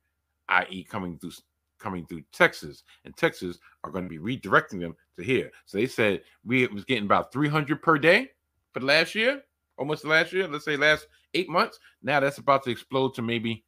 i.e., 0.49 0.85
coming 0.85 1.19
through 1.19 1.33
coming 1.79 2.07
through 2.07 2.23
Texas, 2.33 2.83
and 3.05 3.17
Texas 3.17 3.59
are 3.85 3.91
going 3.91 4.05
to 4.05 4.11
be 4.11 4.19
redirecting 4.19 4.81
them 4.81 4.97
to 5.17 5.25
here. 5.25 5.51
So 5.67 5.79
they 5.79 5.87
said 5.87 6.23
we 6.45 6.67
was 6.67 6.85
getting 6.85 7.05
about 7.05 7.33
300 7.33 7.81
per 7.81 7.99
day 7.99 8.31
for 8.73 8.81
last 8.81 9.15
year, 9.15 9.43
almost 9.77 10.05
last 10.05 10.33
year. 10.33 10.49
Let's 10.49 10.65
say 10.65 10.77
last 10.77 11.07
eight 11.35 11.49
months. 11.49 11.79
Now 12.03 12.21
that's 12.21 12.39
about 12.39 12.65
to 12.65 12.71
explode 12.71 13.15
to 13.15 13.23
maybe 13.23 13.65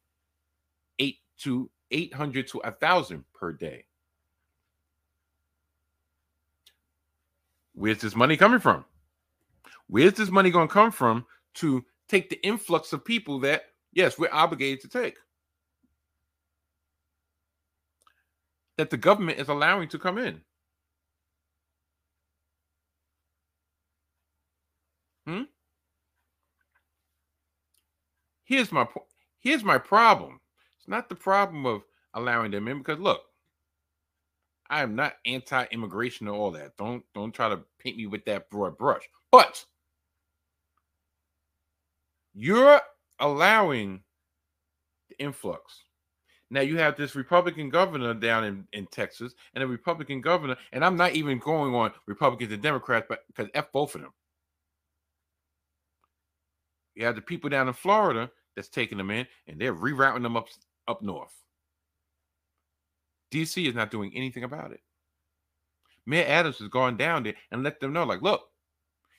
eight 0.99 1.19
to 1.39 1.69
800 1.91 2.47
to 2.49 2.59
a 2.59 2.71
thousand 2.71 3.23
per 3.33 3.53
day. 3.53 3.85
Where's 7.73 7.99
this 7.99 8.15
money 8.15 8.37
coming 8.37 8.59
from? 8.59 8.85
Where's 9.91 10.13
this 10.13 10.29
money 10.31 10.51
going 10.51 10.69
to 10.69 10.73
come 10.73 10.89
from 10.89 11.25
to 11.55 11.83
take 12.07 12.29
the 12.29 12.41
influx 12.47 12.93
of 12.93 13.03
people 13.03 13.39
that, 13.41 13.63
yes, 13.91 14.17
we're 14.17 14.31
obligated 14.31 14.79
to 14.81 14.87
take? 14.87 15.17
That 18.77 18.89
the 18.89 18.95
government 18.95 19.39
is 19.39 19.49
allowing 19.49 19.89
to 19.89 19.99
come 19.99 20.17
in. 20.17 20.39
Hmm? 25.27 25.41
Here's 28.45 28.71
my 28.71 28.85
point. 28.85 29.07
Here's 29.39 29.65
my 29.65 29.77
problem. 29.77 30.39
It's 30.79 30.87
not 30.87 31.09
the 31.09 31.15
problem 31.15 31.65
of 31.65 31.83
allowing 32.13 32.51
them 32.51 32.69
in 32.69 32.77
because 32.77 32.99
look, 32.99 33.23
I 34.69 34.83
am 34.83 34.95
not 34.95 35.15
anti-immigration 35.25 36.29
or 36.29 36.35
all 36.35 36.51
that. 36.51 36.77
Don't 36.77 37.03
don't 37.13 37.33
try 37.33 37.49
to 37.49 37.59
paint 37.77 37.97
me 37.97 38.07
with 38.07 38.23
that 38.23 38.49
broad 38.49 38.77
brush. 38.77 39.03
But 39.31 39.65
you're 42.33 42.81
allowing 43.19 44.01
the 45.09 45.19
influx. 45.19 45.83
Now 46.49 46.61
you 46.61 46.77
have 46.77 46.97
this 46.97 47.15
Republican 47.15 47.69
governor 47.69 48.13
down 48.13 48.43
in, 48.43 48.67
in 48.73 48.85
Texas 48.87 49.33
and 49.53 49.63
a 49.63 49.67
Republican 49.67 50.19
governor, 50.19 50.57
and 50.73 50.83
I'm 50.83 50.97
not 50.97 51.13
even 51.13 51.39
going 51.39 51.73
on 51.73 51.93
Republicans 52.07 52.51
and 52.51 52.61
Democrats, 52.61 53.05
but 53.07 53.19
because 53.27 53.49
F 53.53 53.71
both 53.71 53.95
of 53.95 54.01
them. 54.01 54.11
You 56.95 57.05
have 57.05 57.15
the 57.15 57.21
people 57.21 57.49
down 57.49 57.69
in 57.69 57.73
Florida 57.73 58.29
that's 58.55 58.67
taking 58.67 58.97
them 58.97 59.11
in, 59.11 59.25
and 59.47 59.59
they're 59.59 59.73
rerouting 59.73 60.23
them 60.23 60.35
up 60.35 60.49
up 60.87 61.01
north. 61.01 61.33
DC 63.31 63.65
is 63.65 63.75
not 63.75 63.91
doing 63.91 64.11
anything 64.13 64.43
about 64.43 64.71
it. 64.71 64.81
Mayor 66.05 66.25
Adams 66.27 66.59
has 66.59 66.67
gone 66.67 66.97
down 66.97 67.23
there 67.23 67.35
and 67.51 67.63
let 67.63 67.79
them 67.79 67.93
know, 67.93 68.03
like, 68.03 68.21
look, 68.21 68.50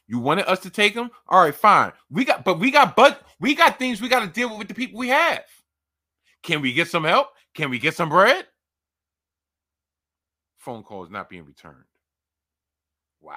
you 0.06 0.18
wanted 0.18 0.46
us 0.46 0.60
to 0.60 0.70
take 0.70 0.94
them? 0.94 1.10
All 1.28 1.42
right, 1.42 1.54
fine. 1.54 1.92
We 2.10 2.24
got, 2.24 2.44
but 2.44 2.58
we 2.58 2.70
got, 2.70 2.96
but 2.96 3.22
we 3.40 3.54
got 3.54 3.78
things 3.78 4.00
we 4.00 4.08
got 4.08 4.20
to 4.20 4.26
deal 4.26 4.50
with 4.50 4.58
with 4.58 4.68
the 4.68 4.74
people 4.74 4.98
we 4.98 5.08
have. 5.08 5.44
Can 6.42 6.60
we 6.60 6.72
get 6.72 6.88
some 6.88 7.04
help? 7.04 7.28
Can 7.54 7.70
we 7.70 7.78
get 7.78 7.94
some 7.94 8.08
bread? 8.08 8.46
Phone 10.58 10.82
call 10.82 11.04
is 11.04 11.10
not 11.10 11.28
being 11.28 11.44
returned. 11.44 11.84
Wow, 13.20 13.36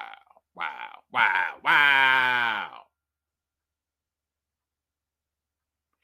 wow, 0.55 0.99
wow, 1.11 1.53
wow. 1.63 2.69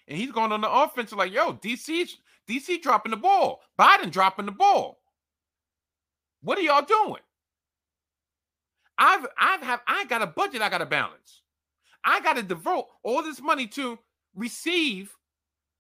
And 0.07 0.17
he's 0.17 0.31
going 0.31 0.51
on 0.51 0.61
the 0.61 0.71
offensive 0.71 1.17
like, 1.17 1.31
yo, 1.31 1.53
DC 1.53 2.09
DC 2.49 2.81
dropping 2.81 3.11
the 3.11 3.17
ball. 3.17 3.61
Biden 3.79 4.11
dropping 4.11 4.45
the 4.45 4.51
ball. 4.51 4.99
What 6.41 6.57
are 6.57 6.61
y'all 6.61 6.81
doing? 6.81 7.21
I've 9.01 9.25
I've 9.35 9.63
have 9.63 9.81
I 9.87 10.05
got 10.05 10.21
a 10.21 10.27
budget 10.27 10.61
I 10.61 10.69
got 10.69 10.77
to 10.77 10.85
balance. 10.85 11.41
I 12.05 12.21
got 12.21 12.35
to 12.35 12.43
devote 12.43 12.85
all 13.03 13.23
this 13.23 13.41
money 13.41 13.65
to 13.67 13.97
receive 14.35 15.11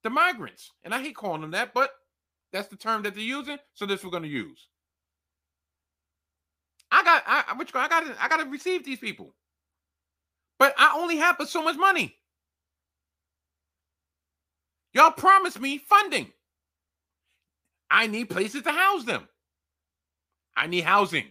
the 0.03 0.09
migrants. 0.09 0.71
And 0.83 0.93
I 0.93 1.01
hate 1.01 1.15
calling 1.15 1.41
them 1.41 1.51
that, 1.51 1.75
but 1.75 1.91
that's 2.51 2.67
the 2.67 2.75
term 2.75 3.03
that 3.03 3.13
they're 3.13 3.23
using. 3.23 3.57
So 3.75 3.85
this 3.85 4.03
we're 4.03 4.09
going 4.09 4.23
to 4.23 4.29
use. 4.29 4.67
I 6.91 7.03
got 7.03 7.23
I 7.27 7.53
which 7.57 7.75
I 7.75 7.87
got 7.87 8.03
I 8.19 8.27
got 8.27 8.37
to 8.37 8.49
receive 8.49 8.83
these 8.83 8.99
people. 8.99 9.35
But 10.57 10.73
I 10.79 10.93
only 10.97 11.17
have 11.17 11.37
but 11.37 11.47
so 11.47 11.63
much 11.63 11.77
money. 11.77 12.15
Y'all 14.93 15.11
promised 15.11 15.61
me 15.61 15.77
funding. 15.77 16.31
I 17.91 18.07
need 18.07 18.31
places 18.31 18.63
to 18.63 18.71
house 18.71 19.03
them. 19.05 19.27
I 20.57 20.65
need 20.65 20.83
housing. 20.83 21.27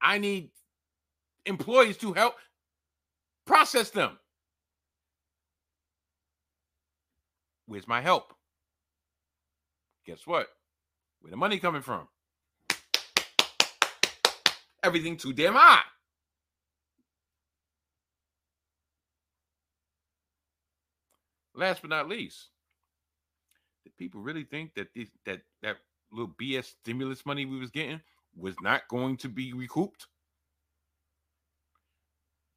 I 0.00 0.18
need 0.18 0.50
employees 1.46 1.96
to 1.98 2.12
help 2.12 2.34
process 3.46 3.90
them. 3.90 4.18
Where's 7.66 7.88
my 7.88 8.00
help? 8.00 8.34
Guess 10.06 10.26
what? 10.26 10.48
Where 11.20 11.30
the 11.30 11.36
money 11.36 11.58
coming 11.58 11.82
from? 11.82 12.08
Everything 14.82 15.16
too 15.16 15.32
damn 15.32 15.54
high. 15.54 15.82
Last 21.54 21.82
but 21.82 21.90
not 21.90 22.08
least, 22.08 22.48
did 23.84 23.96
people 23.96 24.20
really 24.20 24.44
think 24.44 24.74
that 24.74 24.88
this 24.94 25.08
that 25.26 25.42
that 25.62 25.76
little 26.10 26.34
BS 26.40 26.64
stimulus 26.64 27.24
money 27.24 27.46
we 27.46 27.58
was 27.58 27.70
getting 27.70 28.00
was 28.34 28.56
not 28.60 28.88
going 28.88 29.16
to 29.18 29.28
be 29.28 29.52
recouped? 29.52 30.06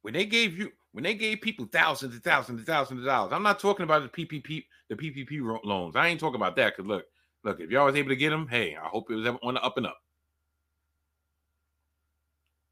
When 0.06 0.14
they 0.14 0.24
gave 0.24 0.56
you 0.56 0.70
when 0.92 1.02
they 1.02 1.14
gave 1.14 1.40
people 1.40 1.66
thousands 1.66 2.14
and 2.14 2.22
thousands 2.22 2.60
and 2.60 2.66
thousands 2.68 3.00
of 3.00 3.06
dollars, 3.06 3.32
I'm 3.32 3.42
not 3.42 3.58
talking 3.58 3.82
about 3.82 4.04
the 4.04 4.24
PPP 4.24 4.62
the 4.88 4.94
PPP 4.94 5.60
loans. 5.64 5.96
I 5.96 6.06
ain't 6.06 6.20
talking 6.20 6.36
about 6.36 6.54
that 6.54 6.76
because 6.76 6.88
look, 6.88 7.06
look, 7.42 7.58
if 7.58 7.72
y'all 7.72 7.86
was 7.86 7.96
able 7.96 8.10
to 8.10 8.14
get 8.14 8.30
them, 8.30 8.46
hey, 8.46 8.76
I 8.76 8.86
hope 8.86 9.10
it 9.10 9.16
was 9.16 9.26
on 9.42 9.54
the 9.54 9.62
up 9.64 9.76
and 9.78 9.86
up. 9.86 9.98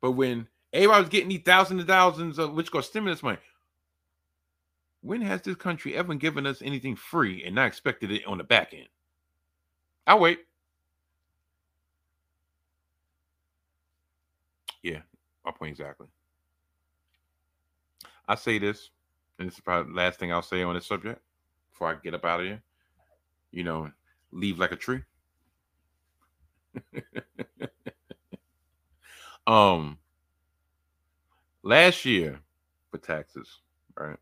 But 0.01 0.13
when 0.13 0.47
everybody 0.73 1.01
was 1.01 1.09
getting 1.09 1.29
these 1.29 1.43
thousands 1.45 1.81
and 1.81 1.89
thousands 1.89 2.39
of 2.39 2.53
which 2.53 2.71
got 2.71 2.85
stimulus 2.85 3.21
money, 3.21 3.39
when 5.01 5.21
has 5.21 5.43
this 5.43 5.57
country 5.57 5.97
ever 5.97 6.15
given 6.15 6.47
us 6.47 6.63
anything 6.63 6.95
free 6.95 7.43
and 7.43 7.57
not 7.57 7.67
expected 7.67 8.13
it 8.13 8.25
on 8.29 8.39
the 8.39 8.45
back 8.45 8.73
end? 8.73 8.87
I'll 10.07 10.21
wait. 10.21 10.39
Yeah, 14.85 15.01
my 15.45 15.51
point 15.51 15.73
exactly. 15.73 16.07
I 18.29 18.35
say 18.35 18.59
this 18.59 18.91
and 19.39 19.49
this 19.49 19.55
is 19.55 19.61
probably 19.61 19.93
the 19.93 19.97
last 19.97 20.19
thing 20.19 20.33
I'll 20.33 20.43
say 20.43 20.63
on 20.63 20.75
this 20.75 20.87
subject 20.87 21.21
before 21.73 21.89
I 21.89 21.97
get 22.03 22.15
up 22.15 22.25
out 22.25 22.41
of 22.41 22.47
here. 22.47 22.63
You 23.51 23.65
know, 23.65 23.91
leave 24.33 24.59
like 24.59 24.73
a 24.73 24.77
tree. 24.77 25.03
um, 29.47 29.99
last 31.63 32.05
year 32.05 32.41
for 32.91 32.99
taxes, 32.99 33.61
right? 33.97 34.17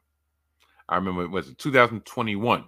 I 0.89 0.97
remember 0.97 1.23
it 1.23 1.31
was 1.31 1.55
2021. 1.55 2.65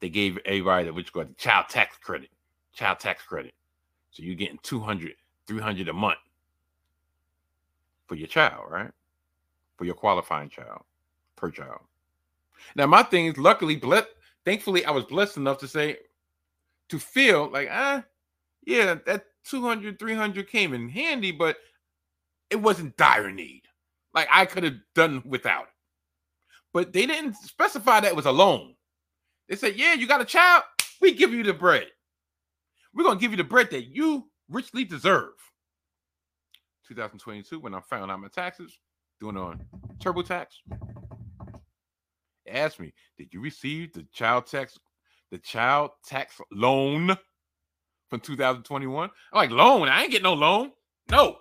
They 0.00 0.08
gave 0.08 0.38
everybody 0.44 0.84
that 0.84 0.94
which 0.94 1.12
got 1.12 1.28
the 1.28 1.34
child 1.34 1.66
tax 1.68 1.96
credit, 1.98 2.30
child 2.72 3.00
tax 3.00 3.22
credit. 3.24 3.54
So 4.10 4.22
you're 4.22 4.36
getting 4.36 4.58
200, 4.62 5.14
300 5.46 5.88
a 5.88 5.92
month 5.92 6.18
for 8.08 8.16
your 8.16 8.26
child, 8.26 8.64
right? 8.68 8.90
For 9.76 9.84
your 9.84 9.94
qualifying 9.94 10.48
child 10.48 10.82
per 11.36 11.50
child. 11.50 11.80
Now, 12.74 12.86
my 12.86 13.02
thing 13.02 13.26
is 13.26 13.38
luckily, 13.38 13.76
blessed, 13.76 14.08
thankfully, 14.44 14.84
I 14.84 14.90
was 14.90 15.04
blessed 15.04 15.36
enough 15.36 15.58
to 15.58 15.68
say, 15.68 15.98
to 16.88 16.98
feel 16.98 17.48
like, 17.50 17.68
ah, 17.70 18.02
yeah, 18.64 18.96
that 19.06 19.26
200, 19.44 19.98
300 19.98 20.48
came 20.48 20.74
in 20.74 20.88
handy, 20.88 21.32
but 21.32 21.56
it 22.50 22.56
wasn't 22.56 22.96
dire 22.96 23.30
need. 23.30 23.62
Like 24.14 24.28
I 24.32 24.46
could 24.46 24.64
have 24.64 24.76
done 24.94 25.22
without 25.24 25.64
it. 25.64 25.74
But 26.72 26.92
they 26.92 27.06
didn't 27.06 27.36
specify 27.36 28.00
that 28.00 28.08
it 28.08 28.16
was 28.16 28.26
a 28.26 28.32
loan. 28.32 28.74
They 29.48 29.56
said, 29.56 29.76
yeah, 29.76 29.94
you 29.94 30.06
got 30.06 30.20
a 30.20 30.26
child, 30.26 30.64
we 31.00 31.14
give 31.14 31.32
you 31.32 31.42
the 31.42 31.54
bread. 31.54 31.86
We're 32.92 33.04
going 33.04 33.18
to 33.18 33.20
give 33.20 33.30
you 33.30 33.36
the 33.36 33.44
bread 33.44 33.70
that 33.70 33.94
you 33.94 34.28
richly 34.50 34.84
deserve. 34.84 35.32
2022, 36.88 37.60
when 37.60 37.74
I 37.74 37.80
found 37.80 38.10
out 38.10 38.20
my 38.20 38.28
taxes, 38.28 38.78
doing 39.20 39.36
on 39.36 39.60
TurboTax, 39.98 40.46
asked 42.48 42.80
me, 42.80 42.92
did 43.18 43.32
you 43.32 43.40
receive 43.40 43.92
the 43.92 44.06
child 44.12 44.46
tax, 44.46 44.78
the 45.30 45.38
child 45.38 45.90
tax 46.04 46.40
loan 46.50 47.16
from 48.08 48.20
2021? 48.20 49.10
I'm 49.32 49.36
like, 49.36 49.50
loan? 49.50 49.88
I 49.88 50.02
ain't 50.02 50.12
get 50.12 50.22
no 50.22 50.34
loan. 50.34 50.72
No, 51.10 51.36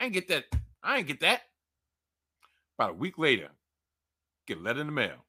I 0.00 0.04
ain't 0.04 0.14
get 0.14 0.28
that. 0.28 0.44
I 0.82 0.98
ain't 0.98 1.06
get 1.06 1.20
that. 1.20 1.42
About 2.78 2.90
a 2.90 2.94
week 2.94 3.18
later, 3.18 3.48
get 4.46 4.58
a 4.58 4.60
letter 4.60 4.80
in 4.80 4.86
the 4.86 4.92
mail. 4.92 5.24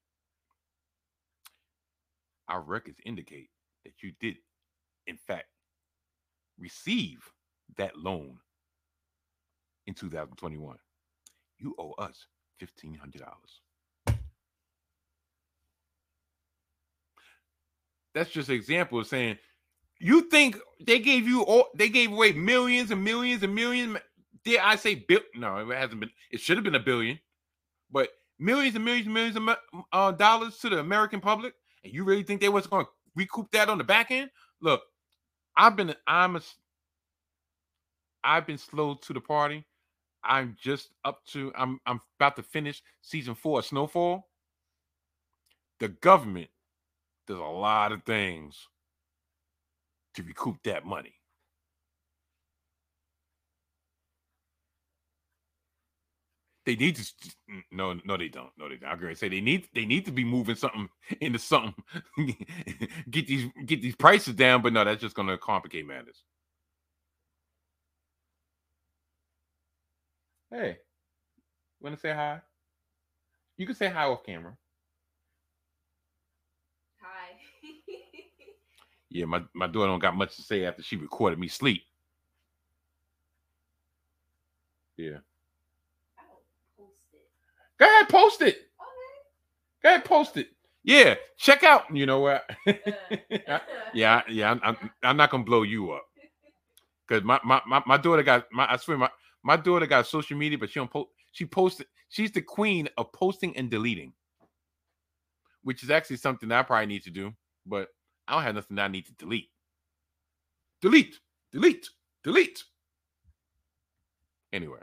Our 2.49 2.61
records 2.61 2.99
indicate 3.05 3.49
that 3.83 3.93
you 4.01 4.13
did, 4.19 4.37
in 5.05 5.17
fact, 5.17 5.47
receive 6.59 7.19
that 7.77 7.97
loan 7.97 8.39
in 9.87 9.93
2021. 9.93 10.77
You 11.59 11.75
owe 11.79 11.93
us 11.93 12.27
$1,500. 12.61 12.97
That's 18.13 18.29
just 18.29 18.49
an 18.49 18.55
example 18.55 18.99
of 18.99 19.07
saying 19.07 19.37
you 19.99 20.21
think 20.29 20.57
they 20.79 20.99
gave 20.99 21.27
you 21.27 21.43
all 21.43 21.67
they 21.75 21.89
gave 21.89 22.11
away 22.11 22.31
millions 22.31 22.91
and 22.91 23.03
millions 23.03 23.43
and 23.43 23.53
millions. 23.53 23.97
Did 24.43 24.59
I 24.59 24.75
say 24.75 24.95
bill? 24.95 25.19
No, 25.35 25.57
it 25.57 25.75
hasn't 25.75 25.99
been. 25.99 26.11
It 26.31 26.39
should 26.39 26.57
have 26.57 26.63
been 26.63 26.75
a 26.75 26.79
billion, 26.79 27.19
but 27.91 28.09
millions 28.39 28.75
and 28.75 28.85
millions 28.85 29.05
and 29.05 29.13
millions 29.13 29.37
of 29.37 29.55
uh, 29.91 30.11
dollars 30.11 30.57
to 30.59 30.69
the 30.69 30.79
American 30.79 31.19
public, 31.19 31.53
and 31.83 31.93
you 31.93 32.03
really 32.03 32.23
think 32.23 32.41
they 32.41 32.49
was 32.49 32.67
going 32.67 32.85
to 32.85 32.91
recoup 33.15 33.51
that 33.51 33.69
on 33.69 33.77
the 33.77 33.83
back 33.83 34.11
end? 34.11 34.29
Look, 34.61 34.81
I've 35.55 35.75
been 35.75 35.93
I'm 36.05 36.37
a 36.37 36.41
I've 38.23 38.47
been 38.47 38.57
slow 38.57 38.95
to 38.95 39.13
the 39.13 39.21
party. 39.21 39.65
I'm 40.27 40.57
just 40.61 40.89
up 41.05 41.25
to 41.27 41.51
I'm 41.57 41.79
I'm 41.85 42.01
about 42.19 42.35
to 42.37 42.43
finish 42.43 42.83
season 43.01 43.35
four 43.35 43.59
of 43.59 43.65
Snowfall. 43.65 44.27
The 45.79 45.89
government 45.89 46.49
does 47.27 47.37
a 47.39 47.41
lot 47.43 47.91
of 47.91 48.03
things 48.03 48.67
to 50.15 50.23
recoup 50.23 50.57
that 50.63 50.85
money. 50.85 51.13
They 56.65 56.75
need 56.75 56.97
to 56.97 57.05
no 57.71 57.99
no 58.03 58.17
they 58.17 58.27
don't 58.27 58.49
no 58.57 58.67
they 58.67 58.75
don't. 58.75 58.99
Going 58.99 59.13
to 59.13 59.19
say 59.19 59.29
they 59.29 59.39
need 59.41 59.69
they 59.73 59.85
need 59.85 60.05
to 60.05 60.11
be 60.11 60.25
moving 60.25 60.55
something 60.55 60.89
into 61.21 61.39
something 61.39 61.75
get 63.09 63.27
these 63.27 63.49
get 63.65 63.81
these 63.81 63.95
prices 63.95 64.35
down 64.35 64.61
but 64.61 64.73
no 64.73 64.83
that's 64.83 65.01
just 65.01 65.15
to 65.15 65.37
complicate 65.37 65.87
matters. 65.87 66.23
Hey, 70.51 70.77
want 71.81 71.95
to 71.95 71.99
say 72.01 72.13
hi? 72.13 72.41
You 73.57 73.65
can 73.65 73.75
say 73.75 73.89
hi 73.89 74.05
off 74.05 74.23
camera. 74.25 74.55
Hi. 77.01 77.35
Yeah, 79.09 79.25
my, 79.25 79.41
my 79.53 79.67
daughter 79.67 79.87
don't 79.87 79.99
got 79.99 80.17
much 80.17 80.35
to 80.35 80.41
say 80.41 80.65
after 80.65 80.83
she 80.83 80.97
recorded 80.97 81.39
me 81.39 81.47
sleep. 81.47 81.81
Yeah. 84.97 85.19
Go 87.79 87.85
ahead, 87.85 88.09
post 88.09 88.41
it. 88.41 88.55
Okay. 88.57 88.63
Go 89.83 89.89
ahead, 89.89 90.05
post 90.05 90.37
it. 90.37 90.49
Yeah, 90.83 91.15
check 91.37 91.63
out. 91.63 91.83
You 91.95 92.05
know 92.05 92.19
what? 92.19 92.49
yeah, 93.93 94.21
yeah. 94.29 94.51
I'm, 94.51 94.59
I'm, 94.63 94.91
I'm 95.03 95.17
not 95.17 95.29
gonna 95.31 95.43
blow 95.45 95.63
you 95.63 95.91
up 95.91 96.05
because 97.07 97.23
my, 97.23 97.39
my 97.45 97.61
my 97.67 97.81
my 97.85 97.97
daughter 97.97 98.23
got 98.23 98.45
my. 98.51 98.71
I 98.71 98.77
swear 98.77 98.97
my 98.97 99.09
my 99.47 99.55
daughter 99.55 99.87
got 99.87 100.05
social 100.05 100.37
media, 100.37 100.57
but 100.57 100.69
she 100.69 100.77
don't 100.77 100.91
post. 100.91 101.07
She 101.31 101.45
posted. 101.45 101.87
She's 102.09 102.33
the 102.33 102.41
queen 102.41 102.89
of 102.97 103.13
posting 103.13 103.55
and 103.55 103.71
deleting, 103.71 104.11
which 105.63 105.83
is 105.83 105.89
actually 105.89 106.17
something 106.17 106.51
I 106.51 106.63
probably 106.63 106.87
need 106.87 107.03
to 107.03 107.11
do. 107.11 107.33
But 107.65 107.87
I 108.27 108.33
don't 108.33 108.43
have 108.43 108.55
nothing 108.55 108.77
I 108.77 108.89
need 108.89 109.05
to 109.05 109.13
delete. 109.13 109.47
Delete, 110.81 111.15
delete, 111.53 111.87
delete. 112.25 112.61
Anyway, 114.51 114.81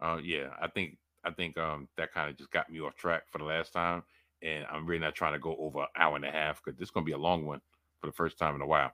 uh, 0.00 0.18
yeah, 0.20 0.48
I 0.60 0.66
think 0.66 0.98
I 1.22 1.30
think 1.30 1.56
um 1.56 1.86
that 1.96 2.12
kind 2.12 2.28
of 2.28 2.36
just 2.36 2.50
got 2.50 2.68
me 2.68 2.80
off 2.80 2.96
track 2.96 3.22
for 3.30 3.38
the 3.38 3.44
last 3.44 3.72
time, 3.72 4.02
and 4.42 4.66
I'm 4.68 4.84
really 4.84 4.98
not 4.98 5.14
trying 5.14 5.34
to 5.34 5.38
go 5.38 5.56
over 5.60 5.82
an 5.82 5.86
hour 5.96 6.16
and 6.16 6.24
a 6.24 6.30
half 6.32 6.60
because 6.60 6.76
this 6.76 6.88
is 6.88 6.90
gonna 6.90 7.06
be 7.06 7.12
a 7.12 7.18
long 7.18 7.46
one 7.46 7.60
for 8.00 8.08
the 8.08 8.12
first 8.12 8.36
time 8.36 8.56
in 8.56 8.62
a 8.62 8.66
while. 8.66 8.90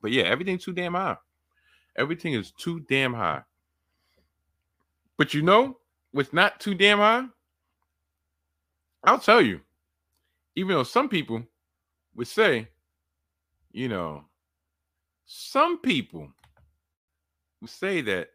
But 0.00 0.12
yeah, 0.12 0.24
everything's 0.24 0.64
too 0.64 0.74
damn 0.74 0.94
high. 0.94 1.16
Everything 1.96 2.34
is 2.34 2.52
too 2.52 2.78
damn 2.88 3.12
high. 3.12 3.42
But 5.18 5.34
you 5.34 5.42
know 5.42 5.78
what's 6.12 6.32
not 6.32 6.60
too 6.60 6.74
damn 6.74 6.98
high? 6.98 7.26
I'll 9.04 9.18
tell 9.18 9.40
you. 9.40 9.60
Even 10.56 10.74
though 10.74 10.82
some 10.82 11.08
people 11.08 11.42
would 12.14 12.26
say, 12.26 12.68
you 13.72 13.88
know, 13.88 14.24
some 15.26 15.78
people 15.78 16.28
would 17.60 17.70
say 17.70 18.00
that 18.00 18.30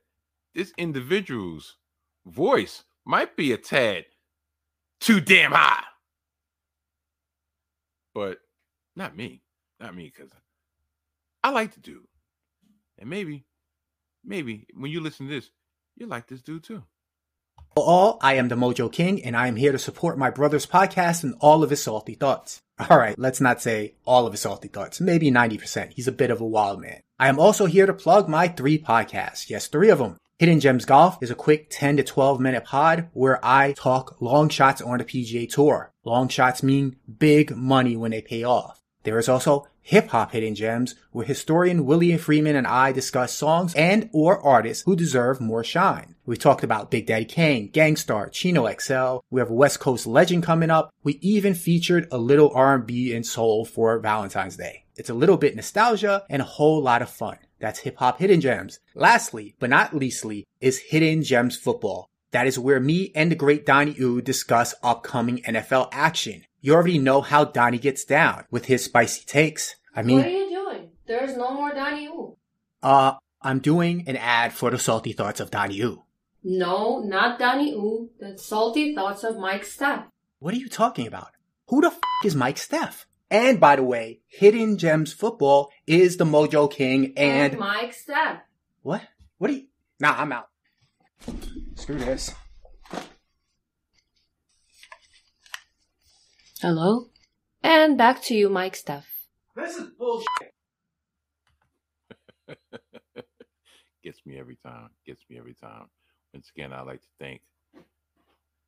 this 0.53 0.71
individual's 0.77 1.77
voice 2.25 2.83
might 3.05 3.35
be 3.35 3.53
a 3.53 3.57
tad 3.57 4.05
too 4.99 5.19
damn 5.19 5.51
high. 5.51 5.83
But 8.13 8.39
not 8.95 9.15
me. 9.15 9.41
Not 9.79 9.95
me, 9.95 10.11
because 10.15 10.31
I 11.43 11.49
like 11.49 11.73
the 11.73 11.79
dude. 11.79 12.05
And 12.99 13.09
maybe, 13.09 13.45
maybe 14.23 14.67
when 14.75 14.91
you 14.91 14.99
listen 15.01 15.27
to 15.27 15.33
this, 15.33 15.49
you 15.95 16.07
like 16.07 16.27
this 16.27 16.41
dude 16.41 16.63
too. 16.63 16.83
All, 17.75 18.17
I 18.21 18.33
am 18.33 18.49
the 18.49 18.55
Mojo 18.55 18.91
King, 18.91 19.23
and 19.23 19.35
I 19.35 19.47
am 19.47 19.55
here 19.55 19.71
to 19.71 19.79
support 19.79 20.17
my 20.17 20.29
brother's 20.29 20.65
podcast 20.65 21.23
and 21.23 21.35
all 21.39 21.63
of 21.63 21.69
his 21.69 21.81
salty 21.81 22.15
thoughts. 22.15 22.61
Alright, 22.81 23.17
let's 23.17 23.39
not 23.39 23.61
say 23.61 23.95
all 24.05 24.25
of 24.25 24.33
his 24.33 24.41
salty 24.41 24.67
thoughts, 24.67 24.99
maybe 24.99 25.31
90%. 25.31 25.93
He's 25.93 26.07
a 26.07 26.11
bit 26.11 26.31
of 26.31 26.41
a 26.41 26.45
wild 26.45 26.81
man. 26.81 26.99
I 27.17 27.29
am 27.29 27.39
also 27.39 27.67
here 27.67 27.85
to 27.85 27.93
plug 27.93 28.27
my 28.27 28.47
three 28.47 28.77
podcasts. 28.77 29.49
Yes, 29.49 29.67
three 29.67 29.89
of 29.89 29.99
them. 29.99 30.17
Hidden 30.39 30.59
Gems 30.59 30.85
Golf 30.85 31.19
is 31.21 31.29
a 31.29 31.35
quick 31.35 31.67
10 31.69 31.97
to 31.97 32.03
12 32.03 32.39
minute 32.39 32.65
pod 32.65 33.09
where 33.13 33.39
I 33.45 33.73
talk 33.73 34.19
long 34.19 34.49
shots 34.49 34.81
on 34.81 34.97
the 34.97 35.05
PGA 35.05 35.47
Tour. 35.47 35.93
Long 36.03 36.29
shots 36.29 36.63
mean 36.63 36.95
big 37.19 37.55
money 37.55 37.95
when 37.95 38.09
they 38.09 38.23
pay 38.23 38.43
off. 38.43 38.80
There 39.03 39.17
is 39.17 39.27
also 39.27 39.67
Hip 39.81 40.09
Hop 40.09 40.31
Hidden 40.31 40.55
Gems, 40.55 40.95
where 41.11 41.25
historian 41.25 41.85
William 41.85 42.19
Freeman 42.19 42.55
and 42.55 42.67
I 42.67 42.91
discuss 42.91 43.33
songs 43.33 43.73
and 43.73 44.09
or 44.13 44.39
artists 44.39 44.83
who 44.83 44.95
deserve 44.95 45.41
more 45.41 45.63
shine. 45.63 46.15
We 46.25 46.37
talked 46.37 46.63
about 46.63 46.91
Big 46.91 47.07
Daddy 47.07 47.25
Kane, 47.25 47.69
Gang 47.69 47.95
Starr, 47.95 48.29
Chino 48.29 48.71
XL. 48.71 49.17
We 49.31 49.41
have 49.41 49.49
a 49.49 49.55
West 49.55 49.79
Coast 49.79 50.05
legend 50.05 50.43
coming 50.43 50.69
up. 50.69 50.91
We 51.03 51.17
even 51.21 51.55
featured 51.55 52.07
a 52.11 52.17
little 52.19 52.51
R&B 52.53 53.13
and 53.15 53.25
soul 53.25 53.65
for 53.65 53.97
Valentine's 53.99 54.57
Day. 54.57 54.85
It's 54.95 55.09
a 55.09 55.15
little 55.15 55.37
bit 55.37 55.55
nostalgia 55.55 56.23
and 56.29 56.41
a 56.41 56.45
whole 56.45 56.81
lot 56.81 57.01
of 57.01 57.09
fun. 57.09 57.37
That's 57.59 57.79
Hip 57.79 57.97
Hop 57.97 58.19
Hidden 58.19 58.41
Gems. 58.41 58.79
Lastly, 58.93 59.55
but 59.59 59.71
not 59.71 59.95
leastly, 59.95 60.45
is 60.59 60.77
Hidden 60.77 61.23
Gems 61.23 61.57
Football. 61.57 62.07
That 62.31 62.47
is 62.47 62.59
where 62.59 62.79
me 62.79 63.11
and 63.15 63.31
the 63.31 63.35
great 63.35 63.65
Donnie 63.65 63.91
Yu 63.91 64.21
discuss 64.21 64.73
upcoming 64.83 65.41
NFL 65.41 65.89
action. 65.91 66.45
You 66.61 66.73
already 66.75 66.99
know 66.99 67.21
how 67.21 67.45
Donnie 67.45 67.79
gets 67.79 68.05
down 68.05 68.45
with 68.51 68.65
his 68.65 68.83
spicy 68.85 69.25
takes. 69.25 69.75
I 69.95 70.03
mean, 70.03 70.17
what 70.17 70.27
are 70.27 70.29
you 70.29 70.49
doing? 70.49 70.89
There's 71.07 71.35
no 71.35 71.53
more 71.53 71.71
Donnie 71.73 72.03
Yu. 72.03 72.37
uh, 72.83 73.15
I'm 73.41 73.59
doing 73.59 74.03
an 74.07 74.15
ad 74.17 74.53
for 74.53 74.69
the 74.69 74.77
salty 74.77 75.13
thoughts 75.13 75.39
of 75.39 75.49
Donnie 75.49 75.75
Yu. 75.75 76.03
No, 76.43 76.99
not 76.99 77.39
Danny 77.39 77.71
Ooh. 77.73 78.09
The 78.19 78.37
salty 78.37 78.93
thoughts 78.95 79.23
of 79.23 79.37
Mike 79.37 79.63
Steph. 79.65 80.05
What 80.39 80.53
are 80.53 80.57
you 80.57 80.69
talking 80.69 81.07
about? 81.07 81.31
Who 81.67 81.81
the 81.81 81.87
f 81.87 81.99
is 82.23 82.35
Mike 82.35 82.57
Steph? 82.59 83.07
And 83.31 83.59
by 83.59 83.75
the 83.77 83.83
way, 83.83 84.21
Hidden 84.27 84.77
Gems 84.77 85.13
Football 85.13 85.71
is 85.87 86.17
the 86.17 86.25
Mojo 86.25 86.71
King 86.71 87.13
and, 87.17 87.53
And 87.53 87.59
Mike 87.59 87.93
Steph. 87.93 88.41
what? 88.83 89.01
What 89.37 89.49
are 89.49 89.53
you? 89.53 89.65
Nah, 89.99 90.15
I'm 90.17 90.31
out. 90.31 90.49
Screw 91.75 91.97
this. 91.97 92.33
Hello? 96.61 97.07
And 97.63 97.97
back 97.97 98.21
to 98.25 98.35
you, 98.35 98.47
Mike 98.47 98.75
Stuff. 98.75 99.07
This 99.55 99.77
is 99.77 99.89
bullshit. 99.97 100.53
Gets 104.03 104.23
me 104.27 104.37
every 104.37 104.57
time. 104.57 104.89
Gets 105.03 105.23
me 105.27 105.39
every 105.39 105.55
time. 105.55 105.87
Once 106.35 106.51
again, 106.55 106.71
I'd 106.71 106.85
like 106.85 107.01
to 107.01 107.07
thank 107.19 107.41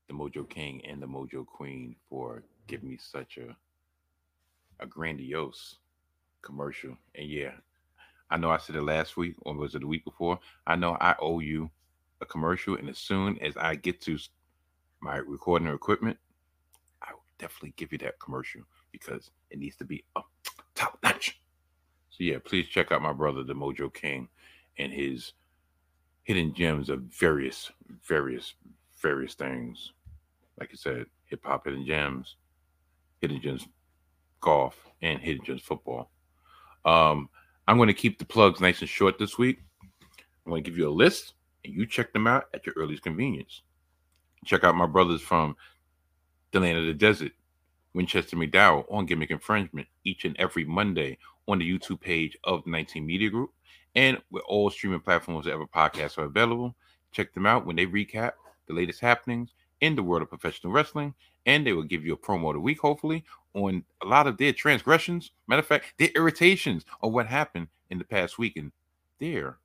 the 0.08 0.16
Mojo 0.16 0.50
King 0.50 0.82
and 0.88 1.04
the 1.04 1.06
Mojo 1.06 1.46
Queen 1.46 1.96
for 2.10 2.42
giving 2.66 2.90
me 2.90 2.98
such 2.98 3.38
a 3.38 3.56
a 4.80 4.88
grandiose 4.88 5.76
commercial. 6.42 6.98
And 7.14 7.30
yeah, 7.30 7.52
I 8.32 8.38
know 8.38 8.50
I 8.50 8.58
said 8.58 8.76
it 8.76 8.82
last 8.82 9.18
week 9.18 9.36
or 9.44 9.54
was 9.54 9.76
it 9.76 9.82
the 9.82 9.88
week 9.88 10.04
before? 10.04 10.40
I 10.66 10.76
know 10.78 10.98
I 11.00 11.14
owe 11.20 11.42
you 11.42 11.70
a 12.22 12.26
commercial, 12.26 12.76
and 12.76 12.90
as 12.90 12.98
soon 12.98 13.38
as 13.38 13.56
I 13.56 13.76
get 13.76 14.02
to 14.02 14.18
my 15.00 15.18
recording 15.18 15.68
equipment, 15.68 16.18
I 16.18 16.22
will 16.22 16.23
definitely 17.44 17.74
give 17.76 17.92
you 17.92 17.98
that 17.98 18.18
commercial 18.20 18.62
because 18.94 19.32
it 19.50 19.60
needs 19.60 19.76
to 19.76 19.84
be 19.84 20.06
up 20.16 20.30
top 20.76 20.98
notch. 21.04 21.42
So 22.10 22.18
yeah, 22.24 22.38
please 22.44 22.68
check 22.68 22.92
out 22.92 23.02
my 23.02 23.12
brother, 23.12 23.44
the 23.44 23.54
Mojo 23.54 23.94
King, 23.94 24.30
and 24.78 24.94
his 24.94 25.34
hidden 26.24 26.54
gems 26.54 26.90
of 26.90 27.02
various, 27.02 27.70
various, 28.08 28.54
various 29.02 29.34
things. 29.34 29.92
Like 30.58 30.70
I 30.72 30.76
said, 30.76 31.08
hip 31.26 31.42
hop 31.44 31.66
hidden 31.66 31.86
gems, 31.86 32.38
hidden 33.20 33.42
gems 33.42 33.68
golf, 34.40 34.78
and 35.02 35.20
hidden 35.20 35.44
gems 35.44 35.62
football. 35.62 36.12
Um, 36.86 37.30
I'm 37.68 37.76
going 37.76 37.88
to 37.88 37.94
keep 37.94 38.20
the 38.20 38.26
plugs 38.26 38.62
nice 38.62 38.80
and 38.80 38.90
short 38.90 39.20
this 39.20 39.38
week. 39.38 39.60
I'm 40.46 40.52
going 40.52 40.64
to 40.64 40.70
give 40.70 40.78
you 40.78 40.88
a 40.88 40.92
list, 40.92 41.34
and 41.66 41.74
you 41.74 41.86
check 41.86 42.14
them 42.14 42.26
out 42.26 42.46
at 42.54 42.66
your 42.66 42.76
earliest 42.78 43.04
convenience. 43.04 43.64
Check 44.46 44.64
out 44.64 44.76
my 44.76 44.86
brothers 44.86 45.22
from 45.22 45.58
the 46.54 46.60
land 46.60 46.78
of 46.78 46.86
the 46.86 46.94
desert, 46.94 47.32
Winchester 47.94 48.38
McDowell 48.38 48.86
on 48.90 49.06
Gimmick 49.06 49.32
Infringement 49.32 49.88
each 50.06 50.24
and 50.24 50.38
every 50.38 50.64
Monday 50.64 51.18
on 51.48 51.60
the 51.60 51.70
YouTube 51.70 52.00
page 52.00 52.38
of 52.44 52.64
the 52.64 52.70
19 52.70 53.06
Media 53.06 53.30
Group 53.30 53.52
and 53.96 54.22
with 54.32 54.44
all 54.48 54.70
streaming 54.70 55.00
platforms 55.00 55.48
ever 55.48 55.66
podcasts 55.66 56.18
are 56.18 56.26
available. 56.26 56.76
Check 57.12 57.34
them 57.34 57.46
out 57.46 57.66
when 57.66 57.76
they 57.76 57.86
recap 57.86 58.34
the 58.68 58.74
latest 58.74 59.00
happenings 59.00 59.54
in 59.82 59.96
the 59.96 60.04
world 60.04 60.22
of 60.22 60.30
professional 60.30 60.72
wrestling, 60.72 61.14
and 61.46 61.68
they 61.68 61.74
will 61.74 61.84
give 61.84 62.06
you 62.06 62.14
a 62.14 62.18
promo 62.18 62.50
of 62.50 62.54
the 62.54 62.60
week, 62.60 62.80
hopefully, 62.80 63.24
on 63.54 63.84
a 64.02 64.08
lot 64.08 64.28
of 64.28 64.38
their 64.38 64.54
transgressions. 64.54 65.32
Matter 65.48 65.60
of 65.60 65.68
fact, 65.68 65.94
their 65.98 66.10
irritations 66.16 66.86
of 67.02 67.12
what 67.12 67.28
happened 67.28 67.68
in 67.90 67.98
the 67.98 68.06
past 68.06 68.38
week 68.40 68.56
in 68.56 68.72
their 69.20 69.58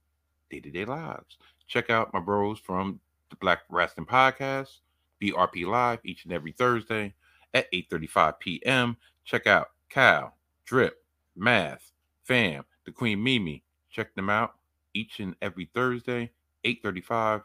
day-to-day 0.51 0.85
lives. 0.85 1.39
Check 1.69 1.89
out 1.89 2.13
my 2.13 2.21
bros 2.21 2.59
from 2.59 2.99
the 3.31 3.37
Black 3.37 3.61
Wrestling 3.71 4.07
Podcast, 4.07 4.79
BRP 5.23 5.67
Live, 5.67 6.01
each 6.05 6.25
and 6.25 6.33
every 6.33 6.53
Thursday 6.53 7.15
at 7.55 7.71
8:35 7.73 8.39
p.m. 8.41 8.97
Check 9.25 9.47
out 9.47 9.69
Cal, 9.89 10.35
Drip, 10.65 11.03
Math, 11.37 11.93
Fam, 12.25 12.65
the 12.85 12.93
Queen 12.93 13.23
Mimi. 13.23 13.63
Check 13.91 14.15
them 14.15 14.31
out 14.31 14.55
each 14.95 15.21
and 15.21 15.35
every 15.43 15.71
Thursday, 15.75 16.31
8:35 16.65 17.43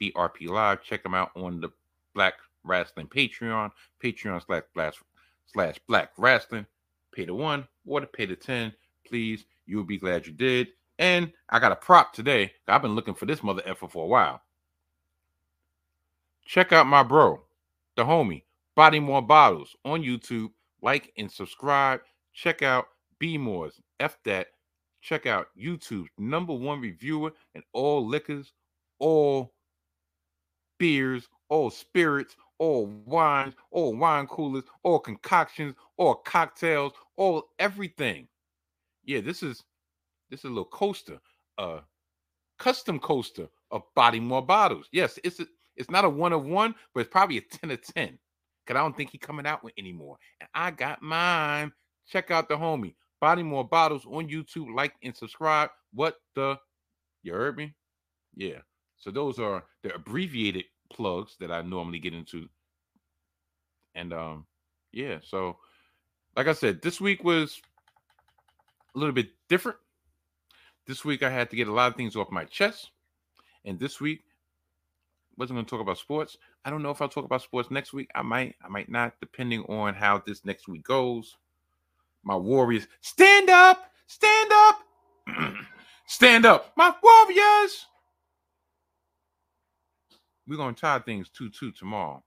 BRP 0.00 0.48
Live. 0.48 0.82
Check 0.82 1.02
them 1.02 1.14
out 1.14 1.30
on 1.36 1.60
the 1.60 1.70
Black 2.14 2.34
Wrestling 2.64 3.08
Patreon, 3.08 3.70
Patreon 4.02 4.44
slash 4.44 4.62
Black 4.74 4.94
slash 5.46 5.78
Black 5.86 6.10
Wrestling. 6.18 6.66
Pay 7.12 7.24
the 7.26 7.34
one 7.34 7.66
or 7.86 8.00
to 8.00 8.06
pay 8.06 8.26
the 8.26 8.36
ten, 8.36 8.72
please. 9.06 9.44
You'll 9.66 9.84
be 9.84 9.98
glad 9.98 10.26
you 10.26 10.32
did. 10.32 10.68
And 10.98 11.32
I 11.50 11.58
got 11.58 11.72
a 11.72 11.76
prop 11.76 12.12
today. 12.12 12.52
I've 12.68 12.82
been 12.82 12.94
looking 12.94 13.14
for 13.14 13.26
this 13.26 13.42
mother 13.42 13.62
effer 13.66 13.88
for 13.88 14.04
a 14.04 14.08
while. 14.08 14.42
Check 16.46 16.72
out 16.72 16.86
my 16.86 17.02
bro, 17.02 17.42
the 17.96 18.04
homie, 18.04 18.44
Body 18.76 19.00
More 19.00 19.20
Bottles 19.20 19.74
on 19.84 20.02
YouTube. 20.02 20.50
Like 20.80 21.12
and 21.18 21.30
subscribe. 21.30 22.00
Check 22.32 22.62
out 22.62 22.86
B 23.18 23.36
More's 23.36 23.80
F 23.98 24.18
that. 24.24 24.48
Check 25.00 25.26
out 25.26 25.48
YouTube's 25.58 26.10
number 26.18 26.52
one 26.52 26.80
reviewer 26.80 27.32
in 27.54 27.62
all 27.72 28.06
liquors, 28.06 28.52
all 29.00 29.54
beers, 30.78 31.28
all 31.48 31.70
spirits, 31.70 32.36
all 32.58 32.86
wines, 33.06 33.54
all 33.70 33.96
wine 33.96 34.26
coolers, 34.26 34.64
all 34.84 35.00
concoctions, 35.00 35.74
all 35.96 36.14
cocktails, 36.14 36.92
all 37.16 37.48
everything. 37.58 38.28
Yeah, 39.04 39.20
this 39.20 39.42
is 39.42 39.64
this 40.30 40.40
is 40.40 40.44
a 40.44 40.48
little 40.48 40.64
coaster, 40.66 41.18
uh 41.58 41.80
custom 42.58 42.98
coaster 42.98 43.48
of 43.70 43.82
body 43.94 44.20
more 44.20 44.42
bottles. 44.42 44.88
Yes, 44.92 45.18
it's 45.24 45.40
a, 45.40 45.46
it's 45.76 45.90
not 45.90 46.04
a 46.04 46.08
one 46.08 46.32
of 46.32 46.44
one, 46.44 46.74
but 46.94 47.00
it's 47.00 47.10
probably 47.10 47.38
a 47.38 47.42
10 47.42 47.70
of 47.70 47.82
10. 47.82 48.18
Cause 48.66 48.76
I 48.76 48.80
don't 48.80 48.96
think 48.96 49.10
he 49.10 49.18
coming 49.18 49.46
out 49.46 49.62
with 49.62 49.74
anymore. 49.78 50.16
And 50.40 50.48
I 50.52 50.72
got 50.72 51.00
mine. 51.00 51.72
Check 52.08 52.32
out 52.32 52.48
the 52.48 52.56
homie. 52.56 52.94
Body 53.20 53.42
more 53.44 53.64
bottles 53.64 54.04
on 54.06 54.28
YouTube. 54.28 54.74
Like 54.74 54.94
and 55.04 55.14
subscribe. 55.16 55.70
What 55.92 56.16
the 56.34 56.58
you 57.22 57.32
heard 57.32 57.56
me? 57.56 57.74
Yeah. 58.34 58.58
So 58.96 59.10
those 59.10 59.38
are 59.38 59.64
the 59.82 59.94
abbreviated 59.94 60.64
plugs 60.92 61.36
that 61.40 61.50
I 61.50 61.62
normally 61.62 61.98
get 61.98 62.14
into. 62.14 62.48
And 63.94 64.12
um, 64.12 64.46
yeah, 64.92 65.18
so 65.22 65.56
like 66.36 66.48
I 66.48 66.52
said, 66.52 66.82
this 66.82 67.00
week 67.00 67.24
was 67.24 67.60
a 68.94 68.98
little 68.98 69.14
bit 69.14 69.30
different. 69.48 69.78
This 70.86 71.04
week 71.04 71.22
I 71.22 71.30
had 71.30 71.50
to 71.50 71.56
get 71.56 71.68
a 71.68 71.72
lot 71.72 71.90
of 71.90 71.96
things 71.96 72.16
off 72.16 72.30
my 72.30 72.44
chest. 72.44 72.90
And 73.64 73.78
this 73.78 74.00
week 74.00 74.20
wasn't 75.38 75.56
going 75.56 75.66
to 75.66 75.70
talk 75.70 75.80
about 75.80 75.98
sports. 75.98 76.38
I 76.64 76.70
don't 76.70 76.82
know 76.82 76.90
if 76.90 77.02
I'll 77.02 77.08
talk 77.08 77.24
about 77.24 77.42
sports 77.42 77.70
next 77.70 77.92
week. 77.92 78.10
I 78.14 78.22
might, 78.22 78.54
I 78.64 78.68
might 78.68 78.88
not, 78.88 79.14
depending 79.20 79.62
on 79.64 79.94
how 79.94 80.22
this 80.26 80.44
next 80.44 80.68
week 80.68 80.84
goes. 80.84 81.36
My 82.22 82.36
Warriors, 82.36 82.88
stand 83.02 83.50
up, 83.50 83.90
stand 84.06 84.50
up, 84.52 84.80
stand 86.06 86.46
up, 86.46 86.72
my 86.76 86.92
Warriors. 87.02 87.86
We're 90.48 90.56
going 90.56 90.74
to 90.74 90.80
tie 90.80 90.98
things 91.00 91.28
2 91.28 91.50
2 91.50 91.72
tomorrow, 91.72 92.22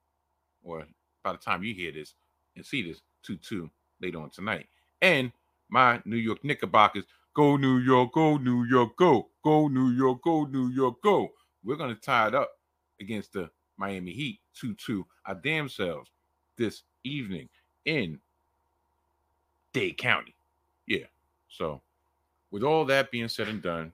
or 0.63 0.85
by 1.23 1.31
the 1.31 1.37
time 1.37 1.63
you 1.63 1.73
hear 1.73 1.91
this 1.91 2.13
and 2.55 2.65
see 2.65 2.87
this, 2.87 3.01
2 3.23 3.37
2 3.37 3.69
later 4.01 4.19
on 4.19 4.29
tonight. 4.29 4.67
And 5.01 5.31
my 5.69 6.01
New 6.05 6.17
York 6.17 6.43
Knickerbockers, 6.43 7.05
go 7.33 7.57
New 7.57 7.77
York, 7.77 8.13
go 8.13 8.37
New 8.37 8.65
York, 8.65 8.95
go, 8.97 9.29
go 9.43 9.67
New 9.67 9.89
York, 9.89 10.21
go 10.23 10.45
New 10.45 10.69
York, 10.69 11.01
go. 11.01 11.29
We're 11.63 11.75
going 11.75 11.93
to 11.93 12.01
tie 12.01 12.27
it 12.27 12.35
up 12.35 12.51
against 12.99 13.33
the 13.33 13.49
Miami 13.77 14.11
Heat 14.11 14.39
2 14.55 14.75
2 14.75 15.05
our 15.25 15.35
damn 15.35 15.69
selves 15.69 16.09
this 16.57 16.83
evening 17.03 17.47
in 17.85 18.19
Dade 19.73 19.97
County. 19.97 20.35
Yeah. 20.87 21.05
So, 21.47 21.81
with 22.51 22.63
all 22.63 22.85
that 22.85 23.11
being 23.11 23.29
said 23.29 23.47
and 23.47 23.61
done, 23.61 23.91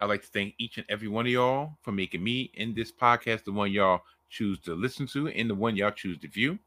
I'd 0.00 0.06
like 0.06 0.22
to 0.22 0.28
thank 0.28 0.54
each 0.58 0.78
and 0.78 0.86
every 0.88 1.08
one 1.08 1.26
of 1.26 1.32
y'all 1.32 1.72
for 1.82 1.92
making 1.92 2.22
me 2.22 2.50
in 2.54 2.74
this 2.74 2.92
podcast 2.92 3.44
the 3.44 3.52
one 3.52 3.72
y'all 3.72 4.02
choose 4.30 4.58
to 4.60 4.74
listen 4.74 5.06
to 5.08 5.28
and 5.28 5.50
the 5.50 5.54
one 5.54 5.76
y'all 5.76 5.90
choose 5.90 6.18
to 6.18 6.28
view. 6.28 6.58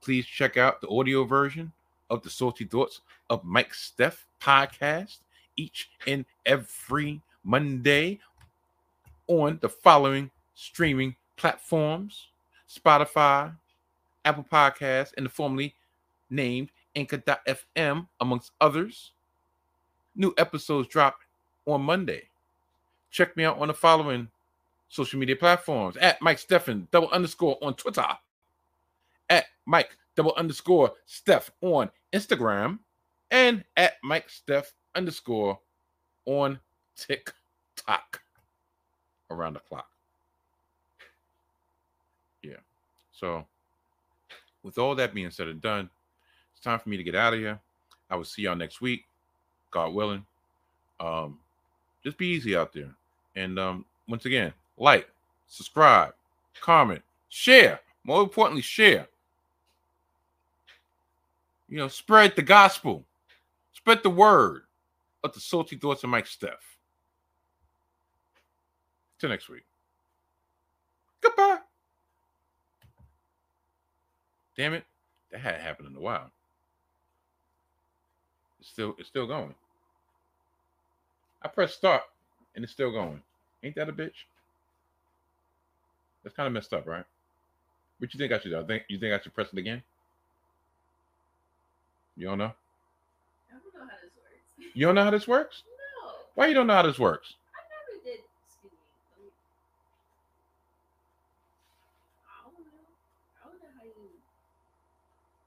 Please 0.00 0.26
check 0.26 0.56
out 0.56 0.80
the 0.80 0.88
audio 0.88 1.24
version 1.24 1.72
of 2.10 2.22
the 2.22 2.30
Salty 2.30 2.64
Thoughts 2.64 3.00
of 3.30 3.44
Mike 3.44 3.72
Steph 3.72 4.26
podcast 4.40 5.18
each 5.56 5.90
and 6.06 6.24
every 6.44 7.20
Monday 7.44 8.18
on 9.32 9.58
the 9.62 9.68
following 9.68 10.30
streaming 10.54 11.16
platforms 11.36 12.28
Spotify, 12.68 13.54
Apple 14.24 14.46
Podcasts, 14.50 15.12
and 15.16 15.26
the 15.26 15.30
formerly 15.30 15.74
named 16.30 16.70
Anchor.fm, 16.96 18.06
amongst 18.20 18.52
others. 18.60 19.12
New 20.14 20.32
episodes 20.38 20.88
drop 20.88 21.16
on 21.66 21.82
Monday. 21.82 22.28
Check 23.10 23.36
me 23.36 23.44
out 23.44 23.58
on 23.58 23.68
the 23.68 23.74
following 23.74 24.28
social 24.88 25.18
media 25.18 25.36
platforms 25.36 25.96
at 25.98 26.20
Mike 26.20 26.38
Stephan 26.38 26.88
double 26.90 27.08
underscore 27.08 27.58
on 27.62 27.74
Twitter, 27.74 28.06
at 29.28 29.44
Mike 29.66 29.96
double 30.16 30.34
underscore 30.36 30.92
Steph 31.06 31.50
on 31.62 31.90
Instagram, 32.12 32.78
and 33.30 33.64
at 33.76 33.94
Mike 34.02 34.28
Steph 34.30 34.72
underscore 34.94 35.58
on 36.26 36.58
TikTok 36.96 38.21
around 39.32 39.54
the 39.54 39.60
clock. 39.60 39.88
Yeah. 42.42 42.60
So, 43.12 43.46
with 44.62 44.78
all 44.78 44.94
that 44.94 45.14
being 45.14 45.30
said 45.30 45.48
and 45.48 45.60
done, 45.60 45.88
it's 46.52 46.62
time 46.62 46.78
for 46.78 46.88
me 46.88 46.96
to 46.96 47.02
get 47.02 47.14
out 47.14 47.34
of 47.34 47.40
here. 47.40 47.58
I 48.10 48.16
will 48.16 48.24
see 48.24 48.42
y'all 48.42 48.56
next 48.56 48.80
week, 48.80 49.04
God 49.70 49.94
willing. 49.94 50.24
Um, 51.00 51.38
just 52.04 52.18
be 52.18 52.26
easy 52.26 52.56
out 52.56 52.72
there. 52.72 52.94
And 53.36 53.58
um, 53.58 53.84
once 54.08 54.26
again, 54.26 54.52
like, 54.76 55.08
subscribe, 55.46 56.14
comment, 56.60 57.02
share. 57.28 57.80
More 58.04 58.22
importantly, 58.22 58.62
share. 58.62 59.06
You 61.68 61.78
know, 61.78 61.88
spread 61.88 62.36
the 62.36 62.42
gospel, 62.42 63.04
spread 63.72 64.02
the 64.02 64.10
word 64.10 64.62
of 65.24 65.32
the 65.32 65.40
salty 65.40 65.76
thoughts 65.76 66.04
of 66.04 66.10
Mike 66.10 66.26
Steph. 66.26 66.71
Till 69.22 69.30
next 69.30 69.48
week. 69.48 69.62
Goodbye. 71.20 71.58
Damn 74.56 74.74
it. 74.74 74.84
That 75.30 75.40
hadn't 75.42 75.60
happened 75.60 75.86
in 75.90 75.96
a 75.96 76.00
while. 76.00 76.32
It's 78.58 78.68
still 78.68 78.96
it's 78.98 79.08
still 79.08 79.28
going. 79.28 79.54
I 81.40 81.46
press 81.46 81.72
start 81.72 82.02
and 82.56 82.64
it's 82.64 82.72
still 82.72 82.90
going. 82.90 83.22
Ain't 83.62 83.76
that 83.76 83.88
a 83.88 83.92
bitch? 83.92 84.26
That's 86.24 86.34
kind 86.34 86.48
of 86.48 86.52
messed 86.52 86.72
up, 86.72 86.88
right? 86.88 87.04
What 87.98 88.12
you 88.12 88.18
think 88.18 88.32
I 88.32 88.40
should 88.40 88.50
do? 88.50 88.58
I 88.58 88.64
think 88.64 88.82
you 88.88 88.98
think 88.98 89.14
I 89.14 89.22
should 89.22 89.34
press 89.36 89.52
it 89.52 89.58
again? 89.60 89.84
You 92.16 92.26
don't 92.26 92.38
know? 92.38 92.52
I 93.52 93.54
don't 93.54 93.72
know 93.72 93.84
how 93.88 94.00
this 94.00 94.10
works. 94.58 94.74
You 94.74 94.86
don't 94.86 94.94
know 94.96 95.04
how 95.04 95.10
this 95.12 95.28
works? 95.28 95.62
No, 96.02 96.10
Why 96.34 96.48
you 96.48 96.54
don't 96.54 96.66
know 96.66 96.74
how 96.74 96.82
this 96.82 96.98
works? 96.98 97.34
I 97.54 97.62
never 97.70 98.02
did. 98.04 98.24
Excuse 98.46 98.72
me. 98.72 98.78
Let 99.12 99.22
me- 99.22 99.30
I 102.26 102.42
don't 102.44 102.58
know. 102.66 102.82
I 103.38 103.48
don't 103.48 103.60
know 103.62 103.70
how 103.78 103.84
you. 103.84 104.10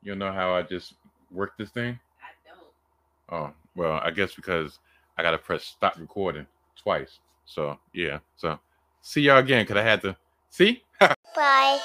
You 0.06 0.16
know 0.16 0.32
how 0.32 0.54
I 0.54 0.62
just 0.62 0.94
work 1.32 1.58
this 1.58 1.72
thing? 1.72 2.00
I 2.22 2.30
don't. 2.48 3.50
Oh, 3.50 3.54
well, 3.76 4.00
I 4.04 4.12
guess 4.12 4.36
because 4.36 4.78
I 5.18 5.24
gotta 5.24 5.40
press 5.40 5.64
stop 5.64 5.98
recording 6.00 6.46
twice. 6.76 7.18
So 7.46 7.80
yeah. 7.92 8.20
So 8.38 8.60
see 9.02 9.22
y'all 9.22 9.40
again 9.40 9.64
because 9.64 9.78
I 9.78 9.82
had 9.82 10.02
to 10.04 10.16
see. 10.52 10.84
Bye. 11.36 11.80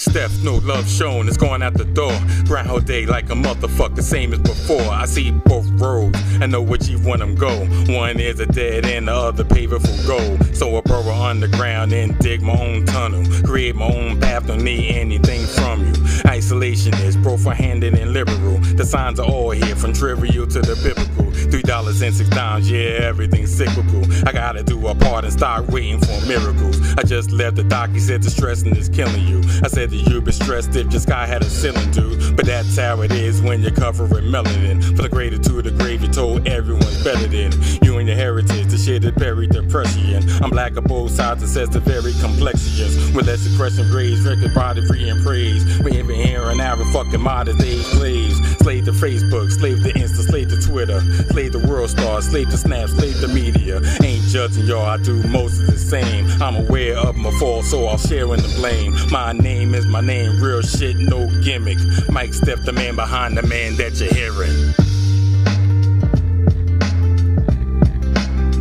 Mike 0.00 0.14
Steph, 0.14 0.42
no 0.42 0.56
love 0.56 0.88
shown, 0.88 1.28
it's 1.28 1.36
going 1.36 1.62
out 1.62 1.74
the 1.74 1.84
door. 1.84 2.18
Groundhog 2.46 2.86
Day 2.86 3.04
like 3.04 3.28
a 3.28 3.34
motherfucker, 3.34 4.02
same 4.02 4.32
as 4.32 4.38
before. 4.38 4.80
I 4.80 5.04
see 5.04 5.30
both 5.30 5.68
roads, 5.72 6.18
I 6.40 6.46
know 6.46 6.62
which 6.62 6.88
one 6.88 7.18
them 7.18 7.34
go. 7.34 7.66
One 7.94 8.18
is 8.18 8.40
a 8.40 8.46
dead 8.46 8.86
end, 8.86 9.08
the 9.08 9.12
other 9.12 9.44
paved 9.44 9.72
for 9.72 10.06
gold. 10.06 10.56
So 10.56 10.78
I 10.78 10.80
burrow 10.80 11.12
underground 11.12 11.92
and 11.92 12.18
dig 12.18 12.40
my 12.40 12.58
own 12.58 12.86
tunnel. 12.86 13.24
Create 13.44 13.76
my 13.76 13.88
own 13.88 14.18
path, 14.18 14.46
don't 14.46 14.62
need 14.62 14.88
anything 14.88 15.44
from 15.44 15.80
you. 15.80 15.92
Isolationist, 16.24 17.22
profound-handed 17.22 17.98
and 17.98 18.14
liberal. 18.14 18.56
The 18.56 18.86
signs 18.86 19.20
are 19.20 19.28
all 19.28 19.50
here, 19.50 19.76
from 19.76 19.92
trivial 19.92 20.46
to 20.46 20.60
the 20.60 20.76
biblical. 20.82 21.29
Three 21.50 21.62
dollars 21.62 22.00
and 22.02 22.14
six 22.14 22.28
dimes, 22.30 22.70
yeah, 22.70 23.00
everything's 23.02 23.52
cyclical. 23.52 24.02
I 24.26 24.32
gotta 24.32 24.62
do 24.62 24.86
a 24.86 24.94
part 24.94 25.24
and 25.24 25.32
start 25.32 25.66
waiting 25.68 25.98
for 25.98 26.26
miracles. 26.26 26.80
I 26.96 27.02
just 27.02 27.32
left 27.32 27.56
the 27.56 27.64
doc, 27.64 27.90
he 27.90 27.98
said 27.98 28.22
the 28.22 28.30
stressing 28.30 28.76
is 28.76 28.88
killing 28.88 29.26
you. 29.26 29.40
I 29.64 29.68
said 29.68 29.90
that 29.90 29.96
you'd 29.96 30.24
be 30.24 30.32
stressed 30.32 30.76
if 30.76 30.92
your 30.92 31.00
sky 31.00 31.26
had 31.26 31.42
a 31.42 31.50
ceiling, 31.50 31.90
dude. 31.90 32.36
But 32.36 32.46
that's 32.46 32.76
how 32.76 33.02
it 33.02 33.10
is 33.10 33.42
when 33.42 33.62
you're 33.62 33.72
covering 33.72 34.26
melanin. 34.26 34.82
For 34.96 35.02
the 35.02 35.08
greater 35.08 35.38
to 35.38 35.62
the 35.62 35.72
grave, 35.72 36.02
you 36.02 36.08
told 36.08 36.46
everyone's 36.46 37.02
better 37.02 37.26
than 37.26 37.52
you 37.82 37.98
and 37.98 38.06
your 38.06 38.16
heritage. 38.16 38.66
The 38.68 38.78
shit 38.78 39.04
is 39.04 39.12
buried 39.12 39.50
depression. 39.50 40.22
I'm 40.42 40.50
black 40.50 40.76
of 40.76 40.84
both 40.84 41.10
sides, 41.10 41.42
it 41.42 41.48
says 41.48 41.68
the 41.70 41.80
very 41.80 42.12
complexions. 42.20 43.12
With 43.12 43.26
less 43.26 43.40
suppression 43.40 43.88
grades, 43.90 44.20
record 44.22 44.54
body 44.54 44.86
free 44.86 45.08
and 45.08 45.20
praise. 45.24 45.64
We 45.80 45.98
ain't 45.98 46.06
been 46.06 46.24
here 46.24 46.48
an 46.48 46.60
hour, 46.60 46.84
fucking 46.92 47.20
modern 47.20 47.56
day 47.56 47.78
slaves. 47.78 48.38
Slave 48.58 48.84
to 48.84 48.92
Facebook, 48.92 49.50
slave 49.50 49.82
to 49.82 49.92
Insta, 49.94 50.28
slave 50.28 50.48
to 50.50 50.60
Twitter, 50.60 51.00
slave 51.32 51.39
slave 51.40 51.52
the 51.52 51.68
world 51.68 51.88
star, 51.88 52.20
slave 52.20 52.50
the 52.50 52.58
snap, 52.58 52.86
slave 52.90 53.18
the 53.22 53.28
media. 53.28 53.80
Ain't 54.02 54.22
judging 54.24 54.66
y'all, 54.66 54.84
I 54.84 54.98
do 54.98 55.22
most 55.28 55.58
of 55.58 55.68
the 55.68 55.78
same. 55.78 56.26
I'm 56.42 56.56
aware 56.56 56.98
of 56.98 57.16
my 57.16 57.30
fault, 57.38 57.64
so 57.64 57.86
I'll 57.86 57.96
share 57.96 58.26
in 58.34 58.42
the 58.42 58.52
blame. 58.56 58.94
My 59.10 59.32
name 59.32 59.74
is 59.74 59.86
my 59.86 60.02
name, 60.02 60.42
real 60.42 60.60
shit, 60.60 60.96
no 60.98 61.30
gimmick. 61.42 61.78
Mike 62.10 62.34
Steph, 62.34 62.62
the 62.66 62.72
man 62.72 62.94
behind 62.94 63.38
the 63.38 63.42
man 63.42 63.76
that 63.76 63.98
you're 63.98 64.12
hearing. 64.12 64.74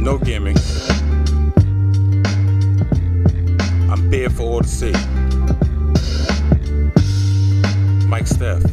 No 0.01 0.17
gimmick. 0.17 0.55
I'm 3.91 4.09
bare 4.09 4.29
for 4.29 4.43
all 4.43 4.61
to 4.61 4.67
see. 4.67 4.93
Mike 8.07 8.27
Steph. 8.27 8.68